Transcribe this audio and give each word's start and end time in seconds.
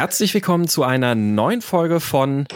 Herzlich 0.00 0.32
willkommen 0.32 0.66
zu 0.66 0.82
einer 0.82 1.14
neuen 1.14 1.60
Folge 1.60 2.00
von 2.00 2.48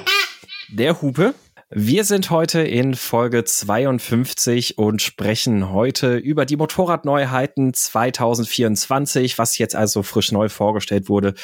Der 0.71 1.03
Hupe. 1.03 1.35
Wir 1.68 2.05
sind 2.05 2.30
heute 2.30 2.62
in 2.62 2.95
Folge 2.95 3.45
52 3.45 4.79
und 4.79 5.03
sprechen 5.03 5.71
heute 5.71 6.17
über 6.17 6.46
die 6.46 6.57
Motorradneuheiten 6.57 7.75
2024, 7.75 9.36
was 9.36 9.59
jetzt 9.59 9.77
also 9.77 10.03
frisch 10.03 10.32
neu 10.32 10.49
vorgestellt 10.49 11.11
wurde. 11.11 11.35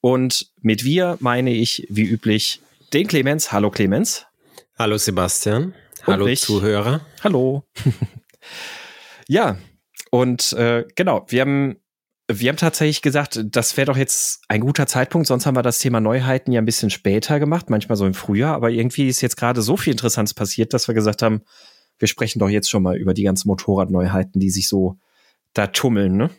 Und 0.00 0.50
mit 0.62 0.84
wir 0.84 1.18
meine 1.20 1.52
ich 1.52 1.86
wie 1.90 2.04
üblich 2.04 2.62
den 2.94 3.06
Clemens. 3.06 3.52
Hallo 3.52 3.70
Clemens. 3.70 4.24
Hallo 4.78 4.96
Sebastian. 4.96 5.74
Hallo 6.06 6.28
ich. 6.28 6.40
Zuhörer. 6.40 7.04
Hallo. 7.22 7.64
ja, 9.28 9.58
und 10.10 10.54
äh, 10.54 10.86
genau, 10.94 11.26
wir 11.28 11.42
haben 11.42 11.81
wir 12.40 12.48
haben 12.48 12.56
tatsächlich 12.56 13.02
gesagt, 13.02 13.40
das 13.44 13.76
wäre 13.76 13.86
doch 13.86 13.96
jetzt 13.96 14.42
ein 14.48 14.60
guter 14.60 14.86
Zeitpunkt, 14.86 15.26
sonst 15.26 15.46
haben 15.46 15.56
wir 15.56 15.62
das 15.62 15.78
Thema 15.78 16.00
Neuheiten 16.00 16.52
ja 16.52 16.60
ein 16.60 16.64
bisschen 16.64 16.90
später 16.90 17.40
gemacht, 17.40 17.70
manchmal 17.70 17.96
so 17.96 18.06
im 18.06 18.14
Frühjahr, 18.14 18.54
aber 18.54 18.70
irgendwie 18.70 19.08
ist 19.08 19.20
jetzt 19.20 19.36
gerade 19.36 19.62
so 19.62 19.76
viel 19.76 19.92
Interessantes 19.92 20.34
passiert, 20.34 20.74
dass 20.74 20.88
wir 20.88 20.94
gesagt 20.94 21.22
haben, 21.22 21.42
wir 21.98 22.08
sprechen 22.08 22.38
doch 22.38 22.48
jetzt 22.48 22.70
schon 22.70 22.82
mal 22.82 22.96
über 22.96 23.14
die 23.14 23.22
ganzen 23.22 23.48
Motorradneuheiten, 23.48 24.40
die 24.40 24.50
sich 24.50 24.68
so 24.68 24.98
da 25.54 25.66
tummeln, 25.66 26.16
ne? 26.16 26.30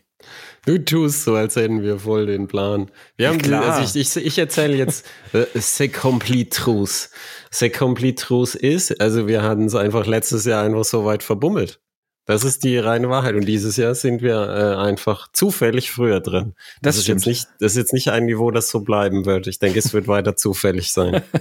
Du 0.66 0.78
tust 0.78 1.26
so, 1.26 1.36
als 1.36 1.58
hätten 1.58 1.84
wir 1.84 2.00
voll 2.00 2.28
den 2.28 2.48
Plan. 2.48 2.90
Wir 3.18 3.28
haben, 3.28 3.40
klar. 3.40 3.66
also 3.66 4.00
ich, 4.00 4.16
ich, 4.16 4.26
ich 4.26 4.38
erzähle 4.38 4.78
jetzt 4.78 5.05
äh, 5.34 5.44
C'est 5.55 5.90
complete 5.90 6.50
truth. 6.50 7.10
C'est 7.52 7.78
complete 7.78 8.24
truth 8.24 8.55
ist, 8.55 9.02
also 9.02 9.28
wir 9.28 9.44
hatten 9.44 9.66
es 9.66 9.76
einfach 9.76 10.05
letztes 10.05 10.46
Jahr 10.46 10.63
einfach 10.63 10.85
so 10.85 11.04
weit 11.04 11.24
verbummelt. 11.24 11.82
Das 12.26 12.43
ist 12.43 12.63
die 12.63 12.77
reine 12.77 13.10
Wahrheit. 13.10 13.35
Und 13.35 13.46
dieses 13.46 13.76
Jahr 13.77 13.96
sind 13.96 14.21
wir 14.21 14.35
äh, 14.35 14.76
einfach 14.76 15.27
zufällig 15.34 15.91
früher 15.91 16.21
drin. 16.21 16.54
Das 16.82 16.96
ist 16.96 17.04
stimmt. 17.04 17.21
jetzt 17.21 17.27
nicht, 17.27 17.48
das 17.60 17.74
ist 17.74 17.77
jetzt 17.77 17.93
nicht 17.93 18.10
ein 18.10 18.26
Niveau, 18.26 18.52
das 18.52 18.70
so 18.70 18.79
bleiben 18.79 19.26
wird. 19.26 19.48
Ich 19.48 19.60
denke, 19.60 19.79
es 19.79 19.93
wird 19.93 20.07
weiter 20.07 20.35
zufällig 20.35 20.91
sein. 20.91 21.21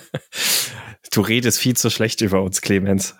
Du 1.11 1.21
redest 1.21 1.59
viel 1.59 1.77
zu 1.77 1.91
schlecht 1.91 2.23
über 2.23 2.41
uns, 2.43 2.63
Clemens. 2.63 3.17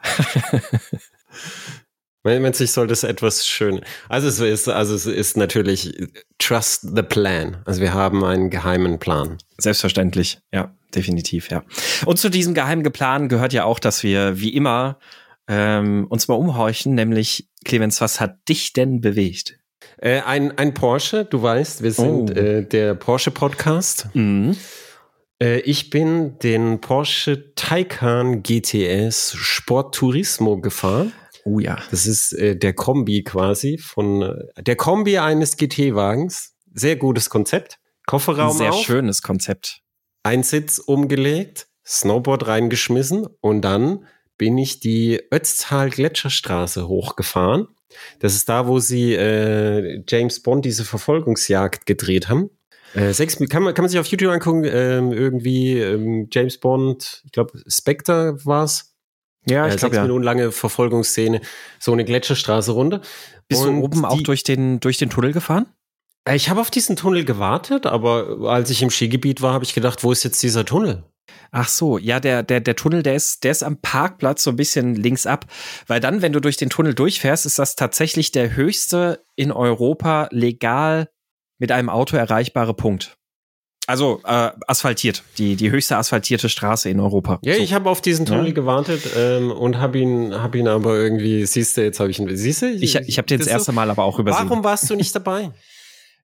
Meinst 2.23 2.61
du, 2.61 2.65
ich 2.65 2.73
soll 2.73 2.87
das 2.87 3.03
etwas 3.03 3.47
schön. 3.47 3.81
Also 4.09 4.29
es 4.29 4.39
ist, 4.39 4.69
also 4.69 4.95
es 4.95 5.07
ist 5.07 5.37
natürlich 5.37 5.93
trust 6.39 6.89
the 6.95 7.03
plan. 7.03 7.61
Also 7.65 7.81
wir 7.81 7.93
haben 7.93 8.25
einen 8.25 8.49
geheimen 8.49 8.99
Plan. 8.99 9.39
Selbstverständlich, 9.59 10.39
ja, 10.53 10.73
definitiv, 10.95 11.51
ja. 11.51 11.65
Und 12.07 12.19
zu 12.19 12.29
diesem 12.29 12.55
geheimen 12.55 12.91
Plan 12.93 13.29
gehört 13.29 13.53
ja 13.53 13.65
auch, 13.65 13.81
dass 13.81 14.05
wir 14.05 14.41
wie 14.41 14.55
immer 14.55 14.99
ähm, 15.49 16.07
uns 16.09 16.29
mal 16.29 16.35
umhorchen, 16.35 16.95
nämlich 16.95 17.49
Clemens, 17.65 18.01
was 18.01 18.21
hat 18.21 18.49
dich 18.49 18.73
denn 18.73 19.01
bewegt? 19.01 19.59
Äh, 19.99 20.21
ein, 20.21 20.57
ein 20.59 20.75
Porsche, 20.75 21.25
du 21.25 21.43
weißt, 21.43 21.83
wir 21.83 21.93
sind 21.93 22.31
Oh. 22.31 22.35
äh, 22.35 22.65
der 22.67 22.95
Porsche 22.95 23.31
Podcast. 23.31 24.09
Mhm. 24.15 24.57
Äh, 25.41 25.61
ich 25.61 25.91
bin 25.91 26.39
den 26.39 26.81
Porsche 26.81 27.55
Taycan 27.55 28.43
GTS 28.43 29.35
Sport 29.37 29.95
Turismo 29.95 30.61
gefahren. 30.61 31.13
Oh 31.45 31.59
ja. 31.59 31.79
Das 31.91 32.07
ist 32.07 32.33
äh, 32.35 32.57
der 32.57 32.73
Kombi 32.73 33.25
quasi 33.25 33.79
von 33.79 34.23
äh, 34.23 34.63
der 34.63 34.77
Kombi 34.77 35.19
eines 35.19 35.57
GT-Wagens. 35.57 36.55
Sehr 36.75 36.97
gutes 36.97 37.29
Konzept. 37.31 37.79
Kofferraum 38.07 38.57
Sehr 38.57 38.73
auf, 38.73 38.83
schönes 38.85 39.23
Konzept. 39.23 39.81
ein 40.23 40.43
Sitz 40.43 40.79
umgelegt, 40.79 41.67
Snowboard 41.85 42.47
reingeschmissen 42.47 43.27
und 43.41 43.63
dann 43.63 44.07
bin 44.43 44.59
ich 44.59 44.81
die 44.81 45.23
Ötztal 45.33 45.89
Gletscherstraße 45.89 46.89
hochgefahren. 46.89 47.69
Das 48.19 48.35
ist 48.35 48.49
da, 48.49 48.67
wo 48.67 48.81
sie 48.81 49.15
äh, 49.15 50.03
James 50.09 50.43
Bond 50.43 50.65
diese 50.65 50.85
Verfolgungsjagd 50.85 51.87
gedreht 51.87 52.29
haben. 52.29 52.51
Äh, 52.93 53.13
sechs, 53.13 53.39
kann, 53.39 53.63
man, 53.63 53.73
kann 53.73 53.85
man 53.85 53.89
sich 53.89 54.01
auf 54.01 54.07
YouTube 54.07 54.33
angucken, 54.33 54.65
ähm, 54.65 55.13
irgendwie 55.13 55.79
ähm, 55.79 56.27
James 56.33 56.59
Bond, 56.59 57.23
ich 57.25 57.31
glaube 57.31 57.63
Spectre 57.69 58.37
war's. 58.45 58.97
Ja, 59.49 59.63
äh, 59.65 59.69
ich 59.69 59.75
sechs 59.75 59.83
glaube 59.83 59.95
ja. 59.95 60.03
Minuten 60.03 60.25
lange 60.25 60.51
Verfolgungsszene, 60.51 61.41
so 61.79 61.93
eine 61.93 62.05
Gletscherstraße 62.05 62.73
runter. 62.73 63.01
Bist 63.47 63.63
Und 63.65 63.77
du 63.77 63.85
oben 63.85 64.05
auch 64.05 64.17
die- 64.17 64.25
durch 64.25 64.43
den, 64.43 64.81
durch 64.81 64.99
den 64.99 65.09
Tunnel 65.09 65.33
gefahren? 65.33 65.67
Äh, 66.25 66.35
Ich 66.35 66.49
habe 66.51 66.61
auf 66.61 66.73
diesen 66.73 66.97
Tunnel 66.97 67.25
gewartet, 67.25 67.87
aber 67.87 68.39
als 68.51 68.71
ich 68.71 68.83
im 68.83 68.91
Skigebiet 68.91 69.41
war, 69.41 69.53
habe 69.55 69.63
ich 69.65 69.73
gedacht, 69.73 70.03
wo 70.03 70.11
ist 70.11 70.25
jetzt 70.25 70.43
dieser 70.43 70.65
Tunnel? 70.65 71.05
Ach 71.51 71.69
so, 71.69 71.99
ja, 71.99 72.19
der, 72.21 72.43
der, 72.43 72.61
der 72.61 72.77
Tunnel, 72.77 73.03
der 73.03 73.15
ist, 73.15 73.45
der 73.45 73.51
ist 73.53 73.63
am 73.63 73.77
Parkplatz 73.81 74.43
so 74.43 74.51
ein 74.51 74.57
bisschen 74.57 74.95
links 74.95 75.27
ab. 75.27 75.47
Weil 75.87 76.01
dann, 76.01 76.23
wenn 76.23 76.33
du 76.33 76.41
durch 76.41 76.57
den 76.57 76.71
Tunnel 76.71 76.95
durchfährst, 76.95 77.47
ist 77.47 77.59
das 77.59 77.77
tatsächlich 77.77 78.33
der 78.33 78.57
höchste 78.57 79.25
in 79.37 79.53
Europa 79.53 80.29
legal 80.31 81.09
mit 81.59 81.71
einem 81.71 81.89
Auto 81.89 82.17
erreichbare 82.17 82.75
Punkt. 82.75 83.19
Also 83.87 84.21
äh, 84.25 84.51
asphaltiert, 84.69 85.25
die, 85.39 85.57
die 85.57 85.71
höchste 85.71 85.97
asphaltierte 85.97 86.49
Straße 86.49 86.89
in 86.89 87.01
Europa. 87.01 87.41
Ja, 87.43 87.55
so. 87.57 87.61
ich 87.63 87.75
habe 87.75 87.91
auf 87.91 88.01
diesen 88.01 88.27
Tunnel 88.27 88.49
Ja. 88.49 88.53
gewartet 88.53 89.03
ähm, 89.17 89.51
und 89.51 89.79
habe 89.79 89.99
ihn, 89.99 90.33
hab 90.41 90.55
ihn 90.55 90.69
aber 90.69 90.97
irgendwie, 90.97 91.45
siehst 91.47 91.77
du, 91.77 91.83
jetzt 91.83 91.99
habe 91.99 92.11
ich 92.11 92.21
ihn, 92.21 92.35
siehst 92.37 92.63
du? 92.63 92.71
ich, 92.71 92.95
ich 92.95 93.19
habe 93.19 93.27
den 93.27 93.39
das 93.39 93.49
erste 93.49 93.73
Mal 93.73 93.91
aber 93.91 94.05
auch 94.05 94.21
übersehen. 94.21 94.49
Warum 94.49 94.63
warst 94.63 94.89
du 94.89 94.95
nicht 94.95 95.15
dabei? 95.15 95.51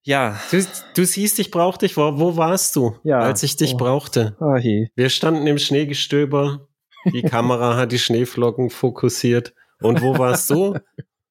Ja. 0.09 0.41
Du, 0.51 0.65
du 0.95 1.05
siehst, 1.05 1.39
ich 1.39 1.51
brauch 1.51 1.77
dich. 1.77 1.99
Wo, 1.99 2.19
wo 2.19 2.37
warst 2.39 2.75
du, 2.77 2.97
Ja. 3.05 3.19
als 3.21 3.43
ich 3.43 3.57
dich 3.57 3.75
Oh. 3.75 3.77
brauchte? 3.77 4.37
Oh 4.41 4.57
je. 4.57 4.89
Wir 4.95 5.11
standen 5.11 5.47
im 5.47 5.59
Schneegestöber. 5.59 6.67
Die 7.13 7.21
Kamera 7.35 7.77
hat 7.77 7.93
die 7.93 7.99
Schneeflocken 7.99 8.71
fokussiert. 8.71 9.53
Und 9.83 10.01
wo 10.01 10.17
warst 10.19 10.49
du? 10.49 10.79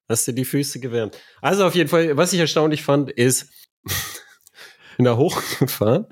Hast 0.08 0.28
dir 0.28 0.32
die 0.32 0.44
Füße 0.44 0.78
gewärmt. 0.78 1.18
Also 1.42 1.66
auf 1.66 1.74
jeden 1.74 1.88
Fall, 1.88 2.16
was 2.16 2.32
ich 2.32 2.38
erstaunlich 2.38 2.84
fand, 2.84 3.10
ist, 3.10 3.50
bin 4.96 5.06
da 5.06 5.16
hochgefahren. 5.16 6.06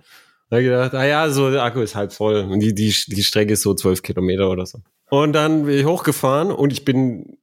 Da 0.50 0.60
gedacht, 0.60 0.92
ah 0.94 1.04
ja, 1.06 1.30
so 1.30 1.50
der 1.52 1.62
Akku 1.62 1.80
ist 1.80 1.94
halb 1.94 2.12
voll. 2.12 2.40
Und 2.50 2.58
die, 2.58 2.74
die, 2.74 2.92
die 3.06 3.22
Strecke 3.24 3.52
ist 3.52 3.62
so 3.62 3.74
zwölf 3.74 4.02
Kilometer 4.02 4.50
oder 4.50 4.66
so. 4.66 4.80
Und 5.10 5.32
dann 5.34 5.66
bin 5.66 5.78
ich 5.78 5.84
hochgefahren 5.84 6.50
und 6.50 6.72
ich 6.72 6.84
bin, 6.84 7.38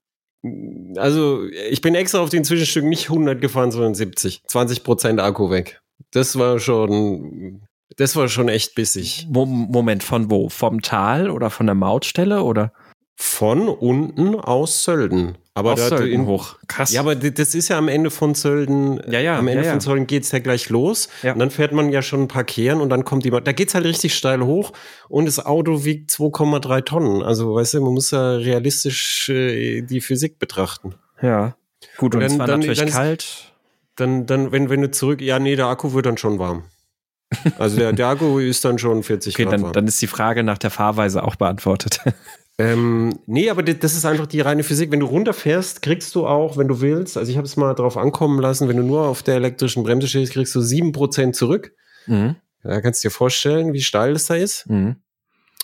also 0.97 1.45
ich 1.45 1.81
bin 1.81 1.95
extra 1.95 2.19
auf 2.19 2.29
den 2.29 2.43
Zwischenstücken 2.43 2.89
nicht 2.89 3.09
100 3.09 3.39
gefahren, 3.39 3.71
sondern 3.71 3.95
70. 3.95 4.43
20 4.47 4.83
Prozent 4.83 5.19
Akku 5.19 5.49
weg. 5.49 5.81
Das 6.11 6.37
war 6.37 6.59
schon, 6.59 7.61
das 7.97 8.15
war 8.15 8.27
schon 8.27 8.49
echt 8.49 8.75
bissig. 8.75 9.27
Mo 9.29 9.45
Moment, 9.45 10.03
von 10.03 10.29
wo? 10.29 10.49
Vom 10.49 10.81
Tal 10.81 11.29
oder 11.29 11.49
von 11.49 11.65
der 11.65 11.75
Mautstelle 11.75 12.43
oder 12.43 12.73
Von 13.15 13.69
unten 13.69 14.35
aus 14.35 14.83
Sölden. 14.83 15.37
Aber 15.55 15.75
da 15.75 15.97
in, 15.99 16.25
hoch? 16.25 16.55
Krass. 16.67 16.91
Ja, 16.91 17.01
aber 17.01 17.13
das 17.15 17.53
ist 17.53 17.67
ja 17.67 17.77
am 17.77 17.87
Ende 17.87 18.09
von 18.09 18.33
Sölden. 18.33 18.99
Ja, 19.07 19.19
ja, 19.19 19.37
Am 19.37 19.47
Ende 19.47 19.61
ja, 19.61 19.67
ja. 19.67 19.71
von 19.73 19.81
Sölden 19.81 20.07
geht's 20.07 20.31
ja 20.31 20.39
gleich 20.39 20.69
los. 20.69 21.09
Ja. 21.21 21.33
Und 21.33 21.39
dann 21.39 21.51
fährt 21.51 21.71
man 21.73 21.91
ja 21.91 22.01
schon 22.01 22.21
ein 22.21 22.27
paar 22.27 22.43
Kehren 22.43 22.81
und 22.81 22.89
dann 22.89 23.05
kommt 23.05 23.23
jemand. 23.23 23.45
Da 23.45 23.51
geht's 23.51 23.75
halt 23.75 23.85
richtig 23.85 24.15
steil 24.15 24.41
hoch 24.43 24.73
und 25.09 25.25
das 25.25 25.45
Auto 25.45 25.83
wiegt 25.85 26.09
2,3 26.09 26.81
Tonnen. 26.85 27.21
Also, 27.21 27.53
weißt 27.53 27.75
du, 27.75 27.81
man 27.81 27.93
muss 27.93 28.09
ja 28.09 28.35
realistisch 28.35 29.29
äh, 29.29 29.81
die 29.83 30.01
Physik 30.01 30.39
betrachten. 30.39 30.95
ja. 31.21 31.55
Gut, 31.97 32.15
und, 32.15 32.21
Und 32.21 32.25
es 32.25 32.31
dann- 32.31 32.39
war 32.39 32.47
dann- 32.47 32.59
natürlich 32.61 32.79
dann 32.79 32.87
ist- 32.87 32.93
kalt. 32.95 33.53
Dann, 33.97 34.25
dann, 34.25 34.51
wenn, 34.51 34.69
wenn 34.71 34.81
du 34.81 34.89
zurück, 34.89 35.21
ja, 35.21 35.37
nee, 35.37 35.55
der 35.55 35.67
Akku 35.67 35.93
wird 35.93 36.05
dann 36.07 36.17
schon 36.17 36.39
warm. 36.39 36.63
Also 37.59 37.77
der, 37.77 37.93
der 37.93 38.07
Akku 38.07 38.39
ist 38.39 38.63
dann 38.65 38.79
schon 38.79 39.03
40 39.03 39.35
Okay, 39.35 39.43
Grad 39.43 39.53
dann, 39.53 39.61
warm. 39.63 39.73
dann 39.73 39.85
ist 39.87 40.01
die 40.01 40.07
Frage 40.07 40.43
nach 40.43 40.57
der 40.57 40.71
Fahrweise 40.71 41.23
auch 41.23 41.35
beantwortet. 41.35 41.99
Ähm, 42.59 43.19
nee, 43.25 43.49
aber 43.49 43.63
das 43.63 43.95
ist 43.95 44.05
einfach 44.05 44.27
die 44.27 44.41
reine 44.41 44.63
Physik. 44.63 44.91
Wenn 44.91 44.99
du 44.99 45.07
runterfährst, 45.07 45.81
kriegst 45.81 46.13
du 46.13 46.27
auch, 46.27 46.55
wenn 46.57 46.67
du 46.67 46.81
willst, 46.81 47.17
also 47.17 47.31
ich 47.31 47.37
habe 47.37 47.47
es 47.47 47.57
mal 47.57 47.73
drauf 47.73 47.97
ankommen 47.97 48.39
lassen, 48.39 48.67
wenn 48.69 48.77
du 48.77 48.83
nur 48.83 49.07
auf 49.07 49.23
der 49.23 49.35
elektrischen 49.35 49.83
Bremse 49.83 50.07
stehst, 50.07 50.33
kriegst 50.33 50.53
du 50.53 50.59
7% 50.59 51.33
zurück. 51.33 51.73
mhm. 52.07 52.35
Da 52.65 52.79
kannst 52.79 53.03
du 53.03 53.09
dir 53.09 53.11
vorstellen, 53.11 53.73
wie 53.73 53.81
steil 53.81 54.13
das 54.13 54.27
da 54.27 54.35
ist. 54.35 54.69
Mhm. 54.69 54.95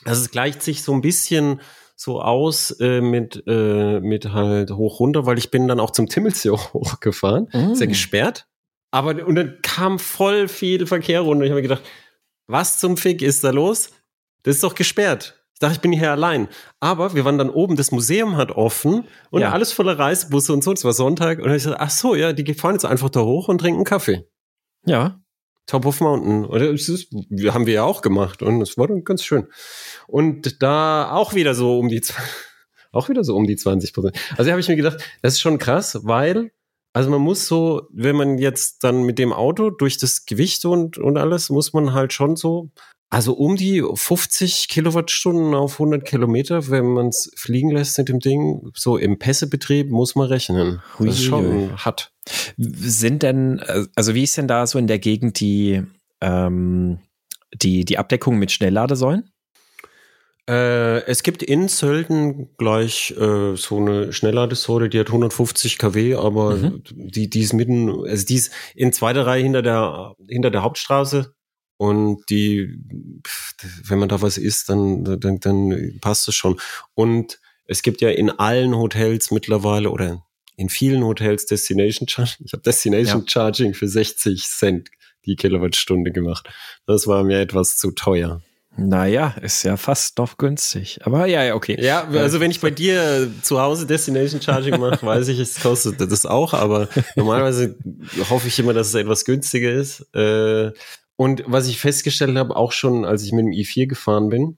Also 0.04 0.22
es 0.22 0.32
gleicht 0.32 0.62
sich 0.62 0.84
so 0.84 0.92
ein 0.94 1.00
bisschen 1.00 1.62
so 1.96 2.22
aus 2.22 2.72
äh, 2.82 3.00
mit, 3.00 3.42
äh, 3.48 4.02
mit 4.02 4.34
halt 4.34 4.72
hoch 4.72 5.00
runter, 5.00 5.26
weil 5.26 5.38
ich 5.38 5.50
bin 5.50 5.68
dann 5.70 5.80
auch 5.80 5.92
zum 5.92 6.10
Timmelsee 6.10 6.50
hochgefahren. 6.74 7.48
Ist 7.72 7.80
ja 7.80 7.86
Mhm. 7.86 7.90
gesperrt. 7.90 8.48
Aber 8.92 9.26
und 9.26 9.36
dann 9.36 9.60
kam 9.62 9.98
voll 10.00 10.48
viel 10.50 10.88
Verkehr 10.88 11.22
runter. 11.22 11.46
Ich 11.46 11.52
habe 11.52 11.62
mir 11.62 11.68
gedacht, 11.70 11.84
was 12.48 12.80
zum 12.80 12.98
Fick 12.98 13.22
ist 13.22 13.44
da 13.46 13.52
los? 13.52 13.92
Das 14.44 14.56
ist 14.56 14.64
doch 14.64 14.76
gesperrt. 14.76 15.39
Ich 15.60 15.68
dachte, 15.68 15.76
ich 15.76 15.82
bin 15.82 15.92
hier 15.92 16.12
allein. 16.12 16.48
Aber 16.80 17.16
wir 17.16 17.26
waren 17.26 17.38
dann 17.38 17.50
oben, 17.50 17.76
das 17.76 17.92
Museum 17.92 18.38
hat 18.38 18.52
offen 18.54 19.04
und 19.30 19.42
Ja. 19.42 19.52
alles 19.52 19.74
voller 19.74 20.00
Reisebusse 20.00 20.54
und 20.54 20.64
so. 20.64 20.72
Es 20.72 20.86
war 20.86 20.94
Sonntag. 20.94 21.40
Und 21.40 21.48
ich 21.50 21.64
gesagt, 21.64 21.82
ach 21.82 21.90
so, 21.90 22.16
ja, 22.16 22.32
die 22.32 22.54
fahren 22.54 22.76
jetzt 22.76 22.86
einfach 22.86 23.10
da 23.10 23.20
hoch 23.24 23.50
und 23.50 23.58
trinken 23.58 23.84
Kaffee. 23.84 24.26
Ja. 24.86 25.20
Top 25.68 25.86
of 25.86 26.00
Mountain. 26.00 26.46
Und 26.46 26.62
das 26.62 26.88
ist, 26.88 27.12
haben 27.50 27.66
wir 27.66 27.74
ja 27.74 27.84
auch 27.84 28.02
gemacht. 28.02 28.42
Und 28.42 28.62
es 28.62 28.78
war 28.78 28.88
dann 28.88 29.04
ganz 29.04 29.22
schön. 29.22 29.48
Und 30.08 30.64
da 30.64 31.12
auch 31.12 31.34
wieder 31.34 31.54
so 31.54 31.78
um 31.78 31.90
die, 31.90 32.02
auch 32.94 33.10
wieder 33.10 33.26
so 33.26 33.36
um 33.36 33.46
die 33.46 33.58
20 33.58 33.92
Prozent. 33.94 34.18
Also 34.38 34.52
habe 34.52 34.62
ich 34.62 34.70
mir 34.70 34.78
gedacht, 34.78 35.04
das 35.22 35.34
ist 35.34 35.42
schon 35.42 35.58
krass, 35.58 36.00
weil, 36.04 36.52
also 36.94 37.10
man 37.10 37.20
muss 37.20 37.48
so, 37.48 37.82
wenn 37.92 38.16
man 38.16 38.38
jetzt 38.38 38.86
dann 38.86 39.04
mit 39.04 39.20
dem 39.20 39.34
Auto 39.34 39.72
durch 39.72 39.98
das 39.98 40.26
Gewicht 40.26 40.64
und, 40.64 40.98
und 40.98 41.18
alles, 41.18 41.50
muss 41.50 41.74
man 41.74 41.92
halt 41.94 42.14
schon 42.14 42.38
so, 42.38 42.70
also 43.10 43.34
um 43.34 43.56
die 43.56 43.82
50 43.82 44.68
Kilowattstunden 44.68 45.56
auf 45.56 45.74
100 45.74 46.06
Kilometer, 46.06 46.70
wenn 46.70 46.86
man 46.86 47.08
es 47.08 47.32
fliegen 47.36 47.72
lässt 47.72 47.98
mit 47.98 48.10
dem 48.10 48.20
Ding, 48.20 48.70
so 48.76 48.98
im 48.98 49.18
Pässebetrieb 49.18 49.90
muss 49.90 50.16
man 50.16 50.28
rechnen. 50.28 50.82
Das 51.00 51.20
ist 51.20 51.32
Huiuiui. 51.32 51.70
schon 51.70 51.78
hart. 51.78 52.12
Sind 52.58 53.24
denn, 53.24 53.62
also 53.96 54.14
wie 54.14 54.24
ist 54.24 54.38
denn 54.38 54.48
da 54.48 54.68
so 54.68 54.78
in 54.78 54.86
der 54.86 55.00
Gegend 55.00 55.40
die, 55.40 55.82
ähm, 56.22 57.00
die, 57.54 57.84
die 57.84 57.98
Abdeckung 57.98 58.38
mit 58.38 58.52
Schnellladesäulen? 58.52 59.32
Äh, 60.48 61.04
es 61.06 61.24
gibt 61.24 61.42
in 61.42 61.68
Sölden 61.68 62.50
gleich 62.58 63.16
äh, 63.18 63.56
so 63.56 63.78
eine 63.78 64.14
Schnellladesäule, 64.14 64.90
die 64.90 65.00
hat 65.00 65.08
150 65.08 65.80
kW, 65.80 66.16
aber 66.16 66.56
mhm. 66.56 66.84
die, 66.92 67.28
die 67.30 67.42
ist 67.42 67.54
mitten, 67.54 67.90
also 68.08 68.26
die 68.26 68.36
ist 68.36 68.52
in 68.76 68.94
zweiter 68.94 69.26
Reihe 69.26 69.44
hinter 69.44 69.64
der, 69.64 70.16
hinter 70.28 70.52
der 70.52 70.62
Hauptstraße. 70.62 71.34
Und 71.80 72.30
die, 72.30 72.78
wenn 73.86 74.00
man 74.00 74.10
da 74.10 74.22
was 74.22 74.38
isst, 74.38 74.68
dann, 74.68 75.06
dann, 75.06 75.40
dann 75.40 75.98
passt 76.02 76.28
es 76.28 76.36
schon. 76.36 76.60
Und 76.94 77.40
es 77.68 77.84
gibt 77.84 78.02
ja 78.02 78.10
in 78.10 78.30
allen 78.30 78.76
Hotels 78.76 79.32
mittlerweile 79.32 79.90
oder 79.90 80.22
in 80.58 80.68
vielen 80.68 81.06
Hotels 81.06 81.46
Destination 81.46 82.06
Charging. 82.06 82.36
Ich 82.46 82.52
habe 82.52 82.64
Destination 82.64 83.22
ja. 83.22 83.28
Charging 83.28 83.74
für 83.74 83.88
60 83.88 84.44
Cent 84.44 84.90
die 85.26 85.38
Kilowattstunde 85.38 86.12
gemacht. 86.12 86.50
Das 86.86 87.08
war 87.08 87.24
mir 87.24 87.40
etwas 87.40 87.78
zu 87.78 87.92
teuer. 87.92 88.42
Naja, 88.76 89.36
ist 89.42 89.64
ja 89.64 89.78
fast 89.78 90.18
noch 90.18 90.38
günstig. 90.38 91.00
Aber 91.04 91.28
ja, 91.28 91.46
ja, 91.46 91.56
okay. 91.56 91.78
Ja, 91.82 92.10
also 92.10 92.42
wenn 92.42 92.52
ich 92.52 92.60
bei 92.60 92.72
dir 92.72 93.32
zu 93.42 93.62
Hause 93.62 93.88
Destination 93.88 94.42
Charging 94.42 94.82
mache, 94.82 95.02
weiß 95.06 95.30
ich, 95.30 95.40
es 95.40 95.62
kostet 95.62 96.02
das 96.02 96.26
auch, 96.26 96.54
aber 96.54 96.90
normalerweise 97.16 97.78
hoffe 98.30 98.50
ich 98.50 98.60
immer, 98.60 98.74
dass 98.74 98.88
es 98.88 98.96
etwas 98.96 99.24
günstiger 99.24 99.72
ist. 99.72 100.02
Äh, 100.14 100.72
und 101.20 101.44
was 101.48 101.68
ich 101.68 101.82
festgestellt 101.82 102.38
habe, 102.38 102.56
auch 102.56 102.72
schon, 102.72 103.04
als 103.04 103.24
ich 103.24 103.34
mit 103.34 103.44
dem 103.44 103.52
i4 103.52 103.88
gefahren 103.88 104.30
bin, 104.30 104.58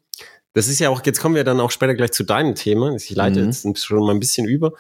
das 0.54 0.68
ist 0.68 0.78
ja 0.78 0.92
auch, 0.92 1.04
jetzt 1.04 1.20
kommen 1.20 1.34
wir 1.34 1.44
dann 1.44 1.60
auch 1.60 1.72
später 1.72 1.96
gleich 1.96 2.12
zu 2.12 2.24
deinem 2.24 2.54
Thema. 2.54 2.94
Ich 2.94 3.10
leite 3.10 3.40
mhm. 3.40 3.48
jetzt 3.48 3.84
schon 3.84 3.98
mal 4.06 4.12
ein 4.12 4.20
bisschen 4.20 4.48
über. 4.48 4.74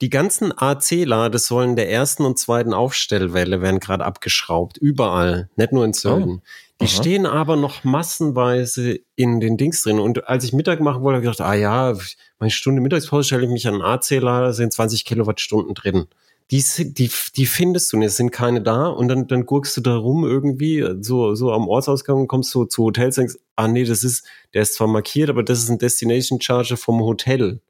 Die 0.00 0.08
ganzen 0.08 0.56
AC-Ladesäulen 0.56 1.74
der 1.74 1.90
ersten 1.90 2.24
und 2.24 2.38
zweiten 2.38 2.72
Aufstellwelle 2.72 3.60
werden 3.60 3.80
gerade 3.80 4.04
abgeschraubt. 4.04 4.76
Überall. 4.76 5.50
Nicht 5.56 5.72
nur 5.72 5.84
in 5.84 5.94
Sölden. 5.94 6.42
Oh. 6.44 6.48
Die 6.80 6.84
Aha. 6.84 6.94
stehen 6.94 7.26
aber 7.26 7.56
noch 7.56 7.82
massenweise 7.82 9.00
in 9.16 9.40
den 9.40 9.56
Dings 9.56 9.82
drin. 9.82 9.98
Und 9.98 10.28
als 10.28 10.44
ich 10.44 10.52
Mittag 10.52 10.78
machen 10.78 11.02
wollte, 11.02 11.16
habe 11.16 11.26
ich 11.26 11.32
gedacht, 11.32 11.50
ah 11.50 11.54
ja, 11.54 11.92
meine 12.38 12.52
Stunde 12.52 12.80
Mittagspause 12.80 13.24
stelle 13.24 13.46
ich 13.46 13.50
mich 13.50 13.66
an 13.66 13.74
einen 13.74 13.82
AC-Lader, 13.82 14.52
sind 14.52 14.72
20 14.72 15.04
Kilowattstunden 15.04 15.74
drin. 15.74 16.06
Die, 16.52 16.64
die, 16.78 17.10
die 17.36 17.46
findest 17.46 17.92
du 17.92 17.96
nicht, 17.96 18.06
es 18.06 18.16
sind 18.16 18.30
keine 18.30 18.62
da. 18.62 18.86
Und 18.86 19.08
dann, 19.08 19.26
dann 19.26 19.46
gurkst 19.46 19.76
du 19.76 19.80
da 19.80 19.96
rum 19.96 20.24
irgendwie, 20.24 20.86
so, 21.00 21.34
so 21.34 21.52
am 21.52 21.66
Ortsausgang 21.66 22.20
und 22.20 22.28
kommst 22.28 22.50
so 22.50 22.64
zu 22.64 22.84
Hotels 22.84 23.18
und 23.18 23.22
denkst, 23.22 23.38
ah 23.56 23.68
nee, 23.68 23.84
das 23.84 24.04
ist, 24.04 24.24
der 24.54 24.62
ist 24.62 24.74
zwar 24.74 24.86
markiert, 24.86 25.28
aber 25.28 25.42
das 25.42 25.58
ist 25.58 25.70
ein 25.70 25.78
Destination 25.78 26.40
Charger 26.40 26.76
vom 26.76 27.00
Hotel 27.00 27.60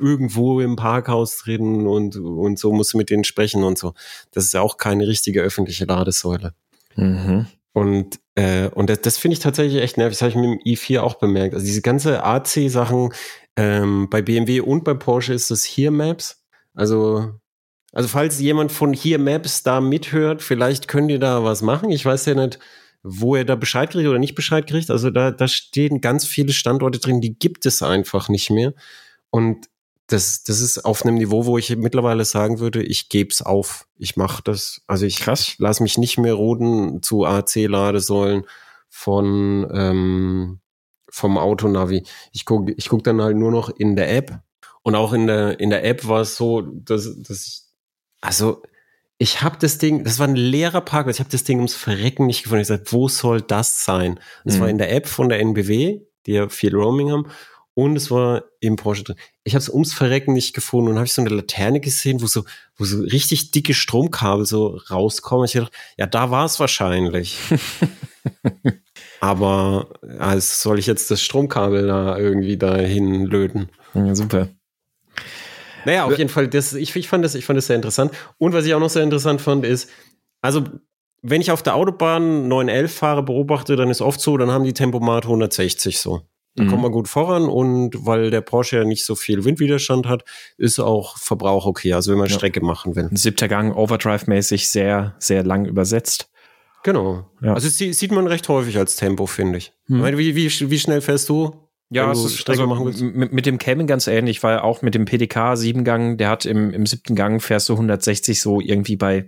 irgendwo 0.00 0.60
im 0.60 0.76
Parkhaus 0.76 1.36
drin 1.38 1.86
und, 1.86 2.16
und 2.16 2.58
so 2.58 2.72
musst 2.72 2.94
du 2.94 2.98
mit 2.98 3.10
denen 3.10 3.24
sprechen 3.24 3.62
und 3.62 3.78
so. 3.78 3.92
Das 4.32 4.44
ist 4.44 4.54
ja 4.54 4.62
auch 4.62 4.78
keine 4.78 5.06
richtige 5.06 5.42
öffentliche 5.42 5.84
Ladesäule. 5.84 6.54
Mhm. 6.96 7.46
Und, 7.72 8.18
äh, 8.34 8.68
und 8.68 8.90
das, 8.90 9.00
das 9.02 9.18
finde 9.18 9.34
ich 9.34 9.40
tatsächlich 9.40 9.80
echt 9.80 9.96
nervig. 9.96 10.18
Das 10.18 10.22
habe 10.22 10.30
ich 10.30 10.36
mit 10.36 10.44
dem 10.44 10.72
i4 10.72 11.00
auch 11.00 11.14
bemerkt. 11.14 11.54
Also 11.54 11.64
diese 11.64 11.82
ganze 11.82 12.24
AC-Sachen 12.24 13.12
ähm, 13.56 14.08
bei 14.10 14.22
BMW 14.22 14.60
und 14.60 14.84
bei 14.84 14.94
Porsche 14.94 15.34
ist 15.34 15.50
das 15.50 15.64
hier 15.64 15.90
Maps. 15.90 16.42
Also, 16.74 17.34
also 17.92 18.08
falls 18.08 18.38
jemand 18.38 18.72
von 18.72 18.92
hier 18.92 19.18
Maps 19.18 19.62
da 19.62 19.80
mithört, 19.80 20.42
vielleicht 20.42 20.88
könnt 20.88 21.10
ihr 21.10 21.18
da 21.18 21.44
was 21.44 21.62
machen. 21.62 21.90
Ich 21.90 22.04
weiß 22.04 22.26
ja 22.26 22.34
nicht, 22.34 22.58
wo 23.02 23.34
er 23.34 23.44
da 23.44 23.56
Bescheid 23.56 23.90
kriegt 23.90 24.08
oder 24.08 24.18
nicht 24.18 24.34
Bescheid 24.34 24.66
kriegt. 24.66 24.90
Also 24.90 25.10
da, 25.10 25.30
da 25.30 25.48
stehen 25.48 26.00
ganz 26.00 26.24
viele 26.24 26.52
Standorte 26.52 27.00
drin, 27.00 27.20
die 27.20 27.38
gibt 27.38 27.66
es 27.66 27.82
einfach 27.82 28.28
nicht 28.28 28.50
mehr. 28.50 28.74
Und 29.30 29.66
das, 30.06 30.42
das 30.42 30.60
ist 30.60 30.84
auf 30.84 31.04
einem 31.04 31.16
Niveau, 31.16 31.46
wo 31.46 31.56
ich 31.56 31.74
mittlerweile 31.76 32.24
sagen 32.24 32.58
würde, 32.58 32.82
ich 32.82 33.08
gebe 33.08 33.30
es 33.30 33.42
auf. 33.42 33.86
Ich 33.96 34.16
mache 34.16 34.42
das. 34.42 34.82
Also 34.86 35.06
ich, 35.06 35.26
ich 35.26 35.58
lasse 35.58 35.82
mich 35.82 35.98
nicht 35.98 36.18
mehr 36.18 36.34
roden 36.34 37.02
zu 37.02 37.24
AC-Ladesäulen 37.24 38.44
von 38.88 39.68
ähm, 39.72 40.60
vom 41.08 41.38
Autonavi. 41.38 42.04
Ich 42.32 42.44
gucke 42.44 42.72
ich 42.76 42.88
guck 42.88 43.04
dann 43.04 43.20
halt 43.22 43.36
nur 43.36 43.50
noch 43.50 43.68
in 43.68 43.96
der 43.96 44.14
App. 44.14 44.40
Und 44.82 44.94
auch 44.94 45.12
in 45.12 45.26
der, 45.26 45.60
in 45.60 45.70
der 45.70 45.84
App 45.84 46.06
war 46.08 46.22
es 46.22 46.36
so, 46.36 46.62
dass, 46.62 47.20
dass 47.22 47.46
ich, 47.46 47.62
also 48.20 48.62
ich 49.18 49.42
habe 49.42 49.58
das 49.60 49.78
Ding, 49.78 50.04
das 50.04 50.18
war 50.18 50.26
ein 50.26 50.36
leerer 50.36 50.80
Parkplatz, 50.80 51.16
ich 51.16 51.20
habe 51.20 51.30
das 51.30 51.44
Ding 51.44 51.58
ums 51.58 51.74
Verrecken 51.74 52.26
nicht 52.26 52.42
gefunden. 52.42 52.62
Ich 52.62 52.68
gesagt, 52.68 52.92
wo 52.92 53.08
soll 53.08 53.42
das 53.42 53.84
sein? 53.84 54.18
Das 54.44 54.56
mhm. 54.56 54.60
war 54.60 54.68
in 54.68 54.78
der 54.78 54.92
App 54.92 55.06
von 55.06 55.28
der 55.28 55.40
NBW, 55.40 56.00
die 56.26 56.32
ja 56.32 56.48
viel 56.48 56.74
Roaming 56.74 57.10
haben 57.10 57.26
und 57.74 57.96
es 57.96 58.10
war 58.10 58.44
im 58.60 58.76
Porsche 58.76 59.04
drin. 59.04 59.16
Ich 59.44 59.54
habe 59.54 59.60
es 59.60 59.68
ums 59.68 59.94
Verrecken 59.94 60.32
nicht 60.32 60.54
gefunden 60.54 60.90
und 60.90 60.96
habe 60.96 61.06
ich 61.06 61.12
so 61.12 61.22
eine 61.22 61.30
Laterne 61.30 61.80
gesehen, 61.80 62.20
wo 62.20 62.26
so, 62.26 62.44
wo 62.76 62.84
so 62.84 63.00
richtig 63.00 63.52
dicke 63.52 63.74
Stromkabel 63.74 64.44
so 64.44 64.78
rauskommen. 64.90 65.46
Ich 65.46 65.52
dachte, 65.52 65.70
ja, 65.96 66.06
da 66.06 66.30
war 66.30 66.44
es 66.44 66.60
wahrscheinlich. 66.60 67.38
Aber 69.20 69.88
also 70.18 70.40
soll 70.40 70.78
ich 70.78 70.86
jetzt 70.86 71.10
das 71.10 71.22
Stromkabel 71.22 71.86
da 71.86 72.18
irgendwie 72.18 72.56
dahin 72.56 73.24
löten? 73.26 73.68
Ja, 73.94 74.14
super. 74.14 74.48
Naja, 75.84 76.04
auf 76.04 76.18
jeden 76.18 76.30
Fall, 76.30 76.48
das, 76.48 76.72
ich, 76.74 76.94
ich, 76.94 77.08
fand 77.08 77.24
das, 77.24 77.34
ich 77.34 77.44
fand 77.44 77.56
das 77.56 77.66
sehr 77.66 77.76
interessant. 77.76 78.12
Und 78.38 78.52
was 78.52 78.64
ich 78.66 78.74
auch 78.74 78.80
noch 78.80 78.90
sehr 78.90 79.02
interessant 79.02 79.40
fand, 79.40 79.64
ist, 79.64 79.88
also 80.40 80.64
wenn 81.22 81.40
ich 81.40 81.50
auf 81.50 81.62
der 81.62 81.74
Autobahn 81.74 82.48
911 82.48 82.92
fahre, 82.92 83.22
beobachte, 83.22 83.76
dann 83.76 83.90
ist 83.90 84.00
oft 84.00 84.20
so, 84.20 84.36
dann 84.36 84.50
haben 84.50 84.64
die 84.64 84.72
Tempomat 84.72 85.24
160 85.24 85.98
so. 85.98 86.22
Da 86.56 86.64
mhm. 86.64 86.68
kommt 86.68 86.82
man 86.82 86.92
gut 86.92 87.08
voran 87.08 87.44
und 87.44 87.94
weil 88.04 88.30
der 88.30 88.40
Porsche 88.40 88.78
ja 88.78 88.84
nicht 88.84 89.04
so 89.04 89.14
viel 89.14 89.44
Windwiderstand 89.44 90.06
hat, 90.06 90.24
ist 90.56 90.80
auch 90.80 91.16
Verbrauch 91.16 91.66
okay, 91.66 91.92
also 91.92 92.10
wenn 92.10 92.18
man 92.18 92.28
ja. 92.28 92.34
Strecke 92.34 92.60
machen 92.60 92.96
will. 92.96 93.08
Siebter 93.12 93.46
Gang, 93.46 93.76
Overdrive-mäßig 93.76 94.68
sehr, 94.68 95.14
sehr 95.18 95.44
lang 95.44 95.64
übersetzt. 95.64 96.28
Genau. 96.82 97.30
Ja. 97.42 97.54
Also 97.54 97.68
sieht 97.68 98.10
man 98.10 98.26
recht 98.26 98.48
häufig 98.48 98.78
als 98.78 98.96
Tempo, 98.96 99.26
finde 99.26 99.58
ich. 99.58 99.72
Mhm. 99.86 100.18
Wie, 100.18 100.34
wie, 100.34 100.70
wie 100.70 100.78
schnell 100.78 101.02
fährst 101.02 101.28
du? 101.28 101.59
Ja, 101.92 102.12
du 102.12 102.24
ist, 102.24 102.48
also 102.48 102.66
mit, 102.66 103.32
mit 103.32 103.46
dem 103.46 103.58
Camming 103.58 103.88
ganz 103.88 104.06
ähnlich, 104.06 104.42
weil 104.44 104.60
auch 104.60 104.80
mit 104.80 104.94
dem 104.94 105.06
PDK 105.06 105.56
Siebengang, 105.56 106.18
der 106.18 106.28
hat 106.28 106.46
im, 106.46 106.70
im 106.70 106.86
siebten 106.86 107.16
Gang 107.16 107.42
fährst 107.42 107.68
du 107.68 107.72
160 107.72 108.40
so 108.40 108.60
irgendwie 108.60 108.96
bei 108.96 109.26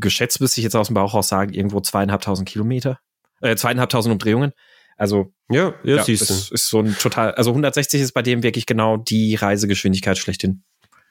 geschätzt 0.00 0.40
müsste 0.40 0.60
ich 0.60 0.64
jetzt 0.64 0.76
aus 0.76 0.86
dem 0.86 0.94
Bauch 0.94 1.14
raus 1.14 1.28
sagen, 1.28 1.52
irgendwo 1.52 1.80
zweieinhalbtausend 1.80 2.48
Kilometer, 2.48 2.98
äh, 3.40 3.56
zweieinhalbtausend 3.56 4.12
Umdrehungen. 4.12 4.52
Also 4.96 5.32
ja, 5.50 5.74
ja, 5.82 5.96
ja 5.96 6.04
siehst 6.04 6.30
ist, 6.30 6.52
ist 6.52 6.68
so 6.68 6.80
ein 6.80 6.96
total, 6.96 7.32
also 7.34 7.50
160 7.50 8.00
ist 8.00 8.12
bei 8.12 8.22
dem 8.22 8.42
wirklich 8.42 8.66
genau 8.66 8.96
die 8.96 9.34
Reisegeschwindigkeit 9.34 10.18
schlechthin. 10.18 10.62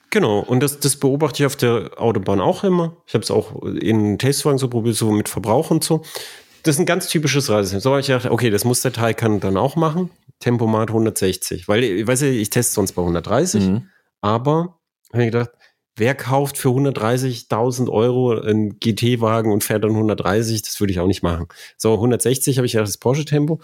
Genau, 0.10 0.40
und 0.40 0.62
das, 0.62 0.80
das 0.80 0.98
beobachte 0.98 1.42
ich 1.42 1.48
auf 1.48 1.56
der 1.56 1.92
Autobahn 1.98 2.42
auch 2.42 2.64
immer. 2.64 2.98
Ich 3.08 3.14
habe 3.14 3.24
es 3.24 3.32
auch 3.32 3.64
in 3.64 4.18
Testwagen 4.18 4.58
so 4.58 4.68
probiert, 4.68 4.96
so 4.96 5.12
mit 5.12 5.30
Verbrauch 5.30 5.72
und 5.72 5.84
so. 5.84 6.04
Das 6.64 6.76
ist 6.76 6.80
ein 6.80 6.86
ganz 6.86 7.08
typisches 7.08 7.50
Reisesystem. 7.50 7.80
So 7.80 7.92
habe 7.92 8.02
ich 8.02 8.08
gedacht, 8.08 8.26
okay, 8.28 8.50
das 8.50 8.66
muss 8.66 8.82
der 8.82 8.94
Taycan 8.94 9.40
dann 9.40 9.58
auch 9.58 9.76
machen. 9.76 10.12
Tempomat 10.42 10.90
160. 10.90 11.68
Weil, 11.68 11.84
ich 11.84 12.06
weiß 12.06 12.22
ja, 12.22 12.28
ich 12.28 12.50
teste 12.50 12.74
sonst 12.74 12.92
bei 12.92 13.02
130, 13.02 13.64
mhm. 13.64 13.88
aber 14.20 14.80
habe 15.14 15.24
ich 15.24 15.32
gedacht, 15.32 15.52
wer 15.96 16.16
kauft 16.16 16.58
für 16.58 16.70
130.000 16.70 17.90
Euro 17.90 18.40
einen 18.40 18.80
GT-Wagen 18.80 19.52
und 19.52 19.64
fährt 19.64 19.84
dann 19.84 19.92
130? 19.92 20.62
Das 20.62 20.80
würde 20.80 20.92
ich 20.92 21.00
auch 21.00 21.08
nicht 21.08 21.24
machen. 21.24 21.48
So, 21.78 21.94
160 21.94 22.58
habe 22.58 22.66
ich 22.66 22.74
ja 22.74 22.82
das 22.82 22.98
Porsche-Tempo. 22.98 23.62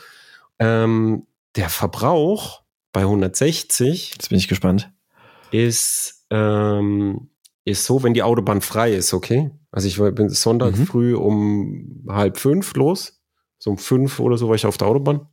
Ähm, 0.59 1.27
der 1.55 1.69
Verbrauch 1.69 2.63
bei 2.93 3.01
160. 3.01 4.11
Jetzt 4.11 4.29
bin 4.29 4.37
ich 4.37 4.47
gespannt. 4.47 4.91
Ist, 5.51 6.25
ähm, 6.29 7.29
ist 7.65 7.85
so, 7.85 8.03
wenn 8.03 8.13
die 8.13 8.23
Autobahn 8.23 8.61
frei 8.61 8.93
ist, 8.93 9.13
okay? 9.13 9.51
Also 9.71 9.87
ich 9.87 9.97
bin 10.15 10.29
Sonntag 10.29 10.77
mhm. 10.77 10.85
früh 10.85 11.15
um 11.15 12.05
halb 12.07 12.37
fünf 12.37 12.73
los. 12.75 13.21
So 13.59 13.71
um 13.71 13.77
fünf 13.77 14.19
oder 14.19 14.37
so 14.37 14.47
war 14.47 14.55
ich 14.55 14.65
auf 14.65 14.77
der 14.77 14.87
Autobahn. 14.87 15.27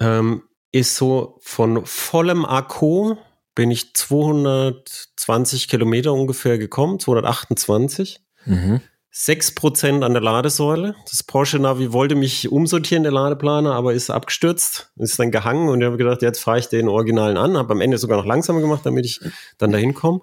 Ähm, 0.00 0.42
ist 0.72 0.96
so 0.96 1.38
von 1.40 1.84
vollem 1.86 2.44
Akku 2.44 3.16
bin 3.54 3.70
ich 3.70 3.94
220 3.94 5.66
Kilometer 5.66 6.12
ungefähr 6.12 6.58
gekommen, 6.58 7.00
228. 7.00 8.20
Mhm. 8.44 8.80
6% 9.12 10.04
an 10.04 10.12
der 10.12 10.22
Ladesäule. 10.22 10.94
Das 11.10 11.24
Porsche 11.24 11.58
Navi 11.58 11.92
wollte 11.92 12.14
mich 12.14 12.52
umsortieren, 12.52 13.02
der 13.02 13.10
Ladeplaner, 13.10 13.74
aber 13.74 13.94
ist 13.94 14.10
abgestürzt, 14.10 14.92
ist 14.96 15.18
dann 15.18 15.32
gehangen 15.32 15.68
und 15.68 15.80
ich 15.80 15.86
habe 15.86 15.96
gedacht, 15.96 16.22
jetzt 16.22 16.38
fahre 16.38 16.60
ich 16.60 16.68
den 16.68 16.88
Originalen 16.88 17.36
an, 17.36 17.56
habe 17.56 17.72
am 17.72 17.80
Ende 17.80 17.98
sogar 17.98 18.18
noch 18.18 18.26
langsamer 18.26 18.60
gemacht, 18.60 18.82
damit 18.84 19.06
ich 19.06 19.20
dann 19.56 19.72
dahin 19.72 19.92
komme 19.92 20.20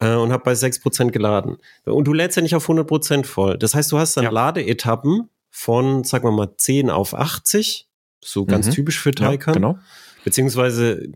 äh, 0.00 0.14
und 0.14 0.32
habe 0.32 0.42
bei 0.42 0.52
6% 0.54 1.12
geladen. 1.12 1.58
Und 1.84 2.04
du 2.04 2.12
lädst 2.12 2.36
ja 2.36 2.42
nicht 2.42 2.56
auf 2.56 2.68
100% 2.68 3.24
voll. 3.24 3.58
Das 3.58 3.76
heißt, 3.76 3.92
du 3.92 3.98
hast 3.98 4.16
dann 4.16 4.24
ja. 4.24 4.30
Ladeetappen 4.30 5.28
von, 5.50 6.02
sagen 6.02 6.24
wir 6.24 6.32
mal, 6.32 6.56
10 6.56 6.90
auf 6.90 7.14
80, 7.14 7.88
so 8.22 8.46
ganz 8.46 8.66
mhm. 8.66 8.70
typisch 8.72 9.00
für 9.00 9.12
Taycan. 9.12 9.54
Ja, 9.54 9.60
genau. 9.60 9.78
Beziehungsweise 10.24 11.08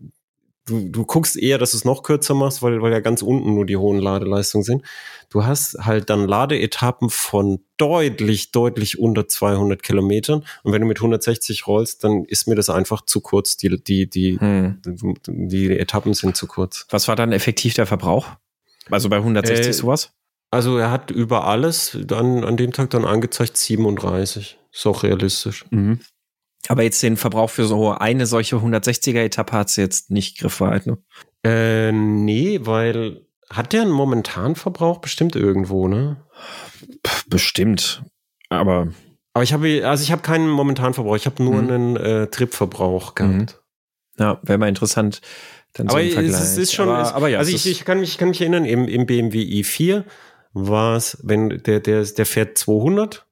du, 0.66 0.88
du 0.88 1.04
guckst 1.04 1.36
eher, 1.36 1.58
dass 1.58 1.70
du 1.70 1.76
es 1.78 1.84
noch 1.84 2.02
kürzer 2.02 2.34
machst, 2.34 2.62
weil, 2.62 2.82
weil 2.82 2.92
ja 2.92 3.00
ganz 3.00 3.22
unten 3.22 3.54
nur 3.54 3.64
die 3.64 3.76
hohen 3.76 3.98
Ladeleistungen 3.98 4.64
sind. 4.64 4.82
Du 5.30 5.44
hast 5.44 5.78
halt 5.80 6.10
dann 6.10 6.26
Ladeetappen 6.26 7.08
von 7.08 7.60
deutlich, 7.76 8.52
deutlich 8.52 8.98
unter 8.98 9.26
200 9.28 9.82
Kilometern. 9.82 10.44
Und 10.62 10.72
wenn 10.72 10.82
du 10.82 10.86
mit 10.86 10.98
160 10.98 11.66
rollst, 11.66 12.04
dann 12.04 12.25
ist 12.25 12.46
mir 12.46 12.54
das 12.54 12.68
einfach 12.68 13.04
zu 13.04 13.20
kurz. 13.20 13.56
Die, 13.56 13.82
die, 13.82 14.08
die, 14.08 14.38
hm. 14.38 14.80
die, 14.84 15.14
die 15.48 15.78
Etappen 15.78 16.14
sind 16.14 16.36
zu 16.36 16.46
kurz. 16.46 16.86
Was 16.90 17.08
war 17.08 17.16
dann 17.16 17.32
effektiv 17.32 17.75
der 17.75 17.86
Verbrauch? 17.86 18.26
Also 18.90 19.08
bei 19.08 19.16
160 19.16 19.66
äh, 19.66 19.72
sowas? 19.72 20.12
Also 20.50 20.78
er 20.78 20.90
hat 20.90 21.10
über 21.10 21.46
alles 21.46 21.98
dann 22.04 22.44
an 22.44 22.56
dem 22.56 22.72
Tag 22.72 22.90
dann 22.90 23.04
angezeigt 23.04 23.56
37. 23.56 24.58
Ist 24.72 24.86
auch 24.86 25.02
realistisch. 25.02 25.64
Mhm. 25.70 26.00
Aber 26.68 26.82
jetzt 26.82 27.02
den 27.02 27.16
Verbrauch 27.16 27.50
für 27.50 27.64
so 27.64 27.92
eine 27.92 28.26
solche 28.26 28.56
160er-Etappe 28.56 29.52
hat 29.52 29.70
sie 29.70 29.82
jetzt 29.82 30.11
nicht 30.11 30.38
griffbereit, 30.38 30.87
ne? 30.87 30.99
Äh, 31.44 31.92
nee, 31.92 32.61
weil 32.62 33.26
hat 33.50 33.73
der 33.73 33.82
einen 33.82 33.92
momentanen 33.92 34.56
Verbrauch 34.56 34.99
bestimmt 34.99 35.37
irgendwo, 35.37 35.88
ne? 35.88 36.16
Bestimmt. 37.28 38.02
Aber. 38.49 38.88
Aber 39.32 39.42
ich 39.42 39.52
habe, 39.52 39.87
also 39.87 40.02
ich 40.02 40.12
habe 40.12 40.23
keinen 40.23 40.49
momentanen 40.49 40.94
Verbrauch, 40.94 41.16
ich 41.16 41.26
habe 41.26 41.42
nur 41.42 41.62
mhm. 41.62 41.70
einen 41.70 41.96
äh, 41.96 42.26
Tripverbrauch 42.28 43.14
gehabt. 43.14 43.35
Mhm. 43.35 43.46
Ja, 44.18 44.40
wäre 44.42 44.58
mal 44.58 44.68
interessant. 44.68 45.20
Dann 45.75 45.88
aber 45.88 46.02
so 46.02 46.20
es 46.20 46.56
ist 46.56 46.73
schon, 46.73 46.88
aber, 46.88 47.02
es, 47.02 47.12
aber 47.12 47.28
ja, 47.28 47.38
also 47.38 47.54
ich, 47.54 47.66
ich, 47.66 47.85
kann 47.85 48.00
mich, 48.00 48.11
ich 48.11 48.18
kann 48.18 48.30
mich 48.30 48.40
erinnern, 48.40 48.64
im, 48.64 48.88
im 48.88 49.04
BMW 49.04 49.42
i4 49.61 50.04
war 50.54 50.96
es, 50.96 51.18
wenn 51.23 51.50
der, 51.50 51.80
der, 51.80 52.02
der 52.02 52.26
fährt 52.26 52.56
200 52.56 53.25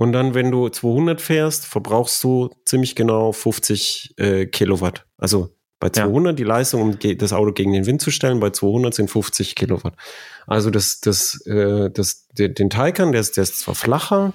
und 0.00 0.12
dann, 0.12 0.32
wenn 0.32 0.50
du 0.50 0.70
200 0.70 1.20
fährst, 1.20 1.66
verbrauchst 1.66 2.24
du 2.24 2.48
ziemlich 2.64 2.94
genau 2.96 3.32
50 3.32 4.14
äh, 4.16 4.46
Kilowatt. 4.46 5.04
Also 5.18 5.54
bei 5.78 5.90
200 5.90 6.32
ja. 6.32 6.36
die 6.36 6.44
Leistung, 6.44 6.80
um 6.80 6.98
das 7.18 7.34
Auto 7.34 7.52
gegen 7.52 7.74
den 7.74 7.84
Wind 7.84 8.00
zu 8.00 8.10
stellen, 8.10 8.40
bei 8.40 8.48
200 8.48 8.94
sind 8.94 9.10
50 9.10 9.54
Kilowatt. 9.56 9.92
Also 10.46 10.70
das, 10.70 11.00
das, 11.00 11.44
äh, 11.44 11.90
das, 11.90 12.28
den 12.32 12.70
Taycan, 12.70 13.12
der 13.12 13.20
ist, 13.20 13.36
der 13.36 13.42
ist 13.42 13.60
zwar 13.60 13.74
flacher, 13.74 14.32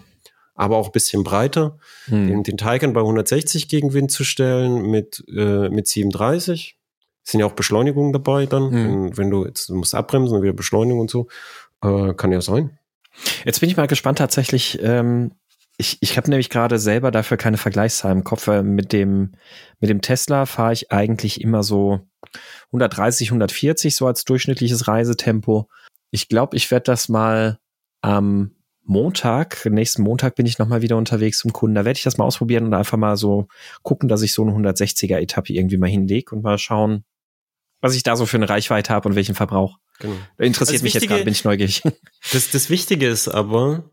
aber 0.53 0.77
auch 0.77 0.89
ein 0.89 0.91
bisschen 0.91 1.23
breiter. 1.23 1.79
Hm. 2.05 2.27
Den, 2.27 2.43
den 2.43 2.57
Taycan 2.57 2.93
bei 2.93 3.01
160 3.01 3.67
gegen 3.67 3.91
Wind 3.93 4.11
zu 4.11 4.23
stellen 4.23 4.91
mit, 4.91 5.23
äh, 5.35 5.69
mit 5.69 5.87
37. 5.87 6.77
Sind 7.23 7.39
ja 7.39 7.47
auch 7.47 7.53
Beschleunigungen 7.53 8.13
dabei 8.13 8.45
dann, 8.45 8.69
hm. 8.69 8.71
wenn, 8.71 9.17
wenn, 9.17 9.29
du 9.31 9.45
jetzt 9.47 9.69
du 9.69 9.75
musst 9.77 9.95
abbremsen 9.95 10.37
und 10.37 10.43
wieder 10.43 10.53
Beschleunigung 10.53 10.99
und 10.99 11.09
so. 11.09 11.27
Äh, 11.81 12.13
kann 12.13 12.31
ja 12.31 12.41
sein. 12.41 12.77
Jetzt 13.45 13.61
bin 13.61 13.69
ich 13.69 13.77
mal 13.77 13.87
gespannt 13.87 14.19
tatsächlich. 14.19 14.77
Ähm, 14.83 15.31
ich 15.77 15.97
ich 16.01 16.17
habe 16.17 16.29
nämlich 16.29 16.49
gerade 16.49 16.79
selber 16.79 17.11
dafür 17.11 17.37
keine 17.37 17.57
Vergleichszahl 17.57 18.11
im 18.11 18.23
Kopf. 18.23 18.47
Mit 18.47 18.93
dem, 18.93 19.33
mit 19.79 19.89
dem 19.89 20.01
Tesla 20.01 20.45
fahre 20.45 20.73
ich 20.73 20.91
eigentlich 20.91 21.41
immer 21.41 21.63
so 21.63 22.01
130, 22.67 23.29
140 23.29 23.95
so 23.95 24.07
als 24.07 24.25
durchschnittliches 24.25 24.87
Reisetempo. 24.87 25.69
Ich 26.11 26.29
glaube, 26.29 26.55
ich 26.55 26.71
werde 26.71 26.85
das 26.85 27.09
mal 27.09 27.59
am 28.01 28.51
Montag, 28.87 29.65
nächsten 29.65 30.03
Montag 30.03 30.35
bin 30.35 30.45
ich 30.45 30.59
nochmal 30.59 30.83
wieder 30.83 30.95
unterwegs 30.95 31.39
zum 31.39 31.51
Kunden. 31.51 31.75
Da 31.75 31.85
werde 31.85 31.97
ich 31.97 32.03
das 32.03 32.17
mal 32.17 32.25
ausprobieren 32.25 32.65
und 32.65 32.73
einfach 32.75 32.97
mal 32.97 33.17
so 33.17 33.47
gucken, 33.81 34.07
dass 34.07 34.21
ich 34.21 34.33
so 34.33 34.43
eine 34.43 34.51
160er 34.51 35.17
Etappe 35.17 35.53
irgendwie 35.53 35.77
mal 35.77 35.89
hinlege 35.89 36.35
und 36.35 36.43
mal 36.43 36.59
schauen, 36.59 37.03
was 37.81 37.95
ich 37.95 38.03
da 38.03 38.15
so 38.15 38.27
für 38.27 38.37
eine 38.37 38.47
Reichweite 38.47 38.93
habe 38.93 39.09
und 39.09 39.15
welchen 39.15 39.33
Verbrauch. 39.35 39.79
Genau. 39.99 40.15
Interessiert 40.37 40.83
mich 40.83 40.93
Wichtige, 40.93 41.05
jetzt 41.05 41.09
gerade, 41.09 41.23
bin 41.23 41.33
ich 41.33 41.43
neugierig. 41.43 41.81
Das, 42.31 42.51
das 42.51 42.69
Wichtige 42.69 43.07
ist 43.07 43.27
aber, 43.27 43.89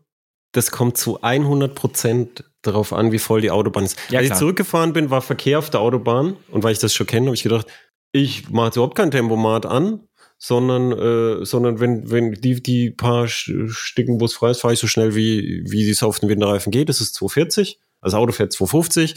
das 0.53 0.71
kommt 0.71 0.97
zu 0.97 1.21
100 1.21 1.75
Prozent 1.75 2.45
darauf 2.61 2.93
an, 2.93 3.11
wie 3.11 3.19
voll 3.19 3.41
die 3.41 3.51
Autobahn 3.51 3.83
ist. 3.83 3.99
Ja, 4.09 4.19
Als 4.19 4.29
ich 4.29 4.35
zurückgefahren 4.35 4.93
bin, 4.93 5.09
war 5.09 5.21
Verkehr 5.21 5.59
auf 5.59 5.69
der 5.69 5.81
Autobahn 5.81 6.37
und 6.49 6.63
weil 6.63 6.71
ich 6.71 6.79
das 6.79 6.93
schon 6.93 7.07
kenne, 7.07 7.27
habe 7.27 7.35
ich 7.35 7.43
gedacht, 7.43 7.67
ich 8.11 8.49
mache 8.49 8.71
überhaupt 8.75 8.95
kein 8.95 9.11
Tempomat 9.11 9.65
an 9.65 10.07
sondern, 10.45 10.91
äh, 10.91 11.45
sondern 11.45 11.79
wenn, 11.79 12.11
wenn 12.11 12.33
die, 12.33 12.61
die 12.61 12.91
paar 12.91 13.29
Stücken, 13.29 14.19
wo 14.19 14.25
es 14.25 14.33
frei 14.33 14.51
ist, 14.51 14.59
fahre 14.59 14.73
ich 14.73 14.79
so 14.79 14.87
schnell, 14.87 15.15
wie, 15.15 15.63
wie 15.65 15.89
es 15.89 16.03
auf 16.03 16.19
den 16.19 16.27
Winterreifen 16.27 16.69
geht. 16.69 16.89
Das 16.89 16.99
ist 16.99 17.15
240. 17.15 17.79
Also 18.01 18.17
Auto 18.17 18.33
fährt 18.33 18.51
250. 18.51 19.15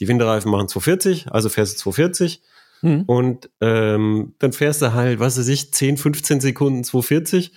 Die 0.00 0.06
Winterreifen 0.06 0.50
machen 0.50 0.68
240, 0.68 1.32
also 1.32 1.48
fährst 1.48 1.76
du 1.76 1.78
240. 1.78 2.42
Mhm. 2.82 3.04
Und 3.06 3.50
ähm, 3.62 4.34
dann 4.38 4.52
fährst 4.52 4.82
du 4.82 4.92
halt, 4.92 5.18
was 5.18 5.38
weiß 5.38 5.48
ich, 5.48 5.72
10, 5.72 5.96
15 5.96 6.42
Sekunden 6.42 6.84
240 6.84 7.52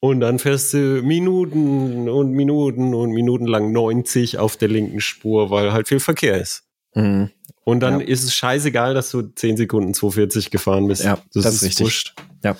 und 0.00 0.20
dann 0.20 0.38
fährst 0.38 0.72
du 0.72 1.02
Minuten 1.02 2.08
und 2.08 2.32
Minuten 2.32 2.94
und 2.94 3.10
Minuten 3.12 3.46
lang 3.46 3.70
90 3.70 4.38
auf 4.38 4.56
der 4.56 4.68
linken 4.68 5.00
Spur, 5.00 5.50
weil 5.50 5.72
halt 5.72 5.88
viel 5.88 6.00
Verkehr 6.00 6.40
ist. 6.40 6.64
Mhm. 6.94 7.30
Und 7.64 7.80
dann 7.80 8.00
ja. 8.00 8.06
ist 8.06 8.24
es 8.24 8.34
scheißegal, 8.34 8.94
dass 8.94 9.10
du 9.10 9.22
10 9.22 9.58
Sekunden 9.58 9.94
240 9.94 10.50
gefahren 10.50 10.88
bist. 10.88 11.04
Ja, 11.04 11.18
das, 11.34 11.44
das 11.44 11.54
ist 11.56 11.62
richtig. 11.62 11.84
Wurscht. 11.84 12.14
Ja. 12.42 12.56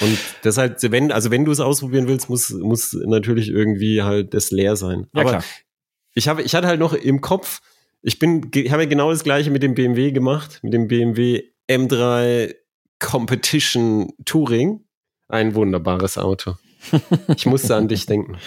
Und 0.00 0.18
deshalb, 0.44 0.82
wenn, 0.90 1.12
also 1.12 1.30
wenn 1.30 1.44
du 1.44 1.52
es 1.52 1.60
ausprobieren 1.60 2.08
willst, 2.08 2.28
muss, 2.28 2.50
muss 2.50 2.92
natürlich 2.92 3.48
irgendwie 3.48 4.02
halt 4.02 4.34
das 4.34 4.50
leer 4.50 4.76
sein. 4.76 5.06
Ja, 5.14 5.20
Aber 5.22 5.30
klar. 5.30 5.44
ich 6.14 6.28
habe, 6.28 6.42
ich 6.42 6.54
hatte 6.54 6.66
halt 6.66 6.80
noch 6.80 6.92
im 6.92 7.20
Kopf, 7.20 7.60
ich 8.02 8.18
bin, 8.18 8.50
ich 8.54 8.70
habe 8.72 8.82
ja 8.82 8.88
genau 8.88 9.10
das 9.10 9.24
gleiche 9.24 9.50
mit 9.50 9.62
dem 9.62 9.74
BMW 9.74 10.10
gemacht, 10.12 10.60
mit 10.62 10.72
dem 10.72 10.88
BMW 10.88 11.44
M3 11.68 12.54
Competition 12.98 14.12
Touring. 14.24 14.84
Ein 15.28 15.54
wunderbares 15.54 16.18
Auto. 16.18 16.54
Ich 17.36 17.46
musste 17.46 17.76
an 17.76 17.88
dich 17.88 18.06
denken. 18.06 18.38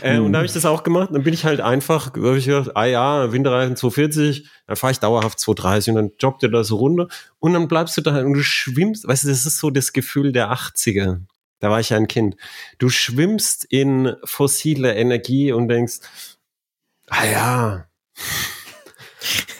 Äh, 0.00 0.18
und 0.18 0.32
da 0.32 0.38
habe 0.38 0.46
ich 0.46 0.52
das 0.52 0.64
auch 0.64 0.82
gemacht. 0.82 1.10
Dann 1.12 1.22
bin 1.22 1.34
ich 1.34 1.44
halt 1.44 1.60
einfach, 1.60 2.14
habe 2.14 2.38
ich 2.38 2.46
gedacht, 2.46 2.76
ah 2.76 2.86
ja, 2.86 3.32
Winterreifen 3.32 3.76
240, 3.76 4.48
dann 4.66 4.76
fahre 4.76 4.92
ich 4.92 5.00
dauerhaft 5.00 5.38
230 5.38 5.90
und 5.90 5.96
dann 5.96 6.10
joggt 6.18 6.42
ihr 6.42 6.50
da 6.50 6.64
so 6.64 6.76
runter 6.76 7.08
und 7.38 7.52
dann 7.52 7.68
bleibst 7.68 7.96
du 7.96 8.00
da 8.00 8.20
und 8.20 8.34
du 8.34 8.42
schwimmst. 8.42 9.06
Weißt 9.06 9.24
du, 9.24 9.28
das 9.28 9.46
ist 9.46 9.58
so 9.58 9.70
das 9.70 9.92
Gefühl 9.92 10.32
der 10.32 10.52
80er. 10.52 11.20
Da 11.60 11.70
war 11.70 11.80
ich 11.80 11.90
ja 11.90 11.96
ein 11.96 12.08
Kind. 12.08 12.36
Du 12.78 12.88
schwimmst 12.88 13.64
in 13.64 14.14
fossile 14.24 14.94
Energie 14.94 15.52
und 15.52 15.68
denkst, 15.68 16.00
ah 17.08 17.24
ja. 17.24 17.86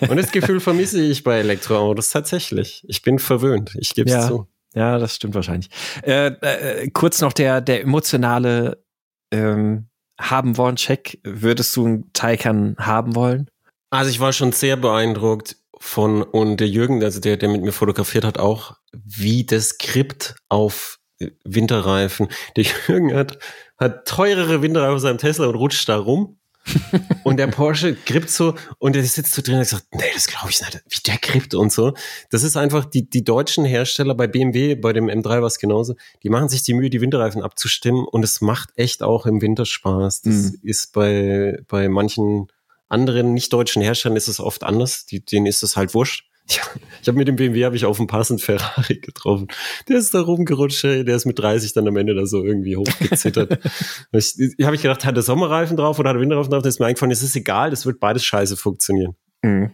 Und 0.00 0.16
das 0.16 0.32
Gefühl 0.32 0.60
vermisse 0.60 1.02
ich 1.02 1.22
bei 1.22 1.38
Elektroautos 1.38 2.08
tatsächlich. 2.08 2.84
Ich 2.88 3.02
bin 3.02 3.18
verwöhnt. 3.18 3.76
Ich 3.78 3.94
gebe 3.94 4.08
es 4.08 4.14
ja. 4.14 4.26
zu. 4.26 4.49
Ja, 4.74 4.98
das 4.98 5.16
stimmt 5.16 5.34
wahrscheinlich. 5.34 5.70
Äh, 6.02 6.26
äh, 6.26 6.90
kurz 6.90 7.20
noch 7.20 7.32
der, 7.32 7.60
der 7.60 7.82
emotionale 7.82 8.84
ähm, 9.32 9.88
haben 10.18 10.56
wollen 10.56 10.76
Check. 10.76 11.18
Würdest 11.24 11.74
du 11.76 11.86
einen 11.86 12.12
Taycan 12.12 12.76
haben 12.78 13.14
wollen? 13.14 13.50
Also 13.90 14.10
ich 14.10 14.20
war 14.20 14.32
schon 14.32 14.52
sehr 14.52 14.76
beeindruckt 14.76 15.56
von, 15.78 16.22
und 16.22 16.58
der 16.58 16.68
Jürgen, 16.68 17.02
also 17.02 17.20
der, 17.20 17.36
der 17.36 17.48
mit 17.48 17.62
mir 17.62 17.72
fotografiert 17.72 18.24
hat, 18.24 18.38
auch, 18.38 18.76
wie 18.92 19.44
das 19.44 19.70
Skript 19.70 20.36
auf 20.48 20.98
Winterreifen. 21.44 22.28
Der 22.56 22.64
Jürgen 22.88 23.14
hat, 23.14 23.38
hat 23.78 24.06
teurere 24.06 24.62
Winterreifen 24.62 24.94
auf 24.94 25.00
seinem 25.00 25.18
Tesla 25.18 25.46
und 25.46 25.56
rutscht 25.56 25.88
da 25.88 25.96
rum 25.96 26.39
und 27.24 27.38
der 27.38 27.46
Porsche 27.46 27.94
grippt 27.94 28.30
so 28.30 28.54
und 28.78 28.94
der 28.94 29.04
sitzt 29.04 29.34
so 29.34 29.42
drin 29.42 29.58
und 29.58 29.66
sagt, 29.66 29.86
nee, 29.92 30.02
das 30.14 30.26
glaube 30.26 30.50
ich 30.50 30.60
nicht, 30.60 30.82
wie 30.88 31.02
der 31.06 31.18
grippt 31.18 31.54
und 31.54 31.72
so. 31.72 31.94
Das 32.30 32.42
ist 32.42 32.56
einfach, 32.56 32.84
die, 32.84 33.08
die 33.08 33.24
deutschen 33.24 33.64
Hersteller 33.64 34.14
bei 34.14 34.26
BMW, 34.26 34.74
bei 34.74 34.92
dem 34.92 35.06
M3 35.08 35.24
war 35.24 35.44
es 35.44 35.58
genauso, 35.58 35.94
die 36.22 36.28
machen 36.28 36.48
sich 36.48 36.62
die 36.62 36.74
Mühe, 36.74 36.90
die 36.90 37.00
Winterreifen 37.00 37.42
abzustimmen 37.42 38.04
und 38.04 38.24
es 38.24 38.40
macht 38.40 38.70
echt 38.76 39.02
auch 39.02 39.26
im 39.26 39.40
Winter 39.40 39.66
Spaß. 39.66 40.22
Das 40.22 40.34
mhm. 40.34 40.58
ist 40.62 40.92
bei, 40.92 41.58
bei 41.68 41.88
manchen 41.88 42.48
anderen 42.88 43.34
nicht 43.34 43.52
deutschen 43.52 43.82
Herstellern 43.82 44.16
ist 44.16 44.28
es 44.28 44.40
oft 44.40 44.62
anders, 44.62 45.06
die, 45.06 45.24
denen 45.24 45.46
ist 45.46 45.62
es 45.62 45.76
halt 45.76 45.94
wurscht. 45.94 46.29
Ja, 46.50 46.62
ich 47.00 47.06
habe 47.06 47.16
mit 47.16 47.28
dem 47.28 47.36
BMW 47.36 47.64
habe 47.64 47.76
ich 47.76 47.84
auf 47.84 47.96
dem 47.96 48.08
passend 48.08 48.42
Ferrari 48.42 48.98
getroffen. 49.00 49.46
Der 49.88 49.98
ist 49.98 50.12
da 50.12 50.20
rumgerutscht, 50.20 50.82
der 50.82 51.06
ist 51.06 51.24
mit 51.24 51.38
30 51.38 51.72
dann 51.74 51.86
am 51.86 51.96
Ende 51.96 52.14
da 52.14 52.26
so 52.26 52.44
irgendwie 52.44 52.76
hochgezittert. 52.76 53.60
ich 54.12 54.34
ich 54.58 54.66
habe 54.66 54.74
ich 54.74 54.82
gedacht, 54.82 55.04
hat 55.04 55.16
er 55.16 55.22
Sommerreifen 55.22 55.76
drauf 55.76 55.98
oder 55.98 56.10
hat 56.10 56.16
er 56.16 56.20
Winterreifen 56.20 56.50
drauf? 56.50 56.62
Das 56.62 56.74
ist 56.74 56.80
mir 56.80 56.86
eingefallen, 56.86 57.12
es 57.12 57.22
ist 57.22 57.36
egal, 57.36 57.70
das 57.70 57.86
wird 57.86 58.00
beides 58.00 58.24
scheiße 58.24 58.56
funktionieren. 58.56 59.14
Mhm. 59.42 59.72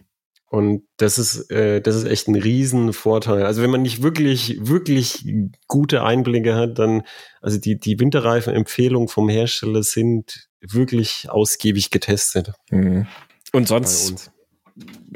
Und 0.49 0.83
das 0.95 1.17
ist, 1.17 1.51
äh, 1.51 1.81
das 1.81 1.95
ist 1.95 2.05
echt 2.05 2.27
ein 2.29 2.35
Riesenvorteil. 2.35 3.43
Also 3.43 3.61
wenn 3.61 3.69
man 3.69 3.81
nicht 3.81 4.01
wirklich, 4.01 4.57
wirklich 4.61 5.25
gute 5.67 6.03
Einblicke 6.03 6.55
hat, 6.55 6.79
dann, 6.79 7.01
also 7.41 7.59
die, 7.59 7.77
die 7.77 7.99
Winterreifen-Empfehlungen 7.99 9.09
vom 9.09 9.27
Hersteller 9.27 9.83
sind 9.83 10.47
wirklich 10.61 11.29
ausgiebig 11.29 11.89
getestet. 11.89 12.53
Mhm. 12.69 13.07
Und 13.51 13.67
sonst 13.67 14.31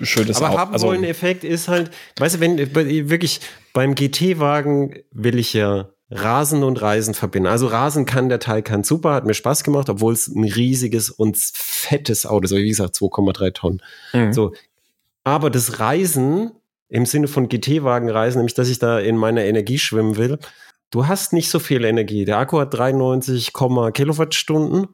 schönes 0.05 0.38
Aber 0.38 0.58
haben 0.58 0.74
also, 0.74 0.88
wollen 0.88 1.03
Effekt 1.03 1.43
ist 1.43 1.67
halt, 1.67 1.91
weißt 2.17 2.36
du, 2.36 2.39
wenn 2.39 3.10
wirklich 3.10 3.41
beim 3.74 3.96
GT-Wagen 3.96 4.96
will 5.12 5.38
ich 5.39 5.53
ja 5.53 5.89
Rasen 6.12 6.63
und 6.63 6.81
Reisen 6.81 7.13
verbinden. 7.13 7.48
Also 7.48 7.67
Rasen 7.67 8.05
kann 8.05 8.27
der 8.27 8.39
Teil 8.39 8.62
kann 8.62 8.84
super, 8.84 9.13
hat 9.13 9.25
mir 9.25 9.34
Spaß 9.34 9.63
gemacht, 9.63 9.89
obwohl 9.89 10.12
es 10.13 10.27
ein 10.27 10.43
riesiges 10.43 11.10
und 11.10 11.38
fettes 11.38 12.25
Auto 12.25 12.46
ist, 12.46 12.51
wie 12.51 12.67
gesagt 12.67 12.96
2,3 12.96 13.53
Tonnen. 13.53 13.81
Mhm. 14.13 14.34
So, 14.34 14.53
aber 15.24 15.50
das 15.50 15.79
Reisen 15.79 16.51
im 16.89 17.05
Sinne 17.05 17.29
von 17.29 17.48
GT-Wagen 17.48 18.10
reisen, 18.10 18.39
nämlich 18.39 18.53
dass 18.53 18.67
ich 18.67 18.77
da 18.77 19.00
in 19.00 19.15
meiner 19.15 19.46
Energie 19.46 19.79
schwimmen 19.79 20.17
will, 20.17 20.38
du 20.91 21.08
hast 21.08 21.31
nicht 21.31 21.50
so 21.50 21.60
viel 21.60 21.86
Energie. 21.86 22.25
Der 22.25 22.38
Akku 22.38 22.60
hat 22.60 22.74
93, 22.74 23.53
Kilowattstunden 23.93 24.88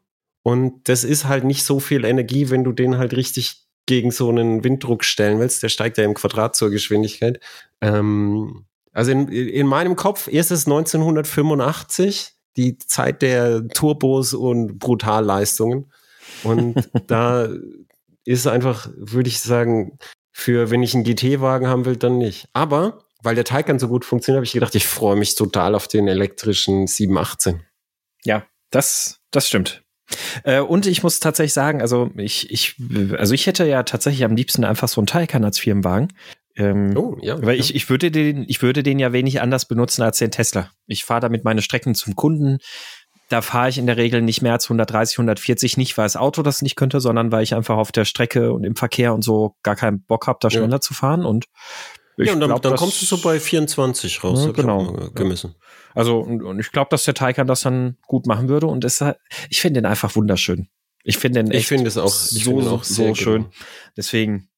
und 0.44 0.88
das 0.88 1.04
ist 1.04 1.26
halt 1.26 1.44
nicht 1.44 1.64
so 1.64 1.80
viel 1.80 2.06
Energie, 2.06 2.52
wenn 2.52 2.64
du 2.64 2.72
den 2.72 3.00
halt 3.00 3.16
richtig 3.16 3.67
gegen 3.88 4.12
so 4.12 4.30
einen 4.30 4.64
Winddruck 4.64 5.04
stellen 5.04 5.40
willst, 5.40 5.64
der 5.64 5.70
steigt 5.70 5.98
ja 5.98 6.04
im 6.04 6.14
Quadrat 6.14 6.56
zur 6.56 6.70
Geschwindigkeit. 6.70 7.40
Ähm, 7.82 8.66
also 8.92 9.12
in, 9.12 9.28
in 9.30 9.66
meinem 9.66 9.96
Kopf 9.96 10.28
ist 10.28 10.52
es 10.52 10.68
1985, 10.68 12.34
die 12.58 12.78
Zeit 12.78 13.22
der 13.22 13.68
Turbos 13.70 14.34
und 14.34 14.78
Brutalleistungen. 14.78 15.92
Und 16.44 16.90
da 17.08 17.50
ist 18.26 18.46
einfach, 18.46 18.90
würde 18.96 19.30
ich 19.30 19.40
sagen, 19.40 19.98
für 20.32 20.70
wenn 20.70 20.84
ich 20.84 20.94
einen 20.94 21.04
GT-Wagen 21.04 21.68
haben 21.68 21.86
will, 21.86 21.96
dann 21.96 22.18
nicht. 22.18 22.50
Aber 22.54 23.06
weil 23.24 23.36
der 23.36 23.46
Taycan 23.46 23.80
so 23.80 23.88
gut 23.88 24.06
funktioniert, 24.06 24.38
habe 24.38 24.46
ich 24.46 24.52
gedacht, 24.52 24.76
ich 24.76 24.86
freue 24.86 25.16
mich 25.16 25.36
total 25.36 25.76
auf 25.76 25.88
den 25.88 26.08
elektrischen 26.08 26.88
718. 26.88 27.64
Ja, 28.24 28.46
das, 28.70 29.20
das 29.32 29.48
stimmt. 29.48 29.84
Äh, 30.44 30.60
und 30.60 30.86
ich 30.86 31.04
muss 31.04 31.20
tatsächlich 31.20 31.54
sagen, 31.54 31.82
also 31.82 32.12
ich, 32.16 32.50
ich, 32.52 32.76
also 33.18 33.34
ich 33.34 33.48
hätte 33.48 33.66
ja 33.66 33.84
tatsächlich 33.84 34.24
am 34.24 34.36
liebsten 34.36 34.64
einfach 34.64 34.88
so 34.88 35.02
einen 35.02 35.08
Taycan 35.08 35.44
als 35.44 35.60
Firmenwagen. 35.60 36.10
Ähm, 36.56 36.98
oh, 36.98 37.18
ja. 37.22 37.42
Weil 37.42 37.56
ja. 37.56 37.62
ich, 37.62 37.76
ich 37.76 37.90
würde 37.90 38.10
den, 38.10 38.46
ich 38.48 38.62
würde 38.62 38.84
den 38.84 39.00
ja 39.00 39.14
wenig 39.14 39.42
anders 39.42 39.66
benutzen 39.66 40.02
als 40.02 40.18
den 40.18 40.32
Tesla. 40.32 40.72
Ich 40.88 41.06
fahre 41.06 41.22
damit 41.22 41.44
meine 41.44 41.62
Strecken 41.62 41.94
zum 41.94 42.16
Kunden. 42.16 42.58
Da 43.30 43.42
fahre 43.42 43.70
ich 43.70 43.78
in 43.78 43.86
der 43.86 43.98
Regel 43.98 44.22
nicht 44.22 44.42
mehr 44.42 44.54
als 44.54 44.66
130, 44.66 45.18
140, 45.18 45.78
nicht 45.78 45.98
weil 45.98 46.06
das 46.06 46.16
Auto 46.16 46.42
das 46.42 46.62
nicht 46.62 46.78
könnte, 46.78 47.02
sondern 47.02 47.32
weil 47.32 47.44
ich 47.44 47.54
einfach 47.54 47.76
auf 47.76 47.92
der 47.92 48.06
Strecke 48.06 48.54
und 48.54 48.64
im 48.64 48.76
Verkehr 48.76 49.14
und 49.14 49.22
so 49.22 49.56
gar 49.64 49.76
keinen 49.76 50.02
Bock 50.02 50.28
habe, 50.28 50.40
da 50.42 50.50
schneller 50.50 50.72
ja. 50.72 50.82
zu 50.82 50.94
fahren. 50.94 51.26
Und 51.26 51.46
ja, 52.26 52.34
und 52.34 52.40
dann, 52.40 52.50
glaub, 52.50 52.62
dann 52.62 52.76
kommst 52.76 53.02
du 53.02 53.06
so 53.06 53.18
bei 53.22 53.40
24 53.40 54.24
raus. 54.24 54.46
Ja, 54.46 54.52
genau. 54.52 55.10
Gemessen. 55.14 55.56
Also, 55.94 56.20
und, 56.20 56.42
und 56.42 56.60
ich 56.60 56.72
glaube, 56.72 56.90
dass 56.90 57.04
der 57.06 57.14
Taycan 57.14 57.48
das 57.48 57.62
dann 57.62 57.98
gut 58.08 58.26
machen 58.26 58.50
würde. 58.50 58.68
Und 58.68 58.84
es, 58.84 59.04
ich 59.50 59.62
finde 59.62 59.82
den 59.82 59.86
einfach 59.86 60.16
wunderschön. 60.16 60.68
Ich 61.04 61.18
finde 61.18 61.44
den 61.44 61.52
echt 61.52 61.62
ich 61.62 61.68
finde 61.68 61.88
es 61.88 61.98
auch 61.98 62.10
so, 62.10 62.62
so, 62.62 62.80
so 62.84 63.16
schön. 63.16 63.44
Genau. 63.44 63.54
Deswegen, 63.96 64.50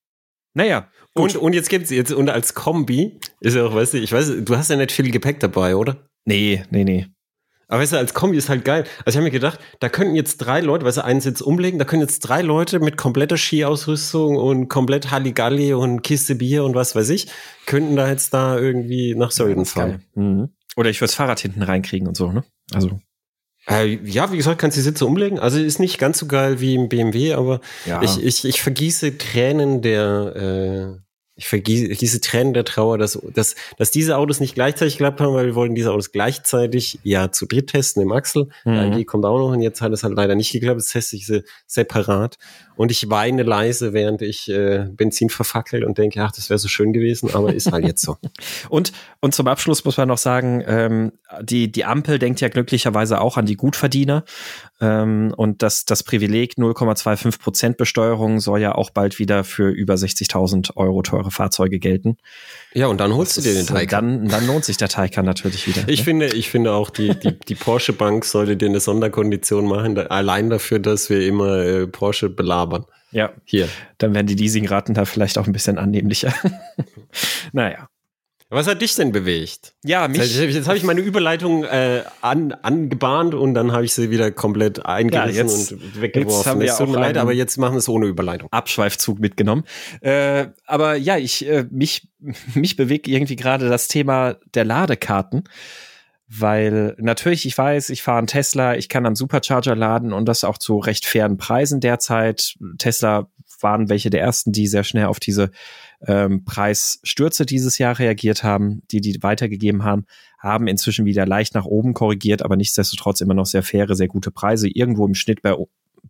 naja. 0.54 0.90
Und, 1.14 1.36
und 1.36 1.54
jetzt 1.54 1.70
gibt's 1.70 1.90
jetzt, 1.90 2.12
und 2.12 2.30
als 2.30 2.54
Kombi 2.54 3.20
ist 3.42 3.56
ja 3.56 3.66
auch, 3.66 3.74
weißt 3.74 3.94
du, 3.94 3.98
ich 3.98 4.12
weiß, 4.12 4.32
du 4.40 4.58
hast 4.58 4.70
ja 4.70 4.78
nicht 4.78 4.92
viel 4.92 5.12
Gepäck 5.12 5.40
dabei, 5.40 5.76
oder? 5.76 6.10
Nee, 6.26 6.64
nee, 6.70 6.84
nee. 6.84 7.08
Aber 7.70 7.82
weißt 7.82 7.94
du, 7.94 7.98
als 7.98 8.16
Kombi 8.16 8.36
ist 8.36 8.50
halt 8.50 8.66
geil. 8.66 8.84
Also 9.06 9.12
ich 9.12 9.16
habe 9.18 9.26
mir 9.26 9.32
gedacht, 9.32 9.60
da 9.80 9.90
könnten 9.90 10.16
jetzt 10.16 10.38
drei 10.38 10.60
Leute, 10.60 10.86
weißt 10.86 10.98
du, 10.98 11.06
einen 11.06 11.22
Sitz 11.22 11.40
umlegen, 11.40 11.78
da 11.78 11.86
können 11.86 12.02
jetzt 12.02 12.20
drei 12.22 12.42
Leute 12.42 12.80
mit 12.80 12.98
kompletter 12.98 13.38
Skiausrüstung 13.38 14.38
und 14.38 14.70
komplett 14.70 15.12
Halligalli 15.12 15.74
und 15.74 16.02
Kiste 16.02 16.34
Bier 16.34 16.64
und 16.64 16.74
was 16.74 16.96
weiß 16.96 17.10
ich, 17.10 17.28
könnten 17.68 17.96
da 17.96 18.10
jetzt 18.10 18.34
da 18.34 18.58
irgendwie 18.58 19.14
nach 19.14 19.30
Sölden 19.30 19.66
fahren. 19.66 20.04
Mhm. 20.16 20.50
Oder 20.76 20.90
ich 20.90 21.00
würde 21.00 21.10
das 21.10 21.16
Fahrrad 21.16 21.40
hinten 21.40 21.62
reinkriegen 21.62 22.08
und 22.08 22.18
so, 22.18 22.32
ne? 22.32 22.44
Also. 22.74 23.00
Äh, 23.68 24.00
ja, 24.04 24.32
wie 24.32 24.38
gesagt, 24.38 24.60
kannst 24.60 24.76
du 24.76 24.80
die 24.80 24.86
Sitze 24.86 25.06
umlegen. 25.06 25.38
Also 25.38 25.60
ist 25.60 25.80
nicht 25.80 26.00
ganz 26.00 26.18
so 26.18 26.26
geil 26.26 26.60
wie 26.60 26.74
im 26.74 26.90
BMW, 26.90 27.34
aber 27.34 27.62
ja. 27.86 28.02
ich, 28.02 28.24
ich, 28.24 28.46
ich 28.46 28.64
vergieße 28.64 29.20
Tränen 29.20 29.84
der, 29.84 30.98
äh, 30.98 31.09
ich 31.40 31.48
vergieße 31.48 31.88
diese 31.96 32.20
Tränen 32.20 32.54
der 32.54 32.66
Trauer, 32.66 32.98
dass, 32.98 33.18
dass, 33.34 33.56
dass 33.78 33.92
diese 33.92 34.18
Autos 34.18 34.42
nicht 34.42 34.56
gleichzeitig 34.56 34.96
geklappt 34.98 35.22
haben, 35.22 35.34
weil 35.34 35.46
wir 35.46 35.56
wollten 35.56 35.74
diese 35.74 35.92
Autos 35.92 36.12
gleichzeitig 36.12 37.00
ja 37.04 37.32
zu 37.32 37.46
dritt 37.46 37.68
testen 37.68 38.04
im 38.04 38.12
Axel. 38.12 38.50
Mhm. 38.66 38.74
AMG 38.74 39.06
kommt 39.06 39.24
auch 39.24 39.40
noch 39.40 39.54
und 39.54 39.62
jetzt 39.62 39.82
hat 39.82 39.94
es 39.94 40.04
halt 40.04 40.16
leider 40.16 40.36
nicht 40.36 40.52
geklappt. 40.52 40.82
Jetzt 40.82 40.92
teste 40.92 41.16
ich 41.16 41.26
sie 41.26 41.44
separat. 41.66 42.38
Und 42.80 42.92
ich 42.92 43.10
weine 43.10 43.44
leise, 43.44 43.92
während 43.92 44.22
ich 44.22 44.48
äh, 44.48 44.88
Benzin 44.90 45.30
verfackel 45.30 45.84
und 45.84 45.98
denke, 45.98 46.24
ach, 46.24 46.32
das 46.32 46.50
wäre 46.50 46.58
so 46.60 46.70
schön 46.70 46.94
gewesen, 46.94 47.30
aber 47.36 47.54
ist 47.54 47.74
halt 47.74 47.86
jetzt 47.86 48.02
so. 48.02 48.16
und, 48.70 48.94
und 49.20 49.36
zum 49.36 49.48
Abschluss 49.48 49.84
muss 49.84 49.98
man 49.98 50.08
noch 50.08 50.18
sagen, 50.18 50.64
ähm, 50.66 51.12
die, 51.42 51.70
die 51.70 51.84
Ampel 51.84 52.20
denkt 52.20 52.40
ja 52.40 52.48
glücklicherweise 52.48 53.20
auch 53.20 53.36
an 53.36 53.46
die 53.46 53.58
Gutverdiener. 53.58 54.24
Ähm, 54.80 55.34
und 55.36 55.62
das, 55.62 55.84
das 55.84 56.04
Privileg 56.04 56.54
0,25 56.54 57.40
Prozent 57.40 57.78
Besteuerung 57.78 58.40
soll 58.40 58.62
ja 58.62 58.74
auch 58.76 58.92
bald 58.92 59.20
wieder 59.20 59.44
für 59.44 59.70
über 59.70 59.96
60.000 59.96 60.78
Euro 60.78 61.02
teure 61.02 61.32
Fahrzeuge 61.32 61.80
gelten. 61.80 62.16
Ja, 62.74 62.88
und 62.88 63.02
dann 63.02 63.14
holst 63.14 63.36
das 63.36 63.44
du 63.44 63.50
dir 63.50 63.58
den 63.58 63.68
Taycan. 63.68 64.20
Dann, 64.20 64.28
dann 64.30 64.48
lohnt 64.48 64.64
sich 64.64 64.78
der 64.78 64.88
Taycan 64.88 65.26
natürlich 65.26 65.68
wieder. 65.68 65.84
Ich 65.88 66.00
ne? 66.00 66.06
finde, 66.06 66.28
ich 66.28 66.50
finde 66.50 66.72
auch, 66.72 66.92
die, 66.92 67.14
die, 67.20 67.38
die 67.38 67.56
Porsche 67.56 67.92
Bank 67.92 68.24
sollte 68.24 68.56
dir 68.56 68.70
eine 68.70 68.80
Sonderkondition 68.80 69.66
machen, 69.66 69.96
da, 69.96 70.04
allein 70.04 70.50
dafür, 70.50 70.80
dass 70.80 71.10
wir 71.10 71.28
immer 71.28 71.58
äh, 71.58 71.88
Porsche 71.88 72.30
belabern. 72.30 72.69
Ja, 73.12 73.32
hier. 73.44 73.68
Dann 73.98 74.14
werden 74.14 74.28
die 74.28 74.36
Leasingraten 74.36 74.94
da 74.94 75.06
vielleicht 75.06 75.38
auch 75.38 75.48
ein 75.48 75.54
bisschen 75.54 75.78
annehmlicher. 75.78 76.34
naja. 77.52 77.90
Was 78.52 78.66
hat 78.66 78.82
dich 78.82 78.96
denn 78.96 79.12
bewegt? 79.12 79.76
Ja, 79.84 80.08
mich. 80.08 80.18
Jetzt, 80.18 80.56
jetzt 80.56 80.68
habe 80.68 80.76
ich 80.76 80.84
meine 80.84 81.02
Überleitung 81.02 81.66
äh, 81.66 82.02
an, 82.22 82.52
angebahnt 82.52 83.36
und 83.36 83.54
dann 83.54 83.72
habe 83.72 83.86
ich 83.86 83.94
sie 83.94 84.10
wieder 84.10 84.32
komplett 84.32 84.84
eingerissen 84.88 85.36
ja, 85.36 85.44
jetzt, 85.44 85.72
und 85.72 86.02
weggeworfen. 86.02 86.62
Es 86.64 86.78
tut 86.78 86.90
mir 86.90 87.00
leid, 87.00 87.18
aber 87.18 87.32
jetzt 87.32 87.58
machen 87.58 87.74
wir 87.74 87.80
es 87.80 87.88
ohne 87.88 88.08
Überleitung. 88.08 88.50
Abschweifzug 88.52 89.20
mitgenommen. 89.20 89.66
Äh, 90.02 90.48
aber 90.66 90.96
ja, 90.96 91.18
ich 91.18 91.48
äh, 91.48 91.66
mich 91.70 92.08
mich 92.56 92.76
bewegt 92.76 93.08
irgendwie 93.08 93.36
gerade 93.36 93.70
das 93.70 93.88
Thema 93.88 94.38
der 94.56 94.66
Ladekarten. 94.66 95.44
Weil 96.32 96.96
natürlich, 97.00 97.48
ich 97.48 97.58
weiß, 97.58 97.90
ich 97.90 98.04
fahre 98.04 98.20
einen 98.20 98.28
Tesla, 98.28 98.76
ich 98.76 98.88
kann 98.88 99.08
am 99.08 99.16
Supercharger 99.16 99.76
laden 99.76 100.14
und 100.14 100.26
das 100.28 100.44
auch 100.44 100.60
zu 100.60 100.78
recht 100.78 101.08
fairen 101.08 101.38
Preisen 101.38 101.80
derzeit. 101.80 102.56
Tesla 102.78 103.28
waren 103.62 103.90
welche 103.90 104.12
der 104.12 104.22
ersten, 104.22 104.52
die 104.52 104.68
sehr 104.68 104.84
schnell 104.84 105.06
auf 105.06 105.20
diese 105.20 105.50
ähm, 106.06 106.46
Preisstürze 106.46 107.48
dieses 107.48 107.80
Jahr 107.80 107.98
reagiert 107.98 108.44
haben, 108.44 108.84
die 108.92 109.02
die 109.02 109.22
weitergegeben 109.24 109.84
haben, 109.84 110.06
haben 110.38 110.68
inzwischen 110.68 111.06
wieder 111.06 111.26
leicht 111.26 111.56
nach 111.56 111.66
oben 111.66 111.96
korrigiert, 111.96 112.44
aber 112.44 112.56
nichtsdestotrotz 112.56 113.22
immer 113.22 113.34
noch 113.34 113.48
sehr 113.48 113.64
faire, 113.64 113.96
sehr 113.96 114.08
gute 114.08 114.30
Preise, 114.30 114.70
irgendwo 114.70 115.08
im 115.08 115.16
Schnitt 115.16 115.42
bei 115.42 115.56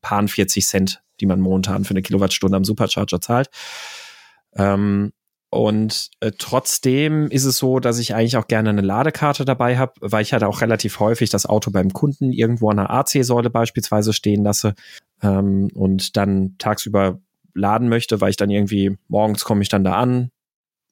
paar 0.01 0.27
40 0.27 0.67
Cent, 0.67 1.01
die 1.21 1.25
man 1.25 1.39
momentan 1.39 1.85
für 1.85 1.91
eine 1.91 2.01
Kilowattstunde 2.01 2.57
am 2.57 2.65
Supercharger 2.65 3.21
zahlt. 3.21 3.49
Ähm, 4.55 5.13
und 5.51 6.11
äh, 6.19 6.31
trotzdem 6.37 7.27
ist 7.31 7.45
es 7.45 7.57
so, 7.57 7.79
dass 7.79 7.97
ich 7.97 8.13
eigentlich 8.13 8.37
auch 8.37 8.47
gerne 8.47 8.69
eine 8.69 8.81
Ladekarte 8.81 9.45
dabei 9.45 9.77
habe, 9.77 9.93
weil 9.99 10.21
ich 10.21 10.31
halt 10.31 10.43
auch 10.43 10.61
relativ 10.61 10.99
häufig 10.99 11.31
das 11.31 11.47
Auto 11.47 11.71
beim 11.71 11.91
Kunden 11.91 12.31
irgendwo 12.31 12.69
an 12.69 12.77
einer 12.77 12.91
AC-Säule 12.91 13.49
beispielsweise 13.49 14.13
stehen 14.13 14.43
lasse 14.43 14.75
ähm, 15.23 15.69
und 15.73 16.17
dann 16.17 16.55
tagsüber 16.59 17.19
laden 17.55 17.89
möchte, 17.89 18.21
weil 18.21 18.29
ich 18.29 18.37
dann 18.37 18.51
irgendwie 18.51 18.97
morgens 19.07 19.43
komme 19.43 19.63
ich 19.63 19.69
dann 19.69 19.83
da 19.83 19.93
an, 19.93 20.29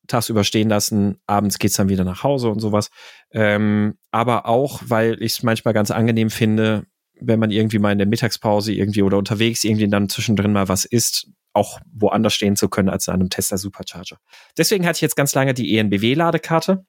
tagsüber 0.07 0.43
stehen 0.43 0.69
lassen, 0.69 1.19
abends 1.27 1.59
geht's 1.59 1.75
dann 1.75 1.89
wieder 1.89 2.03
nach 2.03 2.23
Hause 2.23 2.49
und 2.49 2.59
sowas. 2.59 2.89
Ähm, 3.31 3.95
aber 4.09 4.47
auch, 4.47 4.81
weil 4.87 5.21
ich 5.21 5.33
es 5.33 5.43
manchmal 5.43 5.75
ganz 5.75 5.91
angenehm 5.91 6.31
finde, 6.31 6.85
wenn 7.19 7.39
man 7.39 7.51
irgendwie 7.51 7.79
mal 7.79 7.91
in 7.91 7.97
der 7.99 8.07
Mittagspause 8.07 8.73
irgendwie 8.73 9.03
oder 9.03 9.17
unterwegs 9.17 9.63
irgendwie 9.63 9.87
dann 9.87 10.09
zwischendrin 10.09 10.53
mal 10.53 10.67
was 10.67 10.85
isst, 10.85 11.27
auch 11.57 11.79
woanders 11.91 12.33
stehen 12.33 12.55
zu 12.55 12.69
können 12.69 12.89
als 12.89 13.09
an 13.09 13.15
einem 13.15 13.29
Tesla 13.29 13.57
Supercharger. 13.57 14.17
Deswegen 14.57 14.85
hatte 14.85 14.97
ich 14.97 15.01
jetzt 15.01 15.15
ganz 15.15 15.33
lange 15.35 15.53
die 15.53 15.77
ENBW-Ladekarte, 15.77 16.85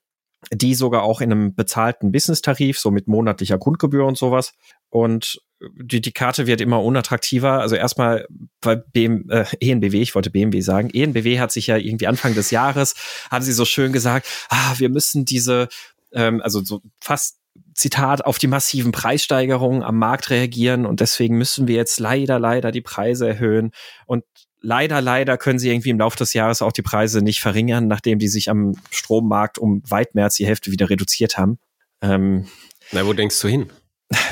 die 0.52 0.74
sogar 0.74 1.02
auch 1.02 1.20
in 1.20 1.32
einem 1.32 1.54
bezahlten 1.54 2.12
Business-Tarif, 2.12 2.78
so 2.78 2.90
mit 2.90 3.08
monatlicher 3.08 3.58
Grundgebühr 3.58 4.06
und 4.06 4.16
sowas. 4.16 4.52
Und 4.90 5.40
die, 5.60 6.00
die 6.00 6.12
Karte 6.12 6.46
wird 6.46 6.60
immer 6.60 6.82
unattraktiver. 6.82 7.60
Also 7.60 7.74
erstmal 7.74 8.26
bei 8.60 8.76
BM, 8.76 9.28
äh, 9.30 9.44
ENBW, 9.60 10.00
ich 10.00 10.14
wollte 10.14 10.30
BMW 10.30 10.60
sagen. 10.60 10.90
ENBW 10.90 11.40
hat 11.40 11.50
sich 11.50 11.66
ja 11.66 11.76
irgendwie 11.76 12.06
Anfang 12.06 12.34
des 12.34 12.50
Jahres, 12.50 12.94
haben 13.30 13.44
sie 13.44 13.52
so 13.52 13.64
schön 13.64 13.92
gesagt, 13.92 14.28
ah, 14.50 14.74
wir 14.76 14.88
müssen 14.88 15.24
diese, 15.24 15.68
ähm, 16.12 16.40
also 16.42 16.62
so 16.62 16.80
fast 17.00 17.38
Zitat, 17.74 18.24
auf 18.24 18.38
die 18.38 18.46
massiven 18.46 18.92
Preissteigerungen 18.92 19.82
am 19.82 19.98
Markt 19.98 20.30
reagieren 20.30 20.86
und 20.86 21.00
deswegen 21.00 21.36
müssen 21.38 21.68
wir 21.68 21.76
jetzt 21.76 21.98
leider, 21.98 22.38
leider 22.38 22.70
die 22.70 22.80
Preise 22.80 23.28
erhöhen. 23.28 23.72
Und 24.06 24.24
leider, 24.68 25.00
leider 25.00 25.38
können 25.38 25.58
sie 25.58 25.70
irgendwie 25.70 25.90
im 25.90 25.98
Laufe 25.98 26.18
des 26.18 26.34
Jahres 26.34 26.60
auch 26.60 26.72
die 26.72 26.82
Preise 26.82 27.22
nicht 27.22 27.40
verringern, 27.40 27.88
nachdem 27.88 28.18
die 28.18 28.28
sich 28.28 28.50
am 28.50 28.74
Strommarkt 28.90 29.58
um 29.58 29.82
weit 29.88 30.14
mehr 30.14 30.24
als 30.24 30.34
die 30.34 30.46
Hälfte 30.46 30.70
wieder 30.70 30.90
reduziert 30.90 31.38
haben. 31.38 31.58
Ähm, 32.02 32.46
Na, 32.92 33.06
wo 33.06 33.14
denkst 33.14 33.40
du 33.40 33.48
hin? 33.48 33.70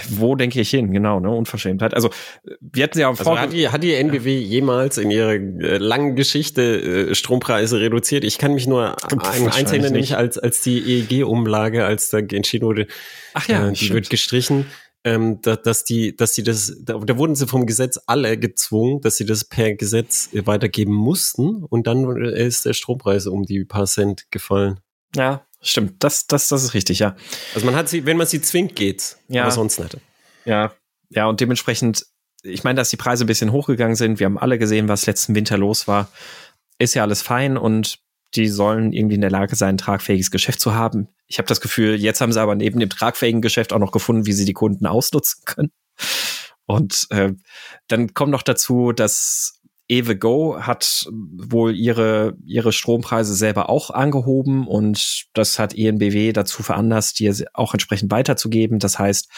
wo 0.09 0.35
denke 0.37 0.61
ich 0.61 0.71
hin? 0.71 0.93
Genau, 0.93 1.21
ne? 1.21 1.31
Unverschämtheit. 1.31 1.93
Also 1.93 2.11
wir 2.61 2.85
hatten 2.85 2.99
ja 2.99 3.11
also 3.11 3.39
hat 3.39 3.53
die, 3.53 3.69
hat 3.69 3.83
die 3.83 3.95
NBW 3.95 4.39
jemals 4.39 4.97
in 4.97 5.11
ihrer 5.11 5.33
äh, 5.33 5.77
langen 5.79 6.17
Geschichte 6.17 7.11
äh, 7.11 7.15
Strompreise 7.15 7.81
reduziert? 7.81 8.25
Ich 8.25 8.39
kann 8.39 8.55
mich 8.55 8.67
nur 8.67 8.97
an 9.05 9.21
erinnern, 9.21 9.93
nämlich 9.93 10.17
als, 10.17 10.39
als 10.39 10.63
die 10.63 10.79
EEG-Umlage, 10.79 11.85
als 11.85 12.09
da 12.09 12.19
entschieden 12.19 12.67
wurde, 12.67 12.87
Ach 13.35 13.47
ja, 13.49 13.67
äh, 13.67 13.71
die 13.71 13.77
stimmt. 13.77 13.95
wird 13.95 14.11
gestrichen. 14.11 14.67
Ähm, 15.07 15.41
da, 15.41 15.55
dass 15.55 15.85
die, 15.85 16.17
dass 16.17 16.35
sie 16.35 16.43
das, 16.43 16.77
da, 16.83 16.99
da 16.99 17.17
wurden 17.17 17.37
sie 17.37 17.47
vom 17.47 17.65
Gesetz 17.65 17.99
alle 18.07 18.37
gezwungen, 18.39 19.01
dass 19.01 19.17
sie 19.17 19.25
das 19.25 19.45
per 19.45 19.75
Gesetz 19.75 20.31
weitergeben 20.33 20.93
mussten 20.93 21.65
und 21.65 21.87
dann 21.87 22.21
ist 22.25 22.67
der 22.67 22.73
Strompreis 22.75 23.27
um 23.27 23.45
die 23.45 23.65
paar 23.65 23.87
Cent 23.87 24.31
gefallen. 24.31 24.81
Ja, 25.15 25.47
Stimmt, 25.63 26.05
das, 26.05 26.27
das, 26.27 26.49
das 26.49 26.63
ist 26.63 26.75
richtig, 26.75 27.01
ja. 27.01 27.17
Also 27.55 27.67
man 27.67 27.75
hat 27.75 27.89
sie, 27.89 28.05
wenn 28.05 28.17
man 28.17 28.27
sie 28.27 28.41
zwingt, 28.41 28.77
geht's. 28.77 29.19
Ja. 29.29 29.43
Aber 29.43 29.51
sonst 29.51 29.81
nicht. 29.81 29.99
Ja, 30.45 30.73
ja, 31.09 31.27
und 31.27 31.41
dementsprechend, 31.41 32.07
ich 32.43 32.65
meine, 32.65 32.77
dass 32.77 32.91
die 32.91 32.97
Preise 32.97 33.25
ein 33.25 33.27
bisschen 33.27 33.53
hochgegangen 33.53 33.97
sind. 33.97 34.21
Wir 34.21 34.27
haben 34.27 34.39
alle 34.39 34.59
gesehen, 34.59 34.89
was 34.89 35.07
letzten 35.07 35.35
Winter 35.35 35.59
los 35.59 35.89
war. 35.89 36.11
Ist 36.79 36.95
ja 36.95 37.03
alles 37.03 37.23
fein 37.23 37.57
und 37.57 37.99
die 38.35 38.49
sollen 38.49 38.93
irgendwie 38.93 39.15
in 39.15 39.21
der 39.21 39.31
Lage 39.31 39.57
sein, 39.57 39.75
ein 39.75 39.79
tragfähiges 39.79 40.31
Geschäft 40.31 40.61
zu 40.61 40.75
haben. 40.75 41.09
Ich 41.27 41.39
habe 41.39 41.49
das 41.49 41.61
Gefühl, 41.61 41.97
jetzt 41.97 42.21
haben 42.21 42.33
sie 42.33 42.41
aber 42.41 42.55
neben 42.55 42.79
dem 42.79 42.91
tragfähigen 42.91 43.43
Geschäft 43.43 43.73
auch 43.73 43.79
noch 43.79 43.93
gefunden, 43.93 44.27
wie 44.27 44.33
sie 44.33 44.45
die 44.45 44.53
Kunden 44.53 44.87
ausnutzen 44.87 45.43
können. 45.45 45.73
Und 46.67 47.07
äh, 47.11 47.33
dann 47.89 48.15
kommt 48.15 48.33
noch 48.33 48.43
dazu, 48.43 48.93
dass 48.93 49.61
EveGo 49.89 50.59
hat 50.61 51.07
wohl 51.13 51.75
ihre, 51.77 52.37
ihre 52.45 52.73
Strompreise 52.73 53.35
selber 53.35 53.71
auch 53.71 53.91
angehoben 53.91 54.67
und 54.67 55.27
das 55.33 55.59
hat 55.59 55.77
ENBW 55.77 56.33
dazu 56.33 56.63
veranlasst, 56.65 57.21
die 57.21 57.33
auch 57.55 57.73
entsprechend 57.73 58.11
weiterzugeben. 58.11 58.81
Das 58.81 58.99
heißt, 58.99 59.29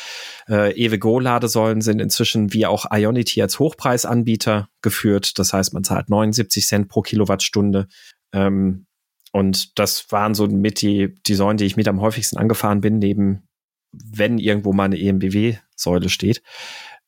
äh, 0.48 0.72
EveGo-Ladesäulen 0.72 1.82
sind 1.82 2.00
inzwischen 2.00 2.52
wie 2.54 2.64
auch 2.64 2.86
Ionity 2.90 3.42
als 3.42 3.58
Hochpreisanbieter 3.58 4.68
geführt. 4.80 5.38
Das 5.38 5.52
heißt, 5.52 5.74
man 5.74 5.84
zahlt 5.84 6.08
79 6.08 6.66
Cent 6.66 6.88
pro 6.88 7.02
Kilowattstunde. 7.02 7.88
Ähm, 8.32 8.86
und 9.32 9.78
das 9.78 10.10
waren 10.10 10.34
so 10.34 10.46
mit 10.46 10.80
die, 10.80 11.14
die 11.26 11.34
Säulen, 11.34 11.56
die 11.56 11.66
ich 11.66 11.76
mit 11.76 11.88
am 11.88 12.00
häufigsten 12.00 12.38
angefahren 12.38 12.80
bin, 12.80 12.98
neben 12.98 13.48
wenn 13.92 14.38
irgendwo 14.38 14.72
mal 14.72 14.84
eine 14.84 14.98
ENBW-Säule 14.98 16.08
steht. 16.08 16.42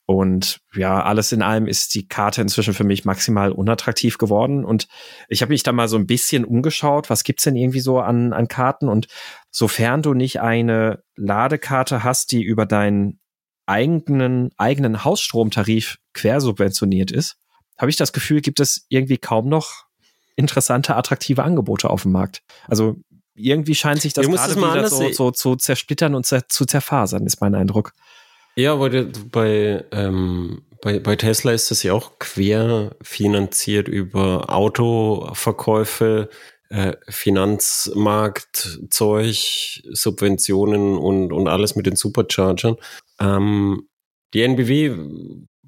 Und 0.06 0.60
ja, 0.74 1.04
alles 1.04 1.30
in 1.30 1.40
allem 1.40 1.68
ist 1.68 1.94
die 1.94 2.08
Karte 2.08 2.42
inzwischen 2.42 2.74
für 2.74 2.82
mich 2.82 3.04
maximal 3.04 3.52
unattraktiv 3.52 4.18
geworden. 4.18 4.64
Und 4.64 4.88
ich 5.28 5.40
habe 5.40 5.50
mich 5.50 5.62
da 5.62 5.70
mal 5.70 5.86
so 5.86 5.96
ein 5.96 6.06
bisschen 6.06 6.44
umgeschaut, 6.44 7.10
was 7.10 7.22
gibt's 7.22 7.44
denn 7.44 7.54
irgendwie 7.54 7.80
so 7.80 8.00
an, 8.00 8.32
an 8.32 8.48
Karten? 8.48 8.88
Und 8.88 9.06
sofern 9.52 10.02
du 10.02 10.14
nicht 10.14 10.40
eine 10.40 11.04
Ladekarte 11.14 12.02
hast, 12.02 12.32
die 12.32 12.42
über 12.42 12.66
deinen 12.66 13.20
eigenen, 13.66 14.50
eigenen 14.56 15.04
Hausstromtarif 15.04 15.98
quersubventioniert 16.12 17.12
ist, 17.12 17.36
habe 17.78 17.90
ich 17.90 17.96
das 17.96 18.12
Gefühl, 18.12 18.40
gibt 18.40 18.58
es 18.58 18.86
irgendwie 18.88 19.18
kaum 19.18 19.48
noch 19.48 19.84
interessante, 20.36 20.96
attraktive 20.96 21.42
Angebote 21.42 21.90
auf 21.90 22.02
dem 22.02 22.12
Markt. 22.12 22.42
Also 22.66 22.96
irgendwie 23.34 23.74
scheint 23.74 24.02
sich 24.02 24.12
das 24.12 24.26
gerade 24.26 24.56
wieder 24.56 24.88
so, 24.88 25.10
so 25.12 25.30
zu 25.30 25.56
zersplittern 25.56 26.14
und 26.14 26.26
zu 26.26 26.66
zerfasern, 26.66 27.26
ist 27.26 27.40
mein 27.40 27.54
Eindruck. 27.54 27.92
Ja, 28.56 28.78
weil 28.80 29.12
bei, 29.30 29.84
ähm, 29.92 30.62
bei, 30.82 30.98
bei 30.98 31.16
Tesla 31.16 31.52
ist 31.52 31.70
das 31.70 31.82
ja 31.82 31.92
auch 31.92 32.18
quer 32.18 32.96
finanziert 33.00 33.88
über 33.88 34.50
Autoverkäufe, 34.50 36.28
äh, 36.68 36.94
Finanzmarktzeug, 37.08 39.36
Subventionen 39.90 40.98
und, 40.98 41.32
und 41.32 41.48
alles 41.48 41.76
mit 41.76 41.86
den 41.86 41.96
Superchargern. 41.96 42.76
Ähm, 43.20 43.88
die 44.34 44.42
NBW 44.42 44.94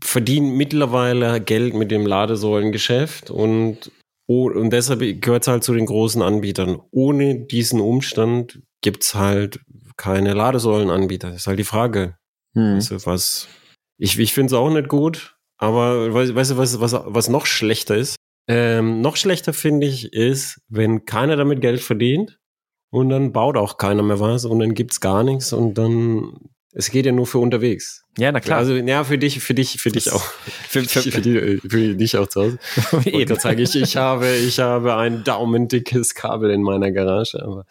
verdient 0.02 0.56
mittlerweile 0.56 1.40
Geld 1.40 1.74
mit 1.74 1.90
dem 1.90 2.06
Ladesäulengeschäft 2.06 3.30
und, 3.30 3.90
und 4.26 4.70
deshalb 4.70 5.00
gehört 5.20 5.42
es 5.42 5.48
halt 5.48 5.64
zu 5.64 5.74
den 5.74 5.86
großen 5.86 6.22
Anbietern. 6.22 6.80
Ohne 6.90 7.40
diesen 7.46 7.80
Umstand 7.80 8.62
gibt's 8.80 9.14
halt 9.14 9.60
keine 9.96 10.34
Ladesäulenanbieter. 10.34 11.30
Das 11.30 11.42
ist 11.42 11.46
halt 11.46 11.58
die 11.58 11.64
Frage. 11.64 12.16
Hm. 12.54 12.74
Also 12.74 13.04
was, 13.06 13.48
ich, 13.98 14.18
ich 14.18 14.32
finde 14.32 14.54
es 14.54 14.58
auch 14.58 14.70
nicht 14.70 14.88
gut, 14.88 15.36
aber 15.58 16.12
weißt, 16.12 16.34
weißt 16.34 16.52
du, 16.52 16.56
was, 16.56 16.80
was, 16.80 16.92
was 16.92 17.28
noch 17.28 17.46
schlechter 17.46 17.96
ist? 17.96 18.16
Ähm, 18.48 19.00
noch 19.00 19.16
schlechter 19.16 19.52
finde 19.52 19.86
ich 19.86 20.12
ist, 20.12 20.60
wenn 20.68 21.04
keiner 21.04 21.36
damit 21.36 21.60
Geld 21.60 21.80
verdient 21.80 22.40
und 22.90 23.08
dann 23.08 23.32
baut 23.32 23.56
auch 23.56 23.78
keiner 23.78 24.02
mehr 24.02 24.20
was 24.20 24.44
und 24.44 24.58
dann 24.58 24.74
gibt's 24.74 25.00
gar 25.00 25.22
nichts 25.22 25.52
und 25.52 25.78
dann 25.78 26.51
es 26.72 26.90
geht 26.90 27.06
ja 27.06 27.12
nur 27.12 27.26
für 27.26 27.38
unterwegs. 27.38 28.04
Ja, 28.18 28.32
na 28.32 28.40
klar. 28.40 28.58
Also 28.58 28.74
ja, 28.74 29.04
für 29.04 29.18
dich, 29.18 29.40
für 29.40 29.54
dich, 29.54 29.80
für 29.80 29.90
dich 29.90 30.12
auch. 30.12 30.22
Für, 30.22 30.82
für, 30.82 31.02
für, 31.10 31.20
die, 31.20 31.60
für 31.68 31.94
dich 31.94 32.16
auch 32.16 32.26
zu 32.28 32.42
Hause. 32.42 32.58
Und 33.12 33.30
da 33.30 33.38
zeige 33.38 33.62
ich, 33.62 33.74
ich 33.74 33.96
habe, 33.96 34.34
ich 34.36 34.58
habe 34.58 34.96
ein 34.96 35.22
daumendickes 35.24 36.14
Kabel 36.14 36.50
in 36.50 36.62
meiner 36.62 36.90
Garage, 36.90 37.42
aber 37.42 37.66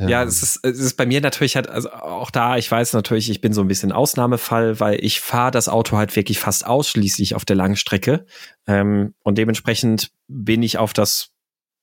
ja, 0.00 0.08
ja 0.08 0.22
es, 0.24 0.42
ist, 0.42 0.60
es 0.64 0.80
ist 0.80 0.96
bei 0.96 1.06
mir 1.06 1.20
natürlich 1.20 1.56
halt, 1.56 1.68
also 1.68 1.90
auch 1.90 2.30
da, 2.30 2.56
ich 2.56 2.68
weiß 2.70 2.92
natürlich, 2.94 3.30
ich 3.30 3.40
bin 3.40 3.52
so 3.52 3.60
ein 3.60 3.68
bisschen 3.68 3.92
Ausnahmefall, 3.92 4.80
weil 4.80 5.04
ich 5.04 5.20
fahre 5.20 5.52
das 5.52 5.68
Auto 5.68 5.96
halt 5.96 6.14
wirklich 6.16 6.40
fast 6.40 6.66
ausschließlich 6.66 7.34
auf 7.34 7.44
der 7.44 7.56
langen 7.56 7.76
Strecke. 7.76 8.26
Ähm, 8.66 9.14
und 9.22 9.38
dementsprechend 9.38 10.10
bin 10.26 10.62
ich 10.62 10.78
auf 10.78 10.92
das 10.92 11.30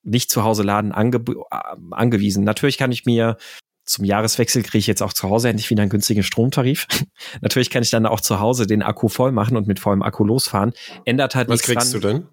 nicht 0.02 0.30
zu 0.30 0.44
Hause 0.44 0.62
laden 0.62 0.92
ange 0.92 1.18
äh, 1.18 1.56
angewiesen. 1.92 2.44
Natürlich 2.44 2.76
kann 2.76 2.92
ich 2.92 3.06
mir 3.06 3.36
zum 3.84 4.04
Jahreswechsel 4.04 4.62
kriege 4.62 4.78
ich 4.78 4.86
jetzt 4.86 5.02
auch 5.02 5.12
zu 5.12 5.28
Hause 5.28 5.48
endlich 5.48 5.68
wieder 5.70 5.82
einen 5.82 5.90
günstigen 5.90 6.22
Stromtarif. 6.22 6.86
Natürlich 7.40 7.70
kann 7.70 7.82
ich 7.82 7.90
dann 7.90 8.06
auch 8.06 8.20
zu 8.20 8.40
Hause 8.40 8.66
den 8.66 8.82
Akku 8.82 9.08
voll 9.08 9.32
machen 9.32 9.56
und 9.56 9.66
mit 9.66 9.80
vollem 9.80 10.02
Akku 10.02 10.24
losfahren. 10.24 10.72
Ändert 11.04 11.34
halt 11.34 11.48
Was 11.48 11.62
kriegst 11.62 11.92
dran. 11.92 12.00
du 12.00 12.08
denn? 12.08 12.28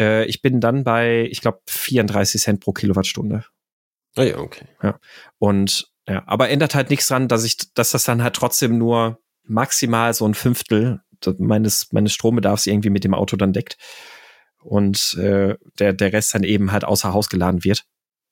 Äh, 0.00 0.24
ich 0.26 0.42
bin 0.42 0.60
dann 0.60 0.84
bei, 0.84 1.28
ich 1.30 1.40
glaube, 1.40 1.60
34 1.68 2.40
Cent 2.40 2.60
pro 2.60 2.72
Kilowattstunde. 2.72 3.44
Ah 4.16 4.22
ja, 4.22 4.38
okay. 4.38 4.64
Ja. 4.82 4.98
Und 5.38 5.90
ja, 6.08 6.22
aber 6.26 6.48
ändert 6.48 6.74
halt 6.74 6.90
nichts 6.90 7.08
dran, 7.08 7.28
dass 7.28 7.44
ich, 7.44 7.74
dass 7.74 7.90
das 7.90 8.04
dann 8.04 8.22
halt 8.22 8.34
trotzdem 8.34 8.78
nur 8.78 9.18
maximal 9.44 10.14
so 10.14 10.26
ein 10.26 10.34
Fünftel 10.34 11.00
meines, 11.38 11.92
meines 11.92 12.12
Strombedarfs 12.14 12.66
irgendwie 12.66 12.90
mit 12.90 13.04
dem 13.04 13.14
Auto 13.14 13.36
dann 13.36 13.52
deckt. 13.52 13.76
Und 14.62 15.14
äh, 15.14 15.56
der, 15.78 15.92
der 15.92 16.12
Rest 16.12 16.34
dann 16.34 16.42
eben 16.42 16.72
halt 16.72 16.84
außer 16.84 17.12
Haus 17.12 17.28
geladen 17.28 17.64
wird. 17.64 17.84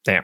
Naja. 0.07 0.23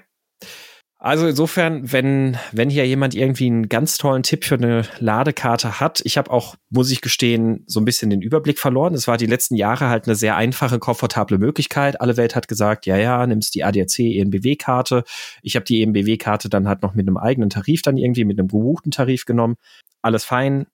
Also 1.03 1.27
insofern, 1.27 1.91
wenn, 1.91 2.37
wenn 2.53 2.69
hier 2.69 2.87
jemand 2.87 3.15
irgendwie 3.15 3.47
einen 3.47 3.71
ganz 3.71 3.97
tollen 3.97 4.23
Tipp 4.23 4.45
für 4.45 4.57
eine 4.57 4.83
Ladekarte 4.99 5.81
hat, 5.81 6.03
ich 6.05 6.19
habe 6.19 6.31
auch, 6.31 6.57
muss 6.69 6.91
ich 6.91 7.01
gestehen, 7.01 7.65
so 7.67 7.81
ein 7.81 7.87
bisschen 7.87 8.11
den 8.11 8.21
Überblick 8.21 8.59
verloren. 8.59 8.93
Es 8.93 9.09
war 9.09 9.17
die 9.17 9.25
letzten 9.25 9.57
Jahre 9.57 9.89
halt 9.89 10.07
eine 10.07 10.15
sehr 10.15 10.37
einfache, 10.37 10.79
komfortable 10.79 11.39
Möglichkeit. 11.39 11.99
Alle 12.03 12.19
Welt 12.19 12.37
hat 12.37 12.49
gesagt, 12.49 12.85
ja, 12.85 12.99
ja, 12.99 13.27
nimmst 13.27 13.55
die 13.55 13.65
ADAC 13.65 13.99
ENBW-Karte. 13.99 15.05
Ich 15.41 15.57
habe 15.57 15.65
die 15.65 15.83
ENBW-Karte 15.83 16.51
dann 16.51 16.69
halt 16.69 16.83
noch 16.83 16.93
mit 16.93 17.09
einem 17.09 17.17
eigenen 17.17 17.49
Tarif 17.49 17.81
dann 17.81 17.97
irgendwie, 17.97 18.27
mit 18.27 18.39
einem 18.39 18.49
gebuchten 18.49 18.91
Tarif 18.91 19.25
genommen. 19.25 19.57
Alles 20.03 20.27
fein. 20.27 20.67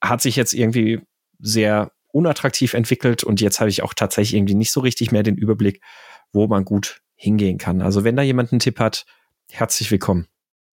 Hat 0.00 0.22
sich 0.22 0.36
jetzt 0.36 0.54
irgendwie 0.54 1.00
sehr 1.40 1.90
unattraktiv 2.12 2.74
entwickelt 2.74 3.24
und 3.24 3.40
jetzt 3.40 3.58
habe 3.58 3.70
ich 3.70 3.82
auch 3.82 3.92
tatsächlich 3.92 4.38
irgendwie 4.38 4.54
nicht 4.54 4.70
so 4.70 4.78
richtig 4.78 5.10
mehr 5.10 5.24
den 5.24 5.36
Überblick, 5.36 5.80
wo 6.32 6.46
man 6.46 6.64
gut 6.64 7.00
hingehen 7.16 7.58
kann. 7.58 7.82
Also 7.82 8.04
wenn 8.04 8.14
da 8.14 8.22
jemand 8.22 8.52
einen 8.52 8.60
Tipp 8.60 8.78
hat, 8.78 9.04
herzlich 9.50 9.90
willkommen. 9.90 10.26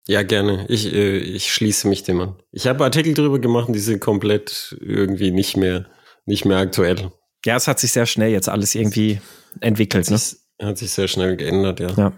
Ja, 0.08 0.22
gerne. 0.22 0.66
Ich, 0.68 0.92
äh, 0.92 1.18
ich 1.18 1.52
schließe 1.52 1.86
mich 1.88 2.02
dem 2.02 2.20
an. 2.20 2.36
Ich 2.50 2.66
habe 2.66 2.84
Artikel 2.84 3.14
drüber 3.14 3.38
gemacht 3.38 3.68
und 3.68 3.74
die 3.74 3.80
sind 3.80 4.00
komplett 4.00 4.76
irgendwie 4.80 5.30
nicht 5.30 5.56
mehr, 5.56 5.86
nicht 6.26 6.44
mehr 6.44 6.58
aktuell. 6.58 7.12
Ja, 7.44 7.56
es 7.56 7.68
hat 7.68 7.78
sich 7.78 7.92
sehr 7.92 8.06
schnell 8.06 8.30
jetzt 8.30 8.48
alles 8.48 8.74
irgendwie 8.74 9.20
entwickelt. 9.60 10.10
Hat, 10.10 10.18
sich, 10.18 10.38
ne? 10.60 10.68
hat 10.68 10.78
sich 10.78 10.90
sehr 10.90 11.08
schnell 11.08 11.36
geändert, 11.36 11.80
ja. 11.80 11.90
Ja. 11.96 12.12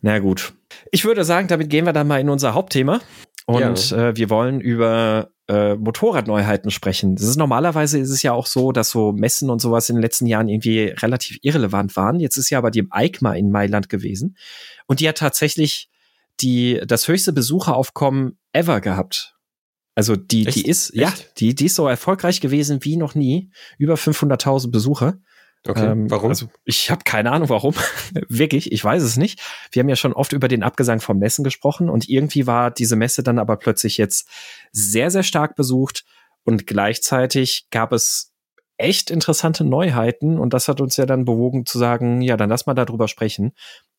Na 0.00 0.18
gut. 0.18 0.52
Ich 0.90 1.04
würde 1.04 1.24
sagen, 1.24 1.48
damit 1.48 1.70
gehen 1.70 1.86
wir 1.86 1.92
dann 1.92 2.08
mal 2.08 2.20
in 2.20 2.28
unser 2.28 2.54
Hauptthema. 2.54 3.00
Und 3.46 3.90
ja. 3.90 4.08
äh, 4.08 4.16
wir 4.16 4.30
wollen 4.30 4.60
über 4.60 5.30
äh, 5.50 5.74
Motorradneuheiten 5.74 6.70
sprechen. 6.70 7.16
Das 7.16 7.24
ist 7.24 7.36
normalerweise 7.36 7.98
ist 7.98 8.10
es 8.10 8.22
ja 8.22 8.32
auch 8.32 8.46
so, 8.46 8.70
dass 8.70 8.90
so 8.90 9.12
Messen 9.12 9.50
und 9.50 9.60
sowas 9.60 9.88
in 9.88 9.96
den 9.96 10.02
letzten 10.02 10.26
Jahren 10.26 10.48
irgendwie 10.48 10.94
relativ 10.96 11.38
irrelevant 11.42 11.96
waren. 11.96 12.20
Jetzt 12.20 12.36
ist 12.36 12.50
ja 12.50 12.58
aber 12.58 12.70
die 12.70 12.86
EICMA 12.88 13.34
in 13.34 13.50
Mailand 13.50 13.88
gewesen 13.88 14.36
und 14.86 15.00
die 15.00 15.08
hat 15.08 15.18
tatsächlich 15.18 15.90
die 16.40 16.80
das 16.86 17.08
höchste 17.08 17.32
Besucheraufkommen 17.32 18.38
ever 18.52 18.80
gehabt. 18.80 19.36
Also 19.96 20.14
die 20.14 20.46
Echt? 20.46 20.56
die 20.56 20.68
ist 20.68 20.90
Echt? 20.90 21.00
ja 21.00 21.12
die 21.38 21.54
die 21.56 21.66
ist 21.66 21.74
so 21.74 21.88
erfolgreich 21.88 22.40
gewesen 22.40 22.84
wie 22.84 22.96
noch 22.96 23.16
nie. 23.16 23.50
Über 23.76 23.94
500.000 23.94 24.70
Besucher. 24.70 25.18
Okay, 25.68 25.86
ähm, 25.86 26.10
warum? 26.10 26.30
Also 26.30 26.48
ich 26.64 26.90
habe 26.90 27.02
keine 27.04 27.32
Ahnung, 27.32 27.48
warum. 27.50 27.74
Wirklich, 28.28 28.72
ich 28.72 28.82
weiß 28.82 29.02
es 29.02 29.16
nicht. 29.16 29.40
Wir 29.72 29.80
haben 29.80 29.88
ja 29.88 29.96
schon 29.96 30.14
oft 30.14 30.32
über 30.32 30.48
den 30.48 30.62
Abgesang 30.62 31.00
von 31.00 31.18
Messen 31.18 31.44
gesprochen 31.44 31.90
und 31.90 32.08
irgendwie 32.08 32.46
war 32.46 32.70
diese 32.70 32.96
Messe 32.96 33.22
dann 33.22 33.38
aber 33.38 33.56
plötzlich 33.56 33.98
jetzt 33.98 34.28
sehr, 34.72 35.10
sehr 35.10 35.22
stark 35.22 35.56
besucht 35.56 36.04
und 36.44 36.66
gleichzeitig 36.66 37.66
gab 37.70 37.92
es 37.92 38.32
echt 38.78 39.10
interessante 39.10 39.62
Neuheiten 39.62 40.38
und 40.38 40.54
das 40.54 40.66
hat 40.66 40.80
uns 40.80 40.96
ja 40.96 41.04
dann 41.04 41.26
bewogen 41.26 41.66
zu 41.66 41.78
sagen, 41.78 42.22
ja, 42.22 42.38
dann 42.38 42.48
lass 42.48 42.64
mal 42.64 42.74
darüber 42.74 43.08
sprechen. 43.08 43.52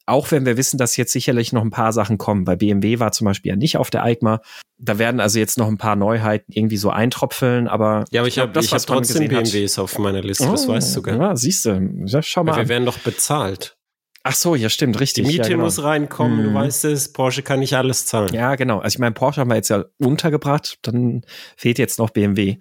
Auch 0.06 0.32
wenn 0.32 0.46
wir 0.46 0.58
wissen, 0.58 0.78
dass 0.78 0.98
jetzt 0.98 1.12
sicherlich 1.12 1.54
noch 1.54 1.62
ein 1.62 1.70
paar 1.70 1.94
Sachen 1.94 2.18
kommen, 2.18 2.48
weil 2.48 2.58
BMW 2.58 3.00
war 3.00 3.12
zum 3.12 3.26
Beispiel 3.26 3.50
ja 3.50 3.56
nicht 3.56 3.78
auf 3.78 3.90
der 3.90 4.04
EICMA. 4.04 4.42
Da 4.78 4.98
werden 4.98 5.20
also 5.20 5.38
jetzt 5.38 5.58
noch 5.58 5.68
ein 5.68 5.78
paar 5.78 5.96
Neuheiten 5.96 6.52
irgendwie 6.52 6.78
so 6.78 6.90
eintropfeln, 6.90 7.68
aber. 7.68 8.06
Ja, 8.12 8.22
aber 8.22 8.28
ich, 8.28 8.38
ich 8.38 8.44
habe 8.44 8.60
hab 8.60 8.86
trotzdem 8.86 9.28
BMWs 9.28 9.78
hat. 9.78 9.84
auf 9.84 10.00
meiner 10.00 10.22
Liste, 10.22 10.48
oh, 10.48 10.52
das 10.52 10.68
weißt 10.68 10.96
du, 10.96 11.02
gell? 11.04 11.18
Ja, 11.18 11.36
siehst 11.36 11.66
du. 11.66 12.04
Ja, 12.06 12.22
schau 12.22 12.44
mal. 12.44 12.54
Weil 12.54 12.64
wir 12.64 12.70
werden 12.70 12.86
doch 12.86 12.98
bezahlt. 12.98 13.78
Ach 14.24 14.36
so, 14.36 14.56
ja, 14.56 14.70
stimmt, 14.70 15.00
richtig. 15.00 15.26
Die 15.26 15.32
Miete 15.32 15.44
ja, 15.44 15.50
genau. 15.50 15.64
muss 15.64 15.82
reinkommen, 15.82 16.40
mhm. 16.40 16.44
du 16.50 16.54
weißt 16.54 16.86
es, 16.86 17.12
Porsche 17.12 17.42
kann 17.42 17.60
nicht 17.60 17.76
alles 17.76 18.06
zahlen. 18.06 18.34
Ja, 18.34 18.56
genau. 18.56 18.80
Also 18.80 18.96
ich 18.96 19.00
meine, 19.00 19.14
Porsche 19.14 19.42
haben 19.42 19.50
wir 19.50 19.56
jetzt 19.56 19.70
ja 19.70 19.86
untergebracht, 19.98 20.78
dann 20.84 21.24
fehlt 21.58 21.80
jetzt 21.80 21.98
noch 21.98 22.12
BMW. 22.12 22.58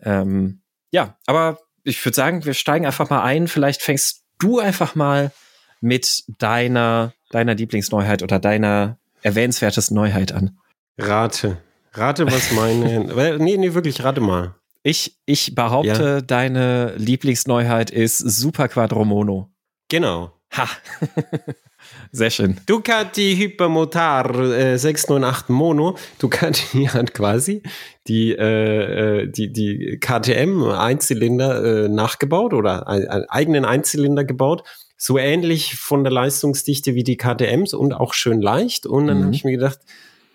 Ähm, 0.00 0.62
ja, 0.90 1.16
aber 1.26 1.60
ich 1.84 2.04
würde 2.04 2.16
sagen, 2.16 2.44
wir 2.44 2.54
steigen 2.54 2.84
einfach 2.84 3.10
mal 3.10 3.22
ein. 3.22 3.46
Vielleicht 3.46 3.82
fängst 3.82 4.24
du 4.40 4.58
einfach 4.58 4.96
mal 4.96 5.32
mit 5.80 6.24
deiner, 6.38 7.12
deiner 7.30 7.54
Lieblingsneuheit 7.54 8.22
oder 8.22 8.38
deiner 8.38 8.98
erwähnenswertesten 9.22 9.94
Neuheit 9.94 10.32
an? 10.32 10.58
Rate. 10.98 11.58
Rate, 11.92 12.26
was 12.26 12.52
meine. 12.52 13.38
nee, 13.38 13.56
nee, 13.56 13.74
wirklich, 13.74 14.02
rate 14.04 14.20
mal. 14.20 14.54
Ich, 14.82 15.18
ich 15.26 15.54
behaupte, 15.54 16.02
ja. 16.02 16.20
deine 16.20 16.94
Lieblingsneuheit 16.96 17.90
ist 17.90 18.18
Super 18.18 18.68
Quadromono. 18.68 19.50
Genau. 19.88 20.32
Ha. 20.56 20.68
Sehr 22.12 22.30
schön. 22.30 22.58
Ducati 22.66 23.36
Hypermotar 23.36 24.34
äh, 24.34 24.78
698 24.78 25.48
Mono. 25.48 25.96
Ducati 26.18 26.86
hat 26.86 27.14
quasi 27.14 27.62
die, 28.06 28.32
äh, 28.32 29.22
äh 29.22 29.28
die, 29.28 29.52
die 29.52 29.98
KTM-Einzylinder 30.00 31.84
äh, 31.84 31.88
nachgebaut 31.88 32.54
oder 32.54 32.88
einen 32.88 33.24
eigenen 33.28 33.64
Einzylinder 33.64 34.24
gebaut 34.24 34.64
so 34.98 35.16
ähnlich 35.16 35.76
von 35.76 36.02
der 36.02 36.12
Leistungsdichte 36.12 36.94
wie 36.94 37.04
die 37.04 37.16
KTMs 37.16 37.72
und 37.72 37.94
auch 37.94 38.12
schön 38.12 38.42
leicht. 38.42 38.84
Und 38.84 39.06
dann 39.06 39.20
mhm. 39.20 39.24
habe 39.24 39.34
ich 39.34 39.44
mir 39.44 39.52
gedacht, 39.52 39.78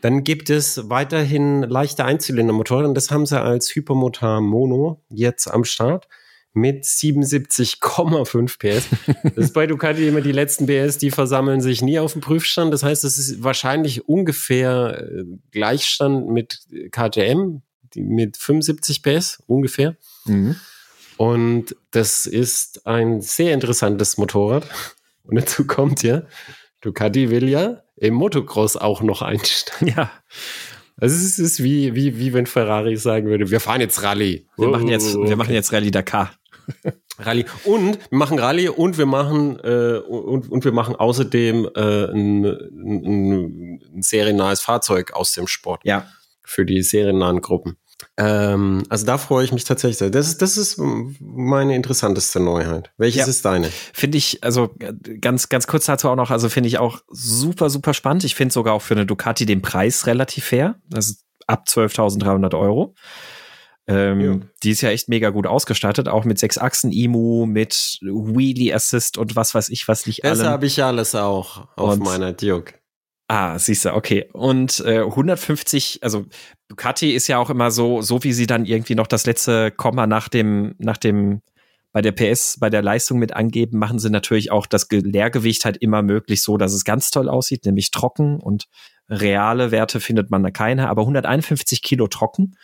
dann 0.02 0.24
gibt 0.24 0.50
es 0.50 0.90
weiterhin 0.90 1.64
leichte 1.64 2.06
Einzylindermotoren. 2.06 2.86
Und 2.86 2.96
das 2.96 3.12
haben 3.12 3.26
sie 3.26 3.40
als 3.40 3.76
Hypermotor 3.76 4.42
Mono 4.42 5.04
jetzt 5.10 5.48
am 5.48 5.66
Start 5.66 6.08
mit 6.54 6.86
77,5 6.86 8.58
PS. 8.58 8.88
Das 9.36 9.46
ist 9.46 9.54
bei 9.54 9.68
Ducati 9.68 10.08
immer 10.08 10.22
die 10.22 10.32
letzten 10.32 10.66
PS, 10.66 10.98
die 10.98 11.12
versammeln 11.12 11.62
sich 11.62 11.82
nie 11.82 12.00
auf 12.00 12.14
dem 12.14 12.22
Prüfstand. 12.22 12.74
Das 12.74 12.84
heißt, 12.84 13.04
es 13.04 13.18
ist 13.18 13.44
wahrscheinlich 13.44 14.08
ungefähr 14.08 15.10
äh, 15.10 15.24
Gleichstand 15.52 16.30
mit 16.30 16.60
KTM, 16.92 17.62
mit 17.96 18.38
75 18.38 19.04
PS 19.04 19.44
ungefähr. 19.48 19.98
Mhm. 20.26 20.56
Und 21.18 21.76
das 21.92 22.26
ist 22.26 22.86
ein 22.86 23.22
sehr 23.22 23.54
interessantes 23.54 24.18
Motorrad. 24.18 24.68
Und 25.24 25.38
dazu 25.38 25.66
kommt 25.66 26.04
ja, 26.04 26.24
Ducati 26.82 27.30
will 27.30 27.48
ja 27.48 27.84
im 27.96 28.14
Motocross 28.16 28.76
auch 28.76 29.02
noch 29.02 29.22
einsteigen. 29.22 29.96
Ja. 29.96 30.12
Also 30.98 31.16
es 31.16 31.40
ist 31.40 31.64
wie, 31.64 31.96
wie, 31.96 32.20
wie 32.20 32.34
wenn 32.34 32.46
Ferrari 32.46 32.98
sagen 32.98 33.28
würde, 33.28 33.50
wir 33.50 33.60
fahren 33.60 33.82
jetzt 33.82 34.04
Rallye. 34.04 34.48
Wir 34.58 34.68
machen 34.68 34.88
jetzt, 34.88 35.16
wir 35.16 35.36
machen 35.36 35.54
jetzt 35.54 35.74
Rallye 35.74 35.92
Dakar. 35.92 36.32
Rallye. 37.20 37.46
Und 37.64 38.00
wir 38.10 38.18
machen 38.18 38.38
Rallye 38.40 38.70
und 38.70 38.98
wir 38.98 39.06
machen 39.06 39.60
äh, 39.64 39.98
und, 39.98 40.52
und 40.52 40.66
wir 40.66 40.72
machen 40.72 40.96
außerdem 40.96 41.70
äh, 41.76 42.06
ein, 42.12 42.46
ein, 42.46 43.80
ein 43.96 44.02
seriennahes 44.02 44.62
Fahrzeug 44.62 45.14
aus 45.14 45.34
dem 45.34 45.48
Sport. 45.48 45.82
Ja. 45.84 46.08
Für 46.44 46.66
die 46.66 46.82
seriennahen 46.82 47.42
Gruppen. 47.42 47.78
Ähm, 48.18 48.84
also 48.90 49.06
da 49.06 49.18
freue 49.18 49.46
ich 49.46 49.52
mich 49.52 49.64
tatsächlich. 49.64 50.12
Das 50.12 50.28
ist, 50.28 50.42
das 50.42 50.58
ist 50.58 50.80
meine 51.20 51.76
interessanteste 51.76 52.40
Neuheit. 52.40 52.92
Welches 52.98 53.22
ja. 53.22 53.28
ist 53.28 53.46
deine? 53.46 53.70
Finde 53.94 54.18
ich, 54.18 54.44
also 54.44 54.70
ganz, 55.22 55.50
ganz 55.50 55.68
kurz 55.68 55.86
dazu 55.86 56.10
auch 56.10 56.16
noch, 56.16 56.32
also 56.32 56.50
finde 56.50 56.68
ich 56.68 56.80
auch 56.80 57.02
super, 57.10 57.70
super 57.70 57.94
spannend. 57.94 58.24
Ich 58.24 58.36
finde 58.36 58.54
sogar 58.54 58.74
auch 58.74 58.82
für 58.82 58.96
eine 58.96 59.06
Ducati 59.06 59.46
den 59.46 59.62
Preis 59.62 60.08
relativ 60.08 60.46
fair. 60.46 60.76
Das 60.88 61.08
ist 61.08 61.26
ab 61.48 61.66
12.300 61.68 62.58
Euro. 62.58 62.96
Ähm, 63.86 64.22
ja. 64.22 64.48
Die 64.64 64.72
ist 64.72 64.82
ja 64.82 64.90
echt 64.90 65.10
mega 65.10 65.30
gut 65.30 65.46
ausgestattet, 65.46 66.08
auch 66.08 66.24
mit 66.24 66.40
sechs 66.40 66.58
Achsen 66.58 66.92
IMU, 66.92 67.46
mit 67.46 68.00
Wheelie 68.02 68.74
Assist 68.74 69.18
und 69.18 69.36
was 69.36 69.54
weiß 69.54 69.70
ich, 69.70 69.88
was 69.88 70.06
nicht 70.06 70.24
alles. 70.24 70.40
Das 70.40 70.48
habe 70.48 70.66
ich 70.66 70.82
alles 70.84 71.16
auch 71.16 71.68
auf 71.76 71.94
und, 71.94 72.04
meiner 72.04 72.32
Duke. 72.32 72.76
Ah, 73.28 73.58
siehst 73.58 73.86
du, 73.86 73.94
okay. 73.94 74.30
Und 74.34 74.82
äh, 74.86 75.00
150, 75.00 76.00
also 76.02 76.26
Ducati 76.68 77.14
ist 77.14 77.28
ja 77.28 77.38
auch 77.38 77.50
immer 77.50 77.72
so, 77.72 78.02
so 78.02 78.24
wie 78.24 78.34
sie 78.34 78.48
dann 78.48 78.66
irgendwie 78.66 78.96
noch 78.96 79.08
das 79.08 79.26
letzte 79.26 79.72
Komma 79.72 80.08
nach 80.08 80.28
dem, 80.28 80.76
nach 80.78 80.98
dem, 80.98 81.42
bei 81.94 82.02
der 82.02 82.12
PS, 82.12 82.58
bei 82.60 82.70
der 82.70 82.82
Leistung 82.82 83.20
mit 83.20 83.34
angeben, 83.34 83.80
machen 83.80 84.00
sie 84.00 84.10
natürlich 84.10 84.52
auch 84.52 84.66
das 84.66 84.88
Leergewicht 84.90 85.64
halt 85.64 85.78
immer 85.78 86.02
möglich 86.02 86.44
so, 86.44 86.58
dass 86.58 86.74
es 86.74 86.84
ganz 86.84 87.12
toll 87.12 87.30
aussieht, 87.30 87.66
nämlich 87.66 87.92
trocken 87.92 88.40
und 88.40 88.66
reale 89.10 89.72
Werte 89.72 90.00
findet 90.00 90.30
man 90.30 90.44
da 90.44 90.52
keine, 90.52 90.90
aber 90.90 91.04
151 91.04 91.82
Kilo 91.82 92.08
trocken 92.08 92.56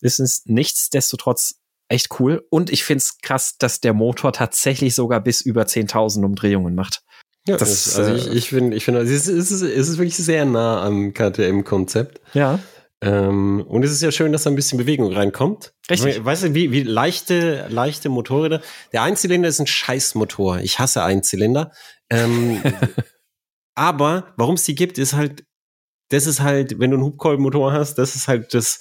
ist 0.00 0.20
es 0.20 0.42
nichtsdestotrotz 0.44 1.60
echt 1.88 2.20
cool. 2.20 2.46
Und 2.50 2.70
ich 2.70 2.84
finde 2.84 2.98
es 2.98 3.18
krass, 3.18 3.56
dass 3.58 3.80
der 3.80 3.94
Motor 3.94 4.32
tatsächlich 4.32 4.94
sogar 4.94 5.20
bis 5.20 5.40
über 5.40 5.62
10.000 5.62 6.24
Umdrehungen 6.24 6.74
macht. 6.74 7.02
Ja, 7.46 7.56
das, 7.58 7.86
ist, 7.86 7.98
also 7.98 8.14
ich, 8.14 8.28
äh, 8.28 8.34
ich 8.34 8.48
finde, 8.48 8.76
ich 8.76 8.84
finde, 8.84 9.00
es 9.00 9.10
ist, 9.10 9.28
es, 9.28 9.50
ist, 9.50 9.62
es 9.62 9.88
ist 9.88 9.98
wirklich 9.98 10.16
sehr 10.16 10.44
nah 10.44 10.82
am 10.82 11.12
KTM-Konzept. 11.12 12.20
Ja. 12.32 12.58
Ähm, 13.02 13.62
und 13.68 13.84
es 13.84 13.92
ist 13.92 14.00
ja 14.00 14.10
schön, 14.10 14.32
dass 14.32 14.44
da 14.44 14.50
ein 14.50 14.56
bisschen 14.56 14.78
Bewegung 14.78 15.12
reinkommt. 15.12 15.74
Richtig. 15.90 16.24
Weißt 16.24 16.44
du, 16.44 16.54
wie, 16.54 16.72
wie 16.72 16.82
leichte, 16.82 17.66
leichte 17.68 18.08
Motorräder. 18.08 18.62
Der 18.92 19.02
Einzylinder 19.02 19.48
ist 19.48 19.60
ein 19.60 19.66
Scheißmotor. 19.66 20.60
Ich 20.60 20.78
hasse 20.78 21.02
Einzylinder. 21.02 21.70
Ähm, 22.08 22.62
aber 23.74 24.32
warum 24.38 24.54
es 24.54 24.64
die 24.64 24.74
gibt, 24.74 24.96
ist 24.96 25.12
halt, 25.12 25.44
das 26.08 26.26
ist 26.26 26.40
halt, 26.40 26.78
wenn 26.78 26.90
du 26.90 26.96
einen 26.96 27.04
Hubkolbenmotor 27.04 27.72
hast, 27.72 27.96
das 27.96 28.14
ist 28.14 28.26
halt 28.26 28.54
das, 28.54 28.80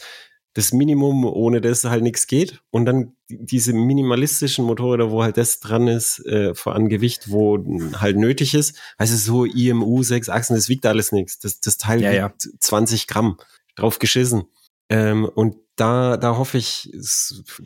das 0.54 0.72
Minimum, 0.72 1.26
ohne 1.26 1.62
das 1.62 1.84
halt 1.84 2.04
nichts 2.04 2.28
geht. 2.28 2.62
Und 2.70 2.86
dann 2.86 3.16
diese 3.28 3.74
minimalistischen 3.74 4.66
Motorräder, 4.66 5.12
wo 5.12 5.24
halt 5.24 5.38
das 5.38 5.60
dran 5.60 5.88
ist, 5.88 6.26
äh, 6.26 6.54
vor 6.54 6.76
an 6.76 6.89
Gewicht, 6.89 7.32
wo 7.32 7.58
halt 8.00 8.18
nötig 8.18 8.54
ist. 8.54 8.78
Also 8.98 9.16
so 9.16 9.46
IMU, 9.46 10.04
sechs 10.04 10.30
Achsen, 10.30 10.56
das 10.56 10.70
wiegt 10.70 10.86
alles 10.86 11.12
nichts. 11.12 11.39
Das, 11.39 11.60
das 11.60 11.78
Teil 11.78 12.02
ja, 12.02 12.12
wiegt 12.12 12.46
ja. 12.46 12.52
20 12.60 13.08
Gramm. 13.08 13.38
Drauf 13.76 13.98
geschissen. 13.98 14.44
Ähm, 14.89 15.26
und 15.26 15.56
da, 15.76 16.18
da 16.18 16.38
hoffe 16.38 16.60
ich 16.60 16.92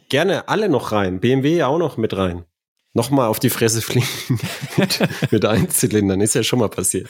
gerne 0.07 0.47
alle 0.47 0.69
noch 0.69 0.93
rein. 0.93 1.19
BMW 1.19 1.63
auch 1.63 1.77
noch 1.77 1.97
mit 1.97 2.15
rein 2.15 2.45
nochmal 2.97 3.27
auf 3.27 3.39
die 3.39 3.49
Fresse 3.49 3.81
fliegen 3.81 4.07
mit, 4.77 4.99
mit 5.31 5.45
Einzylindern. 5.45 6.19
Ist 6.19 6.35
ja 6.35 6.43
schon 6.43 6.59
mal 6.59 6.67
passiert. 6.67 7.07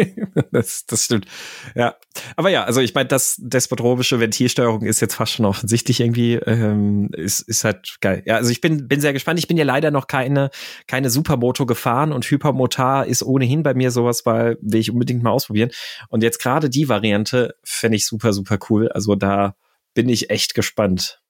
das, 0.52 0.86
das 0.86 1.06
stimmt. 1.06 1.26
Ja. 1.74 1.96
Aber 2.36 2.50
ja, 2.50 2.64
also 2.64 2.80
ich 2.80 2.94
meine, 2.94 3.08
das 3.08 3.36
despotropische 3.38 4.20
Ventilsteuerung 4.20 4.82
ist 4.82 5.00
jetzt 5.00 5.14
fast 5.14 5.32
schon 5.32 5.46
offensichtlich 5.46 6.00
irgendwie, 6.00 6.34
ähm, 6.34 7.08
ist, 7.12 7.40
ist 7.40 7.64
halt 7.64 7.96
geil. 8.00 8.22
Ja, 8.26 8.36
also 8.36 8.50
ich 8.50 8.60
bin, 8.60 8.86
bin 8.86 9.00
sehr 9.00 9.14
gespannt. 9.14 9.38
Ich 9.38 9.48
bin 9.48 9.56
ja 9.56 9.64
leider 9.64 9.90
noch 9.90 10.06
keine, 10.06 10.50
keine 10.86 11.10
Supermoto 11.10 11.66
gefahren 11.66 12.12
und 12.12 12.24
Hypermotar 12.24 13.06
ist 13.06 13.22
ohnehin 13.22 13.62
bei 13.62 13.74
mir 13.74 13.90
sowas, 13.90 14.26
weil 14.26 14.58
will 14.60 14.80
ich 14.80 14.90
unbedingt 14.90 15.22
mal 15.22 15.30
ausprobieren. 15.30 15.70
Und 16.10 16.22
jetzt 16.22 16.38
gerade 16.38 16.68
die 16.68 16.88
Variante 16.88 17.56
fände 17.64 17.96
ich 17.96 18.06
super, 18.06 18.32
super 18.34 18.58
cool. 18.68 18.88
Also 18.90 19.16
da 19.16 19.56
bin 19.94 20.08
ich 20.10 20.28
echt 20.28 20.54
gespannt. 20.54 21.20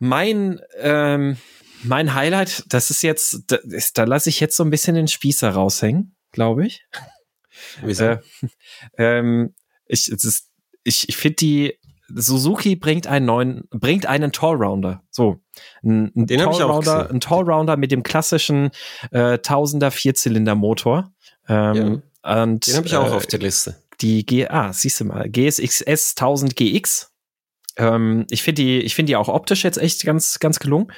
Mein, 0.00 0.60
ähm, 0.80 1.36
mein 1.82 2.14
Highlight, 2.14 2.64
das 2.68 2.90
ist 2.90 3.02
jetzt, 3.02 3.44
da, 3.48 3.58
da 3.94 4.04
lasse 4.04 4.28
ich 4.28 4.40
jetzt 4.40 4.56
so 4.56 4.64
ein 4.64 4.70
bisschen 4.70 4.94
den 4.94 5.08
Spießer 5.08 5.50
raushängen, 5.50 6.14
glaube 6.32 6.66
ich. 6.66 6.84
Wieso? 7.82 8.04
Äh, 8.04 8.18
ähm, 8.96 9.54
ich 9.86 10.10
ist, 10.10 10.50
ich, 10.84 11.08
ich 11.08 11.16
finde 11.16 11.36
die, 11.36 11.78
Suzuki 12.14 12.76
bringt 12.76 13.06
einen 13.06 13.26
neuen, 13.26 13.68
bringt 13.70 14.06
einen 14.06 14.32
Tallrounder. 14.32 15.02
So. 15.10 15.40
Ein, 15.82 16.12
ein 16.16 16.26
Den 16.26 16.42
habe 16.42 16.52
ich 16.52 16.62
auch 16.62 16.80
gesehen. 16.80 17.06
Ein 17.06 17.20
Tallrounder 17.20 17.76
mit 17.76 17.92
dem 17.92 18.02
klassischen 18.02 18.70
äh, 19.10 19.38
Tausender 19.38 19.90
Vierzylinder-Motor. 19.90 21.12
Ähm, 21.48 22.02
ja. 22.24 22.42
und, 22.42 22.66
Den 22.66 22.76
habe 22.76 22.86
ich 22.86 22.96
auch 22.96 23.12
äh, 23.12 23.16
auf 23.16 23.26
der 23.26 23.38
Liste. 23.38 23.76
Die 24.00 24.24
G, 24.24 24.48
ah, 24.48 24.72
siehst 24.72 25.00
du 25.00 25.04
mal, 25.04 25.28
GSXS 25.28 26.14
1000 26.16 26.56
GX. 26.56 27.12
Ähm, 27.76 28.26
ich 28.30 28.42
finde 28.42 28.62
die, 28.62 28.80
ich 28.80 28.94
finde 28.94 29.10
die 29.10 29.16
auch 29.16 29.28
optisch 29.28 29.62
jetzt 29.62 29.78
echt 29.78 30.04
ganz, 30.04 30.38
ganz 30.38 30.58
gelungen. 30.58 30.90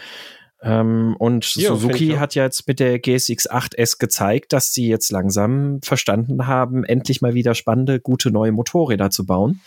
Ähm, 0.63 1.17
und 1.19 1.57
ja, 1.57 1.75
Suzuki 1.75 2.11
hat 2.19 2.37
ja 2.37 2.45
jetzt 2.45 2.69
mit 2.69 2.79
der 2.79 3.01
GSX 3.01 3.51
8S 3.51 3.99
gezeigt, 3.99 4.53
dass 4.53 4.73
sie 4.73 4.87
jetzt 4.87 5.11
langsam 5.11 5.81
verstanden 5.83 6.47
haben, 6.47 6.85
endlich 6.85 7.21
mal 7.21 7.35
wieder 7.35 7.55
spannende, 7.55 7.99
gute 7.99 8.31
neue 8.31 8.53
Motorräder 8.53 9.11
zu 9.11 9.27
bauen. 9.27 9.61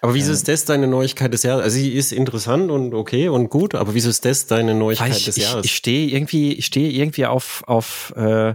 Aber 0.00 0.14
wieso 0.14 0.30
ist 0.30 0.46
das 0.46 0.64
deine 0.64 0.86
Neuigkeit 0.86 1.32
des 1.32 1.42
Jahres? 1.42 1.64
Also 1.64 1.78
sie 1.78 1.92
ist 1.92 2.12
interessant 2.12 2.70
und 2.70 2.94
okay 2.94 3.28
und 3.28 3.48
gut, 3.48 3.74
aber 3.74 3.94
wieso 3.94 4.08
ist 4.08 4.24
das 4.24 4.46
deine 4.46 4.74
Neuigkeit 4.74 5.16
ich, 5.16 5.24
des 5.24 5.36
Jahres? 5.36 5.64
Ich, 5.64 5.72
ich 5.72 5.76
stehe 5.76 6.08
irgendwie, 6.08 6.52
ich 6.52 6.66
stehe 6.66 6.90
irgendwie 6.90 7.26
auf 7.26 7.64
auf 7.66 8.12
äh, 8.14 8.54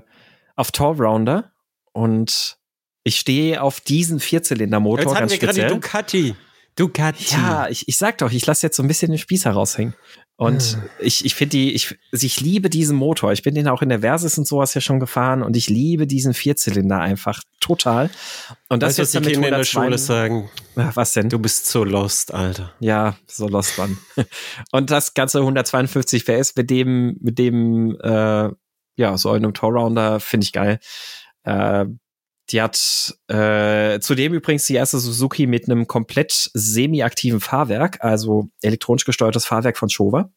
auf 0.55 0.71
Tallrounder 0.71 1.51
und 1.91 2.57
ich 3.03 3.17
stehe 3.17 3.61
auf 3.61 3.81
diesen 3.81 4.19
Vierzylindermotor 4.19 5.11
Jetzt 5.11 5.19
ganz 5.19 5.33
speziell. 5.33 5.67
Gerade 5.67 5.73
Ducati. 5.73 6.35
Ducati. 6.75 7.33
Ja, 7.33 7.67
ich, 7.67 7.87
ich 7.87 7.97
sag 7.97 8.19
doch, 8.19 8.31
ich 8.31 8.45
lasse 8.45 8.65
jetzt 8.67 8.77
so 8.77 8.83
ein 8.83 8.87
bisschen 8.87 9.11
den 9.11 9.17
Spieß 9.17 9.45
heraushängen. 9.45 9.95
Und 10.41 10.63
hm. 10.63 10.81
ich, 10.97 11.23
ich 11.23 11.35
finde 11.35 11.51
die, 11.51 11.71
ich, 11.71 11.99
also 12.11 12.25
ich 12.25 12.41
liebe 12.41 12.71
diesen 12.71 12.97
Motor. 12.97 13.31
Ich 13.31 13.43
bin 13.43 13.53
den 13.53 13.67
auch 13.67 13.83
in 13.83 13.89
der 13.89 13.99
Versus 13.99 14.39
und 14.39 14.47
sowas 14.47 14.73
ja 14.73 14.81
schon 14.81 14.99
gefahren 14.99 15.43
und 15.43 15.55
ich 15.55 15.69
liebe 15.69 16.07
diesen 16.07 16.33
Vierzylinder 16.33 16.99
einfach 16.99 17.43
total. 17.59 18.09
Und 18.67 18.81
das 18.81 18.97
weißt, 18.97 19.13
was 19.13 19.21
die 19.21 19.33
Kinder 19.33 19.49
in 19.49 19.53
der 19.53 19.63
Schule 19.65 19.99
sagen. 19.99 20.49
Was 20.73 21.13
denn? 21.13 21.29
Du 21.29 21.37
bist 21.37 21.67
so 21.67 21.83
lost, 21.83 22.33
Alter. 22.33 22.73
Ja, 22.79 23.17
so 23.27 23.47
lost, 23.47 23.77
Mann. 23.77 23.99
und 24.71 24.89
das 24.89 25.13
ganze 25.13 25.41
152 25.41 26.25
PS 26.25 26.55
mit 26.55 26.71
dem, 26.71 27.17
mit 27.21 27.37
dem, 27.37 27.95
äh, 28.01 28.49
ja, 28.95 29.17
so 29.19 29.29
einem 29.29 29.53
Tour-Rounder 29.53 30.19
finde 30.19 30.45
ich 30.45 30.53
geil. 30.53 30.79
Äh, 31.43 31.85
die 32.51 32.61
hat 32.61 33.15
äh, 33.27 33.99
zudem 33.99 34.33
übrigens 34.33 34.65
die 34.65 34.75
erste 34.75 34.99
Suzuki 34.99 35.47
mit 35.47 35.69
einem 35.69 35.87
komplett 35.87 36.49
semi-aktiven 36.53 37.39
Fahrwerk, 37.39 38.03
also 38.03 38.49
elektronisch 38.61 39.05
gesteuertes 39.05 39.45
Fahrwerk 39.45 39.77
von 39.77 39.89
Showa. 39.89 40.31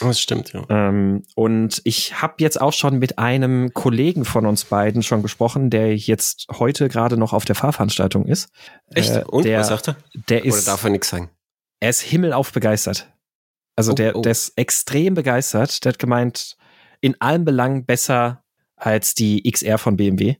Das 0.00 0.20
stimmt, 0.20 0.52
ja. 0.52 0.64
Ähm, 0.68 1.22
und 1.34 1.82
ich 1.84 2.20
habe 2.22 2.34
jetzt 2.38 2.60
auch 2.60 2.72
schon 2.72 2.98
mit 2.98 3.18
einem 3.18 3.72
Kollegen 3.74 4.24
von 4.24 4.46
uns 4.46 4.64
beiden 4.64 5.02
schon 5.02 5.22
gesprochen, 5.22 5.68
der 5.68 5.94
jetzt 5.96 6.46
heute 6.58 6.88
gerade 6.88 7.16
noch 7.16 7.32
auf 7.32 7.44
der 7.44 7.54
Fahrveranstaltung 7.54 8.26
ist. 8.26 8.48
Echt? 8.94 9.10
Äh, 9.10 9.24
und 9.26 9.44
der, 9.44 9.60
was 9.60 9.68
sagt 9.68 9.88
er? 9.88 9.96
Der 10.28 10.44
ist, 10.44 10.54
Oder 10.54 10.72
darf 10.72 10.84
er 10.84 10.90
nichts 10.90 11.10
sagen? 11.10 11.30
Er 11.80 11.90
ist 11.90 12.00
himmelauf 12.00 12.52
begeistert. 12.52 13.12
Also 13.76 13.92
oh, 13.92 13.94
der, 13.94 14.16
oh. 14.16 14.22
der 14.22 14.32
ist 14.32 14.52
extrem 14.56 15.14
begeistert. 15.14 15.84
Der 15.84 15.92
hat 15.92 15.98
gemeint, 15.98 16.56
in 17.00 17.20
allen 17.20 17.44
Belangen 17.44 17.84
besser 17.84 18.42
als 18.76 19.14
die 19.14 19.50
XR 19.50 19.78
von 19.78 19.96
BMW. 19.96 20.36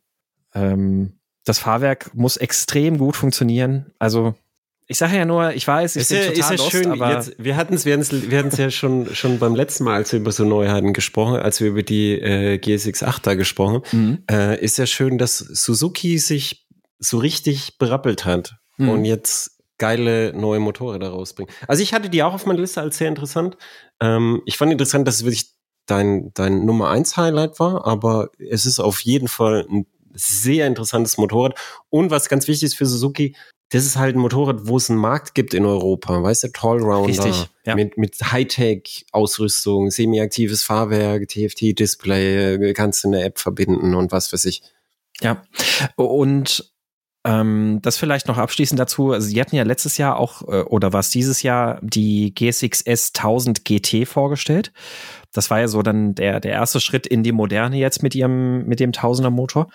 Ähm, 0.54 1.19
das 1.44 1.58
Fahrwerk 1.58 2.14
muss 2.14 2.36
extrem 2.36 2.98
gut 2.98 3.16
funktionieren. 3.16 3.92
Also 3.98 4.34
ich 4.86 4.98
sage 4.98 5.16
ja 5.16 5.24
nur, 5.24 5.54
ich 5.54 5.66
weiß, 5.68 5.94
ich 5.94 6.02
ist 6.02 6.08
bin 6.08 6.18
ja, 6.18 6.24
total 6.32 6.54
ist 6.54 6.64
ja 6.64 6.70
schön, 6.70 6.90
aber 6.90 7.14
jetzt, 7.14 7.34
wir 7.38 7.56
hatten 7.56 7.74
es 7.74 7.84
wir 7.84 7.96
wir 7.96 8.38
hatten's 8.38 8.56
ja 8.56 8.70
schon, 8.72 9.14
schon 9.14 9.38
beim 9.38 9.54
letzten 9.54 9.84
Mal, 9.84 9.94
als 9.94 10.10
wir 10.10 10.18
über 10.18 10.32
so 10.32 10.44
Neuheiten 10.44 10.92
gesprochen, 10.92 11.36
als 11.36 11.60
wir 11.60 11.68
über 11.68 11.84
die 11.84 12.14
äh, 12.14 12.58
GSX 12.58 13.04
8 13.04 13.24
da 13.24 13.34
gesprochen, 13.34 13.82
mhm. 13.92 14.24
äh, 14.28 14.60
ist 14.60 14.78
ja 14.78 14.86
schön, 14.86 15.16
dass 15.16 15.38
Suzuki 15.38 16.18
sich 16.18 16.66
so 16.98 17.18
richtig 17.18 17.78
berappelt 17.78 18.24
hat 18.24 18.56
mhm. 18.78 18.88
und 18.88 19.04
jetzt 19.04 19.60
geile 19.78 20.32
neue 20.34 20.58
Motorräder 20.58 21.10
rausbringt. 21.10 21.50
Also 21.68 21.84
ich 21.84 21.94
hatte 21.94 22.10
die 22.10 22.24
auch 22.24 22.34
auf 22.34 22.44
meiner 22.46 22.60
Liste 22.60 22.80
als 22.80 22.98
sehr 22.98 23.08
interessant. 23.08 23.56
Ähm, 24.00 24.42
ich 24.44 24.56
fand 24.56 24.72
interessant, 24.72 25.06
dass 25.06 25.16
es 25.16 25.24
wirklich 25.24 25.52
dein, 25.86 26.32
dein 26.34 26.64
Nummer 26.64 26.90
eins 26.90 27.16
Highlight 27.16 27.60
war, 27.60 27.86
aber 27.86 28.30
es 28.38 28.66
ist 28.66 28.80
auf 28.80 29.00
jeden 29.02 29.28
Fall 29.28 29.66
ein 29.70 29.86
sehr 30.20 30.66
interessantes 30.66 31.18
Motorrad. 31.18 31.58
Und 31.88 32.10
was 32.10 32.28
ganz 32.28 32.48
wichtig 32.48 32.66
ist 32.66 32.74
für 32.74 32.86
Suzuki, 32.86 33.36
das 33.70 33.84
ist 33.84 33.96
halt 33.96 34.16
ein 34.16 34.20
Motorrad, 34.20 34.66
wo 34.66 34.76
es 34.76 34.90
einen 34.90 34.98
Markt 34.98 35.34
gibt 35.34 35.54
in 35.54 35.64
Europa, 35.64 36.22
weißt 36.22 36.44
du, 36.44 36.48
Tallrounder 36.48 37.08
Richtig, 37.08 37.46
ja. 37.64 37.76
mit, 37.76 37.96
mit 37.96 38.16
Hightech-Ausrüstung, 38.20 39.90
semi-aktives 39.90 40.64
Fahrwerk, 40.64 41.28
TFT-Display, 41.28 42.72
kannst 42.74 43.04
du 43.04 43.08
eine 43.08 43.22
App 43.22 43.38
verbinden 43.38 43.94
und 43.94 44.10
was 44.10 44.32
weiß 44.32 44.44
ich. 44.46 44.62
Ja, 45.20 45.42
und 45.94 46.72
ähm, 47.24 47.80
das 47.82 47.98
vielleicht 47.98 48.28
noch 48.28 48.38
abschließend 48.38 48.80
dazu. 48.80 49.12
Also, 49.12 49.28
sie 49.28 49.40
hatten 49.40 49.54
ja 49.54 49.62
letztes 49.62 49.98
Jahr 49.98 50.18
auch, 50.18 50.42
äh, 50.48 50.62
oder 50.62 50.92
war 50.92 51.00
es 51.00 51.10
dieses 51.10 51.42
Jahr, 51.42 51.78
die 51.82 52.34
GSX 52.34 52.80
S 52.80 53.12
1000 53.14 53.64
GT 53.64 54.08
vorgestellt. 54.08 54.72
Das 55.32 55.50
war 55.50 55.60
ja 55.60 55.68
so 55.68 55.82
dann 55.82 56.14
der, 56.14 56.40
der 56.40 56.52
erste 56.52 56.80
Schritt 56.80 57.06
in 57.06 57.22
die 57.22 57.32
Moderne 57.32 57.76
jetzt 57.76 58.02
mit 58.02 58.14
ihrem, 58.14 58.66
mit 58.66 58.80
dem 58.80 58.92
Tausender 58.92 59.30
Motor. 59.30 59.68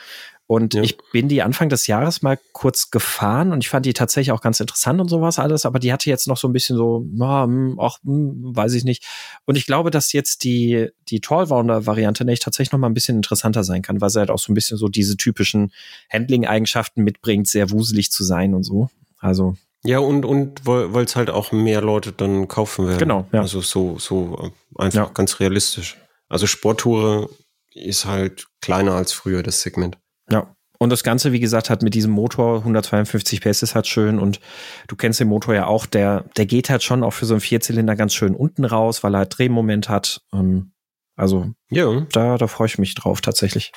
Und 0.48 0.76
Ja. 0.76 0.84
ich 0.84 0.98
bin 1.12 1.28
die 1.28 1.42
Anfang 1.42 1.70
des 1.70 1.88
Jahres 1.88 2.22
mal 2.22 2.38
kurz 2.52 2.92
gefahren 2.92 3.52
und 3.52 3.64
ich 3.64 3.70
fand 3.70 3.86
die 3.86 3.94
tatsächlich 3.94 4.32
auch 4.32 4.42
ganz 4.42 4.60
interessant 4.60 5.02
und 5.02 5.08
sowas 5.10 5.40
alles, 5.40 5.66
aber 5.66 5.80
die 5.80 5.92
hatte 5.92 6.08
jetzt 6.10 6.28
noch 6.28 6.38
so 6.38 6.48
ein 6.48 6.54
bisschen 6.54 6.78
so, 6.78 7.04
ja, 7.16 7.46
hm, 7.46 7.80
ach, 7.82 7.98
hm, 8.04 8.56
weiß 8.56 8.74
ich 8.76 8.84
nicht. 8.84 9.04
Und 9.46 9.56
ich 9.56 9.66
glaube, 9.66 9.90
dass 9.90 10.14
jetzt 10.14 10.44
die, 10.44 10.90
die 11.10 11.20
Tallrounder-Variante 11.20 12.26
nicht 12.26 12.44
tatsächlich 12.44 12.72
noch 12.74 12.80
mal 12.80 12.88
ein 12.90 12.94
bisschen 12.94 13.16
interessanter 13.18 13.64
sein 13.64 13.82
kann, 13.82 14.02
weil 14.02 14.12
sie 14.12 14.20
halt 14.20 14.30
auch 14.30 14.38
so 14.38 14.52
ein 14.52 14.56
bisschen 14.56 14.78
so 14.78 14.88
diese 14.88 15.18
typischen 15.18 15.72
Handling-Eigenschaften 16.12 17.04
mitbringt, 17.04 17.48
sehr 17.48 17.72
wuselig 17.72 18.12
zu 18.12 18.24
sein 18.24 18.54
und 18.54 18.64
so. 18.64 18.90
Also, 19.20 19.56
Ja, 19.84 20.00
und, 20.00 20.26
und 20.26 20.66
weil 20.66 21.06
es 21.06 21.16
halt 21.16 21.30
auch 21.32 21.52
mehr 21.52 21.82
Leute 21.82 22.12
dann 22.12 22.48
kaufen 22.48 22.86
werden. 22.88 23.00
Genau, 23.00 23.28
ja. 23.32 23.42
Also 23.42 23.62
so, 23.62 23.98
so 24.00 24.52
äh, 24.78 24.82
einfach 24.84 25.08
Ja. 25.08 25.12
ganz 25.14 25.40
realistisch. 25.40 25.98
Also 26.30 26.46
Sporttourer 26.48 27.30
ist 27.74 28.06
halt 28.06 28.48
kleiner 28.62 28.94
als 28.94 29.12
früher, 29.12 29.44
das 29.44 29.62
Segment. 29.62 29.98
Ja. 30.30 30.56
Und 30.78 30.90
das 30.90 31.04
Ganze, 31.06 31.32
wie 31.32 31.40
gesagt, 31.40 31.70
hat 31.70 31.82
mit 31.84 31.94
diesem 31.94 32.12
Motor 32.12 32.58
152 32.60 33.40
PS 33.40 33.64
ist 33.64 33.76
halt 33.76 33.88
schön 33.88 34.20
und 34.20 34.42
du 34.90 34.98
kennst 34.98 35.22
den 35.22 35.30
Motor 35.30 35.56
ja 35.56 35.68
auch, 35.68 35.86
der, 35.86 36.26
der 36.36 36.46
geht 36.46 36.70
halt 36.70 36.84
schon 36.84 37.02
auch 37.02 37.12
für 37.14 37.26
so 37.26 37.34
einen 37.34 37.40
Vierzylinder 37.42 37.96
ganz 37.96 38.14
schön 38.14 38.36
unten 38.36 38.66
raus, 38.66 39.02
weil 39.02 39.16
er 39.16 39.20
halt 39.20 39.38
Drehmoment 39.38 39.88
hat. 39.88 40.22
Ähm, 40.34 40.74
also 41.16 41.52
Ja. 41.70 42.06
da, 42.12 42.38
da 42.38 42.48
freue 42.48 42.68
ich 42.68 42.78
mich 42.78 42.94
drauf 42.94 43.22
tatsächlich. 43.22 43.72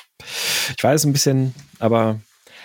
Ich 0.77 0.83
weiß 0.83 1.05
ein 1.05 1.13
bisschen, 1.13 1.55
aber 1.79 2.19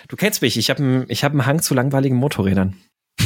du 0.09 0.17
kennst 0.17 0.41
mich, 0.41 0.57
ich 0.57 0.69
habe 0.69 0.83
einen 0.83 1.05
ich 1.07 1.23
hab 1.23 1.31
einen 1.31 1.45
Hang 1.45 1.61
zu 1.61 1.73
langweiligen 1.73 2.17
Motorrädern. 2.17 2.75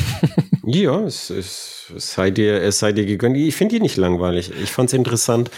Ja, 0.72 1.00
es, 1.00 1.32
es, 1.32 1.92
es, 1.96 2.14
sei 2.14 2.30
dir, 2.30 2.62
es 2.62 2.78
sei 2.78 2.92
dir 2.92 3.08
gegönnt. 3.08 3.36
Ich 3.36 3.56
finde 3.56 3.76
die 3.76 3.82
nicht 3.82 3.98
langweilig. 3.98 4.52
Ich 4.62 4.72
fand 4.72 4.90
es 4.90 4.94
interessant, 4.94 5.50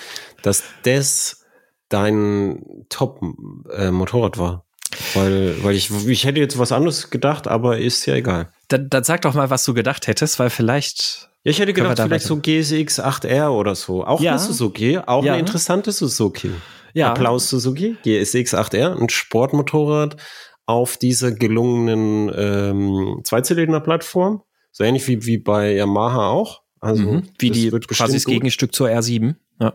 dass 0.42 0.64
das 0.84 1.44
dein 1.90 2.86
Top-Motorrad 2.88 4.38
war. 4.38 4.66
Weil, 5.14 5.64
weil 5.64 5.76
ich, 5.76 5.90
ich 6.08 6.26
hätte 6.26 6.40
jetzt 6.40 6.58
was 6.60 6.72
anderes 6.72 7.10
gedacht, 7.10 7.48
aber 7.48 7.78
ist 7.78 8.06
ja 8.06 8.16
egal. 8.16 8.50
Dann, 8.68 8.90
dann 8.90 9.04
sag 9.04 9.22
doch 9.22 9.34
mal, 9.34 9.50
was 9.50 9.64
du 9.64 9.74
gedacht 9.74 10.08
hättest, 10.08 10.38
weil 10.40 10.50
vielleicht. 10.50 11.30
Ja, 11.44 11.52
ich 11.52 11.60
hätte 11.60 11.74
gedacht, 11.74 11.98
da 12.00 12.06
vielleicht 12.06 12.26
so 12.26 12.38
GSX 12.38 13.00
8R 13.00 13.50
oder 13.50 13.74
so. 13.76 14.06
Auch 14.06 14.22
Ja. 14.22 14.32
eine 14.32 14.40
Suzuki, 14.40 14.98
auch 15.00 15.24
Ja. 15.24 15.34
eine 15.34 15.40
interessante 15.40 15.92
Suzuki. 15.92 16.52
Ja. 16.94 17.12
Applaus 17.12 17.50
Suzuki, 17.50 17.96
GSX 18.04 18.54
8R, 18.54 19.00
ein 19.02 19.10
Sportmotorrad 19.10 20.18
auf 20.66 20.98
dieser 20.98 21.32
gelungenen 21.32 22.32
ähm, 22.36 23.22
Zweizylinder-Plattform. 23.24 24.44
So 24.72 24.84
ähnlich 24.84 25.08
wie, 25.08 25.26
wie 25.26 25.38
bei 25.38 25.74
Yamaha 25.74 26.28
auch. 26.30 26.62
Also 26.80 27.04
Mhm. 27.04 27.24
Wie 27.40 27.50
das 27.70 27.80
die 27.80 27.88
quasi 27.88 28.14
das. 28.14 28.26
Gegenstück 28.26 28.74
zur 28.76 28.90
R7. 28.90 29.36
Ja. 29.60 29.74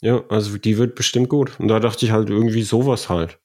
Ja, 0.00 0.22
also 0.28 0.58
die 0.58 0.78
wird 0.78 0.94
bestimmt 0.94 1.28
gut. 1.28 1.58
Und 1.58 1.68
da 1.68 1.80
dachte 1.80 2.04
ich 2.04 2.12
halt 2.12 2.30
irgendwie 2.30 2.62
sowas 2.62 3.08
halt. 3.08 3.40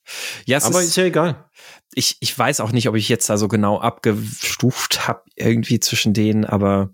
Ja, 0.45 0.57
es 0.57 0.65
Aber 0.65 0.81
ist, 0.81 0.89
ist 0.89 0.97
ja 0.97 1.05
egal. 1.05 1.49
ich, 1.95 2.17
ich 2.19 2.37
weiß 2.37 2.59
auch 2.59 2.71
nicht, 2.71 2.87
ob 2.87 2.95
ich 2.95 3.09
jetzt 3.09 3.29
da 3.29 3.37
so 3.37 3.47
genau 3.47 3.79
abgestuft 3.79 5.07
habe, 5.07 5.23
irgendwie 5.35 5.79
zwischen 5.79 6.13
denen, 6.13 6.45
aber 6.45 6.93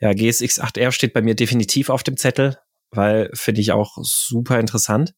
ja, 0.00 0.12
GSX 0.14 0.60
8R 0.60 0.90
steht 0.92 1.12
bei 1.12 1.20
mir 1.20 1.34
definitiv 1.34 1.90
auf 1.90 2.02
dem 2.02 2.16
Zettel, 2.16 2.56
weil 2.90 3.30
finde 3.34 3.60
ich 3.60 3.72
auch 3.72 3.98
super 4.00 4.58
interessant. 4.58 5.14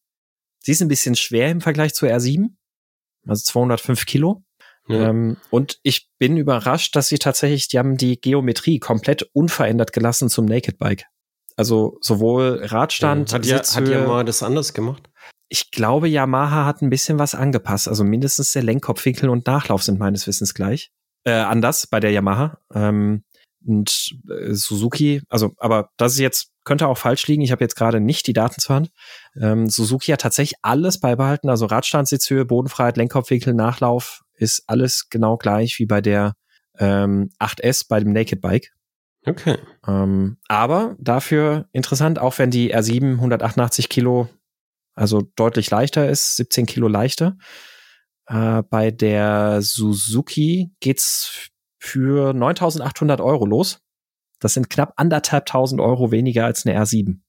Sie 0.59 0.73
ist 0.73 0.81
ein 0.81 0.89
bisschen 0.89 1.15
schwer 1.15 1.49
im 1.49 1.61
Vergleich 1.61 1.93
zur 1.93 2.09
R7, 2.09 2.47
also 3.25 3.41
205 3.43 4.05
Kilo. 4.05 4.43
Ja. 4.89 5.09
Ähm, 5.09 5.37
und 5.49 5.79
ich 5.83 6.09
bin 6.17 6.35
überrascht, 6.35 6.95
dass 6.95 7.07
sie 7.07 7.19
tatsächlich, 7.19 7.69
die 7.69 7.79
haben 7.79 7.95
die 7.95 8.19
Geometrie 8.19 8.79
komplett 8.79 9.23
unverändert 9.33 9.93
gelassen 9.93 10.29
zum 10.29 10.45
Naked 10.45 10.77
Bike. 10.77 11.05
Also 11.57 11.97
sowohl 12.01 12.61
Radstand, 12.63 13.33
hat 13.33 13.45
ja, 13.45 13.57
hat 13.57 13.87
ja 13.87 14.07
mal 14.07 14.23
das 14.23 14.43
anders 14.43 14.73
gemacht. 14.73 15.09
ich 15.49 15.71
glaube, 15.71 16.07
Yamaha 16.07 16.65
hat 16.65 16.81
ein 16.81 16.89
bisschen 16.89 17.19
was 17.19 17.35
angepasst. 17.35 17.87
Also 17.87 18.03
mindestens 18.03 18.51
der 18.51 18.63
Lenkkopfwinkel 18.63 19.29
und 19.29 19.47
Nachlauf 19.47 19.83
sind 19.83 19.99
meines 19.99 20.27
Wissens 20.27 20.53
gleich. 20.53 20.91
Äh, 21.23 21.31
anders 21.31 21.87
bei 21.87 21.99
der 21.99 22.11
Yamaha. 22.11 22.57
Ähm, 22.73 23.23
und 23.65 24.15
äh, 24.29 24.53
Suzuki, 24.53 25.21
also, 25.29 25.53
aber 25.57 25.89
das 25.97 26.13
ist 26.13 26.19
jetzt, 26.19 26.51
könnte 26.63 26.87
auch 26.87 26.97
falsch 26.97 27.27
liegen. 27.27 27.41
Ich 27.41 27.51
habe 27.51 27.63
jetzt 27.63 27.75
gerade 27.75 27.99
nicht 27.99 28.27
die 28.27 28.33
Daten 28.33 28.61
zur 28.61 28.75
Hand. 28.75 28.89
Ähm, 29.39 29.69
Suzuki 29.69 30.11
hat 30.11 30.21
tatsächlich 30.21 30.59
alles 30.61 30.99
beibehalten. 30.99 31.49
Also 31.49 31.65
Radstand, 31.65 32.07
Sitzhöhe, 32.07 32.45
Bodenfreiheit, 32.45 32.97
Lenkkopfwinkel, 32.97 33.53
Nachlauf 33.53 34.21
ist 34.35 34.63
alles 34.67 35.09
genau 35.09 35.37
gleich 35.37 35.79
wie 35.79 35.85
bei 35.85 36.01
der 36.01 36.33
ähm, 36.77 37.31
8S 37.39 37.87
bei 37.89 37.99
dem 37.99 38.13
Naked 38.13 38.41
Bike. 38.41 38.71
Okay. 39.27 39.57
Ähm, 39.85 40.37
aber 40.47 40.95
dafür 40.99 41.67
interessant, 41.73 42.17
auch 42.17 42.39
wenn 42.39 42.49
die 42.49 42.73
R7 42.73 43.15
188 43.15 43.89
Kilo, 43.89 44.29
also 44.95 45.21
deutlich 45.35 45.69
leichter 45.69 46.09
ist, 46.09 46.37
17 46.37 46.65
Kilo 46.65 46.87
leichter. 46.87 47.37
Äh, 48.27 48.63
bei 48.63 48.91
der 48.91 49.61
Suzuki 49.61 50.71
geht's 50.79 51.49
für 51.79 52.31
9.800 52.31 53.21
Euro 53.21 53.45
los. 53.45 53.79
Das 54.39 54.53
sind 54.53 54.69
knapp 54.69 54.93
anderthalb 54.95 55.45
tausend 55.45 55.81
Euro 55.81 56.11
weniger 56.11 56.45
als 56.45 56.65
eine 56.65 56.79
R7. 56.79 57.19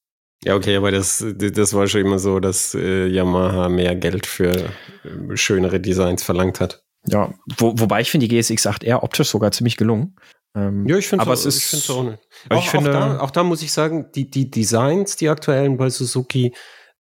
Ja, 0.44 0.54
okay, 0.54 0.76
aber 0.76 0.92
das, 0.92 1.24
das 1.36 1.74
war 1.74 1.88
schon 1.88 2.02
immer 2.02 2.20
so, 2.20 2.38
dass 2.38 2.74
äh, 2.74 3.08
Yamaha 3.08 3.68
mehr 3.68 3.96
Geld 3.96 4.24
für 4.24 4.52
äh, 4.54 5.36
schönere 5.36 5.80
Designs 5.80 6.22
verlangt 6.22 6.60
hat. 6.60 6.84
Ja, 7.06 7.34
wo, 7.56 7.78
wobei 7.78 8.02
ich 8.02 8.10
finde 8.10 8.28
die 8.28 8.36
GSX 8.36 8.66
8R 8.66 9.02
optisch 9.02 9.28
sogar 9.28 9.50
ziemlich 9.50 9.76
gelungen. 9.76 10.14
Ähm, 10.58 10.86
Ja, 10.88 10.96
ich 10.96 11.06
finde 11.08 11.30
es 11.32 11.44
ich 11.46 11.64
find's 11.66 11.90
auch 11.90 12.02
nicht. 12.04 12.18
Auch, 12.50 12.58
ich 12.62 12.70
finde- 12.70 12.90
auch, 12.90 13.08
da, 13.08 13.20
auch 13.20 13.30
da 13.30 13.44
muss 13.44 13.62
ich 13.62 13.72
sagen, 13.72 14.06
die, 14.14 14.30
die 14.30 14.50
Designs, 14.50 15.16
die 15.16 15.28
aktuellen 15.28 15.76
bei 15.76 15.90
Suzuki, 15.90 16.54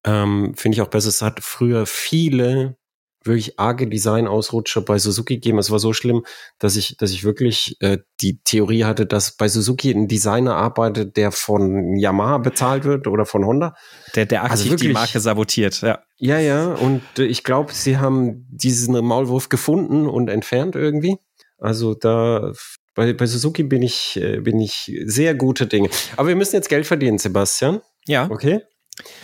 ähm, 0.04 0.54
finde 0.56 0.76
ich 0.76 0.82
auch 0.82 0.88
besser. 0.88 1.08
Es 1.08 1.22
hat 1.22 1.40
früher 1.42 1.86
viele 1.86 2.76
wirklich 3.24 3.58
arge 3.58 3.88
Design-Ausrutscher 3.88 4.80
bei 4.80 4.98
Suzuki 4.98 5.34
gegeben. 5.34 5.58
Es 5.58 5.70
war 5.70 5.80
so 5.80 5.92
schlimm, 5.92 6.24
dass 6.58 6.76
ich, 6.76 6.96
dass 6.98 7.10
ich 7.10 7.24
wirklich 7.24 7.76
äh, 7.80 7.98
die 8.20 8.40
Theorie 8.42 8.84
hatte, 8.84 9.06
dass 9.06 9.36
bei 9.36 9.48
Suzuki 9.48 9.90
ein 9.90 10.08
Designer 10.08 10.54
arbeitet, 10.54 11.16
der 11.16 11.32
von 11.32 11.96
Yamaha 11.96 12.38
bezahlt 12.38 12.84
wird 12.84 13.06
oder 13.06 13.26
von 13.26 13.44
Honda. 13.44 13.74
der, 14.14 14.24
der 14.24 14.44
aktiv 14.44 14.52
also 14.52 14.64
die 14.64 14.70
wirklich- 14.70 14.92
Marke 14.94 15.20
sabotiert. 15.20 15.80
Ja. 15.82 15.98
Ja, 16.16 16.38
ja, 16.38 16.72
und 16.74 17.02
äh, 17.18 17.24
ich 17.24 17.44
glaube, 17.44 17.72
sie 17.74 17.98
haben 17.98 18.46
diesen 18.50 18.94
Maulwurf 19.04 19.48
gefunden 19.48 20.06
und 20.06 20.28
entfernt 20.30 20.74
irgendwie. 20.76 21.16
Also 21.58 21.94
da 21.94 22.52
bei, 22.98 23.12
bei 23.12 23.26
Suzuki 23.26 23.62
bin 23.62 23.82
ich, 23.82 24.16
äh, 24.20 24.40
bin 24.40 24.60
ich 24.60 24.92
sehr 25.04 25.34
gute 25.34 25.66
Dinge. 25.66 25.88
Aber 26.16 26.28
wir 26.28 26.36
müssen 26.36 26.56
jetzt 26.56 26.68
Geld 26.68 26.86
verdienen, 26.86 27.18
Sebastian. 27.18 27.80
Ja, 28.06 28.28
Okay. 28.30 28.60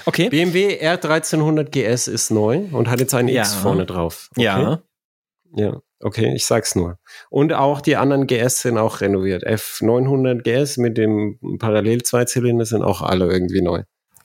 okay. 0.07 0.29
BMW 0.29 0.79
R1300 0.81 1.65
GS 1.71 2.07
ist 2.09 2.31
neu 2.31 2.61
und 2.73 2.89
hat 2.89 3.01
jetzt 3.01 3.15
einen 3.15 3.29
Ja. 3.29 3.43
X 3.43 3.55
vorne 3.55 3.85
drauf. 3.85 4.29
Okay? 4.33 4.45
Ja. 4.45 4.83
Ja, 5.57 5.81
okay, 6.01 6.33
ich 6.35 6.47
sag's 6.47 6.75
nur. 6.75 6.99
Und 7.31 7.53
auch 7.53 7.81
die 7.81 7.97
anderen 7.97 8.27
GS 8.27 8.63
sind 8.63 8.77
auch 8.79 9.01
renoviert. 9.01 9.45
F900 9.47 10.43
GS 10.43 10.77
mit 10.79 10.97
dem 10.99 11.39
Parallel-Zweizylinder 11.59 12.65
sind 12.65 12.83
auch 12.83 13.03
alle 13.03 13.27
irgendwie 13.31 13.63
neu. 13.63 13.83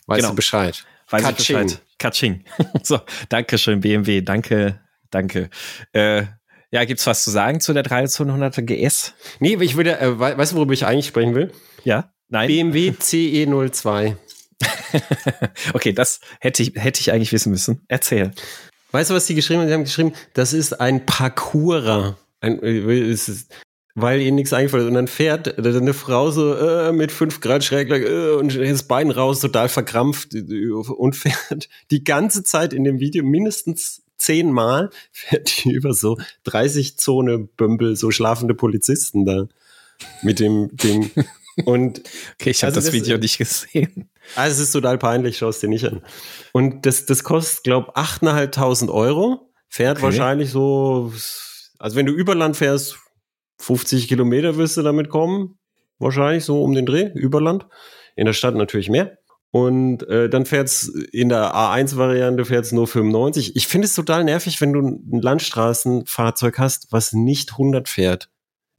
Weißt 0.08 0.20
Genau. 0.22 0.30
du 0.30 0.36
Bescheid? 0.36 0.84
Weiß 1.10 1.22
ich 1.22 1.28
Katsching. 1.28 1.56
Bescheid. 1.64 1.82
Katsching. 2.00 2.44
so, 2.84 3.00
danke 3.30 3.58
schön, 3.58 3.80
BMW. 3.80 4.22
Danke, 4.22 4.80
danke. 5.12 5.50
Äh, 5.94 6.24
ja, 6.72 6.86
gibt's 6.86 7.08
was 7.08 7.24
zu 7.24 7.32
sagen 7.32 7.60
zu 7.60 7.74
der 7.74 7.84
1300er 7.84 8.62
GS? 8.62 9.14
Nee, 9.40 9.58
ich 9.62 9.76
würde, 9.76 10.00
äh, 10.00 10.20
we- 10.20 10.38
weißt 10.38 10.52
du, 10.54 10.58
worüber 10.58 10.74
ich 10.74 10.86
eigentlich 10.86 11.08
sprechen 11.08 11.36
will? 11.36 11.52
Ja? 11.84 12.12
Nein? 12.30 12.48
BMW 12.48 12.92
CE02. 12.92 14.16
okay, 15.74 15.94
das 15.94 16.20
hätte 16.40 16.64
ich, 16.64 16.74
hätte 16.76 17.00
ich 17.02 17.12
eigentlich 17.12 17.32
wissen 17.32 17.52
müssen. 17.52 17.82
Erzähl. 17.88 18.32
Weißt 18.92 19.10
du, 19.10 19.14
was 19.14 19.28
die 19.28 19.36
geschrieben 19.36 19.62
haben? 19.62 19.68
Die 19.68 19.74
haben 19.74 19.84
geschrieben, 19.84 20.14
das 20.34 20.54
ist 20.54 20.80
ein 20.80 21.06
Parkourer. 21.06 22.18
Ein, 22.42 22.62
äh, 22.64 23.00
ist, 23.12 23.48
weil 23.96 24.22
ihnen 24.22 24.36
nichts 24.36 24.54
eingefallen 24.54 24.86
ist. 24.86 24.90
Und 24.90 24.96
dann 24.96 25.08
fährt 25.08 25.58
eine 25.58 25.94
Frau 25.94 26.32
so 26.32 26.56
äh, 26.56 26.92
mit 26.92 27.12
5 27.12 27.42
Grad 27.42 27.64
Schräglage 27.64 28.06
äh, 28.06 28.36
und 28.36 28.56
das 28.56 28.84
Bein 28.84 29.12
raus, 29.12 29.42
total 29.42 29.70
verkrampft 29.70 30.34
äh, 30.34 30.70
und 30.72 31.16
fährt 31.16 31.70
die 31.92 32.04
ganze 32.04 32.44
Zeit 32.44 32.74
in 32.74 32.84
dem 32.84 33.00
Video 33.00 33.24
mindestens 33.24 34.04
zehnmal 34.20 34.90
fährt 35.12 35.64
die 35.64 35.72
über 35.74 35.94
so 35.94 36.18
30 36.44 36.98
Zone 36.98 37.40
Bömbel, 37.40 37.96
so 37.96 38.12
schlafende 38.12 38.54
Polizisten 38.54 39.26
da 39.26 39.48
mit 40.22 40.40
dem 40.40 40.70
Ding. 40.76 41.12
Und 41.66 42.00
Okay, 42.40 42.52
ich 42.52 42.64
habe 42.64 42.68
Also 42.68 42.78
das, 42.78 42.86
das- 42.86 42.94
Video 42.94 43.18
nicht 43.18 43.38
gesehen. 43.38 44.10
also 44.36 44.54
es 44.54 44.60
ist 44.70 44.72
total 44.72 44.98
peinlich, 44.98 45.38
schau 45.38 45.50
es 45.50 45.60
dir 45.60 45.68
nicht 45.68 45.86
an. 45.86 46.02
Und 46.54 46.86
das, 46.86 47.06
das 47.06 47.24
kostet, 47.24 47.64
glaube 47.64 47.96
8.500 47.98 48.90
Euro. 48.94 49.52
Fährt 49.68 49.98
Okay. 49.98 50.06
wahrscheinlich 50.06 50.50
so, 50.52 51.12
also 51.80 51.96
wenn 51.96 52.06
du 52.06 52.14
über 52.14 52.34
Land 52.34 52.58
fährst, 52.58 52.98
50 53.60 54.08
Kilometer 54.08 54.56
wirst 54.58 54.78
du 54.78 54.82
damit 54.84 55.10
kommen. 55.10 55.60
Wahrscheinlich 56.00 56.46
so 56.46 56.64
um 56.64 56.74
den 56.74 56.86
Dreh, 56.86 57.10
Überland. 57.14 57.68
In 58.16 58.26
der 58.26 58.34
Stadt 58.34 58.56
natürlich 58.56 58.90
mehr. 58.90 59.19
Und 59.52 60.08
äh, 60.08 60.30
dann 60.30 60.46
fährt's 60.46 60.88
in 61.12 61.30
der 61.30 61.56
A1-Variante 61.56 62.46
fährt's 62.46 62.72
nur 62.72 62.88
95. 62.88 63.56
Ich 63.56 63.68
finde 63.68 63.86
es 63.86 63.96
total 63.96 64.24
nervig, 64.24 64.62
wenn 64.62 64.74
du 64.74 64.82
ein 64.82 65.22
Landstraßenfahrzeug 65.22 66.60
hast, 66.60 66.92
was 66.92 67.14
nicht 67.14 67.54
100 67.54 67.90
fährt. 67.90 68.30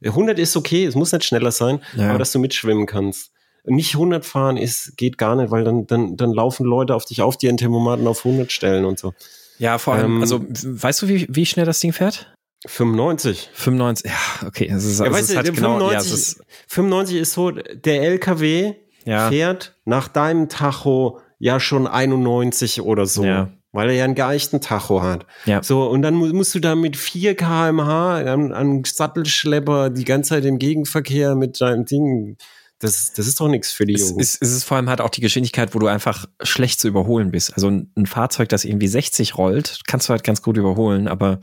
100 0.03 0.39
ist 0.39 0.55
okay, 0.55 0.85
es 0.85 0.95
muss 0.95 1.11
nicht 1.11 1.25
schneller 1.25 1.51
sein, 1.51 1.81
ja. 1.95 2.09
aber 2.09 2.19
dass 2.19 2.31
du 2.31 2.39
mitschwimmen 2.39 2.85
kannst. 2.85 3.31
Nicht 3.65 3.93
100 3.93 4.25
fahren 4.25 4.57
ist, 4.57 4.97
geht 4.97 5.17
gar 5.17 5.35
nicht, 5.35 5.51
weil 5.51 5.63
dann, 5.63 5.85
dann, 5.85 6.17
dann 6.17 6.33
laufen 6.33 6.65
Leute 6.65 6.95
auf 6.95 7.05
dich 7.05 7.21
auf, 7.21 7.37
die 7.37 7.45
ihren 7.45 7.57
Thermomaten 7.57 8.07
auf 8.07 8.25
100 8.25 8.51
stellen 8.51 8.85
und 8.85 8.97
so. 8.97 9.13
Ja, 9.59 9.77
vor 9.77 9.93
allem, 9.93 10.15
ähm, 10.15 10.21
also 10.21 10.43
weißt 10.43 11.03
du, 11.03 11.07
wie, 11.07 11.27
wie 11.29 11.45
schnell 11.45 11.67
das 11.67 11.79
Ding 11.79 11.93
fährt? 11.93 12.33
95. 12.65 13.49
95, 13.53 14.09
ja, 14.09 14.47
okay. 14.47 14.71
Es 14.73 14.85
ist, 14.85 14.99
ja, 14.99 15.05
also 15.05 15.17
weißt 15.17 15.31
du, 15.31 15.35
halt 15.35 15.53
genau, 15.53 15.77
95, 15.77 16.09
ja, 16.09 16.15
ist 16.15 16.41
95 16.67 17.17
ist 17.17 17.33
so, 17.33 17.51
der 17.51 18.01
LKW 18.03 18.75
ja. 19.05 19.29
fährt 19.29 19.75
nach 19.85 20.07
deinem 20.07 20.49
Tacho 20.49 21.19
ja 21.39 21.59
schon 21.59 21.87
91 21.87 22.81
oder 22.81 23.05
so. 23.05 23.23
Ja. 23.23 23.49
Weil 23.73 23.89
er 23.89 23.95
ja 23.95 24.03
einen 24.03 24.15
geeichten 24.15 24.59
Tacho 24.59 25.01
hat. 25.01 25.25
Ja. 25.45 25.63
So, 25.63 25.89
und 25.89 26.01
dann 26.01 26.13
musst 26.13 26.53
du 26.53 26.59
da 26.59 26.75
mit 26.75 26.97
4 26.97 27.35
kmh 27.35 28.17
an, 28.17 28.51
an 28.51 28.83
Sattelschlepper 28.83 29.89
die 29.89 30.03
ganze 30.03 30.31
Zeit 30.31 30.45
im 30.45 30.59
Gegenverkehr 30.59 31.35
mit 31.35 31.61
deinem 31.61 31.85
Ding. 31.85 32.37
Das, 32.79 33.13
das 33.13 33.27
ist 33.27 33.39
doch 33.39 33.47
nichts 33.47 33.71
für 33.71 33.85
die 33.85 33.93
Jungs. 33.93 34.11
Es, 34.11 34.35
es, 34.35 34.37
es 34.41 34.51
ist 34.57 34.63
vor 34.65 34.75
allem 34.75 34.89
halt 34.89 34.99
auch 34.99 35.09
die 35.09 35.21
Geschwindigkeit, 35.21 35.73
wo 35.73 35.79
du 35.79 35.87
einfach 35.87 36.25
schlecht 36.41 36.81
zu 36.81 36.87
überholen 36.87 37.31
bist. 37.31 37.53
Also 37.53 37.69
ein, 37.69 37.91
ein 37.95 38.07
Fahrzeug, 38.07 38.49
das 38.49 38.65
irgendwie 38.65 38.87
60 38.87 39.37
rollt, 39.37 39.79
kannst 39.87 40.09
du 40.09 40.11
halt 40.11 40.23
ganz 40.23 40.41
gut 40.41 40.57
überholen, 40.57 41.07
aber 41.07 41.39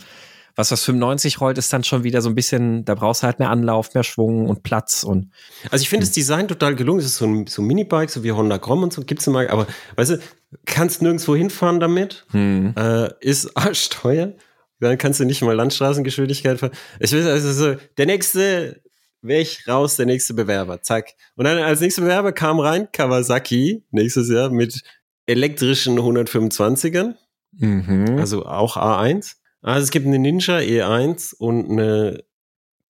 was 0.59 0.71
das 0.71 0.85
95 0.85 1.41
rollt, 1.41 1.57
ist 1.57 1.73
dann 1.73 1.85
schon 1.85 2.03
wieder 2.03 2.21
so 2.21 2.29
ein 2.29 2.35
bisschen, 2.35 2.85
da 2.85 2.97
brauchst 2.97 3.23
du 3.23 3.27
halt 3.27 3.39
mehr 3.39 3.49
Anlauf, 3.49 3.95
mehr 3.95 4.03
Schwung 4.03 4.49
und 4.49 4.65
Platz 4.65 5.05
und. 5.05 5.31
Also 5.71 5.83
ich 5.85 5.89
finde 5.89 6.05
das 6.05 6.13
Design 6.13 6.49
total 6.49 6.75
gelungen. 6.75 6.99
Es 6.99 7.07
ist 7.07 7.19
so 7.19 7.27
ein, 7.27 7.47
so 7.47 7.63
Minibike, 7.63 8.11
so 8.11 8.25
wie 8.25 8.33
Honda 8.33 8.57
Grom 8.57 8.83
und 8.83 8.93
so 8.93 9.03
gibt's 9.03 9.29
immer, 9.29 9.49
aber 9.51 9.69
weißt 9.95 10.11
du, 10.11 10.19
kannst 10.67 11.01
nirgendwo 11.01 11.37
hinfahren 11.37 11.79
damit, 11.79 12.27
hm. 12.31 12.75
äh, 12.77 13.09
ist 13.21 13.57
arschteuer. 13.57 14.35
Dann 14.81 14.99
kannst 14.99 15.21
du 15.21 15.25
nicht 15.25 15.43
mal 15.43 15.55
Landstraßengeschwindigkeit 15.55 16.59
fahren. 16.59 16.73
Ich 16.99 17.13
will 17.13 17.25
also 17.29 17.53
so, 17.53 17.77
der 17.97 18.07
nächste 18.07 18.83
weg, 19.23 19.61
raus, 19.69 19.95
der 19.95 20.07
nächste 20.07 20.35
Bewerber, 20.35 20.83
zack. 20.83 21.15
Und 21.37 21.45
dann 21.45 21.59
als 21.59 21.81
nächster 21.81 22.03
Bewerber 22.03 22.33
kam 22.33 22.59
rein 22.59 22.89
Kawasaki 22.91 23.85
nächstes 23.93 24.29
Jahr 24.29 24.51
mit 24.51 24.83
elektrischen 25.27 26.01
125ern, 26.01 27.15
mhm. 27.53 28.17
also 28.19 28.45
auch 28.45 28.77
A1. 28.77 29.38
Also 29.63 29.85
es 29.85 29.91
gibt 29.91 30.07
eine 30.07 30.19
Ninja 30.19 30.59
E1 30.59 31.35
und 31.37 31.71
eine 31.71 32.25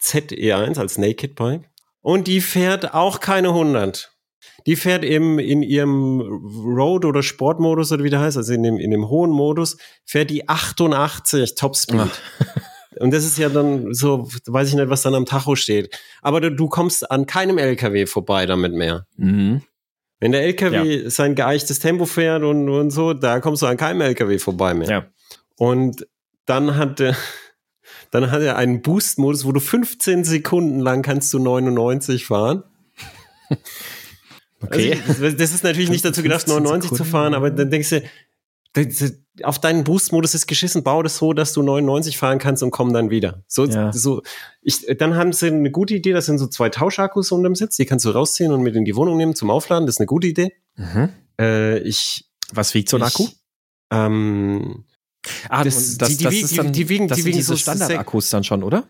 ZE1 0.00 0.78
als 0.78 0.98
Naked 0.98 1.34
Bike. 1.34 1.68
Und 2.00 2.26
die 2.26 2.40
fährt 2.40 2.94
auch 2.94 3.20
keine 3.20 3.48
100. 3.48 4.12
Die 4.66 4.76
fährt 4.76 5.04
eben 5.04 5.38
in 5.38 5.62
ihrem 5.62 6.20
Road- 6.20 7.04
oder 7.04 7.22
Sportmodus 7.22 7.92
oder 7.92 8.04
wie 8.04 8.10
der 8.10 8.20
heißt, 8.20 8.36
also 8.36 8.52
in 8.52 8.62
dem, 8.62 8.78
in 8.78 8.90
dem 8.90 9.08
hohen 9.08 9.30
Modus, 9.30 9.76
fährt 10.04 10.30
die 10.30 10.48
88 10.48 11.54
Topspeed. 11.54 12.10
Und 13.00 13.12
das 13.12 13.24
ist 13.24 13.38
ja 13.38 13.48
dann 13.48 13.94
so, 13.94 14.28
weiß 14.46 14.68
ich 14.68 14.74
nicht, 14.74 14.90
was 14.90 15.02
dann 15.02 15.14
am 15.14 15.26
Tacho 15.26 15.54
steht. 15.54 15.96
Aber 16.20 16.40
du, 16.40 16.50
du 16.50 16.68
kommst 16.68 17.10
an 17.10 17.26
keinem 17.26 17.58
LKW 17.58 18.06
vorbei 18.06 18.46
damit 18.46 18.72
mehr. 18.72 19.06
Mhm. 19.16 19.62
Wenn 20.20 20.32
der 20.32 20.42
LKW 20.42 21.02
ja. 21.02 21.10
sein 21.10 21.36
geeichtes 21.36 21.78
Tempo 21.78 22.06
fährt 22.06 22.42
und, 22.42 22.68
und 22.68 22.90
so, 22.90 23.14
da 23.14 23.38
kommst 23.38 23.62
du 23.62 23.66
an 23.66 23.76
keinem 23.76 24.00
LKW 24.00 24.38
vorbei 24.38 24.74
mehr. 24.74 24.88
Ja. 24.88 25.06
Und 25.56 26.06
dann 26.48 26.76
hat 26.76 27.00
er, 27.00 27.16
dann 28.10 28.30
hat 28.30 28.42
er 28.42 28.56
einen 28.56 28.82
Boost-Modus, 28.82 29.44
wo 29.44 29.52
du 29.52 29.60
15 29.60 30.24
Sekunden 30.24 30.80
lang 30.80 31.02
kannst 31.02 31.32
du 31.32 31.38
99 31.38 32.26
fahren. 32.26 32.64
Okay. 34.60 34.98
Also, 35.06 35.30
das 35.30 35.52
ist 35.52 35.62
natürlich 35.62 35.90
nicht 35.90 36.04
dazu 36.04 36.22
gedacht, 36.22 36.48
99 36.48 36.90
Sekunden. 36.90 37.04
zu 37.04 37.08
fahren, 37.08 37.34
aber 37.34 37.50
dann 37.50 37.70
denkst 37.70 37.90
du, 37.90 38.02
auf 39.42 39.60
deinen 39.60 39.84
Boost-Modus 39.84 40.34
ist 40.34 40.46
geschissen, 40.46 40.82
bau 40.82 41.02
das 41.02 41.18
so, 41.18 41.32
dass 41.32 41.52
du 41.52 41.62
99 41.62 42.18
fahren 42.18 42.38
kannst 42.38 42.62
und 42.62 42.70
komm 42.70 42.92
dann 42.92 43.10
wieder. 43.10 43.42
So, 43.46 43.66
ja. 43.66 43.92
so, 43.92 44.22
ich, 44.60 44.86
dann 44.98 45.14
haben 45.14 45.32
sie 45.32 45.46
eine 45.46 45.70
gute 45.70 45.94
Idee, 45.94 46.12
das 46.12 46.26
sind 46.26 46.38
so 46.38 46.46
zwei 46.48 46.68
Tauschakkus 46.68 47.32
unter 47.32 47.48
dem 47.48 47.54
Sitz, 47.54 47.76
die 47.76 47.86
kannst 47.86 48.04
du 48.04 48.10
rausziehen 48.10 48.52
und 48.52 48.62
mit 48.62 48.74
in 48.74 48.84
die 48.84 48.96
Wohnung 48.96 49.16
nehmen 49.16 49.34
zum 49.34 49.50
Aufladen, 49.50 49.86
das 49.86 49.96
ist 49.96 50.00
eine 50.00 50.06
gute 50.06 50.26
Idee. 50.26 50.52
Mhm. 50.76 51.10
Äh, 51.40 51.78
ich, 51.78 52.28
Was 52.52 52.74
wiegt 52.74 52.88
so 52.88 52.96
ein 52.96 53.02
Akku? 53.02 53.28
Ähm, 53.90 54.84
Ah, 55.48 55.64
das, 55.64 55.98
das, 55.98 56.10
die, 56.10 56.16
die, 56.16 56.24
das 56.24 56.34
ist 56.34 56.58
dann, 56.58 56.72
die, 56.72 56.88
wiegen, 56.88 57.08
das 57.08 57.18
die 57.18 57.24
wiegen 57.24 57.36
diese 57.36 57.52
so 57.52 57.56
Standardakkus 57.56 58.30
dann 58.30 58.44
schon, 58.44 58.62
oder? 58.62 58.84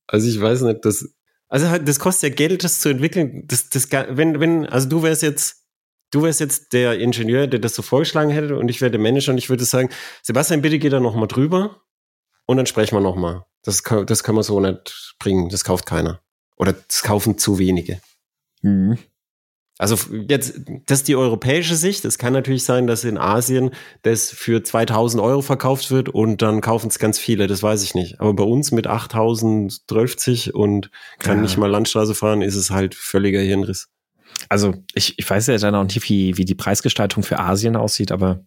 also 0.07 0.29
ich 0.29 0.41
weiß 0.41 0.63
nicht, 0.63 0.85
das, 0.85 1.09
also 1.51 1.69
halt, 1.69 1.87
das 1.87 1.99
kostet 1.99 2.31
ja 2.31 2.37
Geld, 2.37 2.65
das 2.65 2.79
zu 2.79 2.89
entwickeln. 2.89 3.45
Das, 3.49 3.69
das, 3.69 3.91
wenn, 3.91 4.41
wenn, 4.41 4.67
also 4.67 4.89
du 4.89 5.03
wärst 5.03 5.23
jetzt, 5.23 5.67
du 6.13 6.23
wärst 6.23 6.41
jetzt 6.41 6.73
der 6.73 6.99
Ingenieur, 6.99 7.49
der 7.49 7.59
das 7.59 7.75
so 7.75 7.83
vorgeschlagen 7.83 8.31
hätte 8.31 8.57
und 8.57 8.69
ich 8.69 8.81
wäre 8.81 8.91
der 8.91 9.01
Manager 9.01 9.33
und 9.33 9.39
ich 9.39 9.51
würde 9.51 9.65
sagen, 9.65 9.91
Sebastian, 10.23 10.63
bitte 10.63 10.79
geh 10.79 10.89
da 10.89 11.01
noch 11.01 11.17
mal 11.17 11.27
drüber 11.27 11.83
und 12.47 12.57
dann 12.57 12.67
sprechen 12.67 12.97
wir 12.97 13.01
noch 13.01 13.17
mal. 13.17 13.45
Das, 13.63 13.83
das 13.83 14.23
können 14.23 14.39
wir 14.39 14.45
so 14.45 14.61
nicht 14.61 15.17
bringen. 15.19 15.51
Das 15.51 15.65
kauft 15.65 15.87
keiner. 15.87 16.23
Oder 16.57 16.73
das 16.73 17.03
kaufen 17.03 17.37
zu 17.37 17.59
wenige. 17.59 18.01
Mhm. 18.63 18.99
Also 19.81 19.97
jetzt, 20.29 20.61
das 20.85 20.99
ist 20.99 21.09
die 21.09 21.17
europäische 21.17 21.75
Sicht. 21.75 22.05
Es 22.05 22.19
kann 22.19 22.35
natürlich 22.35 22.65
sein, 22.65 22.87
dass 22.87 23.03
in 23.03 23.17
Asien 23.17 23.71
das 24.03 24.29
für 24.29 24.63
2000 24.63 25.23
Euro 25.23 25.41
verkauft 25.41 25.91
wird 25.91 26.11
und 26.11 26.43
dann 26.43 26.61
kaufen 26.61 26.89
es 26.89 26.99
ganz 26.99 27.19
viele. 27.19 27.47
Das 27.47 27.63
weiß 27.63 27.83
ich 27.83 27.95
nicht. 27.95 28.21
Aber 28.21 28.35
bei 28.35 28.45
uns 28.45 28.73
mit 28.73 28.87
8012 28.87 30.51
und 30.53 30.91
kann 31.19 31.39
ja. 31.39 31.43
nicht 31.45 31.57
mal 31.57 31.71
Landstraße 31.71 32.15
fahren, 32.15 32.43
ist 32.43 32.57
es 32.57 32.71
halt 32.71 32.95
völliger 32.95 33.41
Hirnriss. 33.41 33.89
Also 34.51 34.75
ich, 34.93 35.19
ich 35.19 35.31
weiß 35.31 35.47
ja 35.47 35.57
dann 35.57 35.75
auch 35.75 35.85
nicht, 35.85 36.07
wie, 36.11 36.37
wie 36.37 36.45
die 36.45 36.55
Preisgestaltung 36.55 37.23
für 37.23 37.39
Asien 37.39 37.75
aussieht, 37.75 38.13
aber 38.13 38.45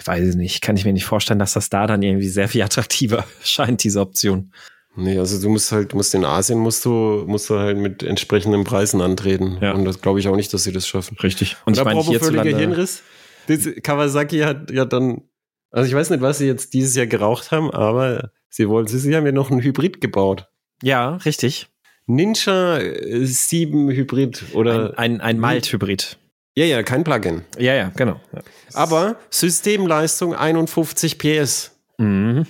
ich 0.00 0.04
weiß 0.04 0.34
nicht. 0.34 0.62
Kann 0.62 0.76
ich 0.76 0.84
mir 0.84 0.92
nicht 0.92 1.04
vorstellen, 1.04 1.38
dass 1.38 1.52
das 1.52 1.70
da 1.70 1.86
dann 1.86 2.02
irgendwie 2.02 2.28
sehr 2.28 2.48
viel 2.48 2.62
attraktiver 2.62 3.24
scheint, 3.44 3.84
diese 3.84 4.00
Option. 4.00 4.52
Nee, 4.96 5.18
also 5.18 5.40
du 5.40 5.48
musst 5.48 5.72
halt, 5.72 5.92
du 5.92 5.96
musst 5.96 6.14
in 6.14 6.24
Asien 6.24 6.58
musst 6.58 6.84
du, 6.84 7.24
musst 7.26 7.50
du 7.50 7.58
halt 7.58 7.76
mit 7.78 8.02
entsprechenden 8.02 8.64
Preisen 8.64 9.00
antreten. 9.00 9.58
Ja. 9.60 9.72
Und 9.72 9.84
das 9.84 10.00
glaube 10.00 10.20
ich 10.20 10.28
auch 10.28 10.36
nicht, 10.36 10.52
dass 10.54 10.64
sie 10.64 10.72
das 10.72 10.86
schaffen. 10.86 11.16
Richtig. 11.22 11.56
Und, 11.64 11.78
Und 11.78 11.78
ich 11.78 11.84
meine, 11.84 12.18
völliger 12.20 12.56
Hirnriss. 12.56 13.02
Das, 13.48 13.68
Kawasaki 13.82 14.40
hat 14.40 14.70
ja 14.70 14.84
dann, 14.84 15.22
also 15.70 15.88
ich 15.88 15.94
weiß 15.94 16.10
nicht, 16.10 16.20
was 16.20 16.38
sie 16.38 16.46
jetzt 16.46 16.74
dieses 16.74 16.94
Jahr 16.94 17.06
geraucht 17.06 17.50
haben, 17.50 17.70
aber 17.70 18.30
sie 18.48 18.68
wollen, 18.68 18.86
sie 18.86 19.16
haben 19.16 19.26
ja 19.26 19.32
noch 19.32 19.50
einen 19.50 19.62
Hybrid 19.62 20.00
gebaut. 20.00 20.48
Ja, 20.82 21.16
richtig. 21.16 21.68
Ninja 22.06 22.80
7 22.80 23.90
Hybrid 23.90 24.44
oder. 24.52 24.98
Ein, 24.98 25.14
ein, 25.14 25.20
ein 25.20 25.38
Malt-Hybrid. 25.38 26.18
Ja, 26.56 26.64
ja, 26.66 26.82
kein 26.82 27.02
Plugin. 27.02 27.42
Ja, 27.58 27.74
ja, 27.74 27.90
genau. 27.96 28.20
Ja. 28.32 28.40
Aber 28.74 29.16
Systemleistung 29.30 30.34
51 30.34 31.18
PS. 31.18 31.72
Mhm. 31.98 32.46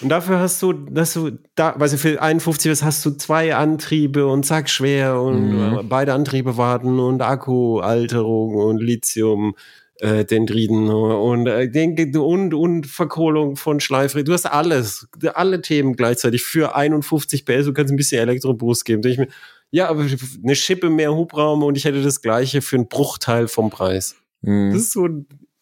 Und 0.00 0.10
dafür 0.10 0.38
hast 0.38 0.62
du, 0.62 0.72
dass 0.72 1.14
du 1.14 1.32
da, 1.54 1.74
weißt 1.78 1.94
du, 1.94 1.98
für 1.98 2.22
51 2.22 2.70
was 2.70 2.82
hast 2.82 3.04
du 3.04 3.10
zwei 3.10 3.54
Antriebe 3.54 4.26
und 4.26 4.46
zack 4.46 4.70
schwer 4.70 5.20
und 5.20 5.50
mhm. 5.50 5.88
beide 5.88 6.12
Antriebe 6.12 6.56
warten 6.56 6.98
und 7.00 7.20
Akkualterung 7.22 8.54
und 8.54 8.78
Lithium. 8.78 9.54
Äh, 10.00 10.24
Dendriden 10.24 10.88
und, 10.90 11.48
äh, 11.48 12.18
und, 12.18 12.54
und 12.54 12.86
Verkohlung 12.86 13.56
von 13.56 13.80
Schleifrädern. 13.80 14.26
Du 14.26 14.32
hast 14.32 14.46
alles, 14.46 15.08
alle 15.34 15.60
Themen 15.60 15.96
gleichzeitig 15.96 16.44
für 16.44 16.76
51 16.76 17.44
PS. 17.44 17.64
Du 17.64 17.72
kannst 17.72 17.92
ein 17.92 17.96
bisschen 17.96 18.20
Elektroboost 18.20 18.84
geben. 18.84 19.04
ich 19.04 19.18
mir, 19.18 19.26
ja, 19.72 19.88
aber 19.88 20.06
eine 20.44 20.54
Schippe 20.54 20.88
mehr 20.88 21.16
Hubraum 21.16 21.64
und 21.64 21.76
ich 21.76 21.84
hätte 21.84 22.00
das 22.00 22.22
gleiche 22.22 22.62
für 22.62 22.76
einen 22.76 22.88
Bruchteil 22.88 23.48
vom 23.48 23.70
Preis. 23.70 24.14
Mhm. 24.42 24.70
Das 24.70 24.82
ist 24.82 24.92
so, 24.92 25.08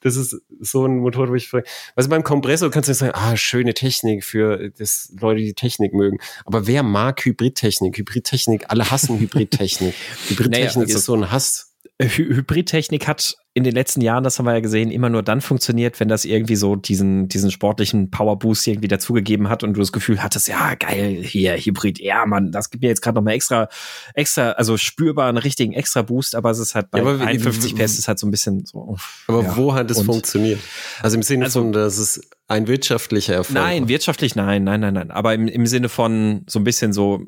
das 0.07 0.17
ist 0.17 0.41
so 0.61 0.87
ein 0.87 0.99
Motor, 0.99 1.29
wo 1.29 1.35
ich 1.35 1.49
frage, 1.49 1.67
also 1.97 2.09
beim 2.09 2.23
Kompressor 2.23 2.71
kannst 2.71 2.89
du 2.89 2.95
sagen, 2.95 3.13
ah, 3.15 3.37
schöne 3.37 3.75
Technik 3.75 4.25
für 4.25 4.71
das 4.71 5.13
Leute, 5.21 5.41
die 5.41 5.55
Technik 5.55 5.93
mögen. 5.95 6.19
Aber 6.45 6.67
wer 6.69 6.85
mag 6.85 7.25
Hybridtechnik? 7.25 7.99
Hybridtechnik, 7.99 8.67
alle 8.69 8.91
hassen 8.91 9.19
Hybridtechnik. 9.19 9.95
Hybridtechnik 10.29 10.77
naja, 10.77 10.81
also, 10.81 10.99
ist 10.99 11.05
so 11.05 11.15
ein 11.15 11.31
Hass. 11.31 11.76
Hybridtechnik 12.03 13.09
hat 13.09 13.37
in 13.55 13.65
den 13.65 13.73
letzten 13.73 14.03
Jahren, 14.03 14.23
das 14.23 14.39
haben 14.39 14.45
wir 14.45 14.53
ja 14.53 14.61
gesehen, 14.61 14.91
immer 14.91 15.09
nur 15.09 15.23
dann 15.23 15.41
funktioniert, 15.41 15.99
wenn 15.99 16.09
das 16.09 16.27
irgendwie 16.27 16.57
so 16.57 16.77
diesen, 16.77 17.27
diesen 17.29 17.51
sportlichen 17.51 18.11
Powerboost 18.11 18.67
irgendwie 18.67 18.89
dazugegeben 18.89 19.49
hat 19.49 19.63
und 19.63 19.73
du 19.73 19.81
das 19.81 19.93
Gefühl 19.93 20.23
hattest, 20.23 20.47
ja, 20.47 20.75
geil, 20.75 21.23
hier, 21.23 21.57
Hybrid, 21.57 21.99
ja, 21.99 22.27
Mann, 22.27 22.53
das 22.53 22.69
gibt 22.69 22.83
mir 22.83 22.89
jetzt 22.89 23.01
gerade 23.01 23.15
noch 23.15 23.23
mal 23.23 23.31
extra, 23.31 23.71
extra, 24.13 24.51
also 24.51 24.77
spürbar 24.77 25.31
einen 25.31 25.39
richtigen 25.39 25.73
extra 25.73 26.03
Boost, 26.03 26.35
aber 26.35 26.51
es 26.51 26.59
ist 26.59 26.75
halt 26.75 26.91
bei 26.91 26.99
ja, 26.99 27.17
51 27.17 27.75
PS 27.75 27.99
ist 27.99 28.09
halt 28.09 28.19
so 28.19 28.27
ein 28.27 28.31
bisschen 28.31 28.67
so. 28.67 28.99
Aber 29.27 29.43
ja. 29.43 29.57
wo 29.57 29.73
hat 29.73 29.91
es 29.91 30.03
funktioniert? 30.03 30.61
Also 31.01 31.17
im 31.17 31.23
Sinne 31.23 31.47
also, 31.47 31.61
von, 31.61 31.73
dass 31.73 31.97
es 31.97 32.21
ein 32.49 32.69
wirtschaftlicher 32.69 33.37
Erfolg 33.37 33.55
Nein, 33.55 33.89
wirtschaftlich 33.89 34.37
nein, 34.37 34.65
nein, 34.65 34.81
nein, 34.81 34.93
nein, 34.93 35.11
aber 35.11 35.33
im, 35.33 35.49
im 35.49 35.67
Sinne 35.67 35.89
von 35.89 36.45
so 36.47 36.59
ein 36.59 36.65
bisschen 36.65 36.93
so 36.93 37.23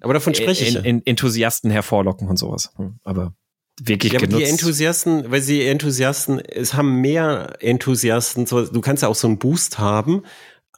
aber 0.00 0.14
davon 0.14 0.34
spreche 0.34 0.64
ich. 0.64 0.76
In, 0.76 0.84
in, 0.84 1.06
Enthusiasten 1.06 1.70
hervorlocken 1.70 2.28
und 2.28 2.36
sowas. 2.36 2.72
Hm, 2.76 2.98
aber 3.04 3.34
wirklich 3.80 4.12
ja, 4.12 4.20
genutzt. 4.20 4.40
Die 4.40 4.48
Enthusiasten, 4.48 5.30
weil 5.30 5.40
sie 5.40 5.66
Enthusiasten, 5.66 6.40
es 6.40 6.74
haben 6.74 7.00
mehr 7.00 7.56
Enthusiasten, 7.60 8.44
du 8.46 8.80
kannst 8.80 9.02
ja 9.02 9.08
auch 9.08 9.14
so 9.14 9.28
einen 9.28 9.38
Boost 9.38 9.78
haben 9.78 10.22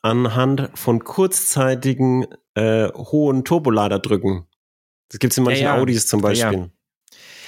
anhand 0.02 0.70
von 0.74 1.02
kurzzeitigen 1.02 2.26
äh, 2.54 2.88
hohen 2.92 3.44
Turboladerdrücken. 3.44 4.46
Das 5.08 5.18
gibt's 5.18 5.38
in 5.38 5.44
manchen 5.44 5.64
ja, 5.64 5.76
ja. 5.76 5.80
Audis 5.80 6.06
zum 6.06 6.20
Beispiel. 6.20 6.58
Ja, 6.58 6.68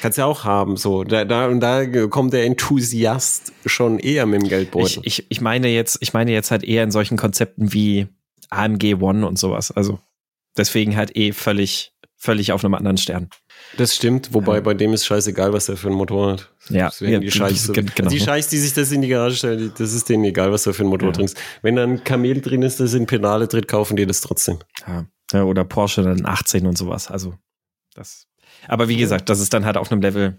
Kannst 0.01 0.19
ja 0.19 0.27
auch 0.27 0.45
haben, 0.45 0.77
so. 0.77 1.05
Da, 1.05 1.25
da, 1.25 1.47
und 1.47 1.61
da 1.61 1.87
kommt 2.07 2.33
der 2.33 2.45
Enthusiast 2.45 3.53
schon 3.65 3.99
eher 3.99 4.27
mit 4.27 4.43
dem 4.43 4.49
Geldbeutel. 4.49 5.01
Ich, 5.05 5.21
ich, 5.21 5.27
ich 5.31 5.41
meine 5.41 5.69
jetzt, 5.69 5.99
ich 6.01 6.13
meine 6.13 6.33
jetzt 6.33 6.51
halt 6.51 6.65
eher 6.65 6.83
in 6.83 6.91
solchen 6.91 7.17
Konzepten 7.17 7.73
wie 7.73 8.07
AMG 8.51 8.97
One 9.01 9.27
und 9.27 9.39
sowas. 9.39 9.71
Also 9.71 9.99
deswegen 10.57 10.97
halt 10.97 11.17
eh 11.17 11.33
völlig, 11.33 11.93
völlig 12.15 12.53
auf 12.53 12.65
einem 12.65 12.75
anderen 12.75 12.99
Stern. 12.99 13.31
Das 13.77 13.95
stimmt, 13.95 14.33
wobei 14.33 14.57
ja. 14.57 14.61
bei 14.61 14.75
dem 14.75 14.93
ist 14.93 15.05
scheißegal, 15.07 15.53
was 15.53 15.69
er 15.69 15.77
für 15.77 15.89
ein 15.89 15.95
Motor 15.95 16.33
hat. 16.33 16.51
Ja, 16.69 16.91
ja 17.01 17.19
die 17.19 17.31
Scheiße. 17.31 17.73
Genau. 17.73 18.11
Die 18.11 18.21
Scheiß, 18.21 18.49
die 18.49 18.59
sich 18.59 18.73
das 18.73 18.91
in 18.91 19.03
die 19.03 19.09
Garage 19.09 19.37
stellen, 19.37 19.73
das 19.77 19.93
ist 19.93 20.09
denen 20.09 20.25
egal, 20.25 20.53
was 20.53 20.67
er 20.67 20.75
für 20.75 20.85
ein 20.85 20.89
Motor 20.89 21.09
ja. 21.09 21.13
trinkst. 21.13 21.37
Wenn 21.63 21.77
da 21.77 21.83
ein 21.83 22.03
Kamel 22.03 22.41
drin 22.41 22.63
ist, 22.63 22.81
das 22.81 22.95
in 22.95 23.07
Pedale 23.07 23.49
tritt, 23.49 23.69
kaufen 23.69 23.97
die 23.97 24.07
das 24.07 24.21
trotzdem. 24.21 24.59
Ja. 24.87 25.07
ja 25.33 25.45
oder 25.45 25.65
Porsche 25.65 26.03
dann 26.03 26.25
18 26.25 26.67
und 26.67 26.79
sowas. 26.79 27.11
Also 27.11 27.35
das. 27.95 28.27
Aber 28.69 28.89
wie 28.89 28.97
gesagt, 28.97 29.29
das 29.29 29.41
ist 29.41 29.53
dann 29.53 29.65
halt 29.65 29.77
auf 29.77 29.93
einem 29.93 30.01
Level. 30.01 30.39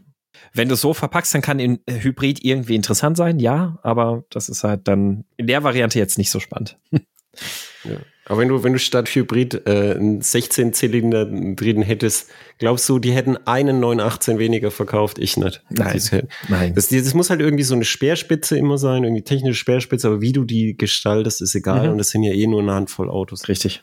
Wenn 0.53 0.67
du 0.67 0.75
es 0.75 0.81
so 0.81 0.93
verpackst, 0.93 1.33
dann 1.33 1.41
kann 1.41 1.59
ein 1.59 1.79
Hybrid 1.89 2.43
irgendwie 2.43 2.75
interessant 2.75 3.17
sein, 3.17 3.39
ja, 3.39 3.79
aber 3.81 4.23
das 4.29 4.49
ist 4.49 4.63
halt 4.63 4.87
dann 4.87 5.25
in 5.35 5.47
der 5.47 5.63
Variante 5.63 5.97
jetzt 5.99 6.17
nicht 6.17 6.29
so 6.29 6.39
spannend. 6.39 6.77
ja. 7.83 7.97
Aber 8.29 8.41
wenn 8.41 8.49
du, 8.49 8.61
wenn 8.61 8.73
du 8.73 8.79
statt 8.79 9.07
Hybrid 9.07 9.65
äh, 9.65 9.95
einen 9.95 10.21
16-Zylinder 10.21 11.25
drin 11.55 11.81
hättest, 11.81 12.29
glaubst 12.57 12.87
du, 12.89 12.99
die 12.99 13.13
hätten 13.13 13.37
einen 13.47 13.79
918 13.79 14.37
weniger 14.37 14.69
verkauft? 14.69 15.17
Ich 15.17 15.37
nicht. 15.37 15.63
Nein. 15.69 15.93
Das, 15.93 16.11
Nein. 16.49 16.75
Das, 16.75 16.89
das, 16.89 17.13
muss 17.13 17.29
halt 17.29 17.39
irgendwie 17.39 17.63
so 17.63 17.73
eine 17.73 17.85
Speerspitze 17.85 18.57
immer 18.57 18.77
sein, 18.77 19.05
irgendwie 19.05 19.23
technische 19.23 19.57
Speerspitze, 19.57 20.07
aber 20.07 20.19
wie 20.19 20.33
du 20.33 20.43
die 20.43 20.75
gestaltest, 20.75 21.41
ist 21.41 21.55
egal. 21.55 21.85
Mhm. 21.85 21.91
Und 21.93 21.97
das 21.99 22.09
sind 22.09 22.23
ja 22.23 22.33
eh 22.33 22.47
nur 22.47 22.61
eine 22.61 22.73
Handvoll 22.73 23.09
Autos. 23.09 23.47
Richtig. 23.47 23.81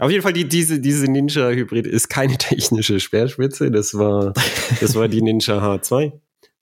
Auf 0.00 0.10
jeden 0.10 0.22
Fall, 0.24 0.32
die, 0.32 0.48
diese, 0.48 0.80
diese 0.80 1.06
Ninja 1.06 1.50
Hybrid 1.50 1.86
ist 1.86 2.08
keine 2.08 2.36
technische 2.38 2.98
Speerspitze. 2.98 3.70
Das 3.70 3.96
war, 3.96 4.34
das 4.80 4.96
war 4.96 5.06
die 5.06 5.22
Ninja 5.22 5.58
H2 5.58 6.12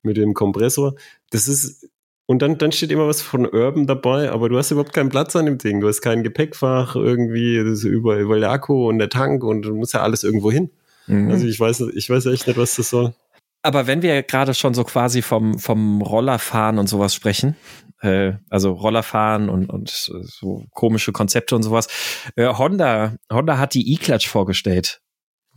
mit 0.02 0.18
dem 0.18 0.34
Kompressor. 0.34 0.94
Das 1.30 1.48
ist 1.48 1.88
und 2.32 2.40
dann, 2.40 2.56
dann 2.56 2.72
steht 2.72 2.90
immer 2.90 3.06
was 3.06 3.20
von 3.20 3.44
Urban 3.44 3.86
dabei, 3.86 4.30
aber 4.30 4.48
du 4.48 4.56
hast 4.56 4.70
überhaupt 4.70 4.94
keinen 4.94 5.10
Platz 5.10 5.36
an 5.36 5.44
dem 5.44 5.58
Ding. 5.58 5.82
Du 5.82 5.88
hast 5.88 6.00
kein 6.00 6.22
Gepäckfach 6.22 6.96
irgendwie, 6.96 7.58
das 7.58 7.80
ist 7.80 7.84
überall, 7.84 8.20
überall 8.20 8.40
der 8.40 8.50
Akku 8.50 8.88
und 8.88 8.98
der 8.98 9.10
Tank 9.10 9.44
und 9.44 9.66
du 9.66 9.74
musst 9.74 9.92
ja 9.92 10.00
alles 10.00 10.24
irgendwo 10.24 10.50
hin. 10.50 10.70
Mhm. 11.08 11.30
Also 11.30 11.46
ich 11.46 11.60
weiß, 11.60 11.80
ich 11.94 12.08
weiß 12.08 12.24
echt 12.24 12.46
nicht, 12.46 12.56
was 12.56 12.76
das 12.76 12.88
soll. 12.88 13.12
Aber 13.60 13.86
wenn 13.86 14.00
wir 14.00 14.22
gerade 14.22 14.54
schon 14.54 14.72
so 14.72 14.82
quasi 14.82 15.20
vom, 15.20 15.58
vom 15.58 16.00
Rollerfahren 16.00 16.78
und 16.78 16.86
sowas 16.86 17.14
sprechen, 17.14 17.54
äh, 18.00 18.32
also 18.48 18.72
Rollerfahren 18.72 19.50
und, 19.50 19.68
und 19.68 19.90
so 19.90 20.64
komische 20.70 21.12
Konzepte 21.12 21.54
und 21.54 21.62
sowas, 21.64 21.88
äh, 22.34 22.46
Honda, 22.46 23.14
Honda 23.30 23.58
hat 23.58 23.74
die 23.74 23.92
E-Clutch 23.92 24.26
vorgestellt. 24.26 25.02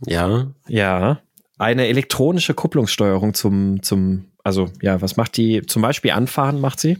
Ja. 0.04 0.52
Ja. 0.68 1.22
Eine 1.56 1.86
elektronische 1.86 2.52
Kupplungssteuerung 2.52 3.32
zum, 3.32 3.82
zum 3.82 4.26
also 4.46 4.70
ja, 4.80 5.02
was 5.02 5.16
macht 5.16 5.36
die? 5.36 5.62
Zum 5.66 5.82
Beispiel 5.82 6.12
anfahren 6.12 6.60
macht 6.60 6.78
sie. 6.78 6.98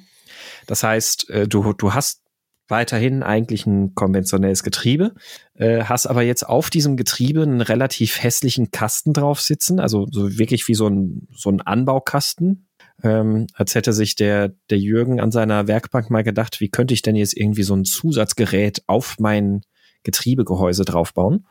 Das 0.66 0.82
heißt, 0.82 1.30
äh, 1.30 1.46
du, 1.46 1.72
du 1.74 1.94
hast 1.94 2.22
weiterhin 2.66 3.22
eigentlich 3.22 3.66
ein 3.66 3.94
konventionelles 3.94 4.64
Getriebe, 4.64 5.14
äh, 5.54 5.84
hast 5.84 6.06
aber 6.06 6.22
jetzt 6.22 6.42
auf 6.42 6.70
diesem 6.70 6.96
Getriebe 6.96 7.42
einen 7.42 7.60
relativ 7.60 8.20
hässlichen 8.20 8.72
Kasten 8.72 9.12
drauf 9.12 9.40
sitzen, 9.40 9.78
also 9.78 10.08
so 10.10 10.36
wirklich 10.38 10.66
wie 10.66 10.74
so 10.74 10.88
ein, 10.88 11.28
so 11.30 11.48
ein 11.48 11.60
Anbaukasten, 11.60 12.66
ähm, 13.04 13.46
als 13.54 13.76
hätte 13.76 13.92
sich 13.92 14.16
der, 14.16 14.48
der 14.68 14.78
Jürgen 14.78 15.20
an 15.20 15.30
seiner 15.30 15.68
Werkbank 15.68 16.10
mal 16.10 16.24
gedacht, 16.24 16.60
wie 16.60 16.68
könnte 16.68 16.94
ich 16.94 17.02
denn 17.02 17.14
jetzt 17.14 17.36
irgendwie 17.36 17.62
so 17.62 17.76
ein 17.76 17.84
Zusatzgerät 17.84 18.82
auf 18.88 19.20
mein 19.20 19.60
Getriebegehäuse 20.02 20.84
draufbauen? 20.84 21.46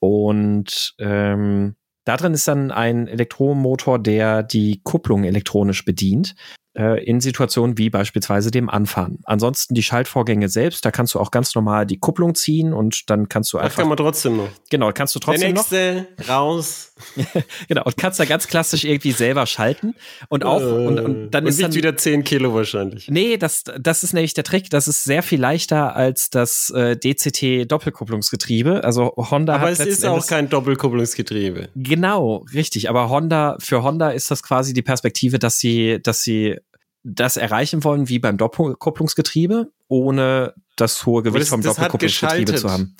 Und 0.00 0.96
ähm, 0.98 1.76
da 2.04 2.16
drin 2.16 2.34
ist 2.34 2.48
dann 2.48 2.70
ein 2.70 3.06
Elektromotor, 3.06 3.98
der 3.98 4.42
die 4.42 4.80
Kupplung 4.82 5.24
elektronisch 5.24 5.84
bedient 5.84 6.34
äh, 6.74 7.04
in 7.04 7.20
Situationen 7.20 7.76
wie 7.78 7.90
beispielsweise 7.90 8.50
dem 8.50 8.70
Anfahren. 8.70 9.18
Ansonsten 9.24 9.74
die 9.74 9.82
Schaltvorgänge 9.82 10.48
selbst, 10.48 10.84
da 10.84 10.90
kannst 10.90 11.14
du 11.14 11.20
auch 11.20 11.30
ganz 11.30 11.54
normal 11.54 11.86
die 11.86 11.98
Kupplung 11.98 12.34
ziehen 12.34 12.72
und 12.72 13.10
dann 13.10 13.28
kannst 13.28 13.52
du 13.52 13.58
einfach. 13.58 13.70
Das 13.70 13.76
kann 13.76 13.88
man 13.88 13.96
trotzdem 13.96 14.36
noch. 14.38 14.48
Genau, 14.70 14.90
kannst 14.92 15.14
du 15.14 15.18
trotzdem 15.18 15.54
Der 15.54 15.62
nächste, 15.62 16.06
noch. 16.18 16.28
raus. 16.28 16.92
genau, 17.68 17.84
und 17.84 17.96
kannst 17.96 18.20
da 18.20 18.24
ganz 18.24 18.46
klassisch 18.46 18.84
irgendwie 18.84 19.12
selber 19.12 19.46
schalten 19.46 19.94
und 20.28 20.44
auch, 20.44 20.60
äh, 20.60 20.64
und, 20.64 20.98
und 21.00 21.30
dann 21.30 21.44
und 21.44 21.50
ist 21.50 21.60
dann 21.60 21.74
wieder 21.74 21.96
10 21.96 22.24
Kilo 22.24 22.54
wahrscheinlich. 22.54 23.08
Nee, 23.08 23.36
das, 23.36 23.64
das 23.78 24.02
ist 24.02 24.14
nämlich 24.14 24.34
der 24.34 24.44
Trick. 24.44 24.70
Das 24.70 24.88
ist 24.88 25.04
sehr 25.04 25.22
viel 25.22 25.40
leichter 25.40 25.94
als 25.94 26.30
das 26.30 26.70
äh, 26.70 26.96
DCT 26.96 27.70
Doppelkupplungsgetriebe. 27.70 28.84
Also 28.84 29.12
Honda 29.16 29.54
aber 29.54 29.62
hat. 29.62 29.80
Aber 29.80 29.88
es 29.88 29.98
ist 29.98 30.06
auch 30.06 30.26
kein 30.26 30.48
Doppelkupplungsgetriebe. 30.48 31.68
Genau, 31.74 32.46
richtig. 32.54 32.88
Aber 32.88 33.10
Honda, 33.10 33.56
für 33.60 33.82
Honda 33.82 34.10
ist 34.10 34.30
das 34.30 34.42
quasi 34.42 34.72
die 34.72 34.82
Perspektive, 34.82 35.38
dass 35.38 35.58
sie, 35.58 36.00
dass 36.02 36.22
sie 36.22 36.61
das 37.04 37.36
erreichen 37.36 37.84
wollen 37.84 38.08
wie 38.08 38.18
beim 38.18 38.36
Doppelkupplungsgetriebe, 38.36 39.72
ohne 39.88 40.54
das 40.76 41.04
hohe 41.04 41.22
Gewicht 41.22 41.42
das, 41.42 41.48
vom 41.48 41.62
das 41.62 41.76
Doppelkupplungsgetriebe 41.76 42.54
zu 42.54 42.70
haben. 42.70 42.96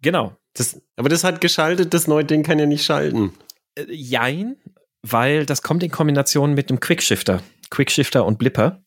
Genau. 0.00 0.36
Das, 0.54 0.80
aber 0.96 1.08
das 1.08 1.24
hat 1.24 1.40
geschaltet, 1.40 1.94
das 1.94 2.06
neue 2.06 2.24
Ding 2.24 2.42
kann 2.42 2.58
ja 2.58 2.66
nicht 2.66 2.84
schalten. 2.84 3.32
Äh, 3.74 3.86
jein, 3.90 4.56
weil 5.02 5.46
das 5.46 5.62
kommt 5.62 5.82
in 5.82 5.90
Kombination 5.90 6.54
mit 6.54 6.70
dem 6.70 6.80
Quickshifter. 6.80 7.42
Quickshifter 7.70 8.24
und 8.24 8.38
Blipper. 8.38 8.82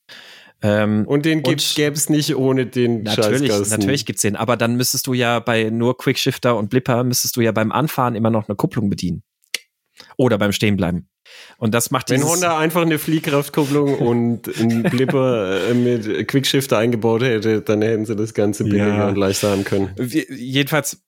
Ähm, 0.61 1.05
und 1.07 1.25
den 1.25 1.41
gäbe 1.41 1.95
es 1.95 2.09
nicht 2.09 2.35
ohne 2.35 2.65
den 2.65 3.03
Natürlich, 3.03 3.51
natürlich 3.69 4.05
gibt's 4.05 4.21
den. 4.21 4.35
Aber 4.35 4.57
dann 4.57 4.75
müsstest 4.75 5.07
du 5.07 5.13
ja 5.13 5.39
bei 5.39 5.69
nur 5.69 5.97
Quickshifter 5.97 6.55
und 6.55 6.69
Blipper 6.69 7.03
müsstest 7.03 7.35
du 7.35 7.41
ja 7.41 7.51
beim 7.51 7.71
Anfahren 7.71 8.15
immer 8.15 8.29
noch 8.29 8.47
eine 8.47 8.55
Kupplung 8.55 8.89
bedienen. 8.89 9.23
Oder 10.17 10.37
beim 10.37 10.51
Stehenbleiben. 10.51 11.09
Und 11.57 11.73
das 11.73 11.91
macht 11.91 12.09
Wenn 12.09 12.23
Honda 12.23 12.57
einfach 12.57 12.81
eine 12.81 12.99
Fliehkraftkupplung 12.99 13.97
und 13.99 14.57
einen 14.57 14.83
Blipper 14.83 15.69
äh, 15.69 15.73
mit 15.73 16.27
Quickshifter 16.27 16.77
eingebaut 16.77 17.23
hätte, 17.23 17.61
dann 17.61 17.81
hätten 17.81 18.05
sie 18.05 18.15
das 18.15 18.33
Ganze 18.33 18.63
billiger 18.63 18.87
ja. 18.87 19.07
und 19.07 19.15
leichter 19.15 19.51
haben 19.51 19.63
können. 19.63 19.95
Jedenfalls, 19.99 21.01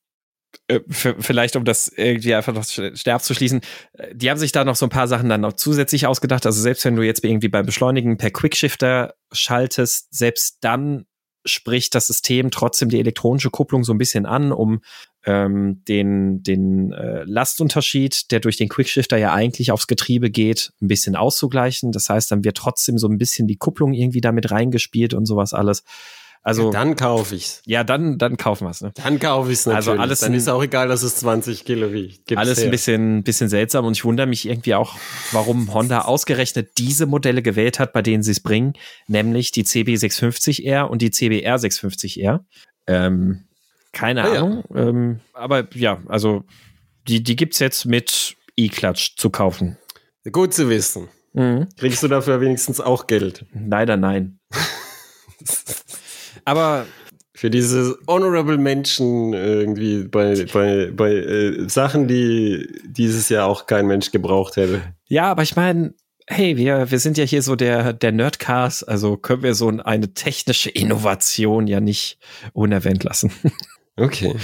äh, 0.68 0.80
vielleicht 0.88 1.56
um 1.56 1.66
das 1.66 1.88
irgendwie 1.88 2.34
einfach 2.34 2.54
noch 2.54 2.64
sterb 2.64 3.24
zu 3.24 3.34
schließen, 3.34 3.62
äh, 3.94 4.14
die 4.16 4.30
haben 4.30 4.38
sich 4.38 4.52
da 4.52 4.64
noch 4.66 4.76
so 4.76 4.86
ein 4.86 4.90
paar 4.90 5.08
Sachen 5.08 5.30
dann 5.30 5.42
noch 5.42 5.54
zusätzlich 5.54 6.08
ausgedacht. 6.08 6.46
Also 6.46 6.62
selbst 6.62 6.86
wenn 6.86 6.96
du 6.96 7.04
jetzt 7.04 7.24
irgendwie 7.24 7.50
beim 7.50 7.66
Beschleunigen 7.66 8.18
per 8.18 8.32
Quickshifter 8.32 9.16
schaltest, 9.32 10.14
selbst 10.14 10.58
dann 10.62 11.06
spricht 11.46 11.96
das 11.96 12.08
System 12.08 12.52
trotzdem 12.52 12.90
die 12.90 13.00
elektronische 13.00 13.50
Kupplung 13.50 13.84
so 13.84 13.94
ein 13.94 13.98
bisschen 13.98 14.26
an, 14.26 14.52
um 14.52 14.82
ähm, 15.28 15.84
den, 15.90 16.42
den 16.42 16.94
äh, 16.94 17.24
Lastunterschied, 17.26 18.32
der 18.32 18.40
durch 18.40 18.56
den 18.56 18.70
Quickshifter 18.70 19.18
ja 19.18 19.34
eigentlich 19.34 19.72
aufs 19.72 19.88
Getriebe 19.88 20.32
geht, 20.32 20.72
ein 20.82 20.88
bisschen 20.88 21.18
auszugleichen. 21.18 21.92
Das 21.92 22.10
heißt, 22.10 22.32
dann 22.32 22.46
wird 22.46 22.56
trotzdem 22.56 22.98
so 22.98 23.10
ein 23.10 23.18
bisschen 23.18 23.46
die 23.46 23.58
Kupplung 23.58 23.94
irgendwie 23.94 24.22
damit 24.22 24.52
reingespielt 24.52 25.14
und 25.14 25.26
sowas 25.26 25.54
alles. 25.54 25.84
Also 26.44 26.66
ja, 26.66 26.72
dann 26.72 26.96
kaufe 26.96 27.36
ich's. 27.36 27.62
Ja, 27.66 27.84
dann 27.84 28.18
dann 28.18 28.38
kaufen 28.38 28.68
wir's. 28.68 28.80
Ne? 28.80 28.94
Dann 28.96 29.20
kaufe 29.20 29.52
ich's 29.52 29.66
natürlich. 29.66 29.90
Also 29.90 30.02
alles 30.02 30.20
dann 30.22 30.34
ist 30.34 30.48
auch 30.48 30.64
egal, 30.64 30.88
dass 30.88 31.04
es 31.04 31.18
20 31.18 31.66
Kilo 31.66 31.92
wiegt. 31.92 32.26
Gibt's 32.26 32.40
alles 32.40 32.60
her. 32.60 32.66
ein 32.66 32.72
bisschen 32.72 33.24
bisschen 33.24 33.50
seltsam 33.50 33.84
und 33.84 33.98
ich 33.98 34.06
wundere 34.06 34.28
mich 34.28 34.48
irgendwie 34.48 34.76
auch, 34.76 34.96
warum 35.34 35.74
Honda 35.74 36.04
ausgerechnet 36.04 36.78
diese 36.78 37.06
Modelle 37.06 37.42
gewählt 37.42 37.80
hat, 37.80 37.92
bei 37.92 38.02
denen 38.02 38.24
sie 38.24 38.32
es 38.32 38.40
bringen, 38.40 38.74
nämlich 39.08 39.52
die 39.52 39.66
CB650R 39.66 40.84
und 40.84 41.02
die 41.02 41.12
CBR 41.12 41.58
650R. 41.58 42.40
Ähm, 42.88 43.47
keine 43.98 44.24
ah, 44.24 44.32
Ahnung. 44.32 44.64
Ja. 44.74 44.88
Ähm, 44.88 45.20
aber 45.34 45.68
ja, 45.74 46.02
also 46.08 46.44
die, 47.08 47.24
die 47.24 47.36
gibt 47.36 47.54
es 47.54 47.60
jetzt 47.60 47.86
mit 47.86 48.36
E-Klatsch 48.56 49.16
zu 49.18 49.32
kaufen. 49.32 49.78
Gut 50.32 50.54
zu 50.54 50.70
wissen. 50.70 51.08
Mhm. 51.34 51.68
Kriegst 51.78 52.04
du 52.04 52.08
dafür 52.08 52.40
wenigstens 52.40 52.80
auch 52.80 53.08
Geld? 53.08 53.46
Leider 53.54 53.98
nein. 53.98 54.40
Aber 56.46 56.86
für 57.34 57.50
diese 57.50 57.98
honorable 58.08 58.58
Menschen 58.58 59.34
irgendwie 59.34 60.04
bei, 60.04 60.46
bei, 60.52 60.92
bei 60.92 61.12
äh, 61.14 61.70
Sachen, 61.70 62.08
die 62.08 62.68
dieses 62.84 63.30
Jahr 63.30 63.48
auch 63.48 63.66
kein 63.66 63.88
Mensch 63.88 64.12
gebraucht 64.12 64.58
hätte. 64.58 64.82
Ja, 65.08 65.30
aber 65.32 65.44
ich 65.44 65.56
meine, 65.56 65.94
hey, 66.26 66.58
wir, 66.58 66.90
wir 66.90 67.00
sind 67.00 67.18
ja 67.18 67.26
hier 67.26 67.42
so 67.42 67.56
der, 67.56 67.94
der 67.94 68.12
Nerdcast, 68.12 68.88
also 68.88 69.18
können 69.18 69.44
wir 69.44 69.54
so 69.54 69.70
eine 69.70 70.14
technische 70.14 70.70
Innovation 70.70 71.68
ja 71.68 71.80
nicht 71.80 72.18
unerwähnt 72.54 73.04
lassen. 73.04 73.32
Okay. 73.98 74.36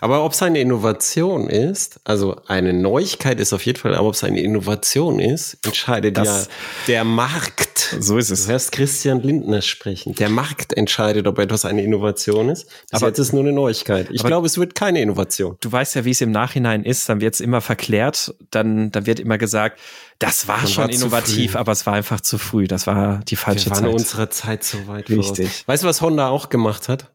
Aber 0.00 0.24
ob 0.24 0.32
es 0.32 0.42
eine 0.42 0.60
Innovation 0.60 1.48
ist, 1.48 2.00
also 2.04 2.36
eine 2.46 2.72
Neuigkeit 2.72 3.40
ist 3.40 3.52
auf 3.52 3.64
jeden 3.64 3.78
Fall, 3.78 3.94
aber 3.94 4.08
ob 4.08 4.14
es 4.14 4.22
eine 4.22 4.40
Innovation 4.40 5.18
ist, 5.18 5.58
entscheidet 5.64 6.16
das, 6.16 6.46
ja 6.46 6.52
der 6.88 7.04
Markt. 7.04 7.96
So 8.00 8.18
ist 8.18 8.30
es. 8.30 8.46
Du 8.46 8.52
hörst 8.52 8.72
Christian 8.72 9.22
Lindner 9.22 9.62
sprechen. 9.62 10.14
Der 10.14 10.28
Markt 10.28 10.76
entscheidet, 10.76 11.26
ob 11.26 11.38
etwas 11.38 11.64
eine 11.64 11.82
Innovation 11.82 12.48
ist. 12.48 12.66
Bis 12.66 12.74
aber 12.92 13.08
jetzt 13.08 13.18
ist 13.18 13.32
nur 13.32 13.42
eine 13.42 13.52
Neuigkeit. 13.52 14.08
Ich 14.10 14.22
glaube, 14.22 14.46
es 14.46 14.58
wird 14.58 14.74
keine 14.74 15.00
Innovation. 15.00 15.56
Du 15.60 15.70
weißt 15.70 15.94
ja, 15.94 16.04
wie 16.04 16.10
es 16.10 16.20
im 16.20 16.30
Nachhinein 16.30 16.84
ist. 16.84 17.08
Dann 17.08 17.20
wird 17.20 17.34
es 17.34 17.40
immer 17.40 17.60
verklärt. 17.60 18.34
Dann, 18.50 18.90
dann 18.90 19.06
wird 19.06 19.20
immer 19.20 19.38
gesagt, 19.38 19.80
das 20.18 20.48
war 20.48 20.58
Man 20.58 20.68
schon 20.68 20.84
war 20.84 20.90
innovativ, 20.90 21.56
aber 21.56 21.72
es 21.72 21.86
war 21.86 21.94
einfach 21.94 22.20
zu 22.20 22.38
früh. 22.38 22.66
Das 22.66 22.86
war 22.86 23.20
die 23.28 23.36
falsche 23.36 23.66
Wir 23.66 23.72
waren 23.72 23.84
Zeit. 23.84 23.92
unserer 23.92 24.30
Zeit 24.30 24.64
so 24.64 24.86
weit 24.88 25.08
Richtig. 25.08 25.48
Voraus. 25.48 25.68
Weißt 25.68 25.82
du, 25.84 25.88
was 25.88 26.00
Honda 26.00 26.28
auch 26.28 26.48
gemacht 26.48 26.88
hat? 26.88 27.12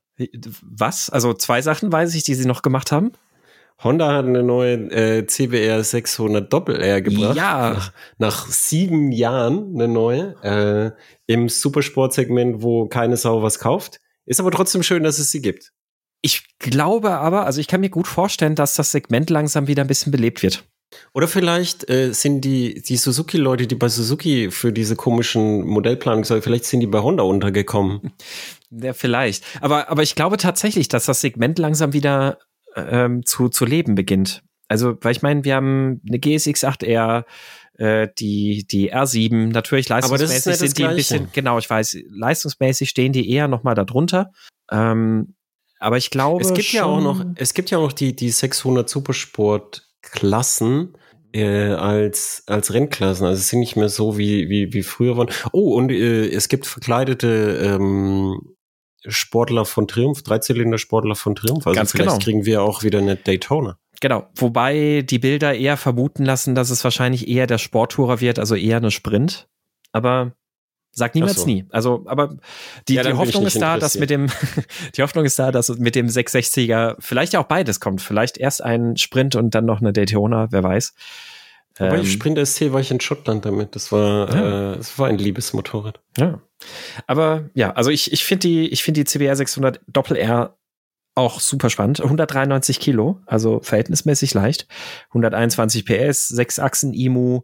Was? 0.62 1.10
Also 1.10 1.34
zwei 1.34 1.62
Sachen 1.62 1.92
weiß 1.92 2.14
ich, 2.16 2.24
die 2.24 2.36
sie 2.36 2.46
noch 2.46 2.62
gemacht 2.62 2.92
haben. 2.92 3.12
Honda 3.84 4.14
hat 4.14 4.26
eine 4.26 4.44
neue 4.44 4.74
äh, 4.92 5.26
CBR 5.26 5.84
600 5.84 6.52
Doppel 6.52 6.80
R 6.80 7.02
gebracht. 7.02 7.36
Ja. 7.36 7.72
Nach, 7.72 7.94
nach, 8.18 8.48
sieben 8.48 9.12
Jahren 9.12 9.74
eine 9.74 9.88
neue. 9.88 10.36
Äh, 10.44 10.92
Im 11.32 11.50
Supersportsegment, 11.50 12.62
wo 12.62 12.88
keine 12.88 13.18
Sau 13.18 13.42
was 13.42 13.60
kauft. 13.60 14.00
Ist 14.26 14.40
aber 14.40 14.52
trotzdem 14.52 14.84
schön, 14.84 15.04
dass 15.04 15.20
es 15.20 15.32
sie 15.32 15.42
gibt. 15.42 15.74
Ich 16.22 16.58
glaube 16.60 17.12
aber, 17.12 17.46
also 17.46 17.60
ich 17.60 17.68
kann 17.68 17.82
mir 17.82 17.90
gut 17.90 18.08
vorstellen, 18.08 18.56
dass 18.56 18.76
das 18.76 18.92
Segment 18.92 19.30
langsam 19.30 19.68
wieder 19.68 19.84
ein 19.84 19.88
bisschen 19.88 20.12
belebt 20.12 20.42
wird. 20.44 20.64
Oder 21.14 21.28
vielleicht 21.28 21.90
äh, 21.90 22.14
sind 22.14 22.42
die, 22.42 22.82
die 22.82 22.98
Suzuki-Leute, 22.98 23.68
die 23.68 23.76
bei 23.76 23.90
Suzuki 23.90 24.52
für 24.52 24.72
diese 24.72 24.96
komischen 24.96 25.66
Modellplanungen, 25.66 26.42
vielleicht 26.42 26.66
sind 26.66 26.80
die 26.80 26.88
bei 26.88 27.00
Honda 27.00 27.24
untergekommen. 27.24 28.14
Ja, 28.82 28.94
vielleicht. 28.94 29.44
Aber, 29.62 29.90
aber 29.90 30.04
ich 30.04 30.16
glaube 30.16 30.38
tatsächlich, 30.38 30.88
dass 30.88 31.06
das 31.06 31.22
Segment 31.22 31.60
langsam 31.60 31.94
wieder 31.94 32.40
ähm, 32.76 33.26
zu, 33.26 33.50
zu 33.50 33.66
leben 33.66 33.96
beginnt. 33.96 34.44
Also, 34.68 34.98
weil 35.02 35.12
ich 35.12 35.22
meine, 35.22 35.44
wir 35.44 35.56
haben 35.56 36.02
eine 36.08 36.20
GSX 36.20 36.64
8R, 36.64 37.26
äh, 37.78 38.08
die, 38.18 38.66
die 38.66 38.94
R7, 38.94 39.52
natürlich 39.52 39.90
leistungsmäßig 39.90 40.56
sind 40.56 40.78
die 40.78 40.86
ein 40.86 40.96
bisschen, 40.96 41.28
genau, 41.34 41.58
ich 41.58 41.70
weiß, 41.70 41.98
leistungsmäßig 42.10 42.90
stehen 42.90 43.14
die 43.14 43.30
eher 43.30 43.48
nochmal 43.48 43.76
darunter. 43.76 44.32
Ähm, 44.72 45.36
aber 45.80 45.98
ich 45.98 46.10
glaube. 46.10 46.42
Es 46.42 46.54
gibt 46.54 46.72
ja 46.72 46.86
auch 46.86 47.02
noch, 47.02 47.24
es 47.36 47.54
gibt 47.54 47.70
ja 47.70 47.78
auch 47.78 47.84
noch 47.84 47.94
die, 47.94 48.16
die 48.16 48.30
600 48.30 48.90
Supersport 48.90 49.90
Klassen 50.02 50.96
äh, 51.34 51.74
als, 51.74 52.44
als 52.48 52.74
Rennklassen. 52.74 53.26
Also 53.26 53.40
es 53.40 53.50
sind 53.50 53.60
nicht 53.60 53.76
mehr 53.76 53.90
so 53.90 54.18
wie, 54.18 54.50
wie, 54.50 54.74
wie 54.74 54.84
früher 54.84 55.18
waren. 55.18 55.30
Oh, 55.52 55.76
und 55.76 55.92
äh, 55.92 56.28
es 56.30 56.48
gibt 56.48 56.66
verkleidete 56.68 57.78
ähm, 57.80 58.53
Sportler 59.08 59.66
von 59.66 59.88
Triumph, 59.88 60.24
Dreizylinder-Sportler 60.24 61.16
von 61.16 61.36
Triumph. 61.36 61.68
Also 61.68 61.76
Ganz 61.76 61.92
vielleicht 61.92 62.10
genau. 62.10 62.24
kriegen 62.24 62.46
wir 62.46 62.64
auch 62.64 62.84
wieder 62.84 63.00
eine 63.00 63.16
Daytona. 63.16 63.78
Genau, 64.02 64.28
wobei 64.36 65.02
die 65.02 65.20
Bilder 65.20 65.56
eher 65.56 65.78
vermuten 65.78 66.26
lassen, 66.26 66.56
dass 66.56 66.70
es 66.70 66.84
wahrscheinlich 66.84 67.28
eher 67.28 67.48
der 67.48 67.58
Sporttourer 67.58 68.20
wird, 68.20 68.40
also 68.40 68.56
eher 68.56 68.78
eine 68.78 68.92
Sprint. 68.92 69.48
Aber 69.92 70.34
Sag 70.96 71.16
niemals 71.16 71.38
so. 71.38 71.46
nie. 71.48 71.66
Also, 71.72 72.04
aber 72.06 72.38
die, 72.88 72.94
ja, 72.94 73.04
die 73.04 73.14
Hoffnung 73.14 73.48
ist 73.48 73.60
da, 73.60 73.80
dass 73.80 73.98
mit 73.98 74.12
dem, 74.12 74.30
die 74.96 75.02
Hoffnung 75.02 75.26
ist 75.26 75.40
da, 75.40 75.52
dass 75.52 75.70
mit 75.80 75.96
dem 75.96 76.06
660er 76.06 76.98
vielleicht 77.00 77.36
auch 77.36 77.46
beides 77.46 77.80
kommt. 77.80 78.00
Vielleicht 78.00 78.38
erst 78.38 78.64
ein 78.64 78.96
Sprint 78.98 79.36
und 79.36 79.56
dann 79.56 79.66
noch 79.66 79.82
eine 79.82 79.92
Daytona, 79.92 80.50
wer 80.52 80.64
weiß. 80.64 80.94
Aber 81.80 81.98
ähm, 81.98 82.06
Sprint 82.06 82.48
SC 82.48 82.72
war 82.72 82.80
ich 82.80 82.92
in 82.92 83.00
Schottland 83.00 83.44
damit. 83.46 83.76
Das 83.76 83.92
war, 83.92 84.30
ja. 84.34 84.74
äh, 84.74 84.78
das 84.78 85.00
war 85.00 85.08
ein 85.08 85.18
Liebesmotorrad. 85.18 86.00
Ja. 86.18 86.40
Aber 87.08 87.50
ja, 87.54 87.72
also 87.72 87.90
ich, 87.90 88.12
ich 88.14 88.24
finde 88.24 88.48
die, 88.48 88.70
ich 88.70 88.84
finde 88.84 89.02
die 89.02 89.06
CBR 89.06 89.36
600 89.36 89.82
Doppel 89.88 90.18
R 90.18 90.58
auch 91.16 91.40
super 91.40 91.70
spannend. 91.70 92.02
193 92.02 92.80
Kilo, 92.80 93.20
also 93.26 93.60
verhältnismäßig 93.62 94.34
leicht. 94.34 94.68
121 95.10 95.86
PS, 95.86 96.28
sechs 96.28 96.60
Achsen 96.60 96.94
IMU, 96.94 97.42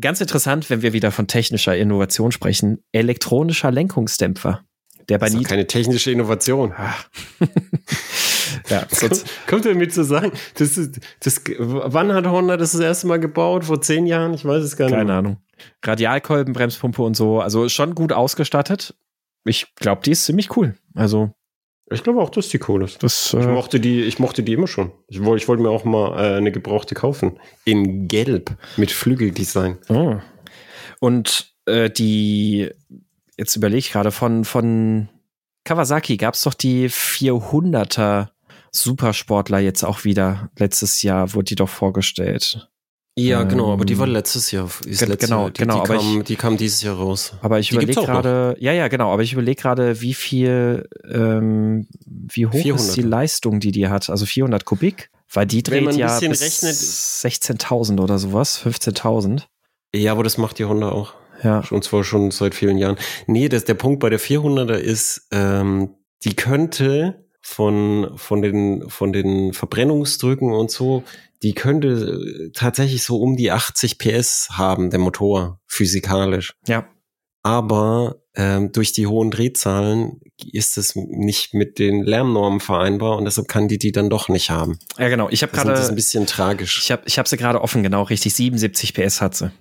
Ganz 0.00 0.20
interessant, 0.20 0.70
wenn 0.70 0.82
wir 0.82 0.92
wieder 0.92 1.12
von 1.12 1.26
technischer 1.26 1.76
Innovation 1.76 2.32
sprechen, 2.32 2.82
elektronischer 2.92 3.70
Lenkungsdämpfer. 3.70 4.64
Der 5.08 5.18
bei 5.18 5.26
das 5.26 5.34
ist 5.34 5.44
keine 5.44 5.66
technische 5.66 6.10
Innovation. 6.10 6.72
Ah. 6.72 6.94
ja, 8.70 8.86
sonst 8.88 9.26
kommt 9.46 9.66
er 9.66 9.74
mir 9.74 9.88
zu 9.88 10.02
sagen, 10.02 10.32
das 10.54 10.78
ist, 10.78 11.00
das, 11.20 11.42
wann 11.58 12.12
hat 12.12 12.26
Honda 12.26 12.56
das 12.56 12.72
das 12.72 12.80
erste 12.80 13.06
Mal 13.06 13.20
gebaut? 13.20 13.66
Vor 13.66 13.82
zehn 13.82 14.06
Jahren? 14.06 14.32
Ich 14.32 14.44
weiß 14.44 14.64
es 14.64 14.76
gar 14.76 14.86
nicht. 14.86 14.94
Keine. 14.94 15.12
Ahnung. 15.12 15.36
Radialkolben, 15.82 16.52
Bremspumpe 16.54 17.02
und 17.02 17.16
so. 17.16 17.40
Also 17.40 17.68
schon 17.68 17.94
gut 17.94 18.12
ausgestattet. 18.12 18.94
Ich 19.44 19.74
glaube, 19.76 20.02
die 20.04 20.12
ist 20.12 20.24
ziemlich 20.24 20.56
cool. 20.56 20.74
Also 20.94 21.32
ich 21.90 22.02
glaube 22.02 22.20
auch, 22.22 22.30
dass 22.30 22.48
die 22.48 22.60
cool 22.68 22.82
ist. 22.84 23.02
Das, 23.02 23.34
äh 23.34 23.40
ich, 23.40 23.46
mochte 23.46 23.78
die, 23.78 24.02
ich 24.02 24.18
mochte 24.18 24.42
die 24.42 24.54
immer 24.54 24.66
schon. 24.66 24.92
Ich, 25.08 25.22
wollte 25.22 25.42
ich 25.42 25.48
wollte 25.48 25.62
mir 25.62 25.70
auch 25.70 25.84
mal 25.84 26.18
äh, 26.18 26.36
eine 26.36 26.50
gebrauchte 26.50 26.94
kaufen. 26.94 27.38
In 27.64 28.08
Gelb 28.08 28.56
mit 28.76 28.90
Flügeldesign. 28.90 29.78
Oh. 29.88 30.16
Und 31.00 31.54
äh, 31.66 31.90
die, 31.90 32.70
jetzt 33.36 33.54
überlege 33.56 33.78
ich 33.78 33.92
gerade, 33.92 34.12
von, 34.12 34.44
von 34.44 35.08
Kawasaki 35.64 36.16
gab 36.16 36.34
es 36.34 36.42
doch 36.42 36.54
die 36.54 36.88
400er 36.88 38.28
Supersportler 38.70 39.58
jetzt 39.58 39.84
auch 39.84 40.04
wieder. 40.04 40.50
Letztes 40.58 41.02
Jahr 41.02 41.34
wurde 41.34 41.44
die 41.44 41.54
doch 41.54 41.68
vorgestellt. 41.68 42.70
Ja, 43.16 43.44
genau, 43.44 43.72
aber 43.72 43.84
die 43.84 43.96
war 43.98 44.08
ähm, 44.08 44.12
letztes 44.14 44.50
Jahr. 44.50 44.68
Ist 44.86 45.06
letzte, 45.06 45.26
genau, 45.26 45.48
die, 45.48 45.62
genau. 45.62 45.74
Die, 45.84 45.90
aber 45.90 45.98
kam, 45.98 46.18
ich, 46.18 46.24
die 46.24 46.36
kam 46.36 46.56
dieses 46.56 46.82
Jahr 46.82 46.96
raus. 46.96 47.34
Aber 47.42 47.60
ich 47.60 47.70
überlege 47.70 47.94
gerade, 47.94 48.56
ja, 48.58 48.72
ja, 48.72 48.88
genau, 48.88 49.12
aber 49.12 49.22
ich 49.22 49.32
überlege 49.32 49.60
gerade, 49.60 50.00
wie 50.00 50.14
viel, 50.14 50.88
ähm, 51.08 51.86
wie 52.06 52.46
hoch 52.46 52.52
400. 52.52 52.80
ist 52.80 52.96
die 52.96 53.02
Leistung, 53.02 53.60
die 53.60 53.70
die 53.70 53.86
hat? 53.86 54.10
Also 54.10 54.26
400 54.26 54.64
Kubik, 54.64 55.10
weil 55.32 55.46
die 55.46 55.62
dreht 55.62 55.92
ja 55.94 56.18
bis 56.18 56.64
16.000 56.64 58.00
oder 58.00 58.18
sowas, 58.18 58.60
15.000. 58.60 59.44
Ja, 59.94 60.10
aber 60.10 60.24
das 60.24 60.36
macht 60.36 60.58
die 60.58 60.64
Honda 60.64 60.88
auch. 60.88 61.14
Ja. 61.44 61.62
Und 61.70 61.84
zwar 61.84 62.02
schon 62.02 62.32
seit 62.32 62.54
vielen 62.56 62.78
Jahren. 62.78 62.96
Nee, 63.28 63.48
das, 63.48 63.64
der 63.64 63.74
Punkt 63.74 64.00
bei 64.00 64.10
der 64.10 64.18
400er 64.18 64.74
ist, 64.74 65.28
ähm, 65.30 65.90
die 66.24 66.34
könnte 66.34 67.23
von, 67.44 68.12
von 68.16 68.40
den, 68.40 68.88
von 68.88 69.12
den 69.12 69.52
Verbrennungsdrücken 69.52 70.50
und 70.52 70.70
so, 70.70 71.04
die 71.42 71.52
könnte 71.52 71.88
äh, 71.88 72.50
tatsächlich 72.52 73.04
so 73.04 73.18
um 73.18 73.36
die 73.36 73.50
80 73.50 73.98
PS 73.98 74.48
haben, 74.52 74.88
der 74.88 74.98
Motor, 74.98 75.60
physikalisch. 75.66 76.54
Ja. 76.66 76.88
Aber 77.42 78.22
ähm, 78.34 78.72
durch 78.72 78.92
die 78.92 79.06
hohen 79.06 79.30
Drehzahlen 79.30 80.20
ist 80.52 80.78
es 80.78 80.96
nicht 80.96 81.52
mit 81.52 81.78
den 81.78 82.02
Lärmnormen 82.02 82.60
vereinbar 82.60 83.18
und 83.18 83.26
deshalb 83.26 83.46
kann 83.46 83.68
die 83.68 83.78
die 83.78 83.92
dann 83.92 84.08
doch 84.08 84.30
nicht 84.30 84.48
haben. 84.48 84.78
Ja, 84.98 85.10
genau. 85.10 85.28
Ich 85.28 85.42
habe 85.42 85.52
gerade 85.52 85.70
das 85.70 85.82
ist 85.82 85.90
ein 85.90 85.96
bisschen 85.96 86.26
tragisch. 86.26 86.80
Ich 86.82 86.90
habe 86.90 87.02
ich 87.04 87.18
hab 87.18 87.28
sie 87.28 87.36
gerade 87.36 87.60
offen, 87.60 87.82
genau, 87.82 88.04
richtig 88.04 88.34
77 88.34 88.94
PS 88.94 89.20
hat 89.20 89.34
sie. 89.34 89.52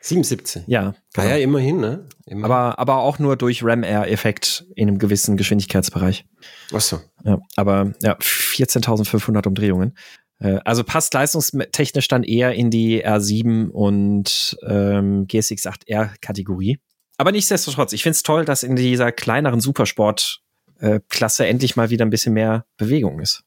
77. 0.00 0.64
Ja. 0.66 0.94
Genau. 1.12 1.28
Ja, 1.28 1.36
immerhin, 1.36 1.78
ne? 1.78 2.06
Immerhin. 2.26 2.44
Aber, 2.44 2.78
aber 2.78 2.96
auch 2.98 3.18
nur 3.18 3.36
durch 3.36 3.62
RAM-Air-Effekt 3.62 4.64
in 4.74 4.88
einem 4.88 4.98
gewissen 4.98 5.36
Geschwindigkeitsbereich. 5.36 6.24
Ach 6.72 6.80
so. 6.80 7.00
Ja, 7.24 7.38
aber 7.56 7.92
ja, 8.02 8.16
14.500 8.16 9.46
Umdrehungen. 9.46 9.94
Äh, 10.38 10.58
also 10.64 10.84
passt 10.84 11.12
leistungstechnisch 11.12 12.08
dann 12.08 12.22
eher 12.22 12.54
in 12.54 12.70
die 12.70 13.04
R7 13.04 13.68
und 13.68 14.56
ähm, 14.66 15.26
GSX 15.26 15.66
8R 15.66 16.14
Kategorie. 16.20 16.78
Aber 17.18 17.32
nichtsdestotrotz, 17.32 17.92
ich 17.92 18.02
finde 18.02 18.16
es 18.16 18.22
toll, 18.22 18.46
dass 18.46 18.62
in 18.62 18.76
dieser 18.76 19.12
kleineren 19.12 19.60
Supersport-Klasse 19.60 21.44
äh, 21.44 21.50
endlich 21.50 21.76
mal 21.76 21.90
wieder 21.90 22.06
ein 22.06 22.10
bisschen 22.10 22.32
mehr 22.32 22.64
Bewegung 22.78 23.20
ist. 23.20 23.42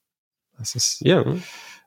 Das 0.59 0.75
ist 0.75 1.01
ja 1.01 1.25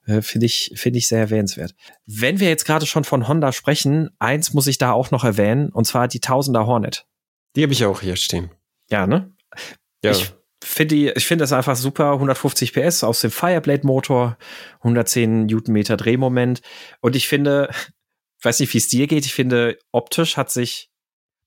äh, 0.07 0.23
finde 0.23 0.47
ich 0.47 0.73
finde 0.77 0.99
ich 0.99 1.09
sehr 1.09 1.21
erwähnenswert. 1.21 1.75
Wenn 2.07 2.41
wir 2.41 2.49
jetzt 2.49 2.65
gerade 2.65 2.87
schon 2.87 3.05
von 3.05 3.29
Honda 3.29 3.53
sprechen, 3.53 4.11
eins 4.19 4.55
muss 4.55 4.67
ich 4.67 4.79
da 4.79 4.93
auch 4.93 5.11
noch 5.11 5.25
erwähnen 5.25 5.71
und 5.71 5.85
zwar 5.85 6.09
die 6.09 6.21
Tausender 6.21 6.67
Hornet. 6.67 7.07
Die 7.57 7.63
habe 7.63 7.73
ich 7.73 7.85
auch 7.85 8.01
hier 8.01 8.17
stehen. 8.17 8.51
Ja, 8.91 9.07
ne? 9.07 9.35
Ja. 10.05 10.13
Ich 10.13 10.33
finde 10.63 10.95
die, 10.95 11.09
ich 11.09 11.27
finde 11.27 11.43
das 11.43 11.53
einfach 11.53 11.77
super. 11.77 12.13
150 12.13 12.73
PS 12.73 13.03
aus 13.05 13.21
dem 13.21 13.31
Fireblade 13.31 13.87
Motor, 13.87 14.37
110 14.79 15.47
Newtonmeter 15.47 15.97
Drehmoment. 15.97 16.61
Und 17.01 17.17
ich 17.17 17.29
finde, 17.29 17.71
weiß 18.43 18.61
nicht, 18.61 18.73
wie 18.75 18.79
es 18.79 18.89
dir 18.89 19.07
geht. 19.07 19.27
Ich 19.27 19.35
finde, 19.35 19.79
optisch 19.93 20.37
hat 20.37 20.51
sich, 20.51 20.91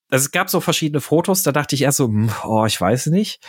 also 0.09 0.23
es 0.25 0.31
gab 0.31 0.49
so 0.49 0.59
verschiedene 0.59 1.01
Fotos, 1.01 1.43
da 1.43 1.51
dachte 1.51 1.75
ich 1.75 1.81
erst 1.83 1.97
so, 1.97 2.05
hm, 2.07 2.29
oh, 2.45 2.65
ich 2.65 2.79
weiß 2.79 3.07
nicht. 3.07 3.39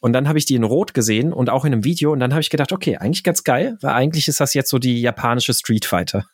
Und 0.00 0.12
dann 0.12 0.28
habe 0.28 0.38
ich 0.38 0.44
die 0.46 0.54
in 0.54 0.64
Rot 0.64 0.94
gesehen 0.94 1.32
und 1.32 1.50
auch 1.50 1.64
in 1.64 1.72
einem 1.72 1.84
Video 1.84 2.12
und 2.12 2.20
dann 2.20 2.32
habe 2.32 2.40
ich 2.40 2.50
gedacht, 2.50 2.72
okay, 2.72 2.96
eigentlich 2.96 3.24
ganz 3.24 3.44
geil, 3.44 3.78
weil 3.80 3.92
eigentlich 3.92 4.28
ist 4.28 4.40
das 4.40 4.54
jetzt 4.54 4.70
so 4.70 4.78
die 4.78 5.00
japanische 5.00 5.54
Street 5.54 5.84
Fighter. 5.84 6.26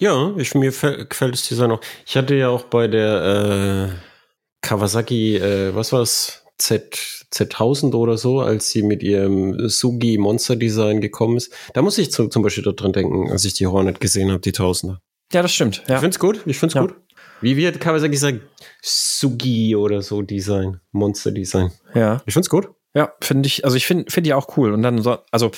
Ja, 0.00 0.32
ich, 0.36 0.54
mir 0.54 0.70
gefällt 0.70 1.34
das 1.34 1.48
Design 1.48 1.72
auch. 1.72 1.80
Ich 2.06 2.16
hatte 2.16 2.34
ja 2.34 2.48
auch 2.48 2.62
bei 2.64 2.86
der 2.88 3.90
äh, 3.90 3.94
Kawasaki, 4.62 5.36
äh, 5.36 5.74
was 5.74 5.92
war's, 5.92 6.44
Z, 6.58 6.92
Z1000 7.32 7.94
oder 7.94 8.18
so, 8.18 8.40
als 8.40 8.70
sie 8.70 8.82
mit 8.82 9.02
ihrem 9.02 9.68
Sugi 9.68 10.18
Monster 10.18 10.56
Design 10.56 11.00
gekommen 11.00 11.36
ist. 11.36 11.52
Da 11.74 11.82
muss 11.82 11.98
ich 11.98 12.10
zu, 12.10 12.28
zum 12.28 12.42
Beispiel 12.42 12.64
dran 12.64 12.92
denken, 12.92 13.30
als 13.30 13.44
ich 13.44 13.54
die 13.54 13.66
Hornet 13.68 14.00
gesehen 14.00 14.30
habe, 14.30 14.40
die 14.40 14.52
Tausender. 14.52 15.00
Ja, 15.32 15.42
das 15.42 15.52
stimmt. 15.52 15.84
Ja. 15.86 15.96
Ich 15.96 16.00
find's 16.00 16.18
gut, 16.18 16.40
ich 16.46 16.58
find's 16.58 16.74
Ja. 16.74 16.80
gut. 16.82 16.94
Wie 17.40 17.56
wird 17.56 17.80
Kawasaki 17.80 18.16
sagen? 18.16 18.40
Sugi 18.82 19.76
oder 19.76 20.02
so 20.02 20.22
Design, 20.22 20.80
Monster 20.92 21.30
Design. 21.30 21.70
Ja. 21.94 22.22
Ich 22.26 22.34
find's 22.34 22.48
gut. 22.48 22.68
Ja, 22.94 23.12
finde 23.20 23.46
ich, 23.46 23.64
also 23.64 23.76
ich 23.76 23.86
finde 23.86 24.10
finde 24.10 24.28
die 24.28 24.34
auch 24.34 24.56
cool. 24.56 24.72
Und 24.72 24.82
dann 24.82 25.02
so, 25.02 25.18
also 25.30 25.50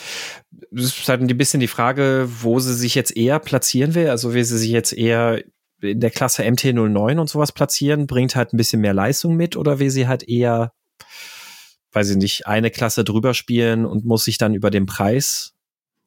es 0.73 0.99
ist 0.99 1.09
halt 1.09 1.23
ein 1.23 1.39
bisschen 1.39 1.61
die 1.61 1.69
Frage, 1.69 2.29
wo 2.29 2.59
sie 2.59 2.75
sich 2.75 2.95
jetzt 2.95 3.17
eher 3.17 3.39
platzieren 3.39 3.95
will. 3.95 4.11
Also 4.11 4.35
will 4.35 4.45
sie 4.45 4.59
sich 4.59 4.71
jetzt 4.71 4.93
eher 4.93 5.43
in 5.81 6.01
der 6.01 6.11
Klasse 6.11 6.43
MT09 6.43 7.19
und 7.19 7.31
sowas 7.31 7.53
platzieren, 7.53 8.07
bringt 8.07 8.37
halt 8.37 8.53
ein 8.53 8.57
bisschen 8.57 8.81
mehr 8.81 8.95
Leistung 8.95 9.37
mit 9.37 9.57
oder 9.57 9.79
will 9.79 9.91
sie 9.91 10.09
halt 10.09 10.29
eher, 10.29 10.73
weiß 11.93 12.11
ich 12.11 12.17
nicht, 12.17 12.47
eine 12.47 12.71
Klasse 12.71 13.05
drüber 13.05 13.33
spielen 13.33 13.87
und 13.87 14.05
muss 14.05 14.25
sich 14.25 14.37
dann 14.37 14.55
über 14.55 14.71
den 14.71 14.87
Preis 14.87 15.55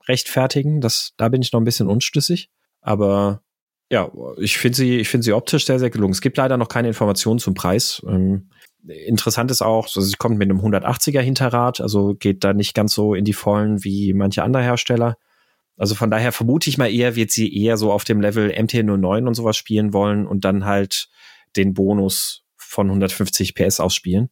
rechtfertigen. 0.07 0.81
Das, 0.81 1.13
da 1.17 1.29
bin 1.29 1.41
ich 1.41 1.51
noch 1.53 1.61
ein 1.61 1.65
bisschen 1.65 1.87
unschlüssig. 1.87 2.49
Aber 2.81 3.42
ja, 3.93 4.11
ich 4.37 4.57
finde 4.57 4.75
sie, 4.75 4.97
ich 4.97 5.07
finde 5.07 5.23
sie 5.23 5.33
optisch 5.33 5.67
sehr, 5.67 5.77
sehr 5.77 5.91
gelungen. 5.91 6.13
Es 6.13 6.21
gibt 6.21 6.37
leider 6.37 6.57
noch 6.57 6.67
keine 6.67 6.87
Informationen 6.87 7.37
zum 7.37 7.53
Preis. 7.53 8.01
Ähm, 8.07 8.49
interessant 8.87 9.51
ist 9.51 9.61
auch, 9.61 9.85
also 9.85 10.01
sie 10.01 10.15
kommt 10.17 10.39
mit 10.39 10.49
einem 10.49 10.59
180er 10.61 11.19
Hinterrad, 11.19 11.79
also 11.79 12.15
geht 12.15 12.43
da 12.43 12.53
nicht 12.53 12.73
ganz 12.73 12.95
so 12.95 13.13
in 13.13 13.23
die 13.23 13.33
Vollen 13.33 13.83
wie 13.83 14.13
manche 14.13 14.41
andere 14.41 14.63
Hersteller. 14.63 15.15
Also 15.77 15.93
von 15.93 16.09
daher 16.09 16.31
vermute 16.31 16.71
ich 16.71 16.79
mal 16.79 16.91
eher, 16.91 17.15
wird 17.15 17.29
sie 17.29 17.55
eher 17.55 17.77
so 17.77 17.91
auf 17.91 18.03
dem 18.03 18.19
Level 18.19 18.49
MT09 18.49 19.27
und 19.27 19.35
sowas 19.35 19.57
spielen 19.57 19.93
wollen 19.93 20.25
und 20.25 20.43
dann 20.43 20.65
halt 20.65 21.09
den 21.55 21.75
Bonus 21.75 22.45
von 22.57 22.87
150 22.87 23.53
PS 23.53 23.79
ausspielen. 23.79 24.31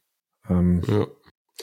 Ähm, 0.50 0.82
Ja. 0.88 1.06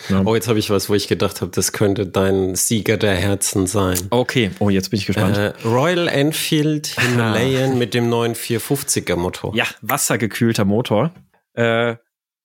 Ja. 0.08 0.22
Oh, 0.24 0.34
jetzt 0.34 0.48
habe 0.48 0.58
ich 0.58 0.70
was, 0.70 0.88
wo 0.88 0.94
ich 0.94 1.08
gedacht 1.08 1.40
habe, 1.40 1.50
das 1.50 1.72
könnte 1.72 2.06
dein 2.06 2.54
Sieger 2.54 2.96
der 2.96 3.14
Herzen 3.14 3.66
sein. 3.66 3.98
okay, 4.10 4.50
oh, 4.60 4.70
jetzt 4.70 4.90
bin 4.90 4.98
ich 4.98 5.06
gespannt. 5.06 5.36
Äh, 5.36 5.52
Royal 5.64 6.08
Enfield 6.08 6.86
Himalayan 7.00 7.78
mit 7.78 7.94
dem 7.94 8.08
neuen 8.08 8.34
450er 8.34 9.16
Motor. 9.16 9.54
Ja, 9.54 9.66
wassergekühlter 9.82 10.64
Motor. 10.64 11.12
Äh, 11.54 11.96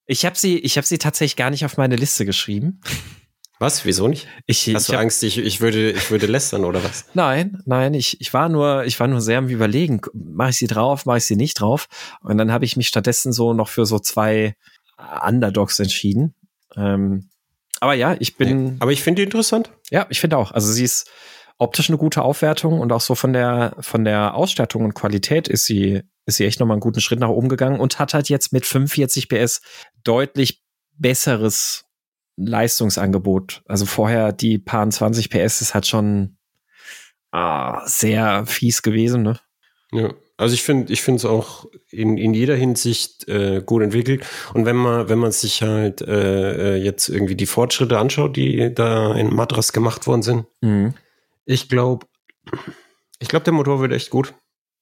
ich 0.06 0.26
habe 0.26 0.36
sie, 0.36 0.58
ich 0.58 0.76
habe 0.76 0.86
sie 0.86 0.98
tatsächlich 0.98 1.36
gar 1.36 1.50
nicht 1.50 1.64
auf 1.64 1.76
meine 1.76 1.96
Liste 1.96 2.26
geschrieben. 2.26 2.80
Was? 3.60 3.84
Wieso 3.84 4.08
nicht? 4.08 4.26
Ich, 4.46 4.66
Hast 4.74 4.82
ich 4.82 4.86
du 4.88 4.92
hab, 4.94 5.00
Angst, 5.00 5.22
ich, 5.22 5.38
ich, 5.38 5.60
würde, 5.60 5.92
ich 5.92 6.10
würde 6.10 6.26
lästern 6.26 6.64
oder 6.64 6.82
was? 6.82 7.06
Nein, 7.14 7.62
nein, 7.64 7.94
ich, 7.94 8.20
ich 8.20 8.34
war 8.34 8.48
nur, 8.48 8.84
ich 8.84 8.98
war 8.98 9.06
nur 9.06 9.20
sehr 9.20 9.38
am 9.38 9.48
überlegen, 9.48 10.00
mache 10.12 10.50
ich 10.50 10.56
sie 10.56 10.66
drauf, 10.66 11.06
mache 11.06 11.18
ich 11.18 11.24
sie 11.24 11.36
nicht 11.36 11.60
drauf. 11.60 11.86
Und 12.20 12.36
dann 12.36 12.50
habe 12.52 12.64
ich 12.64 12.76
mich 12.76 12.88
stattdessen 12.88 13.32
so 13.32 13.54
noch 13.54 13.68
für 13.68 13.86
so 13.86 14.00
zwei 14.00 14.56
Underdogs 15.24 15.78
entschieden. 15.78 16.34
Ähm, 16.76 17.30
aber 17.84 17.94
ja, 17.94 18.16
ich 18.18 18.36
bin, 18.36 18.76
Aber 18.80 18.92
ich 18.92 19.02
finde 19.02 19.20
die 19.20 19.24
interessant. 19.24 19.70
ja, 19.90 20.06
ich 20.08 20.18
finde 20.18 20.38
auch. 20.38 20.52
Also 20.52 20.72
sie 20.72 20.84
ist 20.84 21.10
optisch 21.58 21.90
eine 21.90 21.98
gute 21.98 22.22
Aufwertung 22.22 22.80
und 22.80 22.90
auch 22.92 23.02
so 23.02 23.14
von 23.14 23.34
der, 23.34 23.76
von 23.80 24.04
der 24.04 24.34
Ausstattung 24.34 24.84
und 24.84 24.94
Qualität 24.94 25.48
ist 25.48 25.66
sie, 25.66 26.02
ist 26.24 26.38
sie 26.38 26.46
echt 26.46 26.60
nochmal 26.60 26.76
einen 26.76 26.80
guten 26.80 27.02
Schritt 27.02 27.20
nach 27.20 27.28
oben 27.28 27.50
gegangen 27.50 27.78
und 27.78 27.98
hat 27.98 28.14
halt 28.14 28.30
jetzt 28.30 28.54
mit 28.54 28.64
45 28.64 29.28
PS 29.28 29.60
deutlich 30.02 30.62
besseres 30.96 31.84
Leistungsangebot. 32.36 33.62
Also 33.66 33.84
vorher 33.84 34.32
die 34.32 34.58
paar 34.58 34.88
20 34.88 35.28
PS 35.28 35.60
ist 35.60 35.74
halt 35.74 35.86
schon 35.86 36.38
ah, 37.32 37.86
sehr 37.86 38.46
fies 38.46 38.80
gewesen, 38.80 39.22
ne? 39.22 39.38
Ja. 39.92 40.14
Also 40.36 40.54
ich 40.54 40.62
finde, 40.64 40.92
ich 40.92 41.00
finde 41.02 41.18
es 41.18 41.24
auch 41.24 41.66
in, 41.90 42.18
in 42.18 42.34
jeder 42.34 42.56
Hinsicht 42.56 43.28
äh, 43.28 43.62
gut 43.64 43.82
entwickelt. 43.82 44.26
Und 44.52 44.66
wenn 44.66 44.74
man, 44.76 45.08
wenn 45.08 45.18
man 45.20 45.30
sich 45.30 45.62
halt 45.62 46.00
äh, 46.02 46.74
äh, 46.74 46.82
jetzt 46.82 47.08
irgendwie 47.08 47.36
die 47.36 47.46
Fortschritte 47.46 47.98
anschaut, 47.98 48.36
die 48.36 48.74
da 48.74 49.14
in 49.14 49.32
Madras 49.34 49.72
gemacht 49.72 50.06
worden 50.08 50.22
sind, 50.22 50.46
Mhm. 50.60 50.94
ich 51.44 51.68
glaube, 51.68 52.06
ich 53.20 53.28
glaube, 53.28 53.44
der 53.44 53.52
Motor 53.52 53.80
wird 53.80 53.92
echt 53.92 54.10
gut. 54.10 54.34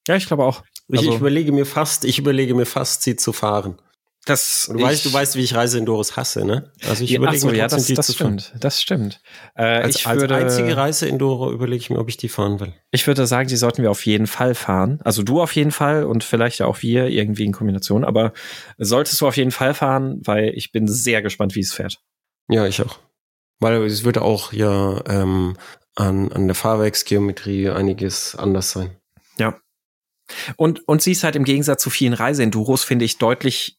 Ja, 0.09 0.17
ich 0.17 0.27
glaube 0.27 0.45
auch. 0.45 0.63
Ich, 0.89 0.99
Also- 1.01 1.11
ich 1.13 1.17
überlege 1.19 1.53
mir 1.53 1.67
fast, 1.67 2.05
ich 2.07 2.19
überlege 2.19 2.55
mir 2.55 2.67
fast, 2.67 3.03
sie 3.03 3.17
zu 3.17 3.33
fahren. 3.33 3.77
Das, 4.25 4.71
Du 4.73 4.81
weißt, 4.81 5.05
du 5.05 5.13
weißt, 5.13 5.35
wie 5.35 5.41
ich 5.43 5.55
Reiseenduros 5.55 6.17
hasse, 6.17 6.45
ne? 6.45 6.71
Also 6.87 7.03
ich 7.03 7.11
ja, 7.11 7.19
überlege 7.19 7.41
so, 7.41 7.49
mir 7.49 7.57
ja, 7.57 7.67
das, 7.67 7.87
die 7.87 7.95
das 7.95 8.07
zu 8.07 8.13
fahren. 8.13 8.39
stimmt. 8.39 8.63
Das 8.63 8.81
stimmt. 8.81 9.21
Äh, 9.57 9.65
Als, 9.65 9.97
ich 9.97 10.07
als 10.07 10.21
würde, 10.21 10.37
einzige 10.37 10.77
Reiseenduro 10.77 11.51
überlege 11.51 11.79
ich 11.79 11.91
mir, 11.91 11.99
ob 11.99 12.09
ich 12.09 12.19
die 12.19 12.29
fahren 12.29 12.61
will. 12.61 12.73
Ich 12.93 13.05
würde 13.09 13.27
sagen, 13.27 13.49
die 13.49 13.57
sollten 13.57 13.83
wir 13.83 13.91
auf 13.91 14.07
jeden 14.07 14.29
Fall 14.29 14.55
fahren. 14.55 15.01
Also 15.03 15.25
du 15.25 15.43
auf 15.43 15.57
jeden 15.57 15.73
Fall 15.73 16.05
und 16.05 16.23
vielleicht 16.23 16.63
auch 16.63 16.83
wir 16.83 17.09
irgendwie 17.09 17.45
in 17.45 17.53
Kombination. 17.53 18.05
Aber 18.05 18.33
solltest 18.79 19.21
du 19.21 19.27
auf 19.27 19.37
jeden 19.37 19.51
Fall 19.51 19.75
fahren, 19.75 20.21
weil 20.25 20.51
ich 20.55 20.71
bin 20.71 20.87
sehr 20.87 21.21
gespannt, 21.21 21.57
wie 21.57 21.61
es 21.61 21.73
fährt. 21.73 21.99
Ja, 22.49 22.65
ich 22.67 22.81
auch. 22.81 22.99
Weil 23.59 23.83
es 23.85 24.05
wird 24.05 24.19
auch 24.19 24.53
ja 24.53 25.03
ähm, 25.09 25.57
an, 25.97 26.31
an 26.31 26.47
der 26.47 26.55
Fahrwerksgeometrie 26.55 27.71
einiges 27.71 28.37
anders 28.37 28.71
sein. 28.71 28.97
Und, 30.57 30.87
und 30.89 31.03
sie 31.03 31.13
ist 31.13 31.25
halt 31.25 31.37
im 31.37 31.45
Gegensatz 31.45 31.83
zu 31.83 31.91
vielen 31.91 32.15
Reiseenduros, 32.15 32.85
finde 32.85 33.05
ich, 33.05 33.19
deutlich 33.19 33.79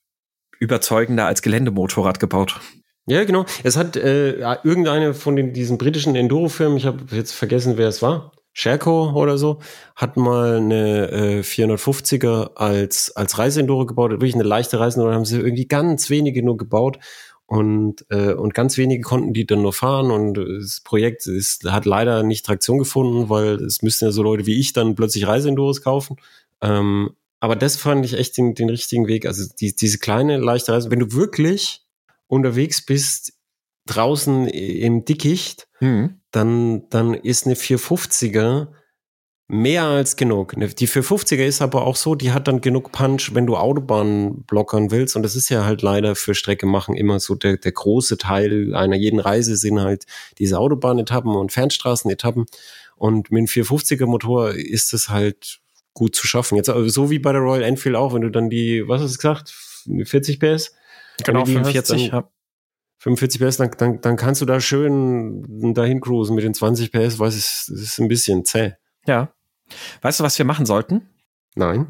überzeugender 0.60 1.26
als 1.26 1.42
Geländemotorrad 1.42 2.20
gebaut. 2.20 2.60
Ja, 3.06 3.24
genau. 3.26 3.46
Es 3.64 3.76
hat 3.76 3.98
äh, 3.98 4.40
irgendeine 4.64 5.14
von 5.14 5.36
den, 5.36 5.54
diesen 5.54 5.78
britischen 5.78 6.16
Enduro-Firmen, 6.16 6.78
ich 6.78 6.86
habe 6.86 7.04
jetzt 7.12 7.34
vergessen, 7.34 7.78
wer 7.78 7.90
es 7.90 8.02
war, 8.02 8.32
Sherco 8.54 9.12
oder 9.14 9.38
so, 9.38 9.60
hat 9.96 10.16
mal 10.16 10.58
eine 10.58 11.12
äh, 11.12 11.40
450er 11.42 12.56
als, 12.56 13.14
als 13.16 13.40
Reiseenduro 13.40 13.86
gebaut, 13.86 14.12
wirklich 14.12 14.36
eine 14.36 14.44
leichte 14.44 14.80
Reiseenduro, 14.80 15.14
haben 15.14 15.26
sie 15.26 15.40
irgendwie 15.40 15.68
ganz 15.68 16.10
wenige 16.10 16.44
nur 16.44 16.56
gebaut 16.56 17.00
und, 17.46 18.06
äh, 18.10 18.34
und 18.34 18.54
ganz 18.54 18.78
wenige 18.78 19.02
konnten 19.02 19.34
die 19.34 19.46
dann 19.46 19.64
nur 19.64 19.74
fahren 19.74 20.12
und 20.12 20.36
das 20.36 20.82
Projekt 20.82 21.26
ist, 21.26 21.70
hat 21.70 21.86
leider 21.86 22.24
nicht 22.24 22.46
Traktion 22.46 22.78
gefunden, 22.78 23.30
weil 23.30 23.56
es 23.56 23.82
müssten 23.82 24.06
ja 24.06 24.12
so 24.12 24.24
Leute 24.24 24.46
wie 24.46 24.60
ich 24.60 24.72
dann 24.72 24.96
plötzlich 24.96 25.28
Reiseenduros 25.28 25.82
kaufen. 25.82 26.18
Ähm, 26.62 27.12
aber 27.44 27.58
das 27.58 27.76
fand 27.76 28.06
ich 28.06 28.14
echt 28.14 28.38
den, 28.38 28.56
den 28.56 28.70
richtigen 28.70 29.06
Weg. 29.06 29.26
Also 29.26 29.44
die, 29.60 29.76
diese 29.76 29.98
kleine, 29.98 30.38
leichte 30.38 30.72
Reise, 30.72 30.90
wenn 30.92 31.00
du 31.00 31.12
wirklich 31.12 31.82
unterwegs 32.28 32.86
bist, 32.86 33.34
draußen 33.86 34.48
im 34.48 35.04
Dickicht, 35.04 35.68
Mhm. 35.82 36.22
dann, 36.32 36.88
dann 36.90 37.14
ist 37.14 37.46
eine 37.46 37.56
450er 37.56 38.70
mehr 39.50 39.84
als 39.84 40.16
genug. 40.16 40.54
Die 40.56 40.88
450er 40.88 41.44
ist 41.44 41.62
aber 41.62 41.86
auch 41.86 41.98
so, 41.98 42.16
die 42.16 42.32
hat 42.32 42.48
dann 42.48 42.62
genug 42.62 42.94
Punch, 42.94 43.32
wenn 43.34 43.46
du 43.46 43.58
Autobahnen 43.58 44.46
blockern 44.46 44.90
willst. 44.90 45.18
Und 45.18 45.24
das 45.24 45.36
ist 45.36 45.50
ja 45.50 45.66
halt 45.66 45.82
leider 45.82 46.16
für 46.16 46.36
Strecke 46.36 46.66
machen 46.66 46.96
immer 46.96 47.20
so 47.20 47.36
der, 47.36 47.58
der 47.58 47.74
große 47.74 48.18
Teil 48.18 48.74
einer 48.74 48.96
jeden 48.96 49.20
Reise 49.20 49.58
sind 49.58 49.82
halt 49.82 50.06
diese 50.38 50.60
Autobahnetappen 50.60 51.36
und 51.36 51.52
Fernstraßenetappen. 51.52 52.46
Und 52.96 53.32
mit 53.32 53.40
einem 53.40 53.48
450er 53.48 54.06
Motor 54.06 54.52
ist 54.52 54.94
es 54.94 55.10
halt 55.10 55.60
gut 55.94 56.16
zu 56.16 56.26
schaffen. 56.28 56.56
Jetzt 56.56 56.70
also 56.70 56.88
so 56.90 57.10
wie 57.10 57.20
bei 57.20 57.32
der 57.32 57.42
Royal 57.42 57.64
Enfield 57.64 57.96
auch, 57.96 58.14
wenn 58.14 58.22
du 58.22 58.30
dann 58.30 58.50
die, 58.50 58.84
was 58.88 59.02
hast 59.02 59.14
du 59.14 59.18
gesagt, 59.18 59.54
40 60.06 60.40
PS? 60.40 60.76
Genau, 61.24 61.40
Wenn 61.46 61.46
du 61.64 61.70
die 61.72 61.78
hast, 61.80 61.88
45. 61.90 62.10
dann- 62.10 62.22
ja. 62.22 62.30
45 63.00 63.42
PS, 63.42 63.58
dann, 63.58 63.72
dann, 63.78 64.02
dann 64.02 64.16
kannst 64.16 64.42
du 64.42 64.46
da 64.46 64.62
schön 64.62 65.74
dahin 65.74 66.00
cruisen 66.00 66.36
mit 66.36 66.44
den 66.46 66.54
20 66.54 66.90
PS, 66.92 67.20
weil 67.20 67.28
es 67.28 67.36
es 67.36 67.68
ist 67.70 68.00
ein 68.00 68.08
bisschen 68.08 68.46
zäh. 68.46 68.74
ja. 69.06 69.34
Weißt 70.02 70.20
du, 70.20 70.24
was 70.24 70.38
wir 70.38 70.46
machen 70.46 70.66
sollten? 70.66 71.10
Nein. 71.56 71.88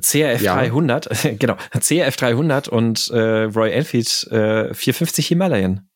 CRF 0.00 0.42
Ja. 0.42 0.54
300, 0.54 1.08
genau, 1.38 1.56
CRF 1.80 2.16
300 2.16 2.68
und 2.68 3.08
äh, 3.10 3.42
Royal 3.44 3.72
Enfield 3.72 4.24
äh, 4.30 4.72
450 4.74 5.26
Himalayan. 5.28 5.88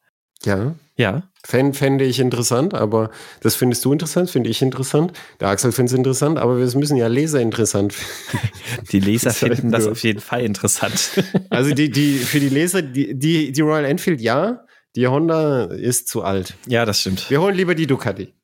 Ja. 0.44 0.74
Ja, 1.00 1.22
fände 1.42 2.04
ich 2.04 2.20
interessant, 2.20 2.74
aber 2.74 3.10
das 3.40 3.56
findest 3.56 3.82
du 3.86 3.92
interessant, 3.94 4.28
finde 4.28 4.50
ich 4.50 4.60
interessant. 4.60 5.14
Der 5.40 5.48
Axel 5.48 5.72
findet 5.72 5.92
es 5.92 5.96
interessant, 5.96 6.38
aber 6.38 6.58
wir 6.58 6.78
müssen 6.78 6.98
ja 6.98 7.06
Leser 7.06 7.40
interessant 7.40 7.94
finden. 7.94 8.86
die 8.92 9.00
Leser 9.00 9.30
finden 9.32 9.70
das 9.70 9.86
auf 9.86 10.02
jeden 10.02 10.20
Fall 10.20 10.42
interessant. 10.42 11.24
Also 11.48 11.72
die, 11.72 11.90
die, 11.90 12.18
für 12.18 12.38
die 12.38 12.50
Leser, 12.50 12.82
die, 12.82 13.18
die, 13.18 13.50
die 13.50 13.60
Royal 13.62 13.86
Enfield 13.86 14.20
ja, 14.20 14.66
die 14.94 15.06
Honda 15.06 15.64
ist 15.64 16.08
zu 16.08 16.22
alt. 16.22 16.54
ja, 16.66 16.84
das 16.84 17.00
stimmt. 17.00 17.30
Wir 17.30 17.40
holen 17.40 17.54
lieber 17.54 17.74
die 17.74 17.86
Ducati. 17.86 18.34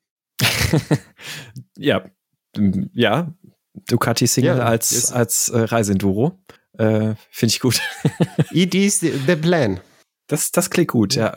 Ja, 1.77 2.05
ja, 2.93 3.35
Ducati 3.87 4.25
Single 4.25 4.57
Ja, 4.57 4.63
als, 4.63 5.11
als 5.11 5.49
äh, 5.49 5.59
Reiseenduro. 5.59 6.43
Äh, 6.73 7.13
Finde 7.29 7.53
ich 7.53 7.59
gut. 7.59 7.81
It 8.51 8.73
is 8.73 8.99
the 8.99 9.35
plan. 9.35 9.79
Das, 10.27 10.51
das 10.51 10.69
klingt 10.69 10.89
gut, 10.89 11.15
ja. 11.15 11.35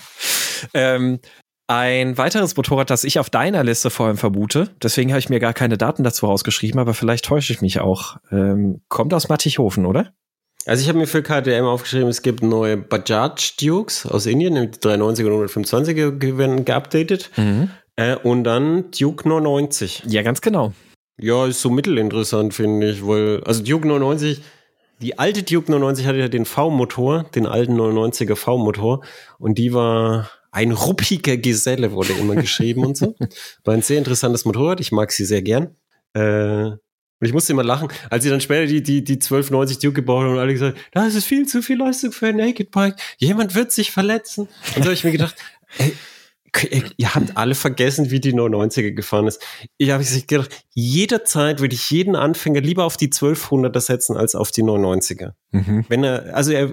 ähm, 0.74 1.18
ein 1.66 2.18
weiteres 2.18 2.56
Motorrad, 2.56 2.90
das 2.90 3.04
ich 3.04 3.18
auf 3.18 3.30
deiner 3.30 3.64
Liste 3.64 3.90
vor 3.90 4.06
allem 4.06 4.16
vermute, 4.16 4.70
deswegen 4.82 5.10
habe 5.10 5.20
ich 5.20 5.28
mir 5.28 5.40
gar 5.40 5.54
keine 5.54 5.78
Daten 5.78 6.04
dazu 6.04 6.26
rausgeschrieben, 6.26 6.80
aber 6.80 6.94
vielleicht 6.94 7.24
täusche 7.24 7.52
ich 7.52 7.62
mich 7.62 7.80
auch, 7.80 8.16
ähm, 8.30 8.82
kommt 8.88 9.14
aus 9.14 9.28
Mattighofen, 9.28 9.86
oder? 9.86 10.12
Also 10.66 10.82
ich 10.82 10.88
habe 10.88 10.98
mir 10.98 11.06
für 11.06 11.22
KTM 11.22 11.64
aufgeschrieben, 11.64 12.08
es 12.08 12.22
gibt 12.22 12.42
neue 12.42 12.76
Bajaj 12.76 13.56
Dukes 13.60 14.06
aus 14.06 14.26
Indien, 14.26 14.54
die 14.54 14.78
390 14.78 15.24
und 15.24 15.32
125 15.32 15.96
werden 16.38 16.64
geupdatet. 16.64 17.30
Mhm. 17.36 17.70
Äh, 17.96 18.16
und 18.16 18.44
dann 18.44 18.90
Duke 18.90 19.28
990. 19.28 20.04
Ja, 20.06 20.22
ganz 20.22 20.40
genau. 20.40 20.72
Ja, 21.20 21.46
ist 21.46 21.60
so 21.60 21.70
mittelinteressant, 21.70 22.54
finde 22.54 22.90
ich, 22.90 23.06
weil, 23.06 23.42
also 23.44 23.62
Duke 23.62 23.86
99, 23.86 24.40
die 25.02 25.18
alte 25.18 25.42
Duke 25.42 25.70
99 25.70 26.06
hatte 26.06 26.18
ja 26.18 26.28
den 26.28 26.44
V-Motor, 26.44 27.24
den 27.34 27.46
alten 27.46 27.78
99er 27.78 28.36
V-Motor, 28.36 29.04
und 29.38 29.58
die 29.58 29.74
war 29.74 30.30
ein 30.52 30.70
ruppiger 30.70 31.36
Geselle, 31.36 31.92
wurde 31.92 32.12
immer 32.12 32.36
geschrieben 32.36 32.84
und 32.84 32.96
so. 32.96 33.16
War 33.64 33.74
ein 33.74 33.82
sehr 33.82 33.98
interessantes 33.98 34.44
Motorrad, 34.44 34.80
ich 34.80 34.92
mag 34.92 35.10
sie 35.10 35.24
sehr 35.24 35.40
gern. 35.40 35.74
Äh, 36.12 36.72
und 37.22 37.26
ich 37.26 37.32
musste 37.32 37.52
immer 37.52 37.64
lachen, 37.64 37.88
als 38.10 38.24
sie 38.24 38.30
dann 38.30 38.40
später 38.40 38.66
die, 38.66 38.82
die, 38.82 39.02
die 39.02 39.14
1290 39.14 39.78
Duke 39.78 39.94
gebaut 39.94 40.24
haben 40.24 40.32
und 40.32 40.38
alle 40.38 40.52
gesagt, 40.52 40.76
das 40.92 41.14
ist 41.14 41.24
viel 41.24 41.46
zu 41.46 41.62
viel 41.62 41.78
Leistung 41.78 42.12
für 42.12 42.26
ein 42.26 42.36
Naked 42.36 42.70
Bike. 42.70 42.96
Jemand 43.16 43.54
wird 43.54 43.72
sich 43.72 43.92
verletzen. 43.92 44.48
Und 44.76 44.82
so 44.82 44.84
habe 44.84 44.94
ich 44.94 45.04
mir 45.04 45.12
gedacht, 45.12 45.36
ey, 45.78 45.94
ihr 46.96 47.14
habt 47.14 47.36
alle 47.36 47.54
vergessen, 47.54 48.10
wie 48.10 48.20
die 48.20 48.34
99er 48.34 48.92
gefahren 48.92 49.26
ist. 49.26 49.42
Ich 49.78 49.90
habe 49.90 50.04
gedacht, 50.04 50.50
jederzeit 50.74 51.60
würde 51.60 51.74
ich 51.74 51.90
jeden 51.90 52.14
Anfänger 52.14 52.60
lieber 52.60 52.84
auf 52.84 52.96
die 52.96 53.08
1200er 53.08 53.80
setzen 53.80 54.16
als 54.16 54.34
auf 54.34 54.50
die 54.50 54.62
99er. 54.62 55.32
Mhm. 55.50 55.84
Wenn 55.88 56.04
er, 56.04 56.34
also 56.34 56.52
er, 56.52 56.70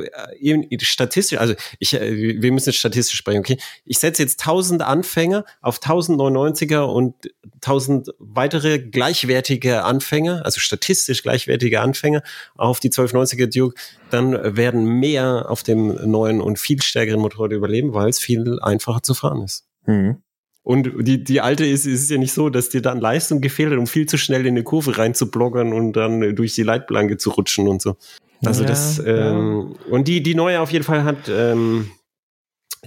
statistisch, 0.82 1.38
also 1.38 1.54
ich, 1.80 1.94
äh, 1.94 2.42
wir 2.42 2.52
müssen 2.52 2.70
jetzt 2.70 2.80
statistisch 2.80 3.18
sprechen, 3.18 3.40
okay? 3.40 3.58
Ich 3.86 4.00
setze 4.00 4.22
jetzt 4.24 4.42
1000 4.42 4.82
Anfänger 4.82 5.46
auf 5.62 5.80
1099er 5.80 6.84
und 6.84 7.16
1000 7.56 8.10
weitere 8.20 8.80
gleichwertige 8.80 9.84
Anfänger, 9.84 10.46
also 10.46 10.60
statistisch 10.60 11.24
gleichwertige 11.24 11.82
Anfänger 11.82 12.22
auf 12.56 12.80
die 12.80 12.90
1290er 12.90 13.48
Duke, 13.48 13.80
dann 14.10 14.58
werden 14.58 14.86
mehr 14.86 15.46
auf 15.50 15.64
dem 15.64 16.10
neuen 16.10 16.42
und 16.42 16.60
viel 16.60 16.82
stärkeren 16.82 17.20
Motorrad 17.20 17.52
überleben, 17.52 17.94
weil 17.94 18.10
es 18.10 18.20
viel 18.20 18.60
einfacher 18.62 19.04
zu 19.04 19.14
fahren 19.14 19.42
ist. 19.44 19.69
Mhm. 19.86 20.18
Und 20.62 20.92
die, 21.00 21.24
die 21.24 21.42
alte 21.42 21.66
ist, 21.66 21.86
ist 21.86 22.12
ja 22.12 22.18
nicht 22.18 22.34
so, 22.34 22.50
dass 22.50 22.70
dir 22.70 22.82
dann 22.82 23.00
Leistung 23.00 23.42
gefehlt 23.42 23.72
hat, 23.72 23.80
um 23.80 23.88
viel 23.88 24.06
zu 24.06 24.18
schnell 24.18 24.46
in 24.46 24.54
eine 24.54 24.64
Kurve 24.64 24.98
reinzubloggern 24.98 25.74
und 25.74 25.94
dann 25.94 26.36
durch 26.36 26.54
die 26.54 26.64
Leitplanke 26.64 27.18
zu 27.18 27.32
rutschen 27.32 27.68
und 27.68 27.82
so. 27.82 27.96
Also 28.46 28.62
ja, 28.64 28.68
das, 28.70 29.00
ähm, 29.00 29.76
ja. 29.76 29.92
und 29.92 30.08
die, 30.08 30.22
die 30.22 30.36
neue 30.36 30.62
auf 30.62 30.72
jeden 30.72 30.86
Fall 30.86 31.04
hat, 31.04 31.30
ähm, 31.30 31.90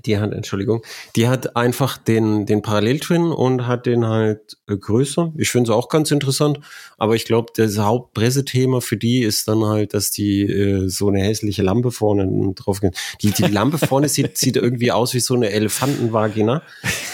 die 0.05 0.19
hat, 0.19 0.33
Entschuldigung, 0.33 0.83
die 1.17 1.29
hat 1.29 1.57
einfach 1.57 1.99
den, 1.99 2.47
den 2.47 2.63
Parallel-Twin 2.63 3.25
und 3.25 3.67
hat 3.67 3.87
den 3.87 4.07
halt 4.07 4.57
äh, 4.67 4.77
größer. 4.77 5.33
Ich 5.37 5.51
finde 5.51 5.71
es 5.71 5.77
auch 5.77 5.89
ganz 5.89 6.11
interessant, 6.11 6.61
aber 6.99 7.15
ich 7.15 7.25
glaube, 7.25 7.53
das 7.55 7.79
Hauptpressethema 7.79 8.81
für 8.81 8.97
die 8.97 9.23
ist 9.23 9.49
dann 9.49 9.65
halt, 9.65 9.95
dass 9.95 10.11
die 10.11 10.43
äh, 10.43 10.89
so 10.89 11.09
eine 11.09 11.21
hässliche 11.21 11.63
Lampe 11.63 11.91
vorne 11.91 12.55
drauf 12.55 12.81
gehen. 12.81 12.93
Die, 13.21 13.33
die 13.33 13.45
Lampe 13.45 13.79
vorne 13.79 14.09
sieht, 14.09 14.37
sieht 14.39 14.57
irgendwie 14.57 14.93
aus 14.93 15.15
wie 15.15 15.21
so 15.21 15.35
eine 15.35 15.51
Elefantenvagina. 15.51 16.63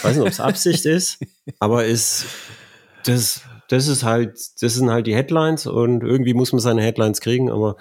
Weiß 0.03 0.17
nicht, 0.17 0.23
ob 0.23 0.29
es 0.29 0.41
Absicht 0.41 0.87
ist, 0.87 1.19
aber 1.59 1.85
ist, 1.85 2.27
das, 3.05 3.43
das 3.69 3.89
ist 3.89 4.05
halt, 4.05 4.39
das 4.61 4.75
sind 4.75 4.91
halt 4.91 5.07
die 5.07 5.17
Headlines 5.17 5.67
und 5.67 6.03
irgendwie 6.03 6.35
muss 6.35 6.53
man 6.53 6.61
seine 6.61 6.83
Headlines 6.83 7.21
kriegen, 7.21 7.51
aber 7.51 7.77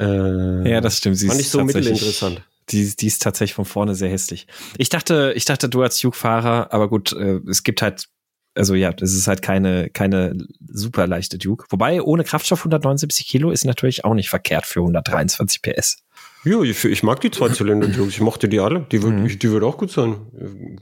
äh, 0.00 0.70
ja, 0.70 0.80
das 0.80 0.98
stimmt. 0.98 1.18
Sie 1.18 1.26
fand 1.26 1.40
ich 1.40 1.50
so 1.50 1.62
mittelinteressant 1.62 2.42
die, 2.70 2.94
die 2.96 3.06
ist 3.06 3.22
tatsächlich 3.22 3.54
von 3.54 3.64
vorne 3.64 3.94
sehr 3.94 4.10
hässlich. 4.10 4.46
Ich 4.76 4.88
dachte, 4.88 5.32
ich 5.36 5.44
dachte, 5.44 5.68
du 5.68 5.82
als 5.82 6.00
Duke-Fahrer, 6.00 6.72
aber 6.72 6.88
gut, 6.88 7.12
äh, 7.12 7.40
es 7.48 7.62
gibt 7.62 7.82
halt, 7.82 8.08
also 8.54 8.74
ja, 8.74 8.92
das 8.92 9.12
ist 9.12 9.28
halt 9.28 9.42
keine, 9.42 9.90
keine 9.90 10.36
super 10.60 11.06
leichte 11.06 11.38
Duke. 11.38 11.66
Wobei, 11.70 12.02
ohne 12.02 12.24
Kraftstoff 12.24 12.60
179 12.60 13.26
Kilo 13.26 13.50
ist 13.50 13.64
natürlich 13.64 14.04
auch 14.04 14.14
nicht 14.14 14.30
verkehrt 14.30 14.66
für 14.66 14.80
123 14.80 15.62
PS. 15.62 16.04
Ja, 16.44 16.62
ich, 16.62 16.84
ich 16.84 17.02
mag 17.02 17.20
die 17.20 17.30
zwei 17.30 17.48
Zylinder 17.48 17.88
Duke. 17.88 18.08
Ich 18.08 18.20
mochte 18.20 18.48
die 18.48 18.60
alle. 18.60 18.86
Die 18.92 19.02
wird, 19.02 19.12
mhm. 19.12 19.38
die 19.38 19.50
wird 19.50 19.64
auch 19.64 19.76
gut 19.76 19.90
sein. 19.90 20.16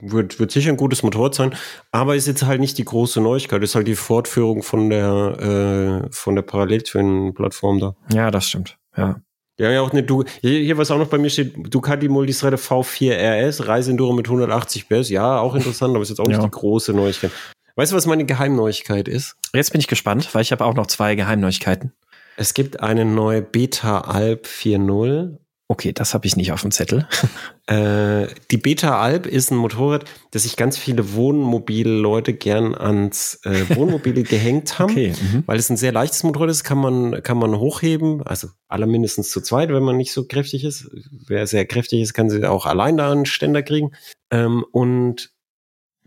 Wird, 0.01 0.39
wird 0.39 0.51
sicher 0.51 0.69
ein 0.69 0.77
gutes 0.77 1.03
Motorrad 1.03 1.33
sein. 1.33 1.55
Aber 1.91 2.15
ist 2.15 2.27
jetzt 2.27 2.45
halt 2.45 2.59
nicht 2.59 2.77
die 2.77 2.85
große 2.85 3.21
Neuigkeit. 3.21 3.63
Ist 3.63 3.75
halt 3.75 3.87
die 3.87 3.95
Fortführung 3.95 4.61
von 4.61 4.89
der, 4.89 6.03
äh, 6.05 6.11
von 6.11 6.35
der 6.35 6.43
Parallel-Twin-Plattform 6.43 7.79
da. 7.79 7.95
Ja, 8.13 8.29
das 8.29 8.47
stimmt. 8.47 8.77
Ja. 8.95 9.19
Ja, 9.59 9.71
ja, 9.71 9.81
auch 9.81 9.91
eine 9.91 10.03
du 10.03 10.23
hier, 10.41 10.59
hier, 10.59 10.77
was 10.77 10.91
auch 10.91 10.99
noch 10.99 11.07
bei 11.07 11.17
mir 11.17 11.31
steht, 11.31 11.53
Ducati 11.73 12.07
Multistrada 12.07 12.57
V4 12.57 13.47
RS, 13.47 13.67
Reiseenduro 13.67 14.13
mit 14.13 14.27
180 14.27 14.87
PS. 14.87 15.09
Ja, 15.09 15.39
auch 15.39 15.55
interessant, 15.55 15.95
aber 15.95 16.03
ist 16.03 16.09
jetzt 16.09 16.19
auch 16.19 16.27
nicht 16.27 16.37
ja. 16.37 16.43
die 16.43 16.51
große 16.51 16.93
Neuigkeit. 16.93 17.31
Weißt 17.75 17.91
du, 17.91 17.95
was 17.95 18.05
meine 18.05 18.25
Geheimneuigkeit 18.25 19.07
ist? 19.07 19.35
Jetzt 19.53 19.71
bin 19.71 19.81
ich 19.81 19.87
gespannt, 19.87 20.33
weil 20.33 20.41
ich 20.41 20.51
habe 20.51 20.63
auch 20.65 20.75
noch 20.75 20.87
zwei 20.87 21.15
Geheimneuigkeiten. 21.15 21.93
Es 22.35 22.53
gibt 22.53 22.81
eine 22.81 23.03
neue 23.03 23.41
Beta 23.41 24.01
Alp 24.01 24.45
4.0 24.45 25.37
Okay, 25.69 25.91
das 25.91 26.13
habe 26.13 26.25
ich 26.25 26.37
nicht 26.37 26.53
auf 26.53 26.61
dem 26.61 26.71
Zettel. 26.71 27.07
äh, 27.67 28.27
die 28.51 28.57
Beta 28.57 29.01
Alp 29.01 29.25
ist 29.25 29.51
ein 29.51 29.57
Motorrad, 29.57 30.05
das 30.31 30.43
sich 30.43 30.55
ganz 30.55 30.77
viele 30.77 31.13
Wohnmobil-Leute 31.13 32.33
gern 32.33 32.73
ans 32.73 33.41
äh, 33.43 33.65
Wohnmobile 33.75 34.23
gehängt 34.23 34.79
haben, 34.79 34.91
okay, 34.91 35.13
mhm. 35.19 35.43
weil 35.45 35.59
es 35.59 35.69
ein 35.69 35.75
sehr 35.75 35.91
leichtes 35.91 36.23
Motorrad 36.23 36.49
ist, 36.49 36.63
kann 36.63 36.77
man, 36.77 37.21
kann 37.21 37.37
man 37.37 37.59
hochheben, 37.59 38.23
also 38.23 38.47
aller 38.69 38.85
mindestens 38.85 39.29
zu 39.29 39.41
zweit, 39.41 39.69
wenn 39.69 39.83
man 39.83 39.97
nicht 39.97 40.13
so 40.13 40.25
kräftig 40.25 40.63
ist. 40.63 40.89
Wer 41.27 41.45
sehr 41.47 41.65
kräftig 41.65 42.01
ist, 42.01 42.13
kann 42.13 42.29
sie 42.29 42.45
auch 42.45 42.65
allein 42.65 42.95
da 42.95 43.11
einen 43.11 43.25
Ständer 43.25 43.61
kriegen. 43.61 43.91
Ähm, 44.31 44.63
und 44.71 45.33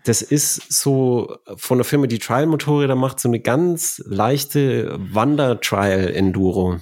das 0.05 0.23
ist 0.23 0.73
so 0.73 1.37
von 1.57 1.77
der 1.77 1.85
Firma, 1.85 2.07
die 2.07 2.19
Trial-Motorräder 2.19 2.95
macht, 2.95 3.21
so 3.21 3.29
eine 3.29 3.41
ganz 3.41 4.03
leichte 4.07 4.97
Wander-Trial-Enduro. 4.99 6.79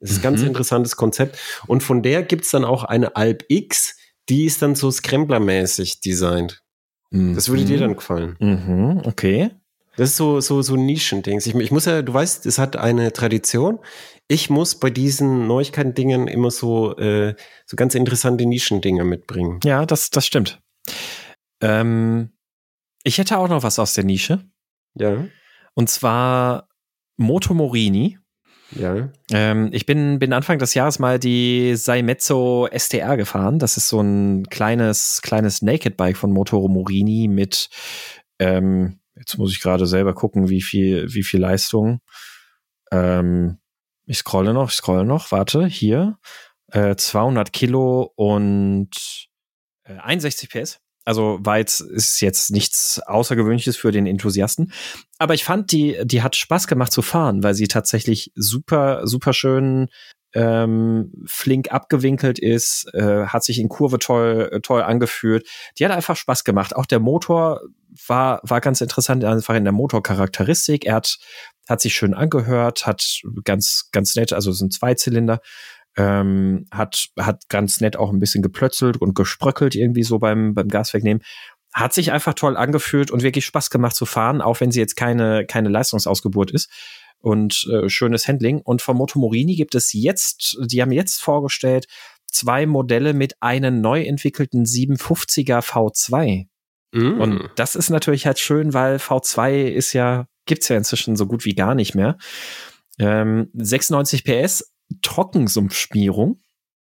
Das 0.00 0.10
ist 0.10 0.18
ein 0.18 0.22
ganz 0.22 0.40
mhm. 0.40 0.48
interessantes 0.48 0.96
Konzept. 0.96 1.38
Und 1.66 1.82
von 1.82 2.02
der 2.02 2.22
gibt's 2.22 2.50
dann 2.50 2.64
auch 2.64 2.84
eine 2.84 3.16
Alp 3.16 3.44
X, 3.48 3.96
die 4.28 4.44
ist 4.44 4.62
dann 4.62 4.74
so 4.74 4.90
Scrambler-mäßig 4.90 6.00
designt. 6.00 6.62
Mhm. 7.10 7.34
Das 7.34 7.48
würde 7.48 7.64
dir 7.64 7.76
mhm. 7.76 7.80
dann 7.80 7.96
gefallen. 7.96 8.36
Mhm. 8.40 9.02
Okay. 9.04 9.50
Das 9.96 10.10
ist 10.10 10.16
so, 10.16 10.40
so, 10.40 10.60
so 10.60 10.76
Nischendings. 10.76 11.46
Ich, 11.46 11.54
ich 11.54 11.70
muss 11.70 11.86
ja, 11.86 12.02
du 12.02 12.12
weißt, 12.12 12.44
es 12.44 12.58
hat 12.58 12.76
eine 12.76 13.12
Tradition. 13.12 13.78
Ich 14.28 14.50
muss 14.50 14.74
bei 14.74 14.90
diesen 14.90 15.46
Neuigkeiten-Dingen 15.46 16.28
immer 16.28 16.50
so, 16.50 16.96
äh, 16.98 17.34
so 17.64 17.76
ganz 17.76 17.94
interessante 17.94 18.44
Nischendinge 18.44 19.04
mitbringen. 19.04 19.60
Ja, 19.64 19.86
das, 19.86 20.10
das 20.10 20.26
stimmt. 20.26 20.60
Ähm, 21.62 22.30
ich 23.04 23.18
hätte 23.18 23.38
auch 23.38 23.48
noch 23.48 23.62
was 23.62 23.78
aus 23.78 23.94
der 23.94 24.04
Nische. 24.04 24.44
Ja. 24.94 25.24
Und 25.74 25.88
zwar 25.88 26.68
Moto 27.16 27.54
Morini. 27.54 28.18
Ja. 28.70 29.10
Ähm, 29.30 29.70
ich 29.72 29.86
bin, 29.86 30.18
bin 30.18 30.32
Anfang 30.32 30.58
des 30.58 30.74
Jahres 30.74 30.98
mal 30.98 31.18
die 31.18 31.76
Saimezzo 31.76 32.68
STR 32.76 33.16
gefahren. 33.16 33.58
Das 33.58 33.76
ist 33.76 33.88
so 33.88 34.00
ein 34.00 34.48
kleines, 34.48 35.20
kleines 35.22 35.62
Naked 35.62 35.96
Bike 35.96 36.16
von 36.16 36.32
Motoro 36.32 36.68
Morini 36.68 37.28
mit, 37.28 37.68
ähm, 38.38 38.98
jetzt 39.14 39.38
muss 39.38 39.52
ich 39.52 39.60
gerade 39.60 39.86
selber 39.86 40.14
gucken, 40.14 40.48
wie 40.48 40.62
viel, 40.62 41.12
wie 41.14 41.22
viel 41.22 41.40
Leistung. 41.40 42.00
Ähm, 42.90 43.58
ich 44.04 44.18
scrolle 44.18 44.52
noch, 44.52 44.70
ich 44.70 44.76
scrolle 44.76 45.04
noch, 45.04 45.32
warte, 45.32 45.66
hier. 45.66 46.18
Äh, 46.72 46.96
200 46.96 47.52
Kilo 47.52 48.12
und 48.16 48.90
äh, 49.84 49.96
61 49.98 50.50
PS. 50.50 50.80
Also 51.06 51.38
war 51.40 51.58
jetzt, 51.58 51.80
ist 51.80 52.20
jetzt 52.20 52.50
nichts 52.50 53.00
Außergewöhnliches 53.06 53.76
für 53.76 53.92
den 53.92 54.06
Enthusiasten. 54.06 54.72
Aber 55.18 55.34
ich 55.34 55.44
fand, 55.44 55.70
die, 55.70 55.96
die 56.04 56.20
hat 56.22 56.36
Spaß 56.36 56.66
gemacht 56.66 56.92
zu 56.92 57.00
fahren, 57.00 57.42
weil 57.42 57.54
sie 57.54 57.68
tatsächlich 57.68 58.32
super, 58.34 59.06
super 59.06 59.32
schön 59.32 59.88
ähm, 60.34 61.12
flink 61.24 61.72
abgewinkelt 61.72 62.38
ist, 62.38 62.92
äh, 62.92 63.26
hat 63.26 63.44
sich 63.44 63.58
in 63.58 63.68
Kurve 63.68 63.98
toll, 63.98 64.60
toll 64.62 64.82
angefühlt. 64.82 65.48
Die 65.78 65.84
hat 65.84 65.92
einfach 65.92 66.16
Spaß 66.16 66.44
gemacht. 66.44 66.74
Auch 66.74 66.86
der 66.86 66.98
Motor 66.98 67.62
war, 68.06 68.40
war 68.42 68.60
ganz 68.60 68.80
interessant, 68.80 69.24
einfach 69.24 69.54
in 69.54 69.64
der 69.64 69.72
Motorcharakteristik. 69.72 70.84
Er 70.84 70.96
hat, 70.96 71.18
hat 71.68 71.80
sich 71.80 71.94
schön 71.94 72.14
angehört, 72.14 72.86
hat 72.86 73.22
ganz, 73.44 73.88
ganz 73.92 74.16
nett, 74.16 74.32
also 74.32 74.52
sind 74.52 74.74
zwei 74.74 74.94
Zylinder, 74.94 75.40
ähm, 75.96 76.66
hat, 76.70 77.08
hat 77.18 77.48
ganz 77.48 77.80
nett 77.80 77.96
auch 77.96 78.12
ein 78.12 78.20
bisschen 78.20 78.42
geplötzelt 78.42 78.98
und 78.98 79.14
gespröckelt 79.14 79.74
irgendwie 79.74 80.02
so 80.02 80.18
beim, 80.18 80.54
beim 80.54 80.68
Gas 80.68 80.92
wegnehmen. 80.94 81.22
Hat 81.72 81.92
sich 81.92 82.12
einfach 82.12 82.34
toll 82.34 82.56
angefühlt 82.56 83.10
und 83.10 83.22
wirklich 83.22 83.44
Spaß 83.46 83.70
gemacht 83.70 83.96
zu 83.96 84.06
fahren, 84.06 84.40
auch 84.40 84.60
wenn 84.60 84.70
sie 84.70 84.80
jetzt 84.80 84.96
keine, 84.96 85.46
keine 85.46 85.68
Leistungsausgeburt 85.68 86.50
ist. 86.50 86.70
Und 87.18 87.66
äh, 87.72 87.88
schönes 87.88 88.28
Handling. 88.28 88.60
Und 88.60 88.82
von 88.82 88.96
Motomorini 88.96 89.56
gibt 89.56 89.74
es 89.74 89.92
jetzt, 89.92 90.58
die 90.60 90.80
haben 90.80 90.92
jetzt 90.92 91.20
vorgestellt, 91.20 91.86
zwei 92.30 92.66
Modelle 92.66 93.14
mit 93.14 93.34
einem 93.40 93.80
neu 93.80 94.02
entwickelten 94.02 94.64
750er 94.64 95.60
V2. 95.60 96.46
Mm. 96.92 97.20
Und 97.20 97.50
das 97.56 97.74
ist 97.74 97.90
natürlich 97.90 98.26
halt 98.26 98.38
schön, 98.38 98.74
weil 98.74 98.96
V2 98.96 99.64
ist 99.64 99.92
ja, 99.92 100.26
gibt's 100.44 100.68
ja 100.68 100.76
inzwischen 100.76 101.16
so 101.16 101.26
gut 101.26 101.44
wie 101.44 101.54
gar 101.54 101.74
nicht 101.74 101.94
mehr. 101.94 102.18
Ähm, 102.98 103.50
96 103.54 104.24
PS, 104.24 104.75
Trockensumpfschmierung. 105.02 106.40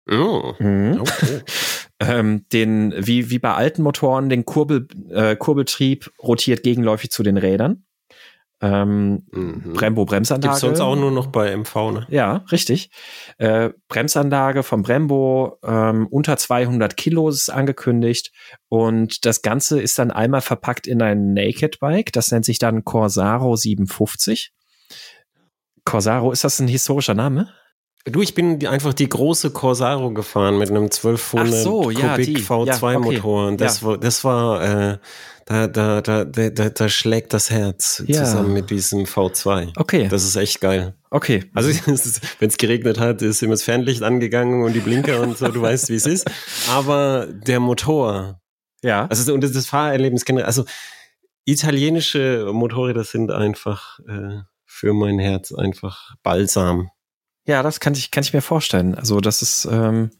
Oh. 0.09 0.53
Mhm. 0.59 1.01
Okay. 1.01 1.41
ähm, 1.99 2.45
den, 2.51 2.93
wie, 2.97 3.29
wie 3.29 3.39
bei 3.39 3.53
alten 3.53 3.83
Motoren, 3.83 4.29
den 4.29 4.45
Kurbel, 4.45 4.87
äh, 5.09 5.35
Kurbeltrieb 5.35 6.11
rotiert 6.21 6.63
gegenläufig 6.63 7.11
zu 7.11 7.23
den 7.23 7.37
Rädern. 7.37 7.85
Ähm, 8.63 9.23
mhm. 9.31 9.73
Brembo 9.73 10.05
Bremsanlage. 10.05 10.47
Gibt's 10.47 10.61
sonst 10.61 10.79
auch 10.79 10.95
nur 10.95 11.11
noch 11.11 11.27
bei 11.27 11.51
MV, 11.51 11.75
ne? 11.91 12.07
Ja, 12.09 12.45
richtig. 12.49 12.91
Äh, 13.37 13.71
Bremsanlage 13.89 14.63
vom 14.63 14.83
Brembo, 14.83 15.59
ähm, 15.65 16.07
unter 16.09 16.37
200 16.37 16.95
Kilo 16.95 17.27
ist 17.27 17.49
angekündigt. 17.49 18.31
Und 18.69 19.25
das 19.25 19.41
Ganze 19.41 19.81
ist 19.81 19.99
dann 19.99 20.11
einmal 20.11 20.39
verpackt 20.39 20.87
in 20.87 21.01
ein 21.01 21.33
Naked 21.33 21.81
Bike. 21.81 22.13
Das 22.13 22.31
nennt 22.31 22.45
sich 22.45 22.57
dann 22.57 22.85
Corsaro 22.85 23.57
750. 23.57 24.53
Corsaro, 25.83 26.31
ist 26.31 26.45
das 26.45 26.59
ein 26.59 26.69
historischer 26.69 27.15
Name? 27.15 27.49
Du, 28.05 28.21
ich 28.21 28.35
bin 28.35 28.65
einfach 28.67 28.93
die 28.93 29.07
große 29.07 29.51
Corsaro 29.51 30.11
gefahren 30.11 30.57
mit 30.57 30.69
einem 30.69 30.83
1200 30.83 31.53
so, 31.63 31.89
ja, 31.89 32.11
Kubik 32.11 32.25
die. 32.25 32.43
V2-Motor. 32.43 33.41
Ja, 33.43 33.47
und 33.47 33.61
das 33.61 33.81
war, 33.81 33.97
das 33.97 34.25
war, 34.25 34.61
äh, 34.91 34.97
da, 35.45 35.67
da, 35.67 36.01
da, 36.01 36.25
da, 36.25 36.49
da, 36.49 36.89
schlägt 36.89 37.33
das 37.33 37.49
Herz 37.49 38.03
Ja. 38.05 38.25
zusammen 38.25 38.51
mit 38.53 38.69
diesem 38.69 39.05
V2. 39.05 39.71
Okay, 39.77 40.09
Das 40.09 40.25
ist 40.25 40.35
echt 40.35 40.59
geil. 40.59 40.95
okay. 41.11 41.45
Also 41.53 41.69
wenn 41.69 41.95
es 42.49 42.57
geregnet 42.57 42.99
hat, 42.99 43.21
ist 43.21 43.41
immer 43.41 43.53
das 43.53 43.63
Fernlicht 43.63 44.03
angegangen 44.03 44.63
und 44.65 44.73
die 44.73 44.79
Blinker 44.81 45.21
und 45.21 45.37
so, 45.37 45.47
du 45.47 45.61
weißt, 45.61 45.87
wie 45.89 45.95
es 45.95 46.05
ist. 46.05 46.29
Aber 46.69 47.27
der 47.27 47.61
Motor, 47.61 48.41
ja. 48.83 49.05
also 49.07 49.33
und 49.33 49.41
das, 49.45 49.53
das 49.53 49.65
Fahrerlebnis 49.65 50.25
generell, 50.25 50.45
also 50.45 50.65
italienische 51.45 52.49
Motorräder 52.51 53.05
sind 53.05 53.31
einfach 53.31 53.99
äh, 54.09 54.41
für 54.65 54.93
mein 54.93 55.19
Herz 55.19 55.53
einfach 55.53 56.15
Balsam. 56.21 56.89
Ja, 57.45 57.63
das 57.63 57.79
kann 57.79 57.93
ich, 57.93 58.11
kann 58.11 58.23
ich 58.23 58.33
mir 58.33 58.41
vorstellen. 58.41 58.95
Also, 58.95 59.19
das 59.19 59.41
ist, 59.41 59.67
ähm, 59.71 60.11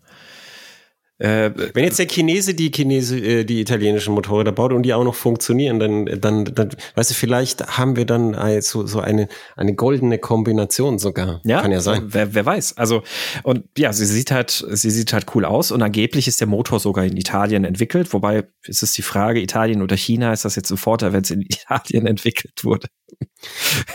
äh, 1.20 1.52
Wenn 1.74 1.86
jetzt 1.86 2.00
der 2.00 2.08
Chinese 2.08 2.56
die 2.56 2.72
Chinese, 2.72 3.18
äh, 3.18 3.44
die 3.46 3.62
italienischen 3.62 4.14
Motorräder 4.14 4.52
baut 4.52 4.74
und 4.74 4.84
die 4.84 4.94
auch 4.94 5.04
noch 5.04 5.14
funktionieren, 5.14 5.80
dann, 5.80 6.06
dann, 6.20 6.44
dann, 6.44 6.70
weißt 6.96 7.12
du, 7.12 7.16
vielleicht 7.16 7.78
haben 7.78 7.96
wir 7.96 8.06
dann 8.06 8.36
so, 8.62 8.88
so 8.88 9.00
eine, 9.00 9.30
eine 9.56 9.76
goldene 9.76 10.18
Kombination 10.18 10.98
sogar. 10.98 11.40
ja, 11.46 11.62
Kann 11.62 11.72
ja 11.72 11.82
sein. 11.82 12.08
Wer, 12.08 12.34
wer 12.34 12.46
weiß. 12.46 12.78
Also, 12.78 13.04
und 13.44 13.64
ja, 13.78 13.94
sie 13.94 14.06
sieht 14.06 14.32
halt, 14.32 14.66
sie 14.70 14.90
sieht 14.90 15.14
halt 15.14 15.28
cool 15.36 15.46
aus 15.46 15.72
und 15.72 15.82
angeblich 15.84 16.28
ist 16.28 16.42
der 16.42 16.48
Motor 16.48 16.80
sogar 16.80 17.06
in 17.06 17.16
Italien 17.16 17.64
entwickelt. 17.64 18.12
Wobei, 18.12 18.46
ist 18.66 18.82
es 18.82 18.94
die 18.94 19.02
Frage, 19.04 19.40
Italien 19.40 19.82
oder 19.82 19.96
China, 19.96 20.34
ist 20.34 20.46
das 20.46 20.56
jetzt 20.56 20.72
ein 20.72 20.78
Vorteil, 20.78 21.14
wenn 21.14 21.22
es 21.22 21.32
in 21.32 21.42
Italien 21.48 22.08
entwickelt 22.08 22.64
wurde? 22.64 22.88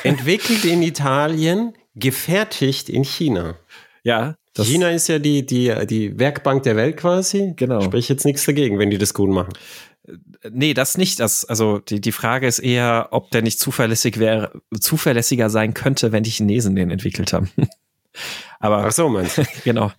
Entwickelt 0.04 0.64
in 0.64 0.82
Italien, 0.82 1.74
gefertigt 1.98 2.88
in 2.88 3.04
China. 3.04 3.56
Ja, 4.02 4.36
China 4.64 4.90
ist 4.90 5.08
ja 5.08 5.18
die, 5.18 5.44
die, 5.44 5.74
die 5.86 6.18
Werkbank 6.18 6.62
der 6.64 6.76
Welt 6.76 6.96
quasi. 6.96 7.52
Genau. 7.56 7.80
Sprich 7.80 8.08
jetzt 8.08 8.24
nichts 8.24 8.44
dagegen, 8.44 8.78
wenn 8.78 8.90
die 8.90 8.98
das 8.98 9.14
gut 9.14 9.30
machen. 9.30 9.52
Nee, 10.50 10.74
das 10.74 10.96
nicht. 10.96 11.20
Das, 11.20 11.44
also 11.44 11.78
die, 11.78 12.00
die 12.00 12.12
Frage 12.12 12.46
ist 12.46 12.58
eher, 12.58 13.08
ob 13.10 13.30
der 13.30 13.42
nicht 13.42 13.60
zuverlässig 13.60 14.18
wäre, 14.18 14.52
zuverlässiger 14.80 15.50
sein 15.50 15.74
könnte, 15.74 16.12
wenn 16.12 16.22
die 16.22 16.30
Chinesen 16.30 16.76
den 16.76 16.90
entwickelt 16.90 17.32
haben. 17.32 17.50
Aber 18.60 18.84
Ach 18.84 18.92
so, 18.92 19.08
meinst 19.08 19.38
du? 19.38 19.42
genau. 19.64 19.92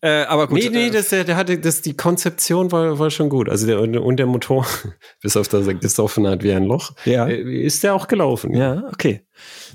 Äh, 0.00 0.22
aber 0.24 0.46
gut. 0.46 0.58
nee, 0.58 0.68
nee, 0.68 0.86
äh, 0.86 0.90
das, 0.90 1.08
der, 1.08 1.24
der 1.24 1.36
hatte, 1.36 1.58
das, 1.58 1.82
die 1.82 1.96
Konzeption 1.96 2.70
war, 2.70 2.98
war 2.98 3.10
schon 3.10 3.28
gut. 3.28 3.48
Also 3.48 3.66
der, 3.66 3.80
und 3.80 4.16
der 4.16 4.26
Motor, 4.26 4.66
bis 5.22 5.36
auf 5.36 5.48
das 5.48 5.66
er 5.66 5.74
gesoffen 5.74 6.26
hat 6.26 6.42
wie 6.42 6.52
ein 6.52 6.64
Loch, 6.64 6.92
ja. 7.04 7.26
äh, 7.26 7.40
ist 7.40 7.82
der 7.82 7.94
auch 7.94 8.06
gelaufen. 8.06 8.54
Ja, 8.54 8.84
okay. 8.92 9.26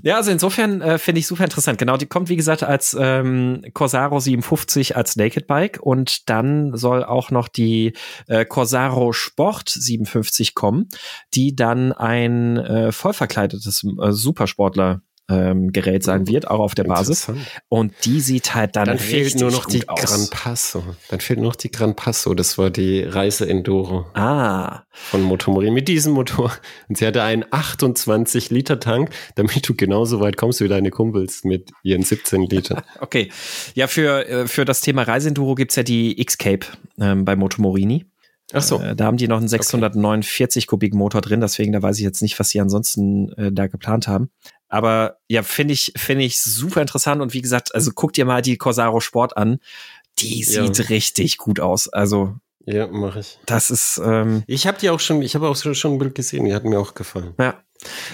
Ja, 0.01 0.15
also 0.15 0.31
insofern 0.31 0.81
äh, 0.81 0.97
finde 0.97 1.19
ich 1.19 1.27
super 1.27 1.43
interessant. 1.43 1.77
Genau, 1.77 1.97
die 1.97 2.07
kommt, 2.07 2.29
wie 2.29 2.35
gesagt, 2.35 2.63
als 2.63 2.95
ähm, 2.99 3.63
Corsaro 3.73 4.19
57 4.19 4.95
als 4.95 5.15
Naked 5.17 5.45
Bike 5.45 5.79
und 5.81 6.29
dann 6.29 6.75
soll 6.75 7.03
auch 7.03 7.31
noch 7.31 7.47
die 7.47 7.93
äh, 8.27 8.45
Corsaro 8.45 9.13
Sport 9.13 9.69
57 9.69 10.55
kommen, 10.55 10.87
die 11.33 11.55
dann 11.55 11.91
ein 11.91 12.57
äh, 12.57 12.91
voll 12.91 13.13
verkleidetes 13.13 13.83
äh, 13.83 14.11
Supersportler 14.11 15.01
ähm, 15.29 15.71
Gerät 15.71 16.03
sein 16.03 16.27
wird, 16.27 16.49
auch 16.49 16.59
auf 16.59 16.75
der 16.75 16.83
Basis. 16.83 17.31
Und 17.69 17.93
die 18.05 18.19
sieht 18.19 18.53
halt 18.53 18.75
dann, 18.75 18.85
Dann 18.85 18.99
fehlt 18.99 19.39
nur 19.39 19.51
noch 19.51 19.65
die 19.65 19.87
aus. 19.87 20.01
Gran 20.01 20.29
Passo. 20.29 20.83
Dann 21.09 21.19
fehlt 21.19 21.39
nur 21.39 21.49
noch 21.49 21.55
die 21.55 21.71
Gran 21.71 21.95
Passo. 21.95 22.33
Das 22.33 22.57
war 22.57 22.69
die 22.69 23.01
Reise 23.03 23.47
Enduro 23.47 24.05
Ah, 24.13 24.83
von 24.91 25.21
Motomorin 25.21 25.73
mit 25.73 25.87
diesem 25.87 26.13
Motor. 26.13 26.51
Und 26.89 26.97
sie 26.97 27.07
hatte 27.07 27.23
einen 27.23 27.45
28 27.49 28.49
Liter 28.49 28.79
Tank, 28.79 29.11
damit 29.35 29.67
du 29.67 29.75
genauso 29.75 30.19
weit 30.19 30.37
kommst 30.37 30.61
wie 30.61 30.67
deine 30.67 30.89
Kumpels 30.89 31.43
mit 31.43 31.71
ihren 31.83 32.03
17 32.03 32.43
Litern. 32.43 32.81
okay. 32.99 33.29
Ja, 33.73 33.87
für, 33.87 34.27
äh, 34.27 34.47
für 34.47 34.65
das 34.65 34.81
Thema 34.81 35.03
Reiseenduro 35.03 35.55
gibt's 35.55 35.75
ja 35.75 35.83
die 35.83 36.19
X-Cape 36.19 36.67
ähm, 36.99 37.25
bei 37.25 37.35
Motomorini. 37.35 38.05
Ach 38.53 38.61
so. 38.61 38.79
Äh, 38.79 38.95
da 38.95 39.05
haben 39.05 39.17
die 39.17 39.27
noch 39.27 39.37
einen 39.37 39.47
649 39.47 40.67
Kubik 40.67 40.93
Motor 40.93 41.21
drin, 41.21 41.41
deswegen 41.41 41.71
da 41.71 41.81
weiß 41.81 41.97
ich 41.97 42.03
jetzt 42.03 42.21
nicht, 42.21 42.37
was 42.39 42.49
sie 42.49 42.59
ansonsten 42.59 43.31
äh, 43.33 43.51
da 43.51 43.67
geplant 43.67 44.07
haben. 44.07 44.29
Aber 44.71 45.17
ja, 45.27 45.43
finde 45.43 45.73
ich, 45.73 45.91
finde 45.97 46.23
ich 46.23 46.39
super 46.39 46.81
interessant 46.81 47.21
und 47.21 47.33
wie 47.33 47.41
gesagt, 47.41 47.75
also 47.75 47.91
guck 47.93 48.13
dir 48.13 48.25
mal 48.25 48.41
die 48.41 48.57
Corsaro 48.57 49.01
Sport 49.01 49.35
an. 49.37 49.59
Die 50.19 50.39
Ja. 50.43 50.63
sieht 50.65 50.89
richtig 50.89 51.37
gut 51.37 51.59
aus. 51.59 51.87
Also, 51.89 52.35
Ja, 52.65 52.87
mache 52.87 53.19
ich. 53.19 53.37
das 53.45 53.69
ist, 53.69 54.01
ähm, 54.03 54.43
Ich 54.47 54.67
habe 54.67 54.77
die 54.79 54.89
auch 54.89 54.99
schon, 54.99 55.21
ich 55.21 55.35
habe 55.35 55.47
auch 55.49 55.55
schon 55.55 55.75
schon 55.75 55.93
ein 55.93 55.97
Bild 55.99 56.15
gesehen, 56.15 56.45
die 56.45 56.53
hat 56.53 56.63
mir 56.63 56.79
auch 56.79 56.93
gefallen. 56.93 57.33
ja. 57.39 57.55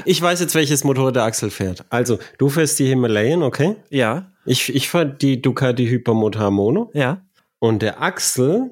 Ich 0.06 0.22
weiß 0.22 0.40
jetzt, 0.40 0.56
welches 0.56 0.86
Motor 0.86 1.12
der 1.12 1.24
Axel 1.24 1.50
fährt. 1.50 1.84
Also, 1.90 2.20
du 2.38 2.48
fährst 2.48 2.80
die 2.80 2.86
Himalayan, 2.88 3.44
okay? 3.44 3.76
Ja, 3.90 4.32
Ich, 4.46 4.74
ich 4.74 4.88
fahre 4.88 5.08
die 5.08 5.42
Ducati 5.42 5.86
Hypermotor 5.86 6.50
Mono 6.52 6.90
ja. 6.94 7.22
und 7.60 7.82
der 7.82 8.02
Axel 8.02 8.72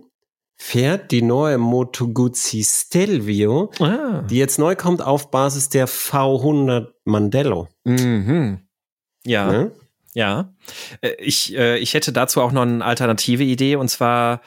fährt 0.56 1.12
die 1.12 1.22
neue 1.22 1.58
Moto 1.58 2.08
Guzzi 2.08 2.64
Stelvio, 2.64 3.72
Ah. 3.82 4.22
die 4.30 4.38
jetzt 4.38 4.58
neu 4.58 4.78
kommt 4.78 5.02
auf 5.02 5.30
Basis 5.32 5.68
der 5.68 5.90
V100 5.90 6.88
Mandello. 7.06 7.68
Mhm. 7.86 8.60
Ja. 9.26 9.52
Ne? 9.52 9.72
Ja, 10.14 10.54
äh, 11.02 11.12
ich, 11.20 11.56
äh, 11.58 11.78
ich 11.78 11.94
hätte 11.94 12.14
dazu 12.14 12.42
auch 12.42 12.52
noch 12.52 12.62
eine 12.62 12.84
alternative 12.86 13.44
Idee 13.44 13.76
und 13.76 13.90
zwar 13.90 14.42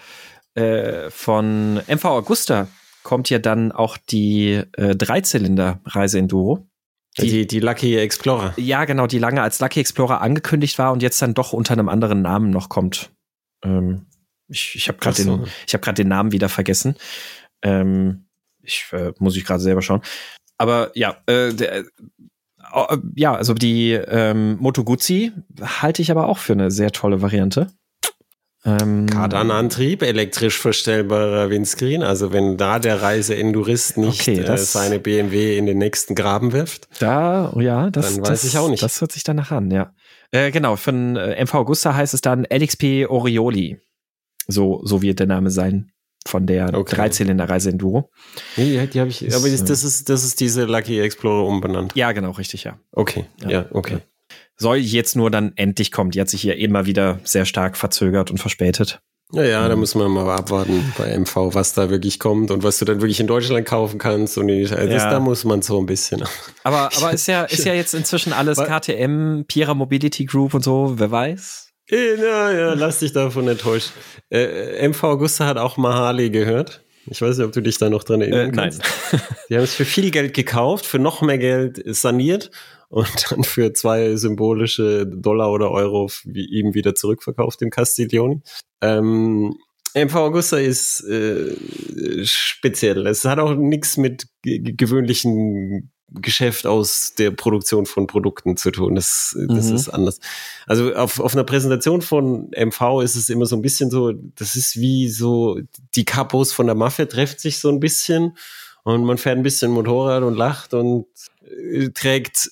äh, 0.54 1.10
von 1.10 1.80
MV 1.86 2.04
Augusta 2.06 2.68
kommt 3.02 3.28
ja 3.30 3.38
dann 3.38 3.70
auch 3.72 3.96
die 3.96 4.62
äh, 4.76 4.96
Dreizylinder 4.96 5.80
Reise 5.84 6.18
Enduro. 6.18 6.66
Die- 7.18 7.28
Die, 7.28 7.46
die 7.46 7.60
Lucky 7.60 7.96
Explorer. 7.96 8.54
Ja, 8.56 8.84
genau, 8.84 9.06
die 9.06 9.18
lange 9.18 9.42
als 9.42 9.60
Lucky 9.60 9.80
Explorer 9.80 10.20
angekündigt 10.20 10.78
war 10.78 10.92
und 10.92 11.02
jetzt 11.02 11.20
dann 11.20 11.34
doch 11.34 11.52
unter 11.52 11.72
einem 11.72 11.88
anderen 11.88 12.22
Namen 12.22 12.50
noch 12.50 12.68
kommt. 12.68 13.10
Ähm, 13.64 14.06
ich 14.48 14.74
ich 14.76 14.88
habe 14.88 14.98
gerade 14.98 15.20
so. 15.22 15.36
den, 15.38 15.46
ich 15.66 15.72
gerade 15.72 15.94
den 15.94 16.08
Namen 16.08 16.32
wieder 16.32 16.48
vergessen. 16.48 16.96
Ähm, 17.62 18.26
ich 18.62 18.86
äh, 18.92 19.12
muss 19.18 19.36
ich 19.36 19.44
gerade 19.44 19.60
selber 19.60 19.82
schauen. 19.82 20.00
Aber 20.58 20.90
ja, 20.94 21.16
äh, 21.26 21.52
der, 21.52 21.84
ja, 23.16 23.34
also 23.34 23.54
die 23.54 23.92
ähm, 23.92 24.56
Moto 24.60 24.84
Guzzi 24.84 25.32
halte 25.62 26.02
ich 26.02 26.10
aber 26.10 26.28
auch 26.28 26.38
für 26.38 26.52
eine 26.52 26.70
sehr 26.70 26.90
tolle 26.92 27.22
Variante. 27.22 27.68
Ähm, 28.64 29.06
Kardanantrieb, 29.06 30.02
elektrisch 30.02 30.58
verstellbarer 30.58 31.48
Windscreen. 31.48 32.02
Also 32.02 32.32
wenn 32.32 32.56
da 32.56 32.78
der 32.78 33.00
Reise-Endurist 33.00 33.96
nicht 33.96 34.22
Okay, 34.22 34.40
äh, 34.40 34.44
das- 34.44 34.72
seine 34.72 34.98
BMW 34.98 35.56
in 35.56 35.66
den 35.66 35.78
nächsten 35.78 36.14
Graben 36.14 36.52
wirft. 36.52 36.88
Da, 36.98 37.52
ja, 37.58 37.88
das, 37.90 38.14
Dann 38.14 38.22
weiß 38.22 38.28
das, 38.28 38.44
ich 38.44 38.58
auch 38.58 38.68
nicht. 38.68 38.82
Das 38.82 39.00
hört 39.00 39.12
sich 39.12 39.22
danach 39.22 39.52
an, 39.52 39.70
ja. 39.70 39.94
Äh, 40.32 40.50
genau, 40.50 40.76
von 40.76 41.16
äh, 41.16 41.42
MV 41.42 41.54
Augusta 41.54 41.94
heißt 41.94 42.14
es 42.14 42.20
dann 42.20 42.44
LXP 42.44 43.06
Orioli. 43.08 43.80
So, 44.48 44.80
so 44.84 45.02
wird 45.02 45.20
der 45.20 45.26
Name 45.26 45.50
sein 45.50 45.92
von 46.28 46.46
der 46.46 46.72
Okay. 46.74 46.94
Dreizylinder-Reise 46.96 47.70
Enduro. 47.70 48.10
Nee, 48.56 48.86
die, 48.86 49.00
habe 49.00 49.10
ich, 49.10 49.22
aber 49.34 49.48
das, 49.48 49.64
das, 49.64 49.82
ist, 49.84 50.08
das 50.08 50.24
ist 50.24 50.40
diese 50.40 50.64
Lucky 50.64 51.00
Explorer 51.00 51.46
umbenannt. 51.46 51.92
Ja, 51.96 52.12
genau, 52.12 52.30
richtig, 52.32 52.64
ja. 52.64 52.78
Okay, 52.92 53.24
Ja, 53.42 53.50
ja, 53.50 53.66
okay. 53.72 53.98
Soll 54.56 54.76
jetzt 54.78 55.16
nur 55.16 55.30
dann 55.30 55.52
endlich 55.56 55.92
kommen. 55.92 56.10
Die 56.10 56.20
hat 56.20 56.28
sich 56.28 56.40
hier 56.42 56.56
immer 56.56 56.84
wieder 56.86 57.20
sehr 57.24 57.44
stark 57.44 57.76
verzögert 57.76 58.30
und 58.30 58.38
verspätet. 58.38 59.00
Naja, 59.30 59.68
da 59.68 59.74
Mhm. 59.74 59.80
müssen 59.80 60.00
wir 60.00 60.08
mal 60.08 60.28
abwarten 60.34 60.92
bei 60.96 61.10
MV, 61.18 61.54
was 61.54 61.74
da 61.74 61.90
wirklich 61.90 62.18
kommt 62.18 62.50
und 62.50 62.62
was 62.62 62.78
du 62.78 62.86
dann 62.86 63.00
wirklich 63.02 63.20
in 63.20 63.26
Deutschland 63.26 63.66
kaufen 63.66 63.98
kannst. 63.98 64.38
Und 64.38 64.48
das, 64.48 64.70
Ja. 64.70 65.10
da 65.10 65.20
muss 65.20 65.44
man 65.44 65.60
so 65.62 65.78
ein 65.78 65.84
bisschen. 65.86 66.24
Aber, 66.64 66.88
aber 66.96 67.12
ist 67.12 67.26
ja, 67.28 67.44
ist 67.44 67.64
ja 67.66 67.74
jetzt 67.74 67.94
inzwischen 67.94 68.32
alles 68.32 68.58
KTM, 68.58 69.44
Pira 69.46 69.74
Mobility 69.74 70.24
Group 70.24 70.54
und 70.54 70.64
so, 70.64 70.94
wer 70.96 71.10
weiß. 71.10 71.67
Ja, 71.90 72.52
ja, 72.52 72.74
lass 72.74 72.98
dich 73.00 73.12
davon 73.12 73.48
enttäuschen. 73.48 73.92
Äh, 74.30 74.86
MV 74.88 75.02
Augusta 75.04 75.46
hat 75.46 75.56
auch 75.56 75.76
Mahali 75.76 76.30
gehört. 76.30 76.84
Ich 77.10 77.22
weiß 77.22 77.38
nicht, 77.38 77.46
ob 77.46 77.52
du 77.52 77.62
dich 77.62 77.78
da 77.78 77.88
noch 77.88 78.04
dran 78.04 78.20
erinnern 78.20 78.50
Äh, 78.50 78.56
nein. 78.56 78.70
kannst. 78.70 78.82
Die 79.48 79.56
haben 79.56 79.64
es 79.64 79.74
für 79.74 79.86
viel 79.86 80.10
Geld 80.10 80.34
gekauft, 80.34 80.84
für 80.84 80.98
noch 80.98 81.22
mehr 81.22 81.38
Geld 81.38 81.82
saniert 81.86 82.50
und 82.90 83.08
dann 83.30 83.44
für 83.44 83.72
zwei 83.72 84.16
symbolische 84.16 85.06
Dollar 85.06 85.50
oder 85.50 85.70
Euro 85.70 86.10
wie 86.24 86.44
ihm 86.44 86.74
wieder 86.74 86.94
zurückverkauft, 86.94 87.62
dem 87.62 87.70
Castiglioni. 87.70 88.42
Ähm, 88.82 89.54
MV 89.94 90.14
Augusta 90.16 90.58
ist 90.58 91.00
äh, 91.08 91.54
speziell. 92.24 93.06
Es 93.06 93.24
hat 93.24 93.38
auch 93.38 93.54
nichts 93.54 93.96
mit 93.96 94.26
ge- 94.42 94.60
gewöhnlichen 94.62 95.90
Geschäft 96.10 96.66
aus 96.66 97.14
der 97.18 97.30
Produktion 97.32 97.84
von 97.86 98.06
Produkten 98.06 98.56
zu 98.56 98.70
tun. 98.70 98.94
Das, 98.94 99.36
das 99.48 99.66
Mhm. 99.68 99.74
ist 99.74 99.88
anders. 99.88 100.20
Also 100.66 100.94
auf, 100.94 101.20
auf 101.20 101.34
einer 101.34 101.44
Präsentation 101.44 102.00
von 102.02 102.50
MV 102.56 103.02
ist 103.02 103.14
es 103.16 103.28
immer 103.28 103.44
so 103.46 103.56
ein 103.56 103.62
bisschen 103.62 103.90
so, 103.90 104.12
das 104.12 104.56
ist 104.56 104.76
wie 104.80 105.08
so, 105.08 105.58
die 105.94 106.04
Kapos 106.04 106.52
von 106.52 106.66
der 106.66 106.74
Mafia 106.74 107.04
trefft 107.06 107.40
sich 107.40 107.58
so 107.58 107.68
ein 107.68 107.80
bisschen 107.80 108.36
und 108.84 109.04
man 109.04 109.18
fährt 109.18 109.36
ein 109.36 109.42
bisschen 109.42 109.70
Motorrad 109.70 110.22
und 110.22 110.34
lacht 110.34 110.72
und 110.72 111.06
äh, 111.42 111.90
trägt 111.90 112.50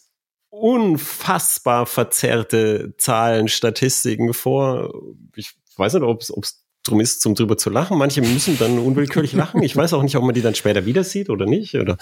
unfassbar 0.50 1.86
verzerrte 1.86 2.94
Zahlen, 2.98 3.48
Statistiken 3.48 4.34
vor. 4.34 4.92
Ich 5.34 5.52
weiß 5.76 5.94
nicht, 5.94 6.02
ob 6.02 6.22
es 6.22 6.62
drum 6.82 7.00
ist, 7.00 7.20
zum 7.20 7.34
drüber 7.34 7.56
zu 7.56 7.70
lachen. 7.70 7.98
Manche 7.98 8.22
müssen 8.22 8.58
dann 8.58 8.78
unwillkürlich 8.78 9.32
lachen. 9.32 9.62
Ich 9.62 9.76
weiß 9.76 9.92
auch 9.92 10.02
nicht, 10.02 10.16
ob 10.16 10.24
man 10.24 10.34
die 10.34 10.42
dann 10.42 10.54
später 10.54 10.86
wieder 10.86 11.04
sieht 11.04 11.30
oder 11.30 11.46
nicht. 11.46 11.74
Oder 11.74 11.96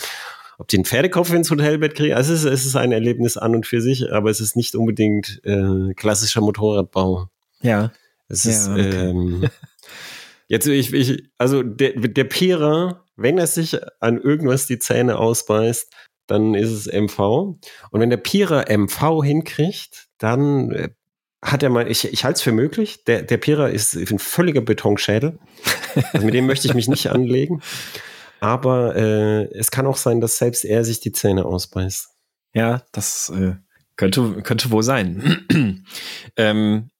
ob 0.58 0.68
die 0.68 0.76
einen 0.76 0.84
Pferdekopf 0.84 1.32
ins 1.32 1.50
Hotelbett 1.50 1.94
kriegen. 1.94 2.14
Also 2.14 2.32
es 2.32 2.44
ist, 2.44 2.52
es 2.52 2.66
ist 2.66 2.76
ein 2.76 2.92
Erlebnis 2.92 3.36
an 3.36 3.54
und 3.54 3.66
für 3.66 3.80
sich, 3.80 4.12
aber 4.12 4.30
es 4.30 4.40
ist 4.40 4.56
nicht 4.56 4.74
unbedingt 4.74 5.40
äh, 5.44 5.94
klassischer 5.94 6.40
Motorradbau. 6.40 7.28
Ja. 7.60 7.92
Es 8.28 8.44
Ja, 8.44 8.50
ist, 8.50 8.68
okay. 8.68 9.08
ähm, 9.10 9.48
jetzt, 10.48 10.66
ich, 10.66 10.92
ich, 10.92 11.30
also 11.38 11.62
der, 11.62 11.92
der 11.92 12.24
Pira, 12.24 13.04
wenn 13.16 13.38
er 13.38 13.46
sich 13.46 13.78
an 14.00 14.20
irgendwas 14.20 14.66
die 14.66 14.78
Zähne 14.78 15.18
ausbeißt, 15.18 15.92
dann 16.26 16.54
ist 16.54 16.70
es 16.70 16.86
MV. 16.86 17.18
Und 17.18 17.60
wenn 18.00 18.10
der 18.10 18.16
Pira 18.16 18.64
MV 18.68 19.22
hinkriegt, 19.22 20.06
dann 20.18 20.70
äh, 20.72 20.88
hat 21.42 21.62
er 21.62 21.68
mal, 21.68 21.90
ich, 21.90 22.10
ich 22.10 22.24
halte 22.24 22.36
es 22.36 22.42
für 22.42 22.52
möglich. 22.52 23.04
Der, 23.04 23.22
der 23.22 23.36
Pira 23.36 23.68
ist 23.68 23.94
ein 23.94 24.18
völliger 24.18 24.62
Betonschädel. 24.62 25.38
Also 26.12 26.24
mit 26.24 26.34
dem 26.34 26.46
möchte 26.46 26.66
ich 26.66 26.74
mich 26.74 26.88
nicht 26.88 27.06
anlegen. 27.10 27.60
Aber 28.44 28.94
äh, 28.94 29.44
es 29.54 29.70
kann 29.70 29.86
auch 29.86 29.96
sein, 29.96 30.20
dass 30.20 30.36
selbst 30.36 30.66
er 30.66 30.84
sich 30.84 31.00
die 31.00 31.12
Zähne 31.12 31.46
ausbeißt. 31.46 32.10
Ja, 32.52 32.82
das 32.92 33.32
äh, 33.34 33.54
könnte, 33.96 34.42
könnte 34.42 34.70
wohl 34.70 34.82
sein. 34.82 35.46
ähm, 36.36 36.90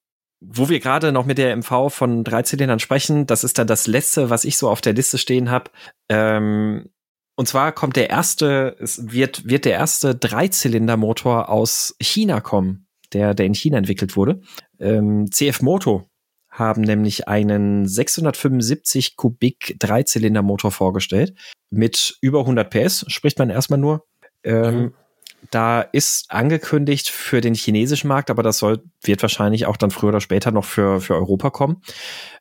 wo 0.41 0.71
wir 0.71 0.81
gerade 0.81 1.13
noch 1.13 1.27
mit 1.27 1.37
der 1.37 1.55
MV 1.55 1.91
von 1.91 2.25
Dreizylindern 2.25 2.79
sprechen, 2.79 3.27
das 3.27 3.45
ist 3.45 3.59
dann 3.59 3.67
das 3.67 3.87
letzte, 3.87 4.31
was 4.31 4.47
ich 4.47 4.57
so 4.57 4.71
auf 4.71 4.81
der 4.81 4.95
Liste 4.95 5.19
stehen 5.19 5.51
habe. 5.51 5.71
Ähm, 6.09 6.89
und 7.37 7.47
zwar 7.47 7.73
kommt 7.73 7.97
der 7.97 8.09
erste, 8.09 8.75
es 8.81 9.13
wird, 9.13 9.47
wird 9.47 9.67
der 9.67 9.73
erste 9.73 10.15
Dreizylindermotor 10.15 11.51
aus 11.51 11.95
China 12.01 12.41
kommen, 12.41 12.87
der, 13.13 13.35
der 13.35 13.45
in 13.45 13.55
China 13.55 13.77
entwickelt 13.77 14.17
wurde. 14.17 14.41
Ähm, 14.81 15.31
CF 15.31 15.61
Moto 15.61 16.09
haben 16.55 16.83
nämlich 16.83 17.27
einen 17.29 17.87
675 17.87 19.17
Kubik 19.17 19.77
Dreizylindermotor 19.79 20.71
vorgestellt 20.71 21.35
mit 21.71 22.17
über 22.21 22.41
100 22.41 22.71
PS, 22.71 23.05
spricht 23.09 23.39
man 23.39 23.51
erstmal 23.51 23.79
nur. 23.81 24.07
Ähm, 24.45 24.75
Mhm. 24.75 24.95
Da 25.51 25.83
ist 25.83 26.31
angekündigt 26.31 27.11
für 27.11 27.43
den 27.43 27.55
chinesischen 27.55 28.09
Markt, 28.09 28.31
aber 28.31 28.43
das 28.43 28.57
soll, 28.57 28.83
wird 29.03 29.21
wahrscheinlich 29.21 29.67
auch 29.67 29.77
dann 29.77 29.91
früher 29.91 30.09
oder 30.09 30.23
später 30.23 30.53
noch 30.53 30.65
für, 30.65 31.03
für 31.03 31.15
Europa 31.17 31.51
kommen. 31.51 31.83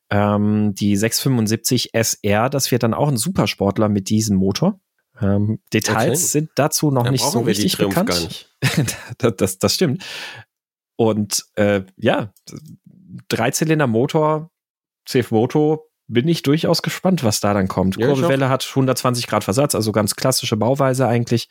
Ähm, 0.09 0.73
die 0.73 0.95
675 0.95 1.93
SR, 1.93 2.49
das 2.49 2.71
wird 2.71 2.83
dann 2.83 2.93
auch 2.93 3.09
ein 3.09 3.17
Supersportler 3.17 3.89
mit 3.89 4.09
diesem 4.09 4.37
Motor. 4.37 4.79
Ähm, 5.21 5.59
Details 5.73 6.07
Okay. 6.07 6.15
sind 6.15 6.49
dazu 6.55 6.91
noch 6.91 7.03
Da 7.03 7.11
nicht 7.11 7.25
so 7.25 7.41
richtig 7.41 7.77
bekannt. 7.77 8.09
nicht. 8.09 8.49
das, 9.17 9.33
das, 9.35 9.57
das 9.59 9.75
stimmt. 9.75 10.05
Und 10.95 11.43
äh, 11.55 11.81
ja, 11.97 12.31
Dreizylinder-Motor, 13.29 14.49
CF 15.05 15.31
Moto, 15.31 15.89
bin 16.07 16.27
ich 16.27 16.43
durchaus 16.43 16.81
gespannt, 16.81 17.23
was 17.23 17.39
da 17.39 17.53
dann 17.53 17.67
kommt. 17.67 17.97
Ja, 17.97 18.07
Kurbelwelle 18.07 18.49
hat 18.49 18.67
120 18.67 19.27
Grad 19.27 19.43
Versatz, 19.43 19.73
also 19.73 19.91
ganz 19.91 20.15
klassische 20.15 20.57
Bauweise 20.57 21.07
eigentlich. 21.07 21.47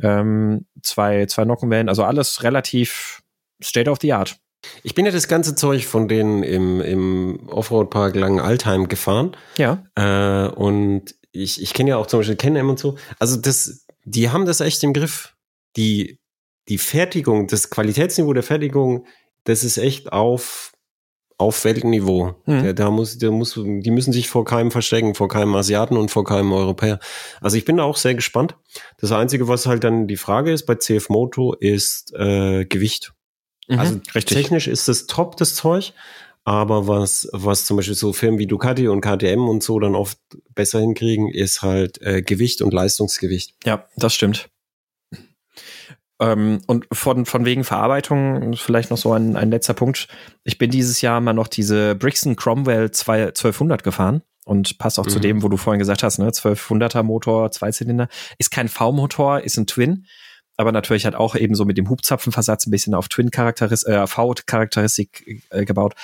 Ähm, 0.00 0.66
zwei, 0.82 1.26
zwei 1.26 1.44
Nockenwellen, 1.44 1.88
also 1.88 2.04
alles 2.04 2.42
relativ 2.42 3.22
state 3.62 3.90
of 3.90 3.98
the 4.00 4.12
art. 4.12 4.36
Ich 4.82 4.94
bin 4.94 5.06
ja 5.06 5.12
das 5.12 5.28
ganze 5.28 5.54
Zeug 5.54 5.86
von 5.86 6.08
denen 6.08 6.42
im, 6.42 6.80
im 6.80 7.48
Offroad-Park 7.48 8.16
Langen-Altheim 8.16 8.88
gefahren. 8.88 9.36
Ja. 9.56 9.84
Äh, 9.94 10.48
und 10.48 11.14
ich, 11.32 11.62
ich 11.62 11.74
kenne 11.74 11.90
ja 11.90 11.96
auch 11.96 12.06
zum 12.06 12.20
Beispiel 12.20 12.36
Can-Am 12.36 12.70
und 12.70 12.78
so. 12.78 12.96
Also 13.18 13.36
das, 13.36 13.86
die 14.04 14.30
haben 14.30 14.46
das 14.46 14.60
echt 14.60 14.82
im 14.82 14.92
Griff. 14.92 15.34
Die, 15.76 16.18
die 16.68 16.78
Fertigung, 16.78 17.46
das 17.46 17.70
Qualitätsniveau 17.70 18.32
der 18.32 18.42
Fertigung, 18.42 19.06
das 19.44 19.64
ist 19.64 19.78
echt 19.78 20.12
auf, 20.12 20.72
auf 21.38 21.64
Weltniveau. 21.64 22.34
Mhm. 22.46 22.64
Da, 22.64 22.72
da 22.72 22.90
muss, 22.90 23.16
da 23.18 23.30
muss, 23.30 23.54
die 23.54 23.90
müssen 23.90 24.12
sich 24.12 24.28
vor 24.28 24.44
keinem 24.44 24.70
verstecken, 24.70 25.14
vor 25.14 25.28
keinem 25.28 25.54
Asiaten 25.54 25.96
und 25.96 26.10
vor 26.10 26.24
keinem 26.24 26.52
Europäer. 26.52 26.98
Also 27.40 27.56
ich 27.56 27.64
bin 27.64 27.76
da 27.76 27.84
auch 27.84 27.96
sehr 27.96 28.14
gespannt. 28.16 28.56
Das 28.98 29.12
Einzige, 29.12 29.48
was 29.48 29.66
halt 29.66 29.84
dann 29.84 30.08
die 30.08 30.16
Frage 30.16 30.52
ist 30.52 30.66
bei 30.66 30.74
CF 30.74 31.08
Moto, 31.08 31.54
ist 31.54 32.12
äh, 32.14 32.64
Gewicht. 32.66 33.12
Also 33.68 33.94
Mhm, 33.94 34.02
richtig. 34.14 34.36
technisch 34.36 34.66
ist 34.66 34.88
das 34.88 35.06
top, 35.06 35.36
das 35.36 35.54
Zeug. 35.54 35.92
Aber 36.44 36.88
was, 36.88 37.28
was 37.32 37.66
zum 37.66 37.76
Beispiel 37.76 37.94
so 37.94 38.14
Firmen 38.14 38.38
wie 38.38 38.46
Ducati 38.46 38.88
und 38.88 39.02
KTM 39.02 39.46
und 39.48 39.62
so 39.62 39.78
dann 39.78 39.94
oft 39.94 40.18
besser 40.54 40.80
hinkriegen, 40.80 41.28
ist 41.28 41.60
halt 41.60 42.00
äh, 42.00 42.22
Gewicht 42.22 42.62
und 42.62 42.72
Leistungsgewicht. 42.72 43.54
Ja, 43.66 43.86
das 43.96 44.14
stimmt. 44.14 44.48
Ähm, 46.20 46.60
und 46.66 46.86
von, 46.92 47.26
von 47.26 47.44
wegen 47.44 47.62
Verarbeitung 47.64 48.54
vielleicht 48.56 48.90
noch 48.90 48.98
so 48.98 49.12
ein, 49.12 49.36
ein 49.36 49.50
letzter 49.50 49.74
Punkt. 49.74 50.08
Ich 50.44 50.58
bin 50.58 50.70
dieses 50.70 51.00
Jahr 51.00 51.20
mal 51.20 51.32
noch 51.32 51.48
diese 51.48 51.94
Brixton 51.94 52.34
Cromwell 52.36 52.90
2 52.90 53.26
1200 53.28 53.84
gefahren 53.84 54.22
und 54.44 54.78
passt 54.78 54.98
auch 54.98 55.06
zu 55.06 55.18
Mhm. 55.18 55.22
dem, 55.22 55.42
wo 55.42 55.48
du 55.48 55.56
vorhin 55.56 55.78
gesagt 55.78 56.02
hast, 56.02 56.18
ne, 56.18 56.30
1200er 56.32 57.02
Motor, 57.02 57.50
Zweizylinder. 57.52 58.08
Ist 58.38 58.50
kein 58.50 58.68
V-Motor, 58.68 59.40
ist 59.42 59.58
ein 59.58 59.66
Twin, 59.66 60.06
aber 60.56 60.72
natürlich 60.72 61.06
hat 61.06 61.14
auch 61.14 61.36
eben 61.36 61.54
so 61.54 61.64
mit 61.64 61.78
dem 61.78 61.88
Hubzapfenversatz 61.88 62.66
ein 62.66 62.72
bisschen 62.72 62.94
auf 62.94 63.08
Twin-Charakteris 63.08 63.84
äh, 63.84 64.06
V-Charakteristik 64.06 65.44
äh, 65.50 65.64
gebaut. 65.64 65.94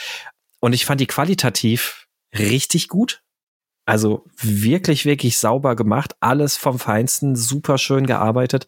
Und 0.60 0.74
ich 0.74 0.84
fand 0.86 1.00
die 1.00 1.06
qualitativ 1.06 2.06
richtig 2.38 2.88
gut. 2.88 3.22
Also 3.86 4.24
wirklich, 4.40 5.04
wirklich 5.04 5.38
sauber 5.38 5.76
gemacht. 5.76 6.14
Alles 6.20 6.56
vom 6.56 6.78
Feinsten, 6.78 7.36
super 7.36 7.76
schön 7.76 8.06
gearbeitet. 8.06 8.66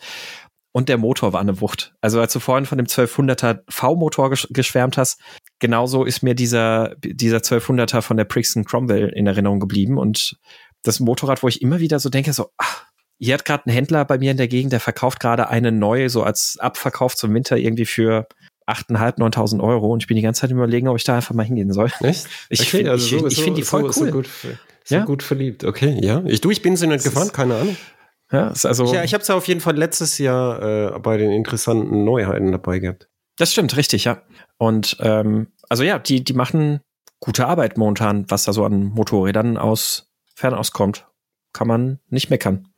Und 0.77 0.91
der 0.91 0.99
Motor 0.99 1.33
war 1.33 1.41
eine 1.41 1.63
Wucht. 1.63 1.95
Also 2.03 2.21
als 2.21 2.35
du 2.35 2.39
vorhin 2.39 2.67
von 2.67 2.77
dem 2.77 2.87
1200er 2.87 3.61
V-Motor 3.67 4.29
gesch 4.29 4.47
geschwärmt 4.51 4.99
hast, 4.99 5.19
genauso 5.59 6.05
ist 6.05 6.23
mir 6.23 6.35
dieser, 6.35 6.97
dieser 7.03 7.39
1200er 7.39 8.03
von 8.03 8.19
der 8.19 8.27
Brixton 8.27 8.67
Cromwell 8.67 9.09
in 9.09 9.27
Erinnerung 9.27 9.59
geblieben. 9.59 9.97
Und 9.97 10.37
das 10.83 11.01
Motorrad, 11.01 11.43
wo 11.43 11.49
ich 11.49 11.63
immer 11.63 11.81
wieder 11.81 11.99
so 11.99 12.11
denke, 12.11 12.35
so, 12.35 12.51
ach, 12.59 12.85
hier 13.19 13.33
hat 13.33 13.47
gerade 13.47 13.63
ein 13.67 13.73
Händler 13.73 14.05
bei 14.05 14.19
mir 14.19 14.33
in 14.33 14.37
der 14.37 14.49
Gegend, 14.49 14.71
der 14.75 14.81
verkauft 14.81 15.19
gerade 15.19 15.49
eine 15.49 15.73
neue, 15.73 16.11
so 16.11 16.23
als 16.23 16.59
Abverkauf 16.61 17.17
zum 17.17 17.33
Winter 17.33 17.57
irgendwie 17.57 17.87
für 17.87 18.27
8.500, 18.67 19.17
9.000 19.17 19.63
Euro. 19.63 19.91
Und 19.95 20.03
ich 20.03 20.09
bin 20.09 20.17
die 20.17 20.23
ganze 20.23 20.43
Zeit 20.43 20.51
überlegen, 20.51 20.89
ob 20.89 20.99
ich 20.99 21.05
da 21.05 21.17
einfach 21.17 21.35
mal 21.35 21.47
hingehen 21.47 21.73
soll. 21.73 21.91
Echt? 22.01 22.27
Ich 22.51 22.69
find- 22.69 22.87
ich- 22.97 23.13
ich 23.15 23.43
find 23.43 23.57
die 23.57 23.63
voll 23.63 23.91
so, 23.95 24.03
cool. 24.03 24.09
So 24.09 24.13
gut, 24.13 24.29
so 24.85 24.95
Ja. 24.95 25.05
gut 25.07 25.23
verliebt. 25.23 25.65
Okay, 25.65 25.99
ja. 26.03 26.23
Ich, 26.27 26.43
du, 26.43 26.51
ich 26.51 26.61
bin 26.61 26.77
sie 26.77 26.87
nicht 26.87 26.99
Das 26.99 27.05
gefahren, 27.15 27.33
keine 27.33 27.55
Ahnung. 27.57 27.77
Ja, 28.33 28.49
ist 28.49 28.67
also, 28.67 28.93
Ja, 28.93 29.05
ich 29.05 29.15
habe 29.15 29.23
es 29.23 29.29
ja 29.29 29.37
auf 29.37 29.47
jeden 29.47 29.61
Fall 29.61 29.77
letztes 29.77 30.19
Jahr 30.19 30.95
äh, 30.95 30.99
bei 30.99 31.17
den 31.17 31.31
interessanten 31.31 32.05
Neuheiten 32.05 32.51
dabei 32.53 32.79
gehabt. 32.79 33.09
Das 33.37 33.53
stimmt, 33.53 33.77
richtig, 33.77 34.05
ja. 34.05 34.23
Und 34.59 34.97
ähm, 35.01 35.49
also 35.69 35.85
ja, 35.85 35.99
die, 35.99 36.25
die 36.25 36.33
machen 36.33 36.81
gute 37.21 37.47
Arbeit 37.47 37.79
momentan, 37.79 38.25
was 38.29 38.45
da 38.45 38.53
so 38.53 38.65
an 38.65 38.85
Motorrädern 38.85 39.57
aus 39.57 40.11
Fernost 40.35 40.73
kommt. 40.73 41.07
Kann 41.53 41.69
man 41.69 42.01
nicht 42.09 42.31
meckern. 42.31 42.69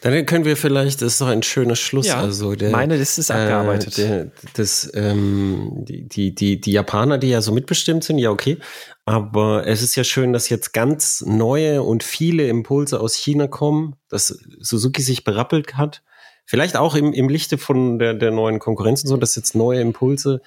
Dann 0.00 0.26
können 0.26 0.44
wir 0.44 0.56
vielleicht, 0.56 1.02
das 1.02 1.14
ist 1.14 1.20
doch 1.20 1.28
ein 1.28 1.42
schöner 1.42 1.76
Schluss. 1.76 2.06
Ja, 2.06 2.20
also 2.20 2.54
der, 2.54 2.70
Meine 2.70 2.96
Liste 2.96 3.20
ist 3.20 3.30
abgearbeitet. 3.30 3.98
Äh, 3.98 4.06
der, 4.06 4.30
das, 4.54 4.90
ähm, 4.94 5.84
die, 5.86 6.34
die, 6.34 6.60
die, 6.60 6.72
Japaner, 6.72 7.18
die 7.18 7.28
ja 7.28 7.40
so 7.40 7.52
mitbestimmt 7.52 8.04
sind, 8.04 8.18
ja 8.18 8.30
okay. 8.30 8.58
Aber 9.04 9.66
es 9.66 9.82
ist 9.82 9.96
ja 9.96 10.04
schön, 10.04 10.32
dass 10.32 10.48
jetzt 10.48 10.72
ganz 10.72 11.22
neue 11.26 11.82
und 11.82 12.02
viele 12.02 12.48
Impulse 12.48 13.00
aus 13.00 13.14
China 13.14 13.46
kommen, 13.46 13.96
dass 14.08 14.38
Suzuki 14.58 15.02
sich 15.02 15.24
berappelt 15.24 15.76
hat. 15.76 16.02
Vielleicht 16.44 16.76
auch 16.76 16.94
im, 16.94 17.12
im 17.12 17.28
Lichte 17.28 17.58
von 17.58 17.98
der, 17.98 18.14
der 18.14 18.30
neuen 18.30 18.58
Konkurrenz 18.58 19.02
und 19.02 19.08
so, 19.08 19.16
dass 19.16 19.34
jetzt 19.36 19.54
neue 19.54 19.80
Impulse 19.80 20.40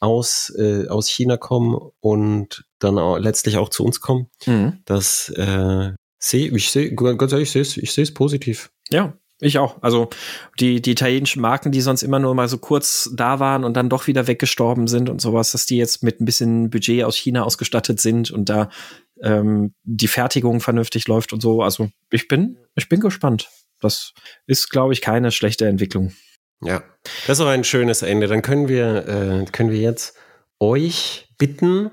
aus, 0.00 0.52
äh, 0.58 0.88
aus 0.88 1.08
China 1.08 1.36
kommen 1.36 1.78
und 2.00 2.64
dann 2.78 2.98
auch 2.98 3.18
letztlich 3.18 3.58
auch 3.58 3.68
zu 3.68 3.84
uns 3.84 4.00
kommen. 4.00 4.28
mhm. 4.46 4.80
Das 4.86 5.28
äh, 5.30 5.92
sehe 6.18 6.54
ich 6.54 6.70
sehe 6.70 6.94
ganz 6.94 7.32
ehrlich, 7.32 7.48
ich 7.48 7.52
sehe 7.52 7.62
es 7.62 7.76
ich 7.76 7.92
sehe 7.92 8.04
es 8.04 8.14
positiv. 8.14 8.70
Ja, 8.92 9.14
ich 9.40 9.58
auch. 9.58 9.82
Also 9.82 10.10
die, 10.58 10.82
die 10.82 10.92
italienischen 10.92 11.40
Marken, 11.40 11.72
die 11.72 11.80
sonst 11.80 12.02
immer 12.02 12.18
nur 12.18 12.34
mal 12.34 12.48
so 12.48 12.58
kurz 12.58 13.10
da 13.14 13.40
waren 13.40 13.64
und 13.64 13.74
dann 13.74 13.88
doch 13.88 14.06
wieder 14.06 14.26
weggestorben 14.26 14.86
sind 14.86 15.08
und 15.08 15.20
sowas, 15.20 15.52
dass 15.52 15.66
die 15.66 15.78
jetzt 15.78 16.02
mit 16.02 16.20
ein 16.20 16.26
bisschen 16.26 16.68
Budget 16.70 17.04
aus 17.04 17.16
China 17.16 17.44
ausgestattet 17.44 18.00
sind 18.00 18.30
und 18.30 18.48
da 18.48 18.68
ähm, 19.22 19.74
die 19.82 20.08
Fertigung 20.08 20.60
vernünftig 20.60 21.08
läuft 21.08 21.32
und 21.32 21.40
so. 21.40 21.62
Also 21.62 21.90
ich 22.10 22.28
bin, 22.28 22.58
ich 22.74 22.88
bin 22.88 23.00
gespannt. 23.00 23.48
Das 23.80 24.12
ist, 24.46 24.68
glaube 24.68 24.92
ich, 24.92 25.00
keine 25.00 25.32
schlechte 25.32 25.66
Entwicklung. 25.66 26.12
Ja, 26.62 26.82
das 27.26 27.38
ist 27.38 27.44
auch 27.44 27.48
ein 27.48 27.64
schönes 27.64 28.02
Ende. 28.02 28.26
Dann 28.26 28.42
können 28.42 28.68
wir, 28.68 29.08
äh, 29.08 29.44
können 29.50 29.70
wir 29.70 29.80
jetzt 29.80 30.16
euch 30.58 31.28
bitten, 31.38 31.90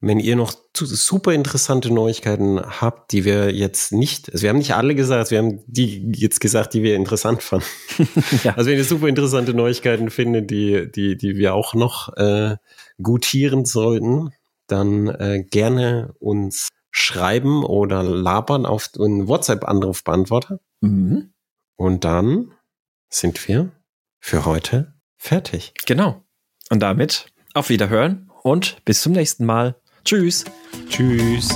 wenn 0.00 0.20
ihr 0.20 0.36
noch 0.36 0.52
super 0.74 1.32
interessante 1.32 1.92
Neuigkeiten 1.92 2.60
habt, 2.60 3.12
die 3.12 3.24
wir 3.24 3.54
jetzt 3.54 3.92
nicht, 3.92 4.30
also 4.30 4.42
wir 4.42 4.50
haben 4.50 4.58
nicht 4.58 4.74
alle 4.74 4.94
gesagt, 4.94 5.30
wir 5.30 5.38
haben 5.38 5.62
die 5.66 6.12
jetzt 6.14 6.40
gesagt, 6.40 6.74
die 6.74 6.82
wir 6.82 6.96
interessant 6.96 7.42
fanden. 7.42 7.66
Ja. 8.44 8.54
Also 8.56 8.70
wenn 8.70 8.76
ihr 8.76 8.84
super 8.84 9.08
interessante 9.08 9.54
Neuigkeiten 9.54 10.10
findet, 10.10 10.50
die, 10.50 10.90
die, 10.90 11.16
die 11.16 11.36
wir 11.36 11.54
auch 11.54 11.74
noch 11.74 12.14
äh, 12.16 12.56
gutieren 13.02 13.64
sollten, 13.64 14.32
dann 14.66 15.08
äh, 15.08 15.44
gerne 15.48 16.14
uns 16.18 16.68
schreiben 16.90 17.64
oder 17.64 18.02
labern 18.02 18.66
auf 18.66 18.90
einen 18.98 19.28
WhatsApp-Anrufbeantworter. 19.28 20.60
Mhm. 20.80 21.32
Und 21.76 22.04
dann 22.04 22.52
sind 23.08 23.48
wir 23.48 23.72
für 24.18 24.44
heute 24.44 24.94
fertig. 25.16 25.72
Genau. 25.86 26.24
Und 26.70 26.80
damit 26.80 27.26
auf 27.54 27.68
Wiederhören 27.68 28.30
und 28.42 28.84
bis 28.84 29.02
zum 29.02 29.12
nächsten 29.12 29.44
Mal. 29.44 29.76
Tschüss. 30.06 30.44
Tschüss. 30.88 31.48